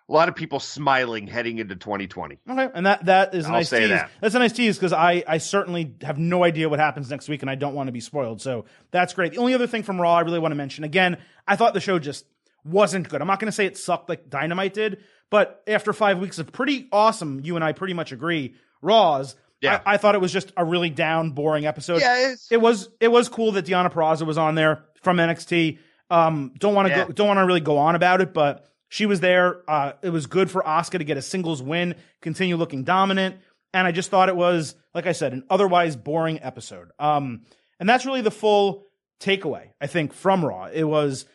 a 0.08 0.12
lot 0.12 0.28
of 0.28 0.36
people 0.36 0.60
smiling 0.60 1.26
heading 1.26 1.58
into 1.58 1.74
2020. 1.76 2.38
Okay, 2.48 2.68
and 2.74 2.86
that 2.86 3.04
that 3.06 3.34
is 3.34 3.44
a 3.44 3.48
I'll 3.48 3.54
nice 3.54 3.68
say 3.68 3.80
tease. 3.80 3.88
that. 3.90 4.10
That's 4.20 4.34
a 4.36 4.38
nice 4.38 4.52
tease 4.52 4.76
because 4.76 4.92
I 4.92 5.24
I 5.26 5.38
certainly 5.38 5.94
have 6.02 6.16
no 6.18 6.44
idea 6.44 6.68
what 6.68 6.78
happens 6.78 7.10
next 7.10 7.28
week, 7.28 7.42
and 7.42 7.50
I 7.50 7.56
don't 7.56 7.74
want 7.74 7.88
to 7.88 7.92
be 7.92 8.00
spoiled. 8.00 8.40
So 8.40 8.66
that's 8.92 9.14
great. 9.14 9.32
The 9.32 9.38
only 9.38 9.54
other 9.54 9.66
thing 9.66 9.82
from 9.82 10.00
Raw 10.00 10.14
I 10.14 10.20
really 10.20 10.38
want 10.38 10.52
to 10.52 10.56
mention 10.56 10.84
again, 10.84 11.18
I 11.46 11.56
thought 11.56 11.74
the 11.74 11.80
show 11.80 11.98
just 11.98 12.24
wasn't 12.64 13.08
good. 13.08 13.20
I'm 13.20 13.26
not 13.26 13.40
going 13.40 13.46
to 13.46 13.52
say 13.52 13.66
it 13.66 13.76
sucked 13.78 14.08
like 14.08 14.28
Dynamite 14.28 14.74
did, 14.74 14.98
but 15.30 15.62
after 15.66 15.92
five 15.92 16.18
weeks 16.18 16.38
of 16.38 16.52
pretty 16.52 16.88
awesome, 16.92 17.40
you 17.42 17.56
and 17.56 17.64
I 17.64 17.72
pretty 17.72 17.94
much 17.94 18.12
agree. 18.12 18.54
Raws, 18.82 19.34
Yeah. 19.60 19.80
I, 19.84 19.94
I 19.94 19.96
thought 19.96 20.14
it 20.14 20.20
was 20.20 20.32
just 20.32 20.52
a 20.56 20.64
really 20.64 20.90
down, 20.90 21.32
boring 21.32 21.66
episode. 21.66 22.00
Yeah, 22.00 22.30
it's, 22.32 22.50
it 22.52 22.60
was 22.60 22.88
it 23.00 23.08
was 23.08 23.28
cool 23.28 23.52
that 23.52 23.66
Deonna 23.66 23.92
Purrazzo 23.92 24.26
was 24.26 24.38
on 24.38 24.54
there 24.54 24.84
from 25.02 25.16
NXT. 25.18 25.78
Um, 26.10 26.52
don't 26.58 26.74
want 26.74 26.88
to 26.88 26.94
Yeah. 26.94 27.04
go, 27.06 27.12
don't 27.12 27.26
want 27.28 27.38
to 27.38 27.44
really 27.44 27.60
go 27.60 27.76
on 27.78 27.94
about 27.94 28.20
it, 28.20 28.32
but 28.32 28.66
she 28.88 29.04
was 29.04 29.20
there. 29.20 29.62
Uh, 29.68 29.92
it 30.02 30.10
was 30.10 30.26
good 30.26 30.50
for 30.50 30.62
Asuka 30.62 30.98
to 30.98 31.04
get 31.04 31.16
a 31.18 31.22
singles 31.22 31.62
win, 31.62 31.94
continue 32.22 32.56
looking 32.56 32.84
dominant, 32.84 33.36
and 33.74 33.86
I 33.86 33.92
just 33.92 34.10
thought 34.10 34.28
it 34.30 34.36
was, 34.36 34.74
like 34.94 35.06
I 35.06 35.12
said, 35.12 35.32
an 35.34 35.44
otherwise 35.50 35.94
boring 35.96 36.40
episode. 36.42 36.88
Um, 36.98 37.42
and 37.78 37.86
that's 37.88 38.06
really 38.06 38.22
the 38.22 38.30
full 38.30 38.86
takeaway 39.20 39.70
I 39.80 39.86
think 39.88 40.12
from 40.14 40.44
Raw. 40.44 40.66
It 40.72 40.84
was 40.84 41.26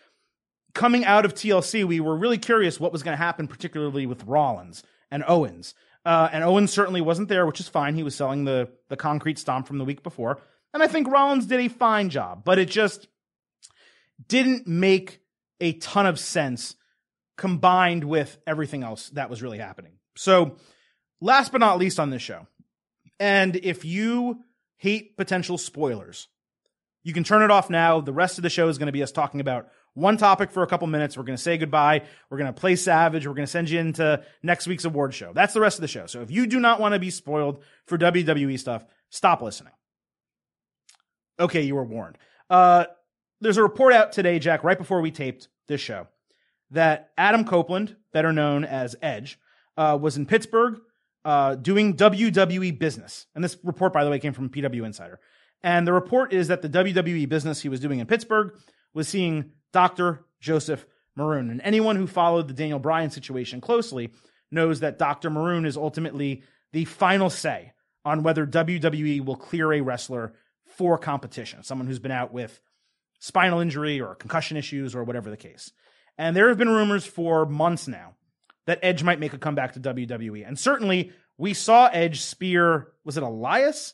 coming 0.73 1.05
out 1.05 1.25
of 1.25 1.33
TLC, 1.33 1.83
we 1.83 1.99
were 1.99 2.15
really 2.15 2.37
curious 2.37 2.79
what 2.79 2.91
was 2.91 3.03
going 3.03 3.13
to 3.13 3.23
happen, 3.23 3.47
particularly 3.47 4.05
with 4.05 4.23
Rollins 4.25 4.83
and 5.11 5.23
Owens. 5.27 5.75
Uh, 6.05 6.29
and 6.31 6.43
Owens 6.43 6.73
certainly 6.73 7.01
wasn't 7.01 7.29
there, 7.29 7.45
which 7.45 7.59
is 7.59 7.69
fine. 7.69 7.95
He 7.95 8.03
was 8.03 8.15
selling 8.15 8.43
the 8.43 8.69
the 8.89 8.97
concrete 8.97 9.39
stomp 9.39 9.67
from 9.67 9.77
the 9.77 9.85
week 9.85 10.03
before, 10.03 10.41
and 10.73 10.83
I 10.83 10.87
think 10.87 11.07
Rollins 11.07 11.45
did 11.45 11.61
a 11.61 11.69
fine 11.69 12.09
job, 12.09 12.43
but 12.43 12.59
it 12.59 12.69
just 12.69 13.07
didn't 14.27 14.67
make 14.67 15.21
a 15.61 15.73
ton 15.73 16.05
of 16.05 16.19
sense 16.19 16.75
combined 17.37 18.03
with 18.03 18.37
everything 18.45 18.83
else 18.83 19.09
that 19.11 19.29
was 19.29 19.41
really 19.41 19.59
happening. 19.59 19.93
So, 20.15 20.57
last 21.21 21.51
but 21.53 21.59
not 21.59 21.79
least 21.79 21.99
on 21.99 22.09
this 22.09 22.21
show, 22.21 22.47
and 23.17 23.55
if 23.55 23.85
you 23.85 24.41
hate 24.75 25.15
potential 25.15 25.57
spoilers, 25.57 26.27
you 27.03 27.13
can 27.13 27.23
turn 27.23 27.43
it 27.43 27.51
off 27.51 27.69
now. 27.69 28.01
The 28.01 28.11
rest 28.11 28.37
of 28.37 28.41
the 28.41 28.49
show 28.49 28.67
is 28.67 28.77
going 28.77 28.87
to 28.87 28.93
be 28.93 29.03
us 29.03 29.11
talking 29.13 29.39
about 29.39 29.69
one 29.93 30.17
topic 30.17 30.51
for 30.51 30.63
a 30.63 30.67
couple 30.67 30.87
minutes. 30.87 31.17
We're 31.17 31.23
going 31.23 31.37
to 31.37 31.41
say 31.41 31.57
goodbye. 31.57 32.03
We're 32.29 32.37
going 32.37 32.53
to 32.53 32.59
play 32.59 32.75
Savage. 32.75 33.27
We're 33.27 33.33
going 33.33 33.45
to 33.45 33.51
send 33.51 33.69
you 33.69 33.79
into 33.79 34.23
next 34.41 34.67
week's 34.67 34.85
award 34.85 35.13
show. 35.13 35.33
That's 35.33 35.53
the 35.53 35.61
rest 35.61 35.77
of 35.77 35.81
the 35.81 35.87
show. 35.87 36.05
So 36.07 36.21
if 36.21 36.31
you 36.31 36.47
do 36.47 36.59
not 36.59 36.79
want 36.79 36.93
to 36.93 36.99
be 36.99 37.09
spoiled 37.09 37.63
for 37.85 37.97
WWE 37.97 38.59
stuff, 38.59 38.85
stop 39.09 39.41
listening. 39.41 39.73
Okay, 41.39 41.61
you 41.61 41.75
were 41.75 41.85
warned. 41.85 42.17
Uh, 42.49 42.85
there's 43.41 43.57
a 43.57 43.63
report 43.63 43.93
out 43.93 44.11
today, 44.11 44.39
Jack, 44.39 44.63
right 44.63 44.77
before 44.77 45.01
we 45.01 45.11
taped 45.11 45.49
this 45.67 45.81
show, 45.81 46.07
that 46.71 47.11
Adam 47.17 47.45
Copeland, 47.45 47.95
better 48.11 48.31
known 48.31 48.63
as 48.63 48.95
Edge, 49.01 49.39
uh, 49.77 49.97
was 49.99 50.17
in 50.17 50.25
Pittsburgh 50.25 50.79
uh, 51.25 51.55
doing 51.55 51.95
WWE 51.95 52.77
business. 52.77 53.27
And 53.35 53.43
this 53.43 53.57
report, 53.63 53.93
by 53.93 54.03
the 54.03 54.09
way, 54.09 54.19
came 54.19 54.33
from 54.33 54.49
PW 54.49 54.85
Insider. 54.85 55.19
And 55.63 55.87
the 55.87 55.93
report 55.93 56.33
is 56.33 56.49
that 56.49 56.61
the 56.61 56.69
WWE 56.69 57.27
business 57.29 57.61
he 57.61 57.69
was 57.69 57.79
doing 57.79 57.99
in 57.99 58.07
Pittsburgh 58.07 58.53
was 58.93 59.07
seeing 59.07 59.51
Dr. 59.73 60.23
Joseph 60.39 60.85
Maroon. 61.15 61.49
And 61.49 61.61
anyone 61.61 61.97
who 61.97 62.07
followed 62.07 62.47
the 62.47 62.53
Daniel 62.53 62.79
Bryan 62.79 63.09
situation 63.09 63.59
closely 63.59 64.11
knows 64.51 64.79
that 64.79 64.97
Dr. 64.97 65.29
Maroon 65.29 65.65
is 65.65 65.75
ultimately 65.75 66.43
the 66.71 66.85
final 66.85 67.29
say 67.29 67.73
on 68.05 68.23
whether 68.23 68.45
WWE 68.45 69.25
will 69.25 69.35
clear 69.35 69.73
a 69.73 69.81
wrestler 69.81 70.33
for 70.65 70.97
competition, 70.97 71.63
someone 71.63 71.87
who's 71.87 71.99
been 71.99 72.11
out 72.11 72.33
with 72.33 72.59
spinal 73.19 73.59
injury 73.59 74.01
or 74.01 74.15
concussion 74.15 74.57
issues 74.57 74.95
or 74.95 75.03
whatever 75.03 75.29
the 75.29 75.37
case. 75.37 75.71
And 76.17 76.35
there 76.35 76.49
have 76.49 76.57
been 76.57 76.69
rumors 76.69 77.05
for 77.05 77.45
months 77.45 77.87
now 77.87 78.15
that 78.65 78.79
Edge 78.81 79.03
might 79.03 79.19
make 79.19 79.33
a 79.33 79.37
comeback 79.37 79.73
to 79.73 79.79
WWE. 79.79 80.47
And 80.47 80.57
certainly 80.57 81.11
we 81.37 81.53
saw 81.53 81.87
Edge 81.87 82.21
spear, 82.21 82.89
was 83.03 83.17
it 83.17 83.23
Elias? 83.23 83.93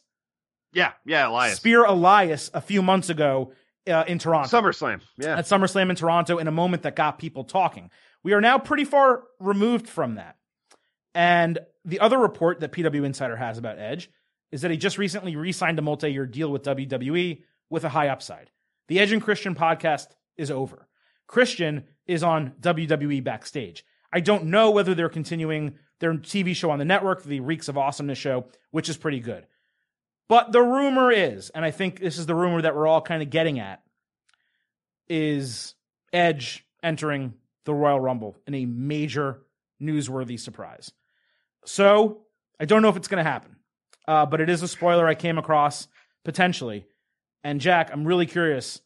yeah, 0.73 0.91
yeah, 1.05 1.27
Elias. 1.27 1.57
Spear 1.57 1.83
Elias 1.83 2.51
a 2.53 2.61
few 2.61 2.81
months 2.81 3.09
ago 3.09 3.53
uh, 3.89 4.03
in 4.05 4.19
Toronto 4.19 4.49
SummerSlam. 4.49 5.01
Yeah. 5.17 5.37
at 5.37 5.45
SummerSlam 5.45 5.89
in 5.89 5.95
Toronto 5.95 6.37
in 6.37 6.47
a 6.47 6.51
moment 6.51 6.83
that 6.83 6.95
got 6.95 7.19
people 7.19 7.43
talking. 7.43 7.89
We 8.23 8.33
are 8.33 8.41
now 8.41 8.57
pretty 8.57 8.85
far 8.85 9.23
removed 9.39 9.87
from 9.87 10.15
that. 10.15 10.35
And 11.15 11.59
the 11.85 11.99
other 11.99 12.17
report 12.17 12.59
that 12.59 12.71
PW 12.71 13.03
Insider 13.05 13.35
has 13.35 13.57
about 13.57 13.79
Edge 13.79 14.09
is 14.51 14.61
that 14.61 14.71
he 14.71 14.77
just 14.77 14.97
recently 14.97 15.35
re 15.35 15.51
signed 15.51 15.79
a 15.79 15.81
multi 15.81 16.11
year 16.11 16.25
deal 16.25 16.51
with 16.51 16.63
WWE 16.63 17.43
with 17.69 17.83
a 17.83 17.89
high 17.89 18.09
upside. 18.09 18.51
The 18.87 18.99
Edge 18.99 19.11
and 19.11 19.21
Christian 19.21 19.55
podcast 19.55 20.07
is 20.37 20.51
over. 20.51 20.87
Christian 21.27 21.85
is 22.07 22.23
on 22.23 22.53
WWE 22.59 23.23
backstage. 23.23 23.85
I 24.11 24.19
don't 24.19 24.45
know 24.45 24.71
whether 24.71 24.95
they're 24.95 25.09
continuing 25.09 25.75
their 25.99 26.13
TV 26.15 26.55
show 26.55 26.71
on 26.71 26.79
the 26.79 26.85
network, 26.85 27.23
the 27.23 27.41
Reeks 27.41 27.67
of 27.67 27.77
Awesomeness 27.77 28.17
show, 28.17 28.47
which 28.71 28.89
is 28.89 28.97
pretty 28.97 29.19
good. 29.19 29.45
But 30.29 30.51
the 30.51 30.61
rumor 30.61 31.11
is, 31.11 31.49
and 31.49 31.65
I 31.65 31.71
think 31.71 31.99
this 31.99 32.19
is 32.19 32.27
the 32.27 32.35
rumor 32.35 32.61
that 32.61 32.75
we're 32.75 32.87
all 32.87 33.01
kind 33.01 33.23
of 33.23 33.31
getting 33.31 33.59
at, 33.59 33.81
is 35.09 35.73
Edge 36.13 36.65
entering 36.83 37.33
the 37.65 37.73
Royal 37.73 37.99
Rumble 37.99 38.37
in 38.45 38.53
a 38.53 38.65
major 38.65 39.41
newsworthy 39.81 40.39
surprise. 40.39 40.91
So 41.65 42.21
I 42.59 42.65
don't 42.65 42.83
know 42.83 42.89
if 42.89 42.95
it's 42.95 43.07
going 43.07 43.23
to 43.23 43.29
happen, 43.29 43.55
uh, 44.07 44.27
but 44.27 44.39
it 44.39 44.49
is 44.49 44.61
a 44.61 44.67
spoiler 44.67 45.07
I 45.07 45.15
came 45.15 45.39
across 45.39 45.87
potentially. 46.23 46.85
And 47.43 47.59
Jack, 47.59 47.89
I'm 47.91 48.05
really 48.05 48.27
curious. 48.27 48.81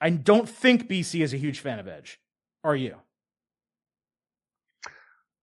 I 0.00 0.10
don't 0.10 0.48
think 0.48 0.88
BC 0.88 1.22
is 1.22 1.32
a 1.32 1.38
huge 1.38 1.60
fan 1.60 1.78
of 1.78 1.88
Edge. 1.88 2.20
Are 2.62 2.76
you? 2.76 2.96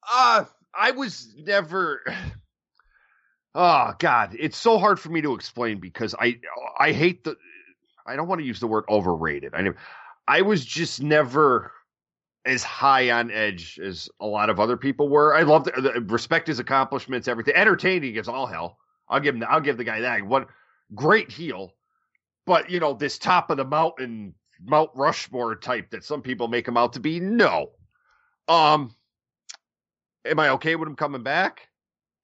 Uh, 0.08 0.46
I 0.78 0.92
was 0.92 1.34
never. 1.38 2.04
Oh 3.58 3.94
God, 4.00 4.36
it's 4.38 4.58
so 4.58 4.78
hard 4.78 5.00
for 5.00 5.10
me 5.10 5.22
to 5.22 5.34
explain 5.34 5.80
because 5.80 6.14
I 6.20 6.38
I 6.78 6.92
hate 6.92 7.24
the. 7.24 7.38
I 8.06 8.18
don't 8.18 8.28
want 8.28 8.42
to 8.42 8.46
use 8.46 8.60
the 8.60 8.68
word 8.68 8.84
overrated. 8.90 9.54
I 9.56 9.70
I 10.28 10.42
was 10.42 10.66
just 10.66 11.02
never 11.02 11.72
as 12.46 12.64
high 12.64 13.12
on 13.12 13.32
edge 13.32 13.80
as 13.80 14.10
a 14.20 14.26
lot 14.26 14.50
of 14.50 14.60
other 14.60 14.76
people 14.76 15.08
were. 15.08 15.34
I 15.34 15.44
love 15.44 15.70
respect 16.12 16.48
his 16.48 16.60
accomplishments, 16.60 17.30
everything. 17.30 17.56
Entertaining 17.56 18.16
is 18.16 18.28
all 18.28 18.46
hell. 18.46 18.78
I'll 19.08 19.22
give 19.22 19.36
him. 19.36 19.46
I'll 19.48 19.62
give 19.62 19.78
the 19.78 19.86
guy 19.86 20.02
that. 20.02 20.22
One 20.22 20.48
great 20.94 21.32
heel, 21.32 21.72
but 22.46 22.70
you 22.70 22.82
know 22.82 22.94
this 22.94 23.18
top 23.18 23.52
of 23.52 23.58
the 23.58 23.64
mountain 23.64 24.36
Mount 24.66 24.90
Rushmore 24.96 25.56
type 25.56 25.92
that 25.92 26.04
some 26.04 26.22
people 26.22 26.50
make 26.50 26.68
him 26.68 26.76
out 26.76 26.92
to 26.94 27.00
be. 27.00 27.22
No. 27.22 27.72
Um. 28.50 28.94
Am 30.26 30.40
I 30.40 30.50
okay 30.50 30.76
with 30.76 30.90
him 30.90 30.96
coming 30.96 31.24
back? 31.24 31.70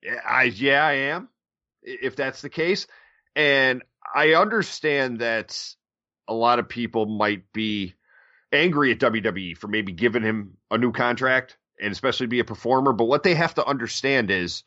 Yeah, 0.03 0.19
I 0.28 0.44
yeah 0.44 0.86
I 0.86 0.94
am. 0.94 1.30
If 1.84 2.15
that's 2.15 2.41
the 2.41 2.49
case, 2.49 2.88
and 3.36 3.84
I 4.14 4.34
understand 4.34 5.19
that 5.19 5.57
a 6.28 6.34
lot 6.34 6.60
of 6.60 6.69
people 6.69 7.06
might 7.06 7.52
be 7.53 7.95
angry 8.52 8.91
at 8.91 8.99
WWE 8.99 9.57
for 9.57 9.68
maybe 9.68 9.91
giving 9.91 10.23
him 10.23 10.57
a 10.69 10.78
new 10.78 10.91
contract 10.91 11.57
and 11.80 11.91
especially 11.91 12.28
be 12.28 12.40
a 12.40 12.45
performer. 12.45 12.94
But 12.94 13.06
what 13.06 13.23
they 13.23 13.36
have 13.36 13.56
to 13.56 13.65
understand 13.65 14.30
is, 14.30 14.64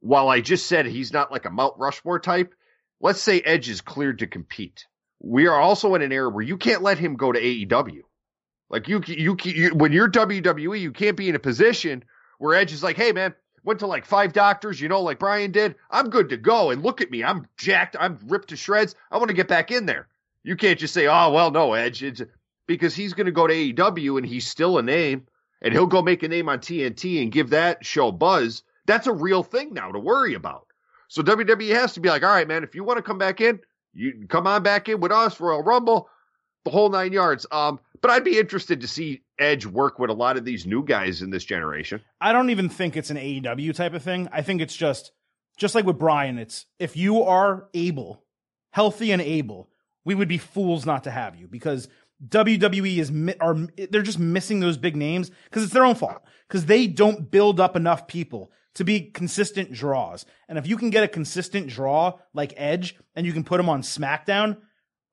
while 0.00 0.28
I 0.28 0.40
just 0.40 0.66
said 0.66 0.86
he's 0.86 1.12
not 1.12 1.30
like 1.30 1.44
a 1.44 1.50
Mount 1.50 1.74
Rushmore 1.78 2.20
type, 2.20 2.54
let's 3.00 3.20
say 3.20 3.40
Edge 3.40 3.68
is 3.68 3.80
cleared 3.80 4.20
to 4.20 4.26
compete. 4.26 4.86
We 5.20 5.46
are 5.48 5.60
also 5.60 5.94
in 5.94 6.02
an 6.02 6.12
era 6.12 6.30
where 6.30 6.44
you 6.44 6.56
can't 6.56 6.82
let 6.82 6.98
him 6.98 7.16
go 7.16 7.32
to 7.32 7.40
AEW. 7.40 8.02
Like 8.70 8.88
you, 8.88 9.02
you, 9.06 9.36
you, 9.42 9.74
when 9.74 9.92
you're 9.92 10.10
WWE, 10.10 10.80
you 10.80 10.92
can't 10.92 11.16
be 11.16 11.28
in 11.28 11.34
a 11.34 11.40
position 11.40 12.04
where 12.38 12.54
Edge 12.54 12.72
is 12.72 12.82
like, 12.82 12.96
"Hey, 12.96 13.12
man, 13.12 13.34
went 13.64 13.80
to 13.80 13.86
like 13.86 14.04
five 14.04 14.32
doctors, 14.32 14.80
you 14.80 14.88
know, 14.88 15.02
like 15.02 15.18
Bryan 15.18 15.50
did. 15.50 15.74
I'm 15.90 16.10
good 16.10 16.28
to 16.30 16.36
go, 16.36 16.70
and 16.70 16.82
look 16.82 17.00
at 17.00 17.10
me, 17.10 17.24
I'm 17.24 17.46
jacked, 17.56 17.96
I'm 17.98 18.18
ripped 18.26 18.48
to 18.48 18.56
shreds. 18.56 18.94
I 19.10 19.18
want 19.18 19.28
to 19.28 19.34
get 19.34 19.48
back 19.48 19.70
in 19.70 19.86
there." 19.86 20.08
You 20.44 20.56
can't 20.56 20.78
just 20.78 20.94
say, 20.94 21.06
"Oh, 21.06 21.30
well, 21.30 21.50
no, 21.50 21.74
Edge," 21.74 22.02
it's, 22.02 22.22
because 22.66 22.94
he's 22.94 23.14
going 23.14 23.26
to 23.26 23.32
go 23.32 23.46
to 23.46 23.54
AEW 23.54 24.18
and 24.18 24.26
he's 24.26 24.46
still 24.46 24.78
a 24.78 24.82
name, 24.82 25.26
and 25.62 25.72
he'll 25.72 25.86
go 25.86 26.02
make 26.02 26.22
a 26.22 26.28
name 26.28 26.48
on 26.48 26.60
TNT 26.60 27.22
and 27.22 27.32
give 27.32 27.50
that 27.50 27.84
show 27.84 28.12
buzz. 28.12 28.62
That's 28.86 29.06
a 29.06 29.12
real 29.12 29.42
thing 29.42 29.74
now 29.74 29.92
to 29.92 29.98
worry 29.98 30.34
about. 30.34 30.66
So 31.08 31.22
WWE 31.22 31.74
has 31.74 31.94
to 31.94 32.00
be 32.00 32.08
like, 32.08 32.22
"All 32.22 32.30
right, 32.30 32.46
man, 32.48 32.62
if 32.62 32.74
you 32.74 32.84
want 32.84 32.98
to 32.98 33.02
come 33.02 33.18
back 33.18 33.40
in, 33.40 33.60
you 33.94 34.26
come 34.28 34.46
on 34.46 34.62
back 34.62 34.88
in 34.88 35.00
with 35.00 35.12
us, 35.12 35.40
Royal 35.40 35.62
Rumble, 35.62 36.08
the 36.64 36.70
whole 36.70 36.90
nine 36.90 37.12
yards." 37.12 37.46
Um, 37.50 37.80
but 38.00 38.10
I'd 38.10 38.24
be 38.24 38.38
interested 38.38 38.82
to 38.82 38.88
see 38.88 39.22
Edge 39.38 39.66
work 39.66 39.98
with 39.98 40.10
a 40.10 40.14
lot 40.14 40.36
of 40.36 40.44
these 40.44 40.66
new 40.66 40.84
guys 40.84 41.22
in 41.22 41.30
this 41.30 41.44
generation. 41.44 42.00
I 42.20 42.32
don't 42.32 42.50
even 42.50 42.68
think 42.68 42.96
it's 42.96 43.10
an 43.10 43.16
AEW 43.16 43.74
type 43.74 43.94
of 43.94 44.02
thing. 44.02 44.28
I 44.32 44.42
think 44.42 44.60
it's 44.60 44.76
just 44.76 45.12
just 45.56 45.74
like 45.74 45.84
with 45.84 45.98
Bryan, 45.98 46.38
it's 46.38 46.66
if 46.78 46.96
you 46.96 47.22
are 47.22 47.68
able, 47.74 48.24
healthy 48.70 49.10
and 49.10 49.20
able, 49.20 49.68
we 50.04 50.14
would 50.14 50.28
be 50.28 50.38
fools 50.38 50.86
not 50.86 51.04
to 51.04 51.10
have 51.10 51.36
you 51.36 51.48
because 51.48 51.88
WWE 52.26 52.98
is 52.98 53.12
are 53.40 53.56
they're 53.90 54.02
just 54.02 54.18
missing 54.18 54.60
those 54.60 54.76
big 54.76 54.96
names 54.96 55.30
because 55.44 55.62
it's 55.62 55.72
their 55.72 55.84
own 55.84 55.94
fault 55.94 56.22
because 56.48 56.66
they 56.66 56.86
don't 56.86 57.30
build 57.30 57.60
up 57.60 57.76
enough 57.76 58.08
people 58.08 58.50
to 58.74 58.84
be 58.84 59.10
consistent 59.10 59.72
draws. 59.72 60.24
And 60.48 60.58
if 60.58 60.66
you 60.66 60.76
can 60.76 60.90
get 60.90 61.04
a 61.04 61.08
consistent 61.08 61.68
draw 61.68 62.18
like 62.32 62.54
Edge 62.56 62.96
and 63.14 63.26
you 63.26 63.32
can 63.32 63.44
put 63.44 63.60
him 63.60 63.68
on 63.68 63.82
SmackDown, 63.82 64.58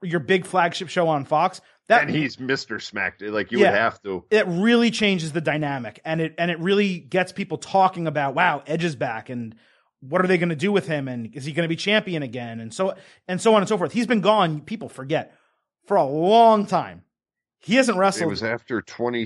your 0.01 0.19
big 0.19 0.45
flagship 0.45 0.89
show 0.89 1.07
on 1.07 1.25
Fox, 1.25 1.61
that 1.87 2.01
and 2.03 2.09
he's 2.11 2.39
Mister 2.39 2.79
Smacked, 2.79 3.21
like 3.21 3.51
you 3.51 3.59
Yeah. 3.59 3.71
would 3.71 3.77
have 3.79 4.01
to. 4.03 4.23
it 4.31 4.45
really 4.47 4.91
changes 4.91 5.31
the 5.31 5.41
dynamic 5.41 5.99
and 6.05 6.21
it 6.21 6.35
and 6.37 6.49
it 6.51 6.59
really 6.59 6.99
gets 6.99 7.31
people 7.31 7.57
talking 7.57 8.07
about 8.07 8.35
wow 8.35 8.63
edge 8.67 8.83
is 8.83 8.95
back 8.95 9.29
and 9.29 9.55
what 10.01 10.23
are 10.23 10.27
they 10.27 10.37
going 10.37 10.49
to 10.49 10.55
do 10.55 10.71
with 10.71 10.87
him 10.87 11.07
and 11.07 11.35
is 11.35 11.45
he 11.45 11.51
going 11.51 11.63
to 11.63 11.69
be 11.69 11.75
champion 11.75 12.21
again 12.23 12.59
and 12.59 12.73
so 12.73 12.95
and 13.27 13.39
so 13.41 13.55
on 13.55 13.61
and 13.61 13.69
so 13.69 13.77
forth 13.77 13.91
he's 13.91 14.07
been 14.07 14.21
gone 14.21 14.61
people 14.61 14.89
forget 14.89 15.35
for 15.87 15.97
a 15.97 16.03
long 16.05 16.65
time 16.65 17.03
he 17.59 17.75
hasn't 17.75 17.97
wrestled. 17.97 18.27
It 18.27 18.29
was 18.29 18.43
after 18.43 18.81
twenty 18.81 19.23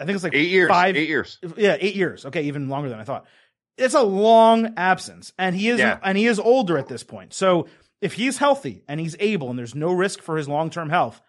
i 0.00 0.04
think 0.04 0.14
it's 0.14 0.24
like 0.24 0.34
eight 0.34 0.50
years. 0.50 0.68
five 0.68 0.96
Eight 0.96 1.08
years. 1.08 1.38
yeah 1.56 1.76
eight 1.80 1.94
years 1.96 2.26
okay 2.26 2.42
even 2.44 2.68
longer 2.68 2.88
than 2.88 2.98
i 3.00 3.04
thought 3.04 3.26
it's 3.76 3.94
a 3.94 4.02
long 4.02 4.74
absence 4.76 5.32
and 5.38 5.54
he 5.56 5.68
is 5.68 5.78
Yeah. 5.80 5.98
and 6.02 6.16
he 6.18 6.26
is 6.26 6.38
older 6.38 6.78
at 6.78 6.88
this 6.88 7.02
point 7.04 7.32
so 7.32 7.66
if 8.00 8.12
he's 8.12 8.38
healthy 8.38 8.82
and 8.88 9.00
he's 9.00 9.16
able 9.18 9.50
and 9.50 9.58
there's 9.58 9.74
no 9.74 9.92
risk 9.92 10.20
for 10.22 10.36
his 10.36 10.48
long-term 10.48 10.90
health 10.90 11.20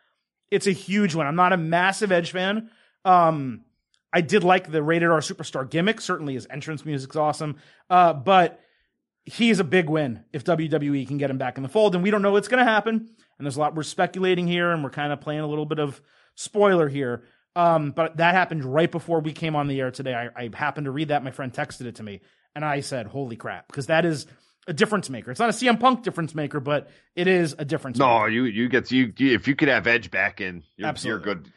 it's 0.52 0.68
a 0.68 0.72
huge 0.72 1.16
one 1.16 1.28
i'm 1.28 1.36
not 1.36 1.54
a 1.54 1.58
massive 1.58 2.12
edge 2.12 2.32
fan 2.32 2.70
um 3.04 3.64
i 4.14 4.22
did 4.22 4.44
like 4.44 4.72
the 4.72 4.82
rated 4.82 5.10
r 5.10 5.20
superstar 5.20 5.70
gimmick 5.70 6.02
certainly 6.02 6.34
his 6.34 6.48
entrance 6.50 6.86
music's 6.86 7.16
awesome 7.16 7.58
uh 7.90 8.14
but 8.14 8.60
he 9.26 9.50
is 9.50 9.60
a 9.60 9.64
big 9.64 9.90
win 9.90 10.24
if 10.32 10.44
WWE 10.44 11.08
can 11.08 11.18
get 11.18 11.32
him 11.32 11.38
back 11.38 11.58
in 11.58 11.64
the 11.64 11.70
fold. 11.70 11.96
And 11.96 12.04
we 12.04 12.12
don't 12.12 12.22
know 12.22 12.32
what's 12.32 12.48
going 12.48 12.64
to 12.64 12.72
happen. 12.72 13.10
And 13.38 13.46
there's 13.46 13.58
a 13.58 13.60
lot 13.60 13.76
we're 13.76 13.84
speculating 13.84 14.48
here, 14.48 14.72
and 14.72 14.84
we're 14.84 14.92
kind 14.92 15.12
of 15.12 15.20
playing 15.20 15.42
a 15.42 15.48
little 15.48 15.66
bit 15.66 15.80
of 15.80 16.02
spoiler 16.36 16.88
here. 16.88 17.24
Um, 17.56 17.92
but 17.92 18.18
that 18.18 18.36
happened 18.36 18.64
right 18.64 18.92
before 18.92 19.22
we 19.22 19.34
came 19.34 19.56
on 19.56 19.68
the 19.68 19.80
air 19.80 19.92
today. 19.92 20.14
I, 20.14 20.44
I 20.44 20.50
happened 20.54 20.86
to 20.86 20.92
read 20.92 21.08
that. 21.08 21.24
My 21.24 21.32
friend 21.32 21.52
texted 21.52 21.86
it 21.86 21.96
to 21.96 22.04
me, 22.04 22.22
and 22.56 22.64
I 22.64 22.82
said, 22.82 23.08
"Holy 23.08 23.36
crap!" 23.36 23.68
Because 23.68 23.88
that 23.88 24.06
is 24.06 24.28
a 24.68 24.74
difference 24.74 25.10
maker. 25.10 25.32
It's 25.32 25.40
not 25.40 25.50
a 25.50 25.54
CM 25.54 25.80
Punk 25.80 26.04
difference 26.04 26.34
maker, 26.34 26.60
but 26.60 26.90
it 27.16 27.28
is 27.28 27.56
a 27.58 27.66
difference. 27.66 27.98
maker. 28.00 28.10
No, 28.10 28.26
you 28.26 28.46
you 28.46 28.70
get 28.70 28.92
you, 28.92 29.14
you 29.18 29.34
if 29.34 29.48
you 29.48 29.56
could 29.56 29.68
have 29.68 29.88
Edge 29.88 30.12
back 30.12 30.42
in, 30.42 30.64
you're, 30.78 30.88
Absolutely. 30.88 31.26
you're 31.26 31.36
good. 31.36 31.52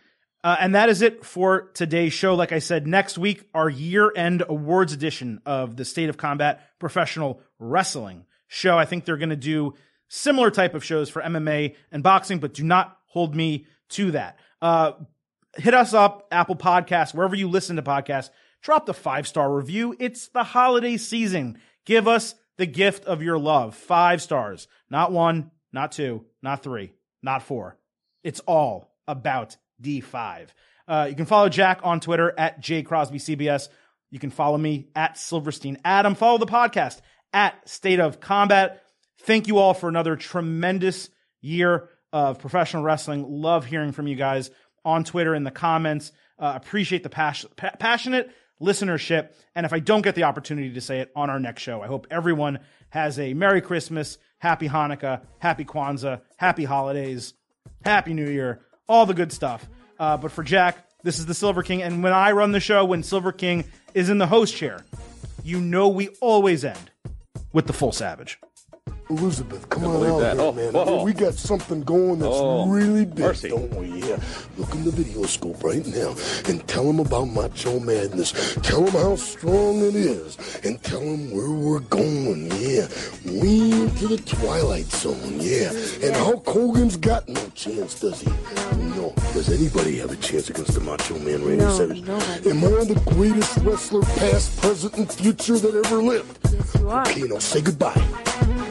Uh, 0.45 0.57
and 0.61 0.75
that 0.75 0.89
is 0.89 1.03
it 1.03 1.25
for 1.25 1.71
today's 1.75 2.13
show. 2.13 2.35
Like 2.35 2.53
I 2.53 2.61
said, 2.61 2.87
next 2.87 3.19
week, 3.19 3.49
our 3.55 3.69
year 3.69 4.13
end 4.15 4.45
awards 4.49 4.93
edition 4.93 5.41
of 5.45 5.77
the 5.77 5.85
State 5.85 6.09
of 6.09 6.17
Combat 6.17 6.61
Professional 6.79 7.41
Wrestling 7.59 8.25
show. 8.47 8.79
I 8.79 8.85
think 8.85 9.05
they're 9.05 9.17
going 9.17 9.31
to 9.31 9.37
do 9.37 9.75
similar 10.09 10.51
type 10.51 10.75
of 10.75 10.85
shows 10.85 11.11
for 11.11 11.21
MMA 11.21 11.75
and 11.91 12.03
boxing, 12.03 12.39
but 12.39 12.55
do 12.55 12.63
not 12.63 12.97
hold 13.07 13.35
me 13.35 13.67
to 13.91 14.13
that. 14.13 14.39
Uh, 14.63 14.93
hit 15.57 15.75
us 15.75 15.93
up, 15.93 16.29
Apple 16.31 16.57
Podcasts, 16.57 17.15
wherever 17.15 17.35
you 17.35 17.49
listen 17.49 17.77
to 17.77 17.83
podcasts. 17.83 18.31
Drop 18.63 18.87
the 18.87 18.95
five 18.95 19.27
star 19.27 19.53
review. 19.53 19.95
It's 19.99 20.29
the 20.29 20.45
holiday 20.45 20.97
season. 20.97 21.61
Give 21.85 22.07
us 22.07 22.35
the 22.59 22.67
gift 22.67 23.05
of 23.07 23.23
your 23.23 23.39
love. 23.39 23.75
Five 23.75 24.21
stars. 24.21 24.69
Not 24.91 25.11
one, 25.13 25.51
not 25.73 25.93
two, 25.93 26.27
not 26.43 26.63
three, 26.63 26.93
not 27.23 27.43
four. 27.43 27.79
It's 28.23 28.41
all 28.41 28.93
about 29.07 29.57
D5. 29.83 30.49
Uh, 30.87 31.07
you 31.09 31.17
can 31.17 31.27
follow 31.27 31.49
Jack 31.49 31.81
on 31.83 32.01
Twitter 32.01 32.35
at 32.37 32.61
jcrosbycbs. 32.61 33.69
You 34.11 34.19
can 34.19 34.31
follow 34.31 34.59
me 34.59 34.89
at 34.95 35.19
Silverstein 35.19 35.79
Adam. 35.85 36.15
Follow 36.15 36.39
the 36.39 36.47
podcast 36.47 37.01
at 37.33 37.69
State 37.69 38.01
of 38.01 38.21
Combat. 38.21 38.83
Thank 39.23 39.49
you 39.49 39.59
all 39.59 39.75
for 39.75 39.89
another 39.89 40.17
tremendous 40.17 41.11
year 41.41 41.89
of 42.13 42.39
professional 42.39 42.83
wrestling. 42.83 43.27
Love 43.29 43.67
hearing 43.67 43.93
from 43.93 44.07
you 44.07 44.17
guys 44.17 44.51
on 44.85 45.05
Twitter 45.05 45.35
in 45.35 45.45
the 45.45 45.51
comments. 45.51 46.11
Uh, 46.39 46.53
appreciate 46.57 47.03
the 47.03 47.11
pas- 47.11 47.45
pa- 47.57 47.75
passionate 47.79 48.31
listenership. 48.61 49.31
And 49.55 49.67
if 49.67 49.73
I 49.73 49.79
don't 49.79 50.03
get 50.03 50.15
the 50.15 50.25
opportunity 50.25 50.73
to 50.73 50.81
say 50.81 51.01
it 51.01 51.11
on 51.15 51.31
our 51.31 51.41
next 51.41 51.63
show, 51.63 51.83
I 51.83 51.87
hope 51.87 52.07
everyone 52.11 52.61
has 52.91 53.19
a 53.19 53.35
Merry 53.35 53.61
Christmas, 53.61 54.19
Happy 54.39 54.69
Hanukkah, 54.69 55.23
Happy 55.39 55.65
Kwanzaa, 55.65 56.21
Happy 56.37 56.65
Holidays, 56.65 57.35
Happy 57.85 58.15
New 58.15 58.29
Year, 58.29 58.61
all 58.89 59.07
the 59.07 59.15
good 59.15 59.33
stuff. 59.33 59.69
Uh, 59.99 60.17
but 60.17 60.33
for 60.33 60.43
Jack, 60.43 60.89
this 61.03 61.19
is 61.19 61.27
the 61.27 61.35
Silver 61.35 61.63
King. 61.63 61.83
And 61.83 62.03
when 62.03 62.13
I 62.13 62.33
run 62.33 62.53
the 62.53 62.61
show, 62.61 62.85
when 62.85 63.03
Silver 63.03 63.33
King 63.33 63.65
is 63.95 64.11
in 64.11 64.19
the 64.19 64.27
host 64.27 64.57
chair, 64.57 64.85
you 65.43 65.61
know 65.61 65.89
we 65.89 66.09
always 66.21 66.65
end 66.65 66.91
with 67.53 67.67
the 67.67 67.73
full 67.73 67.93
savage. 67.93 68.39
Elizabeth, 69.11 69.67
come 69.71 69.85
on 69.87 70.23
out 70.23 70.57
here, 70.57 70.73
man. 70.73 71.03
We 71.05 71.15
got 71.15 71.33
something 71.35 71.83
going 71.83 72.19
that's 72.19 72.69
really 72.69 73.07
big, 73.07 73.41
don't 73.51 73.75
we? 73.75 74.03
Yeah. 74.03 74.19
Look 74.59 74.75
in 74.75 74.85
the 74.85 74.91
video 74.91 75.23
scope 75.25 75.65
right 75.65 75.85
now 75.87 76.15
and 76.47 76.67
tell 76.69 76.85
them 76.85 77.01
about 77.01 77.25
Macho 77.25 77.81
Madness. 77.81 78.55
Tell 78.63 78.83
them 78.83 78.93
how 78.93 79.17
strong 79.17 79.79
it 79.79 79.95
is 79.95 80.37
and 80.63 80.83
tell 80.83 81.01
them 81.01 81.31
where 81.31 81.51
we're 81.51 81.81
going, 81.81 82.51
yeah. 82.61 82.87
We 83.25 83.73
into 83.73 84.09
the 84.09 84.19
Twilight 84.27 84.87
Zone, 84.87 85.37
yeah. 85.41 85.71
And 86.03 86.15
Hulk 86.15 86.47
Hogan's 86.47 86.99
got 86.99 87.27
no 87.29 87.49
chance, 87.55 87.99
does 88.01 88.21
he? 88.21 88.31
No. 88.77 89.15
Does 89.33 89.49
anybody 89.51 89.97
have 89.99 90.11
a 90.11 90.17
chance 90.17 90.51
against 90.51 90.75
the 90.75 90.81
Macho 90.81 91.19
Man, 91.19 91.43
Randy 91.45 91.57
No, 91.65 91.77
Savage? 91.77 92.03
nobody. 92.03 92.51
Am 92.51 92.65
I 92.65 92.85
the 92.85 93.01
greatest 93.07 93.57
wrestler, 93.59 94.03
past, 94.03 94.61
present, 94.61 94.97
and 94.99 95.11
future 95.11 95.59
that 95.59 95.75
ever 95.87 96.03
lived? 96.03 96.39
Yes, 96.53 96.75
you 96.79 96.91
are. 96.91 97.03
Okay, 97.09 97.23
now 97.23 97.39
say 97.39 97.63
goodbye. 97.63 97.95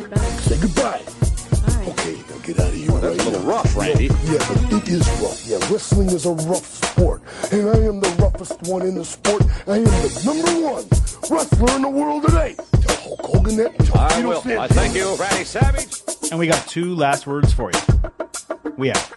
Goodbye. 0.10 0.38
Say 0.40 0.60
goodbye. 0.62 1.02
Bye. 1.02 1.92
Okay, 1.92 2.16
now 2.30 2.38
get 2.44 2.60
out 2.60 2.68
of 2.70 2.74
here 2.74 2.92
That's 2.92 3.04
right 3.04 3.20
a 3.20 3.30
little 3.30 3.40
now. 3.42 3.48
rough, 3.50 3.76
Randy. 3.76 4.06
Yeah, 4.06 4.38
but 4.48 4.74
it 4.74 4.90
is 4.90 5.08
rough. 5.22 5.46
Yeah, 5.46 5.58
wrestling 5.72 6.08
is 6.10 6.26
a 6.26 6.32
rough 6.32 6.66
sport. 6.66 7.22
And 7.52 7.70
I 7.70 7.78
am 7.80 8.00
the 8.00 8.10
roughest 8.20 8.62
one 8.64 8.84
in 8.84 8.96
the 8.96 9.06
sport. 9.06 9.44
I 9.68 9.78
am 9.78 9.84
the 9.84 10.22
number 10.26 10.66
one 10.68 10.86
wrestler 11.30 11.76
in 11.76 11.82
the 11.82 11.90
world 11.90 12.24
today. 12.24 12.56
Tell 12.82 12.96
Hulk 12.98 13.22
Hogan 13.22 13.58
that. 13.58 13.78
Tell 13.80 14.00
I 14.00 14.10
Tito 14.16 14.28
will. 14.30 14.42
Santana 14.42 14.62
I 14.62 14.68
thank 14.68 14.96
you, 14.96 15.16
Randy 15.16 15.44
Savage. 15.44 16.02
And 16.32 16.40
we 16.40 16.48
got 16.48 16.66
two 16.68 16.96
last 16.96 17.28
words 17.28 17.54
for 17.54 17.72
you. 17.72 18.72
We 18.78 18.92
out. 18.92 19.12